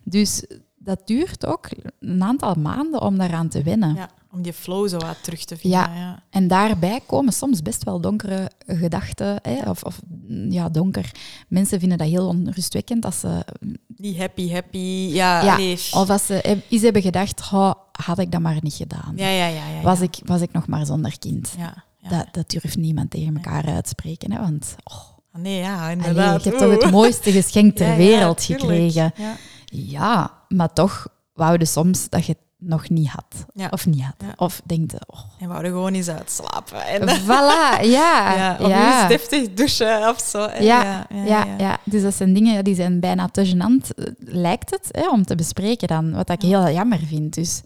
Dus 0.04 0.44
dat 0.76 1.06
duurt 1.06 1.46
ook 1.46 1.68
een 2.00 2.22
aantal 2.22 2.54
maanden 2.54 3.00
om 3.00 3.18
daaraan 3.18 3.48
te 3.48 3.62
wennen. 3.62 3.94
Ja. 3.94 4.08
Om 4.32 4.42
die 4.42 4.52
flow 4.52 4.88
zo 4.88 4.98
wat 4.98 5.22
terug 5.22 5.44
te 5.44 5.56
vinden. 5.56 5.80
Ja. 5.80 6.22
En 6.30 6.48
daarbij 6.48 7.00
komen 7.06 7.32
soms 7.32 7.62
best 7.62 7.84
wel 7.84 8.00
donkere 8.00 8.50
gedachten. 8.66 9.38
Hè? 9.42 9.70
Of, 9.70 9.82
of 9.82 10.00
ja, 10.48 10.68
donker. 10.68 11.10
Mensen 11.48 11.80
vinden 11.80 11.98
dat 11.98 12.08
heel 12.08 12.26
onrustwekkend 12.26 13.04
als 13.04 13.20
ze... 13.20 13.44
Die 13.88 14.18
happy, 14.18 14.50
happy. 14.50 15.08
Ja, 15.12 15.42
ja. 15.58 15.72
Of 15.72 16.10
als 16.10 16.26
ze 16.26 16.58
iets 16.68 16.82
hebben 16.82 17.02
gedacht, 17.02 17.40
oh, 17.52 17.72
had 17.92 18.18
ik 18.18 18.30
dat 18.32 18.40
maar 18.40 18.58
niet 18.60 18.74
gedaan. 18.74 19.12
Ja, 19.16 19.28
ja, 19.28 19.46
ja. 19.46 19.68
ja, 19.68 19.80
Was, 19.82 20.00
ik, 20.00 20.16
was 20.24 20.40
ik 20.40 20.52
nog 20.52 20.66
maar 20.66 20.86
zonder 20.86 21.18
kind. 21.18 21.54
Ja. 21.58 21.84
Dat, 22.08 22.26
dat 22.30 22.50
durft 22.50 22.76
niemand 22.76 23.10
tegen 23.10 23.34
elkaar 23.36 23.66
uitspreken. 23.66 24.32
Hè? 24.32 24.40
Want 24.40 24.74
oh, 24.84 25.10
Ah, 25.34 25.40
Nee, 25.40 25.58
ja, 25.58 25.80
allee, 25.82 25.96
inderdaad. 25.96 26.42
je 26.44 26.48
hebt 26.48 26.62
toch 26.62 26.82
het 26.82 26.90
mooiste 26.90 27.32
geschenk 27.32 27.76
ter 27.76 27.96
wereld 28.06 28.42
gekregen. 28.42 29.12
Ja. 29.16 29.36
Ja, 29.64 30.30
maar 30.48 30.72
toch 30.72 31.06
wouden 31.34 31.66
soms 31.66 32.08
dat 32.08 32.26
je 32.26 32.36
nog 32.64 32.88
niet 32.88 33.08
had. 33.08 33.46
Ja. 33.54 33.68
Of 33.70 33.86
niet 33.86 34.02
had. 34.02 34.14
Ja. 34.18 34.32
Of 34.36 34.60
denkte, 34.64 35.00
oh, 35.06 35.20
En 35.38 35.48
we 35.48 35.64
gewoon 35.64 35.94
eens 35.94 36.08
uitslapen. 36.08 36.82
En, 36.92 37.20
voilà, 37.20 37.80
ja. 37.80 38.34
ja, 38.36 38.56
of 38.60 38.68
ja. 38.68 39.00
eens 39.00 39.08
deftig 39.08 39.54
douchen 39.54 40.08
of 40.08 40.20
zo. 40.20 40.48
Ja, 40.60 41.06
ja, 41.24 41.46
ja, 41.58 41.78
dus 41.84 42.02
dat 42.02 42.14
zijn 42.14 42.32
dingen 42.32 42.64
die 42.64 42.74
zijn 42.74 43.00
bijna 43.00 43.28
te 43.28 43.46
gênant, 43.46 43.94
eh, 43.94 44.06
lijkt 44.18 44.70
het, 44.70 44.88
hè, 44.90 45.10
om 45.10 45.24
te 45.24 45.34
bespreken 45.34 45.88
dan. 45.88 46.12
Wat 46.12 46.30
ik 46.30 46.42
heel 46.42 46.70
jammer 46.70 46.98
vind. 46.98 47.34
Dus 47.34 47.62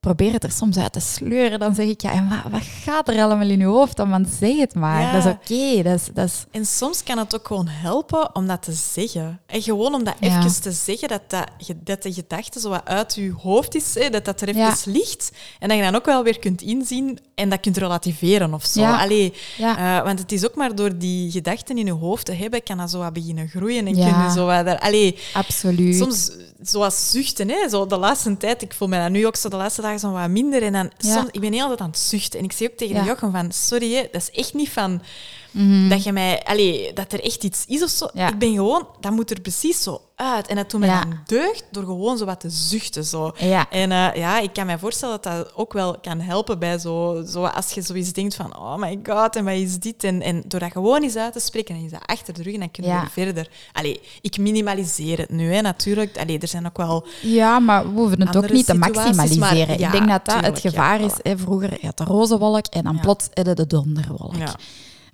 probeer 0.00 0.32
het 0.32 0.44
er 0.44 0.50
soms 0.52 0.76
uit 0.78 0.92
te 0.92 1.00
sleuren. 1.00 1.58
Dan 1.58 1.74
zeg 1.74 1.86
ik, 1.86 2.00
ja, 2.00 2.12
en 2.12 2.28
wat, 2.28 2.52
wat 2.52 2.62
gaat 2.84 3.08
er 3.08 3.22
allemaal 3.22 3.48
in 3.48 3.58
je 3.58 3.64
hoofd? 3.64 3.96
Dan 3.96 4.10
want 4.10 4.28
zeg 4.38 4.56
het 4.56 4.74
maar. 4.74 5.00
Ja. 5.02 5.12
Dat 5.12 5.24
is 5.24 5.30
oké. 5.32 5.82
Dat 5.82 5.94
is, 6.00 6.08
dat 6.14 6.26
is, 6.28 6.44
En 6.50 6.66
soms 6.66 7.02
kan 7.02 7.18
het 7.18 7.34
ook 7.34 7.46
gewoon 7.46 7.66
helpen 7.68 8.34
om 8.34 8.46
dat 8.46 8.62
te 8.62 8.72
zeggen. 8.72 9.40
En 9.46 9.62
gewoon 9.62 9.94
om 9.94 10.04
dat 10.04 10.14
Ja. 10.20 10.38
even 10.38 10.60
te 10.62 10.72
zeggen, 10.72 11.08
dat, 11.08 11.20
dat, 11.26 11.46
dat 11.84 12.02
de 12.02 12.12
gedachte 12.12 12.60
zo 12.60 12.68
wat 12.68 12.84
uit 12.84 13.14
je 13.14 13.32
hoofd 13.42 13.74
is, 13.74 13.94
hè, 13.94 14.10
dat 14.10 14.24
dat 14.24 14.40
er 14.40 14.48
even 14.48 14.60
Ja. 14.60 14.74
ligt. 14.84 15.30
En 15.58 15.68
dat 15.68 15.76
je 15.76 15.82
dan 15.84 15.94
ook 15.94 16.04
wel 16.06 16.22
weer 16.22 16.38
kunt 16.38 16.62
inzien 16.62 17.18
en 17.34 17.48
dat 17.48 17.60
kunt 17.60 17.76
relativeren 17.76 18.54
of 18.54 18.64
zo. 18.64 18.84
Allee, 18.84 19.32
eh, 19.58 20.02
want 20.02 20.18
het 20.18 20.32
is 20.32 20.44
ook 20.46 20.54
maar 20.54 20.74
door 20.74 20.98
die 20.98 21.30
gedachten 21.30 21.78
in 21.78 21.86
je 21.86 21.92
hoofd 21.92 22.26
te 22.26 22.32
hebben, 22.32 22.62
kan 22.62 22.76
dat 22.76 22.90
zo 22.90 22.98
wat 22.98 23.12
beginnen 23.12 23.48
groeien. 23.48 23.86
En 23.86 23.96
Ja. 23.96 24.10
kun 24.12 24.22
je 24.24 24.30
zo 24.32 24.46
wat 24.46 24.64
daar... 24.64 24.78
Allee, 24.78 25.18
absoluut. 25.34 25.96
soms 25.96 26.30
zoals 26.62 27.10
zuchten, 27.10 27.48
hè? 27.48 27.68
Zo 27.68 27.86
de 27.86 27.96
laatste 27.98 28.36
tijd, 28.36 28.62
ik 28.62 28.74
voel 28.74 28.88
me 28.88 28.98
dat 28.98 29.10
nu 29.10 29.26
ook 29.26 29.36
zo 29.36 29.48
de 29.48 29.56
laatste 29.56 29.82
dagen 29.88 30.00
zo 30.00 30.10
wat 30.12 30.28
minder. 30.30 30.62
En 30.62 30.72
dan, 30.72 30.90
Ja. 30.98 31.14
soms, 31.14 31.28
ik 31.30 31.40
ben 31.40 31.52
heel 31.52 31.62
altijd 31.62 31.80
aan 31.80 31.86
het 31.90 31.98
zuchten. 31.98 32.38
En 32.38 32.44
ik 32.44 32.52
zeg 32.52 32.70
ook 32.70 32.76
tegen 32.76 32.94
Ja. 32.96 33.04
Jochem 33.04 33.30
van, 33.30 33.52
sorry, 33.52 33.92
hè, 33.94 34.02
dat 34.12 34.20
is 34.22 34.30
echt 34.30 34.54
niet 34.54 34.68
van 34.68 35.02
Mhm. 35.50 35.88
dat 35.88 36.02
je 36.04 36.12
mij, 36.12 36.42
allee, 36.44 36.92
dat 36.92 37.12
er 37.12 37.24
echt 37.24 37.44
iets 37.44 37.64
is 37.66 37.82
of 37.82 37.90
zo. 37.90 38.08
Ja. 38.14 38.28
Ik 38.28 38.38
ben 38.38 38.52
gewoon, 38.54 38.86
dat 39.00 39.12
moet 39.12 39.30
er 39.30 39.40
precies 39.40 39.82
zo 39.82 40.00
uit. 40.18 40.46
En 40.46 40.56
dat 40.56 40.70
doet 40.70 40.80
mij 40.80 40.88
Ja. 40.88 41.00
dan 41.00 41.18
deugd 41.26 41.64
door 41.70 41.84
gewoon 41.84 42.18
zo 42.18 42.24
wat 42.24 42.40
te 42.40 42.50
zuchten. 42.50 43.04
Zo. 43.04 43.32
Ja. 43.38 43.70
En 43.70 43.92
eh, 43.92 44.14
ja, 44.14 44.40
ik 44.40 44.52
kan 44.52 44.66
me 44.66 44.78
voorstellen 44.78 45.20
dat 45.22 45.32
dat 45.32 45.54
ook 45.54 45.72
wel 45.72 45.96
kan 46.00 46.20
helpen 46.20 46.58
bij 46.58 46.78
zo, 46.78 47.22
zo 47.28 47.44
als 47.44 47.70
je 47.70 47.82
zoiets 47.82 48.12
denkt 48.12 48.34
van, 48.34 48.56
oh 48.58 48.76
my 48.76 48.98
god, 49.02 49.36
en 49.36 49.44
wat 49.44 49.54
is 49.54 49.78
dit? 49.78 50.04
En, 50.04 50.22
en 50.22 50.42
door 50.46 50.60
dat 50.60 50.72
gewoon 50.72 51.02
eens 51.02 51.16
uit 51.16 51.32
te 51.32 51.40
spreken, 51.40 51.74
en 51.74 51.84
is 51.84 51.90
dat 51.90 52.06
achter 52.06 52.34
de 52.34 52.42
rug 52.42 52.54
en 52.54 52.60
dan 52.60 52.70
kun 52.70 52.84
je 52.84 52.90
Ja. 52.90 53.00
weer 53.00 53.10
verder. 53.24 53.48
Allee, 53.72 54.00
ik 54.20 54.38
minimaliseer 54.38 55.18
het 55.18 55.30
nu, 55.30 55.52
hè, 55.54 55.60
natuurlijk. 55.60 56.18
Allee, 56.18 56.38
er 56.38 56.48
zijn 56.48 56.66
ook 56.66 56.76
wel... 56.76 57.06
Ja, 57.22 57.58
maar 57.58 57.82
we 57.94 58.00
hoeven 58.00 58.20
het 58.26 58.36
ook 58.36 58.50
niet 58.50 58.66
te 58.66 58.74
maximaliseren. 58.74 59.40
maar 59.40 59.80
ik 59.80 59.92
denk 59.92 60.08
dat 60.08 60.24
dat 60.24 60.34
het 60.34 60.42
tuurlijk, 60.44 60.60
gevaar 60.60 61.00
is. 61.00 61.12
Hè. 61.22 61.38
Vroeger 61.38 61.72
je 61.80 61.86
had 61.86 61.98
de 61.98 62.04
roze 62.04 62.38
wolk 62.38 62.66
en 62.66 62.82
dan 62.84 63.00
plots 63.00 63.28
de 63.32 63.66
donderwolk. 63.66 64.34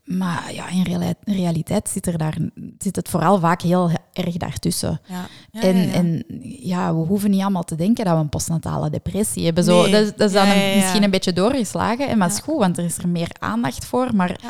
Maar 0.04 0.52
ja, 0.52 0.68
in 0.68 0.82
reali- 0.82 1.14
in 1.24 1.34
realiteit 1.34 1.88
zit, 1.88 2.06
er 2.06 2.18
daar, 2.18 2.36
zit 2.78 2.96
het 2.96 3.08
vooral 3.08 3.38
vaak 3.38 3.62
heel 3.62 3.90
erg 4.12 4.36
daartussen. 4.36 5.00
Ja. 5.06 5.26
Ja, 5.50 5.60
en, 5.60 5.76
ja, 5.76 5.82
ja. 5.82 5.92
en 5.92 6.24
ja, 6.60 6.94
we 6.94 7.00
hoeven 7.06 7.30
niet 7.30 7.40
allemaal 7.40 7.62
te 7.64 7.74
denken 7.74 8.04
dat 8.04 8.14
we 8.14 8.20
een 8.20 8.28
postnatale 8.28 8.90
depressie 8.90 9.44
hebben. 9.44 9.64
Zo, 9.64 9.82
Nee. 9.82 9.90
dat, 9.92 10.02
is- 10.02 10.14
dat 10.16 10.28
is 10.28 10.32
dan 10.34 10.48
een- 10.48 10.74
misschien 10.76 11.02
een 11.02 11.10
beetje 11.10 11.32
doorgeslagen. 11.32 12.08
En 12.08 12.18
maar 12.18 12.28
Ja. 12.28 12.34
is 12.34 12.40
goed, 12.40 12.58
want 12.58 12.78
er 12.78 12.84
is 12.84 12.98
er 12.98 13.08
meer 13.08 13.30
aandacht 13.38 13.84
voor. 13.84 14.14
Maar 14.14 14.40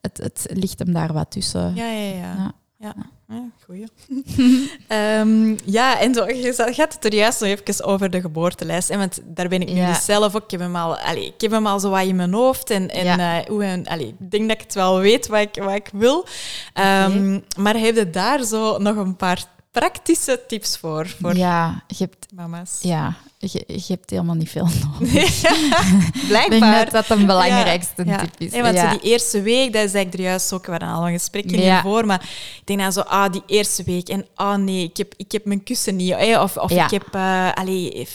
het, 0.00 0.16
het 0.18 0.46
ligt 0.52 0.78
hem 0.78 0.92
daar 0.92 1.12
wat 1.12 1.30
tussen. 1.30 1.74
Ja, 1.74 1.86
ja, 1.90 2.54
ja. 2.78 2.94
Ja. 3.28 3.48
Goeie. 3.64 3.86
Ehm, 4.88 5.54
ja, 5.64 6.00
en 6.00 6.14
zo, 6.14 6.26
je 6.28 6.52
gaat 6.56 6.92
het 6.94 7.04
er 7.04 7.14
juist 7.14 7.40
nog 7.40 7.48
even 7.50 7.84
over 7.84 8.10
de 8.10 8.20
geboortelijst. 8.20 8.90
En 8.90 8.98
want 8.98 9.18
daar 9.24 9.48
ben 9.48 9.60
ik 9.60 9.68
nu 9.68 9.74
Ja. 9.74 9.88
dus 9.88 10.04
zelf 10.04 10.34
ook. 10.36 10.44
Ik 10.44 10.50
heb 10.50 10.60
hem 10.60 10.76
al, 10.76 10.96
allee, 10.98 11.26
ik 11.26 11.40
heb 11.40 11.50
hem 11.50 11.66
al 11.66 11.80
zo 11.80 11.90
wat 11.90 12.02
in 12.02 12.16
mijn 12.16 12.32
hoofd. 12.32 12.70
En, 12.70 12.90
en 12.90 13.04
Ja. 13.04 13.40
eh, 13.42 13.46
hoe, 13.48 13.64
en, 13.64 13.86
allee, 13.86 14.06
ik 14.18 14.30
denk 14.30 14.48
dat 14.48 14.56
ik 14.56 14.62
het 14.62 14.74
wel 14.74 14.98
weet 14.98 15.26
wat 15.26 15.40
ik, 15.40 15.62
wat 15.62 15.74
ik 15.74 15.88
wil. 15.92 16.26
Ehm, 16.72 17.40
Maar 17.56 17.76
heb 17.78 17.94
je 17.94 18.10
daar 18.10 18.44
zo 18.44 18.78
nog 18.78 18.96
een 18.96 19.16
paar 19.16 19.44
praktische 19.80 20.40
tips 20.48 20.76
voor, 20.78 21.08
voor 21.20 21.36
Ja, 21.36 21.82
je 21.86 21.94
hebt, 21.98 22.26
mama's? 22.34 22.78
ja 22.80 23.14
je, 23.38 23.64
je 23.66 23.82
hebt 23.86 24.10
helemaal 24.10 24.34
niet 24.34 24.50
veel 24.50 24.68
nodig. 24.84 25.40
Blijkbaar. 26.28 26.44
Ik 26.44 26.50
denk 26.50 26.90
dat 26.90 27.06
dat 27.06 27.18
een 27.18 27.26
belangrijkste 27.26 28.04
Ja. 28.06 28.16
tip 28.18 28.34
is. 28.38 28.52
Ja, 28.52 28.62
want 28.62 28.74
Ja. 28.74 28.90
zo 28.92 28.98
die 28.98 29.10
eerste 29.10 29.42
week, 29.42 29.72
dat 29.72 29.84
is 29.84 29.92
eigenlijk 29.94 30.14
er 30.14 30.20
juist 30.30 30.52
ook, 30.52 30.64
we 30.64 30.70
hadden 30.70 30.88
al 30.88 31.06
een 31.06 31.12
gesprekje 31.18 31.60
Ja. 31.60 31.72
hiervoor, 31.72 32.06
maar 32.06 32.20
ik 32.60 32.62
denk 32.66 32.78
dan 32.80 32.92
zo, 32.92 33.00
ah, 33.00 33.32
die 33.32 33.42
eerste 33.46 33.82
week, 33.82 34.08
en 34.08 34.26
ah 34.34 34.56
nee, 34.58 34.84
ik 34.84 34.96
heb, 34.96 35.14
ik 35.16 35.32
heb 35.32 35.44
mijn 35.44 35.62
kussen 35.62 35.96
niet, 35.96 36.14
hè, 36.14 36.42
of, 36.42 36.56
of 36.56 36.70
ik 36.70 36.90
heb 36.90 37.06
eh, 37.14 37.52
allee, 37.54 38.08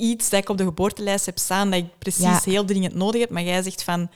iets 0.00 0.28
dat 0.30 0.40
ik 0.40 0.48
op 0.48 0.58
de 0.58 0.64
geboortelijst 0.64 1.26
heb 1.26 1.38
staan, 1.38 1.70
dat 1.70 1.78
ik 1.78 1.98
precies 1.98 2.44
heel 2.44 2.64
dringend 2.64 2.94
nodig 2.94 3.20
heb, 3.20 3.30
maar 3.30 3.42
jij 3.42 3.62
zegt 3.62 3.82
van, 3.82 4.10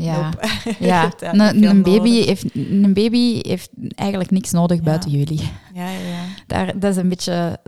Ja, 0.00 0.20
nope. 0.22 0.48
Ja. 0.86 1.10
Een, 1.20 1.82
baby 1.82 2.22
heeft, 2.24 2.44
een 2.54 2.92
baby 2.94 3.38
heeft 3.48 3.70
eigenlijk 3.94 4.30
niks 4.30 4.50
nodig 4.50 4.76
Ja. 4.76 4.82
buiten 4.84 5.10
jullie. 5.10 5.40
Ja, 5.74 5.84
ja, 5.88 5.90
ja. 5.90 6.24
Daar, 6.46 6.78
dat 6.78 6.90
is 6.90 6.96
een 6.96 7.08
beetje 7.08 7.58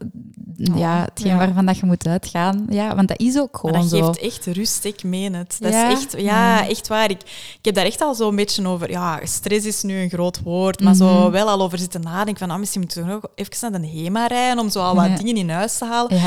Oh, 0.72 0.78
ja, 0.78 1.04
hetgeen 1.04 1.32
ja. 1.32 1.38
waarvan 1.38 1.66
dat 1.66 1.78
je 1.78 1.86
moet 1.86 2.06
uitgaan. 2.06 2.66
Ja, 2.68 2.94
want 2.94 3.08
dat 3.08 3.20
is 3.20 3.38
ook 3.38 3.52
Maar 3.62 3.72
gewoon 3.72 3.88
dat 3.88 3.98
zo. 3.98 4.06
geeft 4.06 4.18
echt 4.18 4.56
rust, 4.56 4.84
ik 4.84 5.02
meen 5.04 5.34
het. 5.34 5.56
Dat 5.60 5.72
Ja? 5.72 5.88
is 5.90 5.92
echt, 5.98 6.14
ja, 6.20 6.68
echt 6.68 6.88
waar. 6.88 7.10
Ik, 7.10 7.20
ik 7.58 7.58
heb 7.64 7.74
daar 7.74 7.84
echt 7.84 8.00
al 8.00 8.14
zo'n 8.14 8.36
beetje 8.36 8.66
over... 8.68 8.90
Ja, 8.90 9.20
stress 9.24 9.66
is 9.66 9.82
nu 9.82 10.00
een 10.02 10.08
groot 10.10 10.42
woord, 10.42 10.80
maar 10.80 10.94
zo 10.94 11.20
Mhm. 11.20 11.30
wel 11.30 11.48
al 11.48 11.62
over 11.62 11.78
zitten 11.78 12.00
nadenken 12.00 12.36
van 12.38 12.50
ah, 12.50 12.58
misschien 12.58 12.80
moeten 12.80 13.04
we 13.06 13.12
nog 13.12 13.22
even 13.34 13.70
naar 13.70 13.80
de 13.80 13.88
HEMA 13.88 14.26
rijden 14.26 14.58
om 14.58 14.70
zo 14.70 14.80
al 14.80 14.94
wat 14.94 15.16
dingen 15.16 15.36
in 15.36 15.50
huis 15.50 15.78
te 15.78 15.84
halen. 15.84 16.20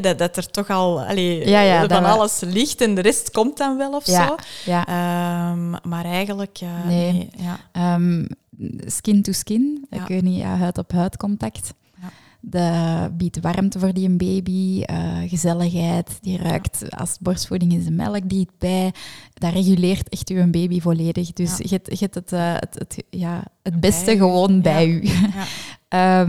Dat, 0.00 0.18
dat 0.18 0.36
er 0.36 0.50
toch 0.50 0.70
al 0.70 1.00
allee, 1.02 1.48
ja, 1.48 1.78
van 1.78 1.88
dat 1.88 2.04
alles 2.04 2.40
ligt 2.40 2.80
en 2.80 2.94
de 2.94 3.00
rest 3.00 3.30
komt 3.30 3.56
dan 3.56 3.76
wel 3.76 3.92
of 3.92 4.06
ja, 4.06 4.26
zo. 4.26 4.34
ja. 4.70 5.49
Ehm, 5.50 5.88
maar 5.88 6.04
eigenlijk... 6.04 6.58
eh, 6.62 6.86
Nee. 6.86 7.12
nee, 7.12 7.28
ja. 7.36 7.58
Ehm, 7.72 8.24
skin 8.86 9.22
to 9.22 9.32
skin, 9.32 9.86
Ja. 9.90 10.00
ik 10.02 10.08
weet 10.08 10.22
niet, 10.22 10.38
ja, 10.38 10.56
huid 10.56 10.78
op 10.78 10.92
huid 10.92 11.16
contact. 11.16 11.74
Dat 12.42 13.16
biedt 13.16 13.40
warmte 13.40 13.78
voor 13.78 13.92
die 13.92 14.10
baby, 14.10 14.82
eh, 14.82 15.16
gezelligheid. 15.26 16.18
Die 16.20 16.38
ruikt, 16.38 16.96
als 16.96 17.16
borstvoeding 17.20 17.72
is, 17.72 17.84
de 17.84 17.90
melk 17.90 18.28
die 18.28 18.40
het 18.40 18.58
bij. 18.58 18.92
Dat 19.34 19.52
reguleert 19.52 20.08
echt 20.08 20.28
uw 20.28 20.50
baby 20.50 20.80
volledig. 20.80 21.32
Dus 21.32 21.56
je 21.58 21.80
hebt, 21.98 22.14
het, 22.14 22.32
eh, 22.32 22.52
het, 22.54 22.74
het, 22.78 23.04
ja, 23.10 23.44
het 23.62 23.80
beste 23.80 24.04
Bij 24.04 24.16
gewoon 24.16 24.60
bij 24.62 24.88
u. 24.88 25.06
Ja. 25.06 26.26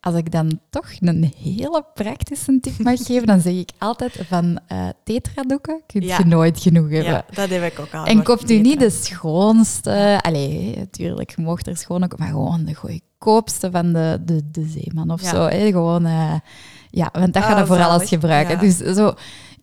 Als 0.00 0.14
ik 0.14 0.32
dan 0.32 0.60
toch 0.70 0.86
een 1.00 1.32
hele 1.42 1.84
praktische 1.94 2.60
tip 2.60 2.78
mag 2.78 2.98
geven, 3.06 3.26
dan 3.26 3.40
zeg 3.40 3.52
ik 3.54 3.70
altijd 3.78 4.20
van 4.28 4.58
eh 4.66 4.88
tetradoeken 5.04 5.80
kun 5.86 6.00
Ja. 6.02 6.18
je 6.18 6.24
nooit 6.24 6.60
genoeg 6.60 6.90
hebben. 6.90 7.12
ja, 7.12 7.24
dat 7.34 7.48
heb 7.48 7.62
ik 7.72 7.78
ook 7.80 7.94
al 7.94 8.04
En 8.04 8.22
koopt 8.22 8.50
u 8.50 8.58
niet 8.58 8.78
de 8.80 8.90
schoonste, 8.90 10.18
allee, 10.22 10.74
natuurlijk, 10.76 11.30
je 11.36 11.42
mocht 11.42 11.66
er 11.66 11.76
schoon 11.76 12.04
ook, 12.04 12.18
maar 12.18 12.28
gewoon 12.28 12.64
de 12.64 12.74
goedkoopste 12.74 13.70
van 13.70 13.92
de, 13.92 14.18
de, 14.24 14.50
de 14.50 14.64
zeeman 14.66 15.10
of 15.10 15.22
Ja. 15.22 15.28
zo. 15.30 15.42
Hè? 15.42 15.70
Gewoon, 15.70 16.06
eh, 16.06 16.34
ja, 16.90 17.08
want 17.12 17.32
dat 17.34 17.42
Ah, 17.42 17.48
gaat 17.48 17.58
je 17.58 17.66
voor 17.66 17.76
zalig. 17.76 17.92
alles 17.92 18.08
gebruiken. 18.08 18.58
Dus 18.58 18.76
zo, 18.76 19.14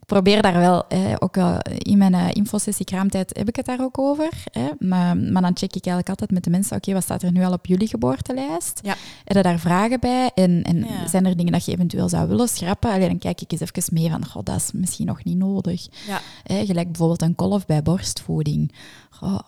probeer 0.05 0.41
daar 0.41 0.59
wel, 0.59 0.83
hè, 0.87 1.21
ook 1.21 1.37
in 1.77 1.97
mijn 1.97 2.13
eh, 2.13 2.27
infosessie 2.33 2.85
kraamtijd 2.85 3.37
heb 3.37 3.47
ik 3.47 3.55
het 3.55 3.65
daar 3.65 3.81
ook 3.81 3.99
over. 3.99 4.29
Hè? 4.51 4.69
Maar, 4.79 5.17
maar 5.17 5.41
dan 5.41 5.57
check 5.57 5.75
ik 5.75 5.85
eigenlijk 5.85 6.09
altijd 6.09 6.31
met 6.31 6.43
de 6.43 6.49
mensen, 6.49 6.77
oké, 6.77 6.93
wat 6.93 7.03
staat 7.03 7.23
er 7.23 7.31
nu 7.31 7.43
al 7.45 7.51
op 7.53 7.65
jullie 7.65 7.87
geboortelijst? 7.87 8.79
Ja. 8.83 8.95
Heb 9.23 9.37
je 9.37 9.43
daar 9.43 9.59
vragen 9.59 9.99
bij? 9.99 10.31
En, 10.35 10.63
en 10.63 10.77
Ja. 10.77 11.07
zijn 11.07 11.25
er 11.25 11.37
dingen 11.37 11.51
dat 11.51 11.65
je 11.65 11.71
eventueel 11.71 12.09
zou 12.09 12.27
willen 12.27 12.47
schrappen? 12.47 12.91
Allee, 12.91 13.07
dan 13.07 13.17
kijk 13.17 13.41
ik 13.41 13.51
eens 13.51 13.61
even 13.61 13.93
mee 13.93 14.09
van, 14.09 14.25
goh, 14.25 14.43
dat 14.43 14.55
is 14.55 14.69
misschien 14.73 15.05
nog 15.05 15.23
niet 15.23 15.37
nodig. 15.37 15.87
Ja. 16.07 16.21
Gelijk 16.65 16.87
bijvoorbeeld 16.87 17.21
een 17.21 17.35
kolf 17.35 17.65
bij 17.65 17.81
borstvoeding. 17.83 18.71
Goh, 19.17 19.39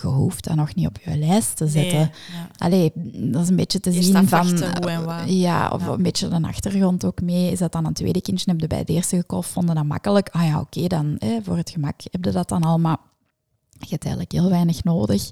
je 0.00 0.06
hoeft 0.06 0.44
dat 0.44 0.54
nog 0.56 0.74
niet 0.74 0.86
op 0.86 0.98
je 1.04 1.16
lijst 1.18 1.56
te 1.56 1.66
zetten. 1.66 1.98
Nee, 1.98 2.10
ja. 2.32 2.48
Allee, 2.58 2.92
dat 3.32 3.42
is 3.42 3.48
een 3.48 3.56
beetje 3.56 3.80
te 3.80 3.90
Eerst 3.90 4.04
zien 4.04 4.28
van... 4.28 4.58
wat. 5.04 5.22
Ja, 5.26 5.68
of 5.68 5.82
Ja. 5.86 5.92
een 5.92 6.02
beetje 6.02 6.28
de 6.28 6.42
achtergrond 6.42 7.04
ook 7.04 7.20
mee. 7.22 7.50
Is 7.50 7.58
dat 7.58 7.72
dan 7.72 7.84
een 7.86 7.92
tweede 7.92 8.20
kindje? 8.20 8.50
Heb 8.50 8.60
je 8.60 8.66
bij 8.66 8.78
het 8.78 8.88
eerste 8.88 9.16
gekolf, 9.16 9.46
vonden 9.46 9.74
dat 9.74 9.84
makkelijk? 9.84 10.28
Ah 10.28 10.44
ja, 10.46 10.60
oké, 10.60 10.86
dan 10.86 11.18
voor 11.42 11.56
het 11.56 11.70
gemak 11.70 11.94
heb 12.10 12.24
je 12.24 12.30
dat 12.30 12.48
dan 12.48 12.62
al. 12.62 12.78
Maar 12.78 12.96
je 13.78 13.86
hebt 13.90 14.04
eigenlijk 14.04 14.32
heel 14.32 14.50
weinig 14.50 14.84
nodig. 14.84 15.30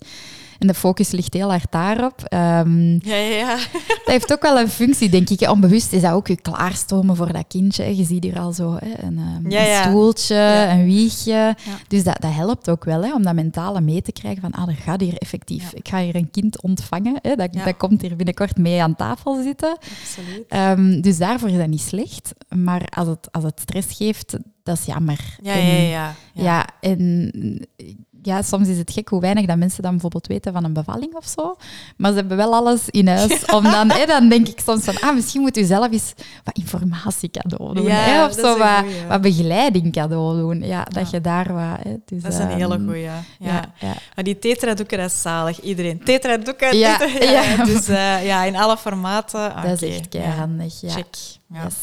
En 0.58 0.68
de 0.68 0.74
focus 0.74 1.10
ligt 1.10 1.34
heel 1.34 1.48
hard 1.50 1.66
daarop. 1.72 2.22
Ehm, 2.24 2.90
Ja, 2.92 3.14
ja, 3.16 3.36
ja. 3.36 3.56
dat 3.86 4.00
heeft 4.04 4.32
ook 4.32 4.42
wel 4.42 4.58
een 4.58 4.68
functie, 4.68 5.08
denk 5.08 5.30
ik. 5.30 5.50
Onbewust 5.50 5.92
is 5.92 6.00
dat 6.02 6.12
ook 6.12 6.26
je 6.28 6.36
klaarstomen 6.40 7.16
voor 7.16 7.32
dat 7.32 7.44
kindje. 7.48 7.96
Je 7.96 8.04
ziet 8.04 8.22
hier 8.24 8.38
al 8.40 8.52
zo 8.52 8.76
hè, 8.80 9.02
een, 9.06 9.18
ehm, 9.18 9.50
Ja, 9.50 9.78
een 9.84 9.88
stoeltje, 9.90 10.66
een 10.70 10.84
wiegje. 10.84 11.56
Dus 11.88 12.04
dat, 12.04 12.20
dat 12.20 12.32
helpt 12.32 12.70
ook 12.70 12.84
wel, 12.84 13.02
hè, 13.04 13.14
om 13.14 13.22
dat 13.22 13.34
mentale 13.34 13.80
mee 13.80 14.02
te 14.02 14.12
krijgen 14.12 14.40
van, 14.40 14.50
ah, 14.50 14.68
er 14.68 14.74
gaat 14.74 15.00
hier 15.00 15.16
effectief, 15.18 15.72
ik 15.72 15.88
ga 15.88 16.00
hier 16.00 16.14
een 16.16 16.30
kind 16.30 16.62
ontvangen. 16.62 17.18
Hè, 17.22 17.34
dat, 17.34 17.52
dat 17.52 17.76
komt 17.76 18.00
hier 18.02 18.16
binnenkort 18.16 18.56
mee 18.56 18.82
aan 18.82 18.96
tafel 18.96 19.42
zitten. 19.42 19.76
Absoluut. 20.02 20.44
Ehm, 20.48 21.00
dus 21.00 21.18
daarvoor 21.18 21.48
is 21.48 21.56
dat 21.56 21.66
niet 21.68 21.80
slecht. 21.80 22.32
Maar 22.48 22.86
als 22.96 23.08
het, 23.08 23.28
als 23.32 23.44
het 23.44 23.60
stress 23.60 23.96
geeft, 23.96 24.36
dat 24.62 24.78
is 24.78 24.84
jammer. 24.84 25.36
Ja, 25.42 25.52
En- 25.52 25.66
ja, 25.66 25.88
ja. 25.88 26.14
ja, 26.42 26.66
en 26.80 27.30
ja, 28.22 28.42
soms 28.42 28.68
is 28.68 28.78
het 28.78 28.90
gek 28.92 29.08
hoe 29.08 29.20
weinig 29.20 29.46
dat 29.46 29.56
mensen 29.56 29.82
dan 29.82 29.90
bijvoorbeeld 29.92 30.26
weten 30.26 30.52
van 30.52 30.64
een 30.64 30.72
bevalling 30.72 31.14
of 31.14 31.26
zo. 31.26 31.56
Maar 31.96 32.10
ze 32.10 32.16
hebben 32.16 32.36
wel 32.36 32.54
alles 32.54 32.88
in 32.90 33.08
huis. 33.08 33.44
Om 33.56 33.62
dan, 33.62 33.90
hè, 33.90 34.06
dan 34.06 34.28
denk 34.28 34.48
ik 34.48 34.60
soms 34.64 34.84
van, 34.84 35.00
ah, 35.00 35.14
misschien 35.14 35.40
moet 35.40 35.56
u 35.56 35.64
zelf 35.64 35.92
eens 35.92 36.12
wat 36.44 36.56
informatie 36.56 37.30
cadeau 37.30 37.74
doen. 37.74 37.84
Ja, 37.84 37.94
hè, 37.94 38.24
of 38.24 38.32
zo 38.34 38.58
wat, 38.58 38.78
goeie. 38.78 39.06
wat 39.08 39.20
begeleiding 39.20 39.92
cadeau 39.92 40.36
doen. 40.36 40.62
Ja, 40.62 40.84
dat 40.84 41.02
Ja. 41.02 41.08
je 41.10 41.20
daar 41.20 41.52
wat... 41.52 41.82
Hè, 41.82 41.96
dus, 42.06 42.22
Dat 42.22 42.32
is 42.32 42.38
een 42.38 42.48
ehm, 42.48 42.58
hele 42.58 42.78
goeie. 42.86 43.08
Ja. 43.38 43.72
Maar 44.14 44.24
die 44.24 44.38
tetradoeken, 44.38 44.98
dat 44.98 45.10
is 45.10 45.22
zalig. 45.22 45.60
Iedereen. 45.60 46.04
Tetradoeken. 46.04 46.76
Ja, 46.76 46.96
tetra-. 46.98 47.64
Dus 47.72 47.88
eh, 47.88 48.26
ja, 48.26 48.44
in 48.44 48.56
alle 48.56 48.76
formaten. 48.76 49.52
Dat 49.62 49.82
is 49.82 49.96
echt 49.98 50.08
keihandig. 50.08 50.80
Ja. 50.80 50.90
Check. 50.90 51.06
Ja, 51.46 51.62
Yes. 51.62 51.74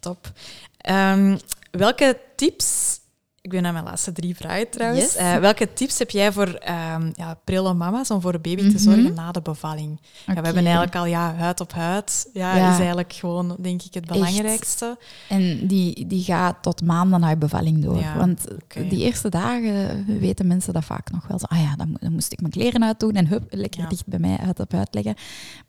top. 0.00 0.32
Ehm, 0.78 1.36
welke 1.70 2.18
tips... 2.36 3.00
Ik 3.42 3.50
ben 3.50 3.62
naar 3.62 3.72
mijn 3.72 3.84
laatste 3.84 4.12
drie 4.12 4.36
vragen 4.36 4.70
trouwens. 4.70 5.02
Yes. 5.04 5.14
Eh, 5.16 5.36
welke 5.36 5.72
tips 5.72 5.98
heb 5.98 6.10
jij 6.10 6.32
voor 6.32 6.48
ehm 6.48 7.10
ja, 7.14 7.38
prille 7.44 7.74
mama's 7.74 8.10
om 8.10 8.20
voor 8.20 8.34
een 8.34 8.40
baby 8.40 8.62
te 8.62 8.68
Mhm. 8.68 8.78
zorgen 8.78 9.14
na 9.14 9.32
de 9.32 9.40
bevalling? 9.42 10.00
Ja, 10.26 10.34
we 10.34 10.40
hebben 10.40 10.62
eigenlijk 10.64 10.94
al 10.96 11.06
ja, 11.06 11.34
huid 11.34 11.60
op 11.60 11.72
huid. 11.72 12.30
Ja, 12.32 12.56
Ja. 12.56 12.70
is 12.72 12.76
eigenlijk 12.78 13.12
gewoon, 13.12 13.56
denk 13.60 13.82
ik, 13.82 13.94
het 13.94 14.06
belangrijkste. 14.06 14.98
En 15.28 15.66
die, 15.66 16.06
die 16.06 16.22
gaat 16.24 16.56
tot 16.62 16.82
maanden 16.84 17.20
na 17.20 17.28
je 17.28 17.36
bevalling 17.36 17.82
door. 17.84 17.98
Ja, 17.98 18.16
Want 18.16 18.44
die 18.88 18.98
eerste 19.04 19.28
dagen 19.28 20.04
weten 20.20 20.46
mensen 20.46 20.72
dat 20.72 20.84
vaak 20.84 21.10
nog 21.10 21.26
wel. 21.26 21.38
Zo, 21.38 21.44
ah 21.48 21.60
ja, 21.62 21.76
dan, 21.76 21.90
mo- 21.90 21.98
dan 22.00 22.12
moest 22.12 22.32
ik 22.32 22.40
mijn 22.40 22.52
kleren 22.52 22.84
uitdoen 22.84 23.12
en 23.12 23.26
hup, 23.26 23.44
lekker 23.50 23.88
dicht 23.88 24.06
bij 24.06 24.18
mij 24.18 24.36
uit 24.38 24.60
op 24.60 24.74
uitleggen. 24.74 25.14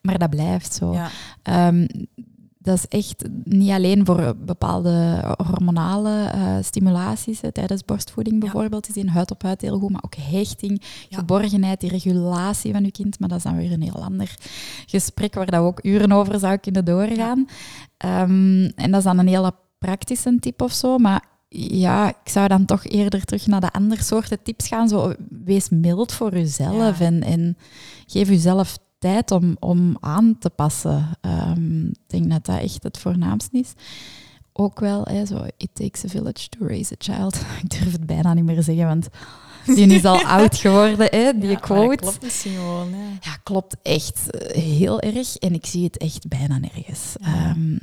Maar 0.02 0.18
dat 0.18 0.30
blijft 0.30 0.74
zo. 0.74 0.94
Ja. 0.94 1.10
Dat 2.64 2.76
is 2.78 2.88
echt 2.88 3.24
niet 3.44 3.70
alleen 3.72 4.06
voor 4.06 4.36
bepaalde 4.46 5.24
hormonale 5.48 6.26
eh, 6.26 6.56
stimulaties. 6.62 7.42
hè. 7.42 7.52
Tijdens 7.52 7.86
borstvoeding 7.86 8.40
bijvoorbeeld 8.40 8.88
is 8.88 8.94
die 8.94 9.10
huid 9.10 9.32
op 9.32 9.42
huid 9.44 9.62
heel 9.62 9.80
goed, 9.80 9.90
maar 9.92 10.04
ook 10.06 10.16
hechting, 10.16 10.82
Ja. 11.10 11.18
geborgenheid, 11.18 11.80
die 11.80 11.90
regulatie 11.90 12.72
van 12.72 12.84
je 12.84 12.92
kind. 12.92 13.20
Maar 13.20 13.30
dat 13.30 13.38
is 13.38 13.44
dan 13.44 13.56
weer 13.58 13.72
een 13.72 13.82
heel 13.82 14.04
ander 14.04 14.36
gesprek 14.86 15.34
waar 15.34 15.46
dat 15.46 15.60
we 15.62 15.66
ook 15.66 15.80
uren 15.86 16.12
over 16.12 16.40
zouden 16.40 16.60
kunnen 16.62 16.86
doorgaan. 16.86 17.46
Ehm, 17.98 18.64
en 18.76 18.92
dat 18.92 18.96
is 19.00 19.04
dan 19.04 19.18
een 19.20 19.28
hele 19.28 19.54
praktische 19.80 20.38
tip 20.40 20.62
of 20.62 20.72
zo, 20.74 20.98
maar 20.98 21.24
ja, 21.56 22.08
ik 22.10 22.30
zou 22.30 22.48
dan 22.48 22.66
toch 22.66 22.86
eerder 22.86 23.26
terug 23.26 23.48
naar 23.48 23.62
de 23.62 23.72
andere 23.72 24.04
soorten 24.04 24.44
tips 24.44 24.68
gaan. 24.68 24.88
Zo, 24.88 25.14
wees 25.30 25.70
mild 25.70 26.12
voor 26.12 26.32
jezelf 26.34 27.00
en, 27.00 27.24
en 27.24 27.58
geef 28.08 28.30
jezelf 28.30 28.78
tijd 29.04 29.32
om, 29.32 29.56
om 29.60 29.98
aan 30.00 30.36
te 30.40 30.50
passen. 30.50 31.18
Ehm, 31.22 31.86
ik 31.88 31.96
denk 32.08 32.30
dat 32.30 32.46
dat 32.46 32.60
echt 32.60 32.84
het 32.84 32.98
voornaamste 32.98 33.58
is. 33.58 33.74
Ook 34.54 34.80
wel, 34.80 35.04
hè, 35.06 35.26
zo, 35.26 35.46
it 35.58 35.70
takes 35.74 36.06
a 36.06 36.08
village 36.08 36.50
to 36.50 36.66
raise 36.68 36.94
a 36.94 36.96
child. 37.16 37.36
Ik 37.64 37.70
durf 37.70 37.92
het 37.92 38.06
bijna 38.06 38.34
niet 38.34 38.44
meer 38.44 38.64
zeggen, 38.64 38.86
want 38.86 39.08
die 39.66 39.88
is 39.88 40.06
al 40.06 40.24
oud 40.38 40.56
geworden, 40.56 41.08
hè, 41.12 41.32
die 41.40 41.50
Ja, 41.50 41.56
quote. 41.56 41.96
klopt 41.96 42.22
misschien 42.22 42.54
gewoon. 42.56 42.90
Ja. 42.90 42.96
Ja, 43.22 43.36
klopt 43.44 43.76
echt 43.82 44.30
eh, 44.30 44.62
heel 44.64 45.00
erg. 45.00 45.36
En 45.36 45.54
ik 45.54 45.66
zie 45.66 45.84
het 45.84 45.98
echt 45.98 46.28
bijna 46.28 46.58
nergens. 46.58 47.14
Ja. 47.20 47.28
Ehm, 47.50 47.78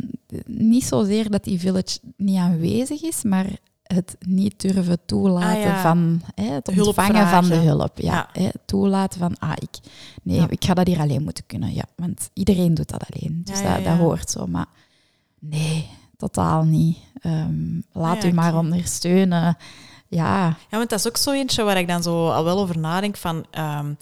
niet 0.46 0.84
zozeer 0.84 1.30
dat 1.30 1.44
die 1.44 1.58
village 1.60 1.98
niet 2.16 2.36
aanwezig 2.36 3.02
is, 3.02 3.22
maar 3.22 3.46
het 3.94 4.16
niet 4.20 4.60
durven 4.60 4.98
toelaten 5.06 5.56
Ah, 5.58 5.62
ja. 5.64 5.80
van 5.82 6.22
hè, 6.34 6.44
het 6.52 6.68
ontvangen 6.80 7.28
van 7.28 7.48
de 7.48 7.54
hulp. 7.54 7.98
Ja, 7.98 8.28
Ja. 8.32 8.42
Hè, 8.42 8.48
toelaten 8.64 9.20
van, 9.20 9.38
ah, 9.38 9.52
ik, 9.54 9.78
nee, 10.22 10.36
Ja. 10.36 10.46
ik 10.48 10.64
ga 10.64 10.74
dat 10.74 10.86
hier 10.86 11.00
alleen 11.00 11.22
moeten 11.22 11.46
kunnen. 11.46 11.74
Ja, 11.74 11.84
want 11.96 12.30
iedereen 12.32 12.74
doet 12.74 12.88
dat 12.90 13.04
alleen. 13.10 13.40
Dus 13.44 13.62
dat, 13.62 13.84
dat 13.84 13.96
hoort 13.96 14.30
zo. 14.30 14.46
Maar 14.46 14.66
nee, 15.38 15.88
totaal 16.16 16.62
niet. 16.64 16.98
Ehm, 17.20 17.80
laat 17.92 18.24
u 18.24 18.32
maar 18.32 18.56
ondersteunen. 18.56 19.56
Ja, 20.08 20.46
Ja, 20.46 20.56
want 20.76 20.90
dat 20.90 20.98
is 20.98 21.08
ook 21.08 21.16
zo 21.16 21.30
eentje 21.32 21.62
waar 21.62 21.78
ik 21.78 21.88
dan 21.88 22.02
zo 22.02 22.28
al 22.30 22.44
wel 22.44 22.58
over 22.58 22.78
nadenk 22.78 23.16
van... 23.16 23.44
ehm, 23.50 23.92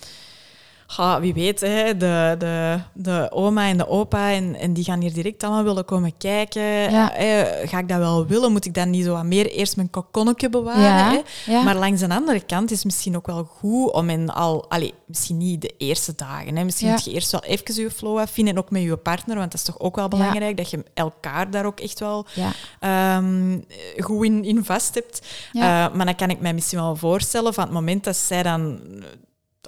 ga, 0.90 1.20
wie 1.20 1.34
weet, 1.34 1.60
hè, 1.60 1.96
de, 1.96 2.34
de, 2.38 2.78
de 2.94 3.28
oma 3.32 3.68
en 3.68 3.76
de 3.78 3.88
opa, 3.88 4.32
en, 4.32 4.54
en 4.54 4.72
die 4.72 4.84
gaan 4.84 5.00
hier 5.00 5.12
direct 5.12 5.42
allemaal 5.42 5.62
willen 5.64 5.84
komen 5.84 6.16
kijken. 6.18 6.62
Ja. 6.62 7.14
Eh, 7.14 7.68
ga 7.68 7.78
ik 7.78 7.88
dat 7.88 7.98
wel 7.98 8.26
willen? 8.26 8.52
Moet 8.52 8.64
ik 8.64 8.74
dan 8.74 8.90
niet 8.90 9.04
zo 9.04 9.12
wat 9.12 9.24
meer 9.24 9.46
eerst 9.50 9.76
mijn 9.76 9.90
kokonnetje 9.90 10.48
bewaren? 10.48 10.82
Ja, 10.82 11.10
Hè? 11.10 11.52
ja. 11.52 11.62
Maar 11.62 11.76
langs 11.76 12.00
de 12.00 12.08
andere 12.08 12.40
kant 12.40 12.70
is 12.70 12.76
het 12.76 12.86
misschien 12.86 13.16
ook 13.16 13.26
wel 13.26 13.44
goed 13.44 13.92
om 13.92 14.10
in 14.10 14.30
al... 14.30 14.70
Allee, 14.70 14.94
misschien 15.06 15.36
niet 15.36 15.60
de 15.62 15.74
eerste 15.78 16.12
dagen. 16.16 16.56
Hè. 16.56 16.64
Misschien 16.64 16.86
Ja. 16.88 16.92
moet 16.94 17.04
je 17.04 17.12
eerst 17.12 17.30
wel 17.32 17.42
even 17.44 17.74
je 17.82 17.90
flow 17.90 18.18
afvinden, 18.18 18.54
en 18.54 18.60
ook 18.60 18.70
met 18.70 18.82
je 18.82 18.96
partner, 18.96 19.36
want 19.36 19.50
dat 19.50 19.60
is 19.60 19.66
toch 19.66 19.80
ook 19.80 19.96
wel 19.96 20.08
belangrijk, 20.08 20.56
dat 20.56 20.70
je 20.70 20.84
elkaar 20.94 21.50
daar 21.50 21.64
ook 21.66 21.80
echt 21.80 22.00
wel 22.00 22.26
ja. 22.34 22.52
ehm, 22.80 23.58
goed 23.98 24.24
in, 24.24 24.44
in 24.44 24.64
vast 24.64 24.94
hebt. 24.94 25.26
Ja. 25.52 25.86
Eh, 25.88 25.94
maar 25.96 26.06
dan 26.06 26.14
kan 26.14 26.30
ik 26.30 26.40
mij 26.40 26.54
misschien 26.54 26.78
wel 26.78 26.96
voorstellen 26.96 27.54
van 27.54 27.64
het 27.64 27.72
moment 27.72 28.04
dat 28.04 28.16
zij 28.16 28.42
dan 28.42 28.80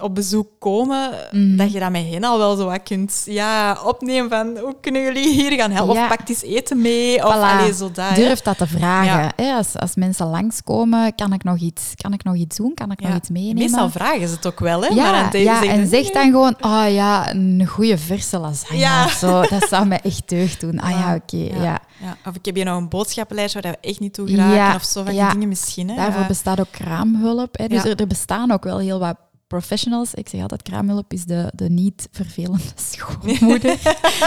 op 0.01 0.15
bezoek 0.15 0.47
komen, 0.59 1.09
Mhm. 1.31 1.55
dat 1.55 1.71
je 1.71 1.79
dat 1.79 1.91
met 1.91 2.05
hen 2.09 2.23
al 2.23 2.37
wel 2.37 2.55
zo 2.55 2.65
wat 2.65 2.83
kunt 2.83 3.21
ja, 3.25 3.77
opnemen 3.85 4.29
van 4.29 4.57
hoe 4.57 4.75
kunnen 4.81 5.01
jullie 5.01 5.29
hier 5.33 5.51
gaan 5.51 5.71
helpen? 5.71 5.95
Ja. 5.95 6.05
Of 6.05 6.29
eens 6.29 6.41
eten 6.43 6.81
mee? 6.81 7.25
Of 7.25 7.33
allee, 7.33 7.73
zo 7.73 7.91
dat. 7.91 8.09
hè. 8.09 8.15
Durf 8.15 8.41
dat 8.41 8.57
te 8.57 8.67
vragen. 8.67 9.21
Ja. 9.21 9.31
Hè, 9.35 9.53
als, 9.53 9.77
als 9.77 9.95
mensen 9.95 10.27
langskomen, 10.27 11.15
kan 11.15 11.33
ik 11.33 11.43
nog 11.43 11.57
iets, 11.57 11.83
kan 11.95 12.13
ik 12.13 12.23
nog 12.23 12.35
iets 12.35 12.57
doen? 12.57 12.73
Kan 12.73 12.91
ik 12.91 13.01
nog 13.01 13.15
iets 13.15 13.29
meenemen? 13.29 13.55
Meestal 13.61 13.89
vragen 13.89 14.27
ze 14.27 14.35
het 14.35 14.45
ook 14.45 14.59
wel, 14.59 14.81
hè? 14.81 14.87
ja, 14.87 15.11
maar 15.11 15.37
ja, 15.37 15.63
en 15.63 15.83
ze, 15.83 15.89
zeg 15.89 16.09
dan 16.11 16.23
gewoon, 16.31 16.55
oh 16.61 16.85
ja, 16.89 17.33
een 17.33 17.65
goede 17.67 17.97
verse 17.97 18.37
lasagne 18.39 19.05
of 19.05 19.11
zo. 19.11 19.41
Dat 19.59 19.67
zou 19.69 19.85
me 19.85 19.95
echt 19.95 20.29
deugd 20.29 20.59
doen. 20.61 20.79
Ah 20.79 20.89
ja, 20.89 21.15
oké, 21.15 21.37
Ja. 21.61 21.81
Of 22.25 22.35
ik 22.35 22.45
heb 22.45 22.55
hier 22.55 22.65
nog 22.65 22.77
een 22.77 22.89
boodschappenlijst 22.89 23.53
waar 23.53 23.63
we 23.63 23.77
echt 23.87 23.99
niet 23.99 24.13
toe 24.13 24.27
geraken. 24.27 24.75
Of 24.75 24.83
zo 24.83 25.03
van 25.03 25.13
die 25.13 25.27
dingen 25.31 25.47
misschien. 25.47 25.89
Hè? 25.89 25.95
Daarvoor 25.95 26.25
bestaat 26.25 26.59
ook 26.59 26.71
kraamhulp. 26.71 27.57
Hè. 27.57 27.67
Dus 27.67 27.83
er, 27.83 27.95
er 27.99 28.07
bestaan 28.07 28.51
ook 28.51 28.63
wel 28.63 28.77
heel 28.79 28.99
wat 28.99 29.15
professionals. 29.51 30.13
Ik 30.13 30.29
zeg 30.29 30.41
altijd, 30.41 30.61
kraamhulp 30.61 31.13
is 31.13 31.25
de, 31.25 31.51
de 31.55 31.69
niet 31.69 32.07
vervelende 32.11 32.63
schoonmoeder. 32.91 33.77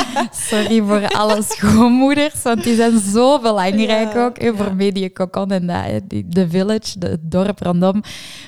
Sorry 0.50 0.82
voor 0.82 1.08
alle 1.08 1.42
schoonmoeders, 1.42 2.42
want 2.42 2.64
die 2.64 2.74
zijn 2.74 2.98
zo 2.98 3.40
belangrijk 3.40 4.12
Ja, 4.12 4.24
ook. 4.24 4.38
Hè, 4.38 4.54
voor 4.56 4.66
ja. 4.66 4.74
En 5.86 6.04
die- 6.08 6.28
de 6.28 6.48
village, 6.48 6.98
de, 6.98 7.06
het 7.08 7.30
dorp 7.30 7.58
rondom. 7.62 8.02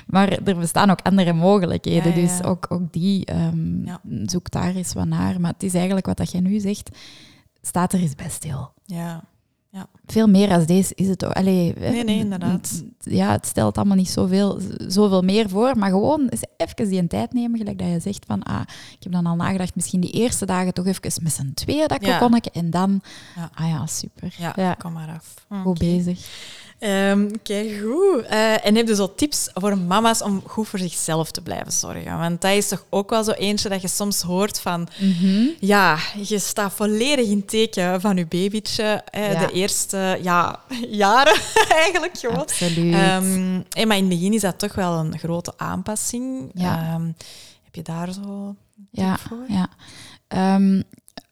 Maar 0.07 0.29
er 0.31 0.57
bestaan 0.57 0.89
ook 0.89 1.01
andere 1.03 1.33
mogelijkheden. 1.33 2.09
Ja, 2.15 2.21
Dus 2.27 2.43
ook, 2.43 2.65
ook 2.69 2.91
die 2.93 3.31
Ja. 3.85 3.99
zoek 4.25 4.51
daar 4.51 4.75
eens 4.75 4.93
wat 4.93 5.05
naar. 5.07 5.41
Maar 5.41 5.51
het 5.53 5.63
is 5.63 5.73
eigenlijk 5.73 6.05
wat 6.05 6.17
dat 6.17 6.31
jij 6.31 6.41
nu 6.41 6.59
zegt, 6.59 6.89
staat 7.61 7.93
er 7.93 7.99
eens 7.99 8.15
bij 8.15 8.29
stil. 8.29 8.71
Ja. 8.85 9.23
Veel 10.05 10.27
meer 10.27 10.49
als 10.51 10.65
deze 10.65 10.93
is 10.95 11.07
het 11.07 11.25
ook. 11.25 11.31
Allee, 11.33 11.73
Nee, 11.79 12.03
nee, 12.03 12.17
inderdaad. 12.17 12.83
Ja, 12.99 13.31
het 13.31 13.45
stelt 13.45 13.77
allemaal 13.77 13.95
niet 13.97 14.09
zoveel, 14.09 14.59
zoveel 14.87 15.21
meer 15.21 15.49
voor, 15.49 15.77
maar 15.77 15.89
gewoon 15.89 16.27
eens 16.27 16.41
even 16.57 16.89
die 16.89 16.99
een 16.99 17.07
tijd 17.07 17.33
nemen, 17.33 17.57
gelijk 17.57 17.79
dat 17.79 17.87
je 17.87 17.99
zegt 17.99 18.25
van, 18.27 18.43
ah, 18.43 18.61
ik 18.97 19.03
heb 19.03 19.11
dan 19.11 19.25
al 19.25 19.35
nagedacht, 19.35 19.75
misschien 19.75 19.99
die 20.01 20.11
eerste 20.11 20.45
dagen 20.45 20.73
toch 20.73 20.85
even 20.85 21.23
met 21.23 21.31
z'n 21.33 21.51
tweeën 21.53 21.87
dat 21.87 22.05
Ja. 22.05 22.11
kokonnetje 22.17 22.51
en 22.51 22.69
dan, 22.69 23.01
Ja. 23.35 23.49
ah 23.53 23.67
ja, 23.69 23.85
super. 23.85 24.33
Ja, 24.37 24.53
Ja. 24.55 24.73
kom 24.73 24.93
maar 24.93 25.09
af. 25.09 25.33
Goed 25.63 25.77
bezig. 25.79 26.19
Ehm, 26.79 27.29
Oké, 27.35 27.79
goed. 27.81 28.21
Eh, 28.25 28.65
en 28.65 28.75
heb 28.75 28.87
je 28.87 28.95
zo 28.95 29.15
tips 29.15 29.49
voor 29.53 29.77
mama's 29.77 30.21
om 30.21 30.41
goed 30.45 30.67
voor 30.67 30.79
zichzelf 30.79 31.31
te 31.31 31.41
blijven 31.41 31.71
zorgen? 31.71 32.17
Want 32.17 32.41
dat 32.41 32.51
is 32.51 32.67
toch 32.67 32.85
ook 32.89 33.09
wel 33.09 33.23
zo 33.23 33.31
eentje 33.31 33.69
dat 33.69 33.81
je 33.81 33.87
soms 33.87 34.21
hoort 34.21 34.59
van... 34.59 34.87
Ja, 35.59 35.97
je 36.23 36.39
staat 36.39 36.73
volledig 36.73 37.27
in 37.27 37.45
teken 37.45 38.01
van 38.01 38.17
je 38.17 38.25
babytje. 38.25 39.03
Ja. 39.11 39.45
De 39.45 39.51
eerste 39.53 40.19
ja, 40.21 40.59
jaren 41.03 41.39
eigenlijk 41.83 42.17
gewoon. 42.17 42.37
Absoluut. 42.37 42.93
Ehm, 42.93 43.61
hè, 43.69 43.85
maar 43.85 43.97
in 43.97 44.09
het 44.09 44.19
begin 44.19 44.33
is 44.33 44.41
dat 44.41 44.59
toch 44.59 44.75
wel 44.75 44.93
een 44.93 45.19
grote 45.19 45.53
aanpassing. 45.57 46.51
Ja. 46.53 46.93
Ehm, 46.93 47.05
heb 47.63 47.75
je 47.75 47.81
daar 47.81 48.13
zo 48.13 48.55
ja, 48.91 49.17
voor? 49.17 49.45
ja. 49.47 49.69
Ehm, 50.27 50.81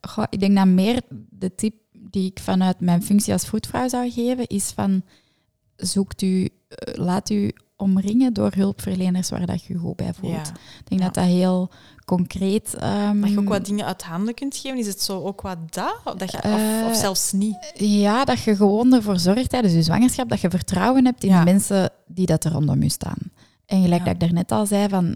goh, 0.02 0.26
ik 0.30 0.40
denk 0.40 0.56
dat 0.56 0.66
meer 0.66 1.02
de 1.30 1.56
tip 1.56 1.74
die 1.92 2.32
ik 2.32 2.40
vanuit 2.40 2.80
mijn 2.80 3.04
functie 3.04 3.34
als 3.34 3.48
voetvrouw 3.48 3.88
zou 3.88 4.12
geven, 4.12 4.48
is 4.48 4.72
van 4.76 5.04
zoekt 5.76 6.22
u, 6.22 6.50
eh, 6.68 6.94
laat 6.96 7.30
u 7.30 7.52
omringen 7.78 8.34
door 8.34 8.52
hulpverleners 8.56 9.30
waar 9.30 9.46
dat 9.46 9.64
je 9.64 9.74
je 9.74 9.80
goed 9.80 9.96
bij 9.96 10.14
voelt. 10.14 10.34
Ja. 10.34 10.42
Ik 10.80 10.88
denk 10.90 11.02
Ja. 11.02 11.06
dat 11.08 11.14
dat 11.16 11.24
heel 11.24 11.70
concreet... 12.06 12.74
ehm, 12.76 13.22
Dat 13.22 13.30
je 13.30 13.40
ook 13.40 13.48
wat 13.48 13.66
dingen 13.66 13.86
uit 13.86 14.04
handen 14.04 14.34
kunt 14.34 14.56
geven? 14.58 14.78
Is 14.78 14.88
het 14.88 15.02
zo 15.02 15.24
ook 15.24 15.42
wat 15.42 15.58
dat? 15.74 15.96
Of, 16.04 16.14
dat 16.14 16.32
je, 16.32 16.38
of, 16.38 16.44
Eh, 16.44 16.88
of 16.90 16.96
zelfs 16.96 17.32
niet? 17.32 17.72
Ja, 17.76 18.26
dat 18.26 18.42
je 18.42 18.56
gewoon 18.56 18.94
ervoor 18.94 19.20
zorgt 19.20 19.50
tijdens 19.50 19.74
je 19.74 19.82
zwangerschap 19.84 20.30
dat 20.30 20.42
je 20.42 20.50
vertrouwen 20.50 21.06
hebt 21.06 21.24
in 21.24 21.30
Ja. 21.30 21.40
de 21.40 21.52
mensen 21.52 21.90
die 22.08 22.26
dat 22.26 22.44
er 22.44 22.52
rondom 22.52 22.84
je 22.84 22.90
staan. 22.90 23.18
En 23.66 23.82
gelijk 23.82 24.06
dat 24.06 24.14
ik 24.14 24.20
daarnet 24.20 24.52
al 24.52 24.66
zei, 24.66 24.90
van, 24.90 25.16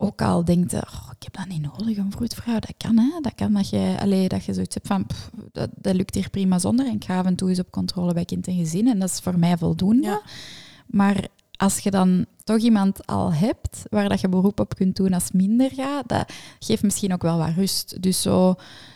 ook 0.00 0.22
al 0.22 0.44
denkt 0.44 0.74
oh, 0.74 1.10
ik 1.16 1.22
heb 1.22 1.36
dat 1.36 1.46
niet 1.46 1.62
nodig, 1.62 1.96
een 1.96 2.12
vroedvrouw, 2.12 2.58
dat 2.58 2.74
kan 2.76 2.98
hè. 2.98 3.20
Dat 3.20 3.34
kan 3.34 3.52
dat 3.52 3.68
je, 3.68 3.96
allee, 4.00 4.28
dat 4.28 4.44
je 4.44 4.54
zoiets 4.54 4.74
hebt 4.74 4.86
van, 4.86 5.06
pff, 5.06 5.30
dat, 5.52 5.70
dat 5.74 5.94
lukt 5.94 6.14
hier 6.14 6.30
prima 6.30 6.58
zonder. 6.58 6.86
En 6.86 6.94
ik 6.94 7.04
ga 7.04 7.18
af 7.18 7.26
en 7.26 7.36
toe 7.36 7.48
eens 7.48 7.58
op 7.58 7.70
controle 7.70 8.14
bij 8.14 8.24
kind 8.24 8.46
en 8.46 8.56
gezin 8.56 8.88
en 8.88 8.98
dat 8.98 9.08
is 9.08 9.18
voor 9.18 9.38
mij 9.38 9.56
voldoende. 9.56 10.06
Ja. 10.06 10.22
Maar 10.86 11.28
als 11.56 11.78
je 11.78 11.90
dan 11.90 12.26
toch 12.44 12.58
iemand 12.58 13.06
al 13.06 13.32
hebt 13.32 13.82
waar 13.90 14.08
dat 14.08 14.20
je 14.20 14.28
beroep 14.28 14.60
op 14.60 14.74
kunt 14.74 14.96
doen 14.96 15.12
als 15.12 15.24
het 15.24 15.32
minder 15.32 15.70
gaat, 15.74 16.08
dat 16.08 16.32
geeft 16.58 16.82
misschien 16.82 17.12
ook 17.12 17.22
wel 17.22 17.38
wat 17.38 17.54
rust. 17.56 18.02
Dus 18.02 18.22
zo, 18.22 18.54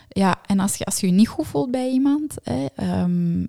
ja, 0.09 0.35
en 0.45 0.59
als 0.59 0.75
je 0.75 0.85
als 0.85 0.99
je, 0.99 1.07
je 1.07 1.13
niet 1.13 1.27
goed 1.27 1.47
voelt 1.47 1.71
bij 1.71 1.89
iemand, 1.89 2.35
hè, 2.43 2.65
ehm, 2.75 3.45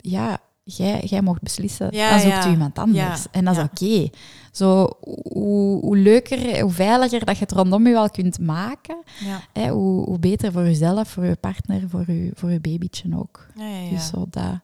ja, 0.00 0.38
jij, 0.64 1.00
jij 1.04 1.22
mocht 1.22 1.42
beslissen. 1.42 1.88
Ja, 1.90 2.10
dan 2.10 2.20
zoekt 2.20 2.34
ja. 2.34 2.48
u 2.48 2.50
iemand 2.50 2.78
anders. 2.78 3.22
Ja, 3.22 3.30
En 3.30 3.44
dat 3.44 3.56
is 3.56 3.62
oké. 3.62 4.10
Zo, 4.50 4.88
hoe, 5.22 5.80
hoe 5.80 5.96
leuker, 5.96 6.60
hoe 6.60 6.70
veiliger 6.72 7.24
dat 7.24 7.36
je 7.36 7.42
het 7.44 7.52
rondom 7.52 7.86
je 7.86 7.92
wel 7.92 8.10
kunt 8.10 8.38
maken, 8.38 8.96
Ja. 9.24 9.40
hè, 9.52 9.68
hoe, 9.68 10.04
hoe 10.04 10.18
beter 10.18 10.52
voor 10.52 10.62
jezelf, 10.64 11.08
voor 11.08 11.24
je 11.24 11.36
partner, 11.36 11.82
voor 11.88 12.04
je, 12.10 12.30
voor 12.34 12.50
je 12.50 12.60
babytje 12.60 13.08
ook. 13.18 13.46
Ja, 13.54 13.64
ja, 13.66 13.78
ja. 13.78 13.90
Dus 13.90 14.06
zo 14.06 14.26
dat... 14.30 14.60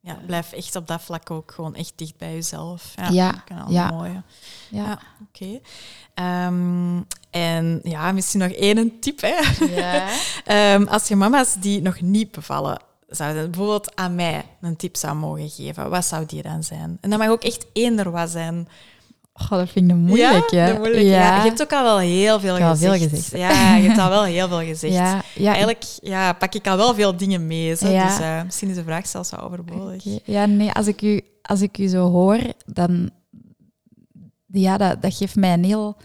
ja, 0.00 0.18
blijf 0.26 0.52
echt 0.52 0.76
op 0.76 0.86
dat 0.86 1.02
vlak 1.02 1.30
ook 1.30 1.52
gewoon 1.52 1.74
echt 1.74 1.92
dicht 1.96 2.16
bij 2.16 2.32
jezelf. 2.32 2.92
Ja, 2.96 3.08
Ja, 3.08 3.30
dat 3.32 3.44
kan 3.44 3.72
ja. 3.72 3.90
mooi. 3.90 4.10
Ja. 4.12 4.22
Ja, 4.84 4.98
oké. 5.28 5.60
Ehm, 6.14 7.00
en 7.30 7.80
ja, 7.82 8.12
misschien 8.12 8.40
nog 8.40 8.50
één 8.50 9.00
tip. 9.00 9.20
Hè. 9.20 9.64
Ja. 9.64 10.08
Ehm, 10.44 10.84
als 10.86 11.08
je 11.08 11.16
mama's 11.16 11.54
die 11.60 11.82
nog 11.82 12.00
niet 12.00 12.30
bevallen 12.30 12.78
zouden 13.08 13.50
bijvoorbeeld 13.50 13.96
aan 13.96 14.14
mij 14.14 14.44
een 14.60 14.76
tip 14.76 14.96
zou 14.96 15.16
mogen 15.16 15.50
geven, 15.50 15.90
wat 15.90 16.04
zou 16.04 16.26
die 16.26 16.42
dan 16.42 16.62
zijn? 16.64 16.98
En 17.00 17.10
dat 17.10 17.18
mag 17.18 17.28
ook 17.28 17.42
echt 17.44 17.66
eender 17.72 18.10
wat 18.10 18.30
zijn. 18.30 18.68
Oh, 19.32 19.48
dat 19.50 19.68
vind 19.68 19.90
ik 19.90 19.96
moeilijk, 19.96 20.50
ja, 20.50 20.64
hè? 20.64 20.78
moeilijk. 20.78 21.02
Ja. 21.02 21.36
Je 21.42 21.48
hebt 21.48 21.62
ook 21.62 21.72
al 21.72 21.82
wel 21.82 21.98
heel 21.98 22.40
veel 22.40 22.56
gezegd. 22.56 22.78
veel 22.78 23.08
gezegd. 23.08 23.30
Ja, 23.30 23.74
je 23.76 23.86
hebt 23.88 23.98
al 24.00 24.08
wel 24.08 24.24
heel 24.24 24.48
veel 24.48 24.60
gezegd. 24.60 24.94
ja, 24.94 25.22
ja, 25.34 25.50
Eigenlijk 25.50 25.84
ja, 26.02 26.32
pak 26.32 26.54
ik 26.54 26.66
al 26.66 26.76
wel 26.76 26.94
veel 26.94 27.16
dingen 27.16 27.46
mee. 27.46 27.76
Zo. 27.76 27.88
Ja. 27.88 28.06
Dus 28.06 28.18
eh, 28.18 28.42
misschien 28.42 28.68
is 28.68 28.74
de 28.74 28.82
vraag 28.82 29.06
zelfs 29.06 29.30
wel 29.30 29.40
overbodig. 29.40 30.04
Ja, 30.24 30.46
nee, 30.46 30.72
als 30.72 30.86
ik, 30.86 31.02
u, 31.02 31.20
als 31.42 31.60
ik 31.60 31.78
u 31.78 31.86
zo 31.86 32.10
hoor, 32.10 32.38
dan... 32.66 33.10
Ja, 34.46 34.76
dat, 34.76 35.02
dat 35.02 35.14
geeft 35.16 35.36
mij 35.36 35.52
een 35.52 35.64
heel... 35.64 35.96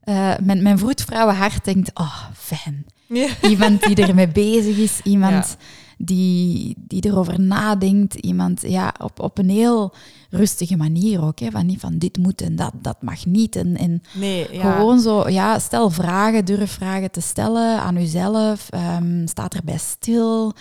eh, 0.00 0.32
mijn, 0.42 0.62
mijn 0.62 0.78
vroedvrouwenhart 0.78 1.64
denkt, 1.64 1.90
oh, 1.94 2.24
fijn. 2.36 2.86
Ja. 3.08 3.28
Iemand 3.42 3.82
die 3.82 4.06
ermee 4.06 4.28
bezig 4.28 4.76
is, 4.76 5.00
iemand 5.12 5.56
die, 6.02 6.74
die 6.78 7.04
erover 7.04 7.40
nadenkt, 7.40 8.14
iemand 8.14 8.62
ja, 8.62 8.94
op, 9.02 9.20
op 9.20 9.38
een 9.38 9.48
heel 9.50 9.94
rustige 10.30 10.76
manier 10.76 11.22
ook. 11.24 11.38
Hè, 11.38 11.50
van 11.50 11.66
niet 11.66 11.80
van 11.80 11.98
dit 11.98 12.16
moet 12.18 12.40
en 12.40 12.56
dat, 12.56 12.72
dat 12.82 13.02
mag 13.02 13.26
niet. 13.26 13.56
En, 13.56 13.76
en 13.76 14.02
Nee, 14.14 14.46
ja. 14.52 14.72
gewoon 14.72 15.00
zo, 15.00 15.28
ja, 15.28 15.58
stel 15.58 15.90
vragen, 15.90 16.44
durf 16.44 16.70
vragen 16.72 17.10
te 17.10 17.20
stellen 17.20 17.80
aan 17.80 17.96
uzelf. 17.96 18.68
ehm 18.70 19.26
staat 19.26 19.54
erbij 19.54 19.78
stil. 19.78 20.52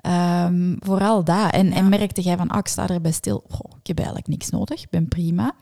Ehm, 0.00 0.74
vooral 0.78 1.24
dat. 1.24 1.52
En, 1.52 1.66
Ja. 1.68 1.74
en 1.74 1.88
merkte 1.88 2.20
jij 2.22 2.36
van, 2.36 2.48
ah, 2.48 2.58
ik 2.58 2.66
sta 2.68 2.88
erbij 2.88 3.12
stil. 3.12 3.44
Goh, 3.48 3.70
ik 3.80 3.86
heb 3.86 3.96
eigenlijk 3.96 4.28
niks 4.28 4.50
nodig, 4.50 4.82
ik 4.82 4.90
ben 4.90 5.08
prima. 5.08 5.52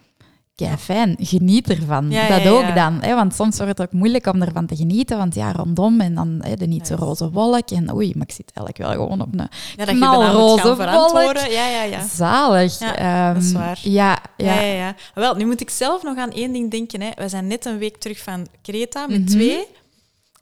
Kei 0.66 0.76
fijn, 0.76 1.16
geniet 1.20 1.70
ervan. 1.70 2.10
Ja, 2.10 2.28
dat 2.28 2.42
ja, 2.42 2.50
ook 2.50 2.60
ja. 2.62 2.72
dan. 2.74 2.98
Hè? 3.02 3.14
Want 3.14 3.34
soms 3.34 3.56
wordt 3.56 3.78
het 3.78 3.86
ook 3.86 3.92
moeilijk 3.92 4.26
om 4.26 4.42
ervan 4.42 4.66
te 4.66 4.76
genieten, 4.76 5.16
want 5.18 5.34
ja, 5.34 5.52
rondom 5.52 6.00
en 6.00 6.14
dan 6.14 6.38
hè, 6.42 6.54
de 6.56 6.66
niet 6.66 6.86
zo 6.86 6.94
Ja. 6.94 7.00
roze 7.00 7.30
wolk. 7.30 7.70
En 7.70 7.94
oei, 7.94 8.12
maar 8.16 8.26
ik 8.26 8.34
zit 8.34 8.50
eigenlijk 8.54 8.78
wel 8.78 8.90
gewoon 9.06 9.20
op 9.20 9.28
een 9.32 9.48
Ja, 9.76 9.84
knalroze 9.84 10.56
gaan 10.62 10.66
wolk. 10.66 10.80
verantwoorden. 10.80 11.50
Ja, 11.50 11.66
ja, 11.68 11.82
ja. 11.82 12.06
Zalig. 12.06 12.78
Ja, 12.78 13.32
dat 13.32 13.42
is 13.42 13.52
Ehm, 13.52 13.58
waar. 13.60 13.78
Ja, 13.82 14.18
Ja. 14.36 14.54
ja. 14.54 14.60
Ja, 14.60 14.72
ja, 14.74 14.94
Wel, 15.14 15.34
nu 15.34 15.46
moet 15.46 15.60
ik 15.60 15.70
zelf 15.70 16.02
nog 16.02 16.16
aan 16.18 16.32
één 16.32 16.52
ding 16.52 16.70
denken. 16.70 17.00
Hè. 17.00 17.08
We 17.16 17.28
zijn 17.28 17.46
net 17.46 17.64
een 17.64 17.78
week 17.78 17.96
terug 17.96 18.18
van 18.22 18.46
Creta 18.62 19.06
met 19.06 19.18
Mhm. 19.20 19.28
twee. 19.28 19.66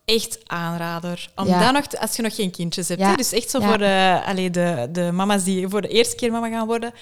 Echt 0.04 0.38
aanrader. 0.46 1.30
Om 1.36 1.46
Ja. 1.46 1.58
dan 1.60 1.72
nog 1.72 1.84
als 2.00 2.16
je 2.16 2.22
nog 2.22 2.34
geen 2.34 2.50
kindjes 2.50 2.88
hebt. 2.88 3.00
Ja. 3.00 3.10
Hè. 3.10 3.16
Dus 3.16 3.32
echt 3.32 3.50
zo 3.50 3.60
Ja. 3.60 3.66
voor 3.68 3.78
de, 3.78 4.20
allee, 4.26 4.50
de, 4.50 4.88
de 4.92 5.10
mama's 5.12 5.44
die 5.44 5.68
voor 5.68 5.80
de 5.82 5.88
eerste 5.88 6.16
keer 6.16 6.32
mama 6.32 6.48
gaan 6.48 6.66
worden. 6.66 6.92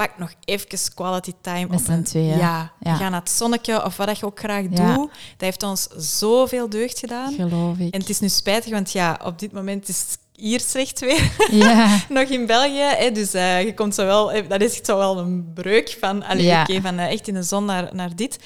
Pak 0.00 0.18
nog 0.18 0.32
even 0.44 0.66
quality 0.94 1.32
time. 1.40 1.66
Met 1.70 1.80
z'n 1.80 1.90
een- 1.90 2.04
tweeën. 2.04 2.36
Ja, 2.38 2.72
Ja. 2.80 2.94
ga 2.94 3.08
naar 3.08 3.20
het 3.20 3.30
zonnetje 3.30 3.84
of 3.84 3.96
wat 3.96 4.06
dat 4.06 4.18
je 4.18 4.26
ook 4.26 4.38
graag 4.38 4.62
Ja. 4.70 4.94
doet. 4.94 5.08
Dat 5.10 5.10
heeft 5.38 5.62
ons 5.62 5.88
zoveel 5.96 6.68
deugd 6.68 6.98
gedaan. 6.98 7.32
Geloof 7.32 7.78
ik. 7.78 7.94
En 7.94 8.00
het 8.00 8.08
is 8.08 8.20
nu 8.20 8.28
spijtig, 8.28 8.72
want 8.72 8.92
ja, 8.92 9.20
op 9.24 9.38
dit 9.38 9.52
moment 9.52 9.88
is 9.88 9.98
het 10.00 10.18
hier 10.34 10.60
slecht 10.60 11.00
weer. 11.00 11.32
Ja. 11.50 11.98
nog 12.08 12.28
in 12.28 12.46
België. 12.46 12.94
Hè, 12.96 13.10
dus 13.10 13.34
eh, 13.34 13.64
je 13.64 13.74
komt 13.74 13.94
zo 13.94 14.04
wel, 14.06 14.32
eh, 14.32 14.48
dat 14.48 14.60
is 14.60 14.72
echt 14.74 14.86
zo 14.86 14.96
wel 14.96 15.18
een 15.18 15.50
breuk 15.54 15.96
van, 16.00 16.22
allee, 16.24 16.44
Ja. 16.44 16.62
oké, 16.62 16.80
van 16.80 16.98
eh, 16.98 17.10
echt 17.12 17.28
in 17.28 17.34
de 17.34 17.42
zon 17.42 17.64
naar, 17.64 17.88
naar 17.92 18.16
dit. 18.16 18.38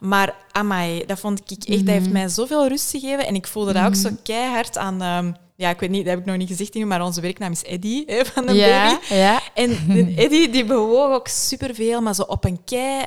Maar 0.00 0.34
amai, 0.52 1.04
dat 1.06 1.18
vond 1.18 1.40
ik 1.40 1.50
echt, 1.50 1.68
dat 1.68 1.78
Mhm. 1.78 1.88
heeft 1.88 2.10
mij 2.10 2.28
zoveel 2.28 2.68
rust 2.68 2.90
gegeven. 2.90 3.26
En 3.26 3.34
ik 3.34 3.46
voelde 3.46 3.72
dat 3.72 3.84
ook 3.86 3.94
zo 3.94 4.08
keihard 4.22 4.78
aan, 4.78 5.02
ehm, 5.02 5.32
ja, 5.62 5.70
ik 5.70 5.80
weet 5.80 5.90
niet, 5.90 6.04
dat 6.04 6.10
heb 6.14 6.20
ik 6.20 6.26
nog 6.26 6.36
niet 6.36 6.48
gezegd, 6.48 6.74
maar 6.74 7.02
onze 7.04 7.20
werknaam 7.20 7.52
is 7.52 7.62
Eddie 7.64 8.02
hè, 8.06 8.24
van 8.24 8.46
de 8.46 8.52
ja, 8.54 8.98
baby. 9.00 9.14
ja. 9.14 9.40
En 9.54 9.70
Eddie 10.16 10.48
die 10.50 10.64
bewoog 10.64 11.14
ook 11.14 11.28
superveel, 11.28 12.00
maar 12.00 12.14
zo 12.14 12.22
op 12.22 12.44
een 12.44 12.64
kei 12.64 13.04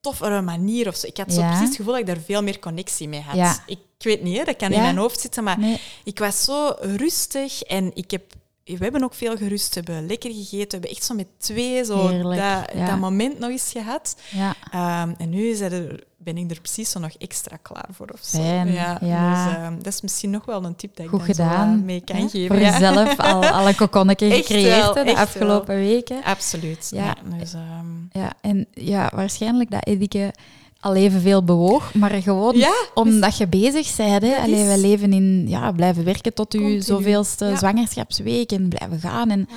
toffere 0.00 0.40
manier 0.40 0.88
of 0.88 0.96
zo. 0.96 1.06
Ik 1.06 1.16
had 1.16 1.32
zo 1.32 1.40
Ja. 1.40 1.46
precies 1.48 1.66
het 1.66 1.76
gevoel 1.76 1.92
dat 1.92 2.00
ik 2.00 2.06
daar 2.06 2.24
veel 2.24 2.42
meer 2.42 2.58
connectie 2.58 3.08
mee 3.08 3.20
had. 3.20 3.36
Ja. 3.36 3.62
Ik, 3.66 3.78
ik 3.98 4.04
weet 4.06 4.22
niet, 4.22 4.36
hè, 4.38 4.44
dat 4.44 4.56
kan 4.56 4.72
in 4.72 4.80
mijn 4.82 4.96
hoofd 4.96 5.20
zitten, 5.20 5.44
maar 5.44 5.58
Nee. 5.58 5.80
ik 6.04 6.18
was 6.18 6.44
zo 6.44 6.74
rustig 6.80 7.62
en 7.62 7.90
ik 7.94 8.10
heb, 8.10 8.22
we 8.64 8.76
hebben 8.78 9.04
ook 9.04 9.14
veel 9.14 9.36
gerust, 9.36 9.74
hebben 9.74 10.06
lekker 10.06 10.30
gegeten, 10.32 10.58
we 10.58 10.66
hebben 10.70 10.90
echt 10.90 11.04
zo 11.04 11.14
met 11.14 11.26
twee 11.38 11.84
zo 11.84 12.08
Heerlijk, 12.08 12.40
dat, 12.40 12.70
ja. 12.78 12.86
dat 12.86 12.98
moment 12.98 13.38
nog 13.38 13.50
eens 13.50 13.70
gehad. 13.72 14.16
Ja. 14.30 14.54
Ehm, 14.72 15.12
en 15.18 15.30
nu 15.30 15.48
is 15.48 15.60
er, 15.60 16.04
ben 16.22 16.36
ik 16.36 16.50
er 16.50 16.60
precies 16.60 16.90
zo 16.90 16.98
nog 17.00 17.12
extra 17.18 17.56
klaar 17.56 17.88
voor. 17.90 18.08
Of 18.12 18.20
zo. 18.22 18.38
Fijn, 18.38 18.72
Ja, 18.72 18.98
ja. 19.00 19.44
Dus, 19.46 19.54
ehm, 19.56 19.74
dat 19.76 19.86
is 19.86 20.00
misschien 20.00 20.30
nog 20.30 20.44
wel 20.44 20.64
een 20.64 20.76
tip 20.76 20.96
dat 20.96 21.04
ik 21.06 21.10
Goed 21.10 21.26
dan 21.26 21.34
zo, 21.34 21.42
eh, 21.42 21.70
mee 21.84 22.00
kan 22.04 22.28
geven. 22.30 22.46
Voor 22.56 22.64
ja. 22.66 22.72
jezelf 22.72 23.18
al, 23.18 23.44
al 23.58 23.68
een 23.68 23.74
kokonnetje 23.74 24.26
Echt 24.26 24.36
gecreëerd 24.46 24.94
wel, 24.94 25.04
de 25.04 25.16
afgelopen 25.16 25.74
weken. 25.74 26.24
Absoluut. 26.24 26.88
Ja. 26.94 27.04
Ja. 27.04 27.16
dus, 27.38 27.52
ehm, 27.54 27.86
Ja, 28.22 28.32
en 28.40 28.66
ja, 28.72 29.10
waarschijnlijk 29.14 29.70
dat 29.70 29.86
Edike 29.86 30.32
al 30.80 30.94
evenveel 30.94 31.44
bewoog, 31.44 31.94
maar 31.94 32.10
gewoon 32.10 32.56
Ja, 32.56 32.72
omdat 32.94 33.36
je 33.36 33.46
bezig 33.46 33.96
bent. 33.96 34.22
Hè. 34.22 34.28
Dat 34.30 34.38
Allee, 34.38 34.60
is- 34.60 34.74
we 34.74 34.78
leven 34.80 35.12
in, 35.12 35.48
ja, 35.48 35.72
blijven 35.72 36.04
werken 36.04 36.34
tot 36.34 36.52
uw 36.52 36.60
Continu. 36.60 36.82
zoveelste 36.82 37.44
Ja. 37.44 37.56
zwangerschapsweek 37.56 38.52
en 38.52 38.68
blijven 38.68 39.00
gaan. 39.00 39.30
En 39.30 39.48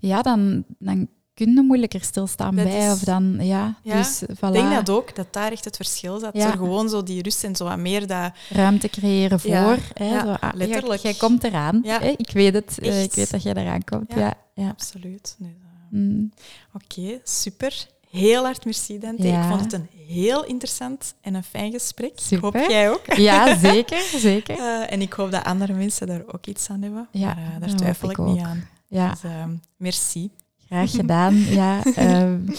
ja, 0.00 0.22
dan, 0.22 0.64
dan 0.78 1.08
kun 1.34 1.54
je 1.54 1.62
moeilijker 1.62 2.00
stilstaan 2.04 2.54
Dat 2.56 2.64
bij. 2.64 2.86
is- 2.86 2.92
Of 2.92 2.98
dan, 3.00 3.36
ja, 3.40 3.74
Ja, 3.82 3.96
dus 3.96 4.22
voilà, 4.24 4.46
ik 4.46 4.52
denk 4.52 4.70
dat 4.74 4.90
ook, 4.90 5.16
dat 5.16 5.26
daar 5.32 5.52
echt 5.52 5.64
het 5.64 5.76
verschil 5.76 6.18
zat. 6.18 6.36
Ja. 6.36 6.50
Gewoon 6.50 6.88
zo 6.88 7.02
die 7.02 7.22
rust 7.22 7.44
en 7.44 7.56
zo 7.56 7.64
wat 7.64 7.78
meer 7.78 8.06
dat... 8.06 8.32
ruimte 8.50 8.88
creëren 8.88 9.40
voor. 9.40 9.50
Ja, 9.50 9.76
hè, 9.94 10.20
zo, 10.20 10.32
ah, 10.40 10.50
letterlijk. 10.54 11.00
jij 11.00 11.14
komt 11.14 11.44
eraan. 11.44 11.80
Ja. 11.84 12.00
Hè? 12.00 12.08
Ik 12.16 12.30
weet 12.30 12.54
het. 12.54 12.78
eh, 12.78 12.96
Echt. 12.96 13.04
ik 13.04 13.12
weet 13.14 13.30
dat 13.30 13.42
jij 13.42 13.54
eraan 13.54 13.84
komt. 13.84 14.12
Ja. 14.14 14.34
Absoluut. 14.68 15.36
Dus, 15.38 15.48
eh, 15.48 15.52
Mm. 15.90 16.32
Oké, 16.72 17.20
super. 17.24 17.86
Heel 18.10 18.42
hard 18.44 18.64
merci, 18.64 18.98
Dante. 18.98 19.26
Ik 19.28 19.42
vond 19.48 19.60
het 19.60 19.72
een 19.72 19.88
heel 20.06 20.44
interessant 20.44 21.14
en 21.20 21.34
een 21.34 21.42
fijn 21.44 21.72
gesprek. 21.72 22.20
Ik 22.30 22.38
hoop 22.38 22.54
jij 22.54 22.90
ook. 22.90 23.14
ja 23.16 23.56
zeker. 23.70 24.00
zeker. 24.16 24.58
Eh, 24.58 24.92
en 24.92 25.00
ik 25.00 25.12
hoop 25.12 25.30
dat 25.30 25.44
andere 25.44 25.72
mensen 25.72 26.06
daar 26.06 26.22
ook 26.26 26.46
iets 26.46 26.70
aan 26.70 26.82
hebben. 26.82 27.08
Ja, 27.10 27.34
maar 27.34 27.60
daar 27.60 27.76
twijfel 27.76 28.10
ik 28.10 28.18
ik, 28.18 28.24
niet 28.24 28.42
aan. 28.42 28.68
Ja, 28.88 29.10
Dus 29.10 29.22
ehm, 29.24 29.50
merci. 29.76 30.30
Graag 30.74 30.90
gedaan. 30.90 31.34
Ja, 31.34 31.82
ehm, 31.94 32.38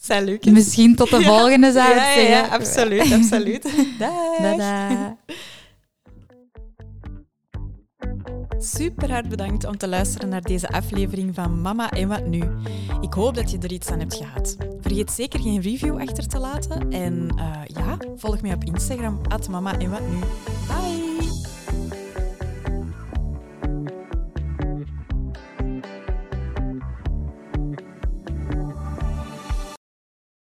Salut. 0.00 0.44
misschien 0.50 0.94
tot 0.94 1.10
de 1.10 1.18
Ja. 1.18 1.22
volgende 1.26 1.72
zou 1.72 1.90
ik 1.90 1.96
ja, 1.96 2.08
ja, 2.08 2.14
zeggen. 2.14 2.30
ja, 2.36 2.46
absoluut, 2.46 3.12
absoluut. 3.12 3.62
Dag. 3.98 4.38
Dada. 4.40 5.16
Super 8.58 9.10
hard 9.10 9.28
bedankt 9.28 9.64
om 9.66 9.76
te 9.76 9.88
luisteren 9.88 10.28
naar 10.28 10.42
deze 10.42 10.68
aflevering 10.68 11.34
van 11.34 11.60
Mama 11.60 11.90
en 11.90 12.08
Wat 12.08 12.26
Nu. 12.26 12.42
Ik 13.00 13.12
hoop 13.12 13.34
dat 13.34 13.50
je 13.50 13.58
er 13.58 13.72
iets 13.72 13.88
aan 13.88 13.98
hebt 13.98 14.14
gehad. 14.14 14.56
Vergeet 14.80 15.10
zeker 15.10 15.40
geen 15.40 15.60
review 15.60 16.00
achter 16.00 16.26
te 16.28 16.38
laten. 16.38 16.90
En 16.90 17.28
eh, 17.36 17.44
ja, 17.66 17.96
volg 18.16 18.40
mij 18.42 18.52
op 18.54 18.64
Instagram, 18.64 19.20
at 19.28 19.48
Mama 19.48 19.78
en 19.78 19.90
Wat 19.90 20.00
Nu. 20.08 20.18
Bye! 20.66 21.11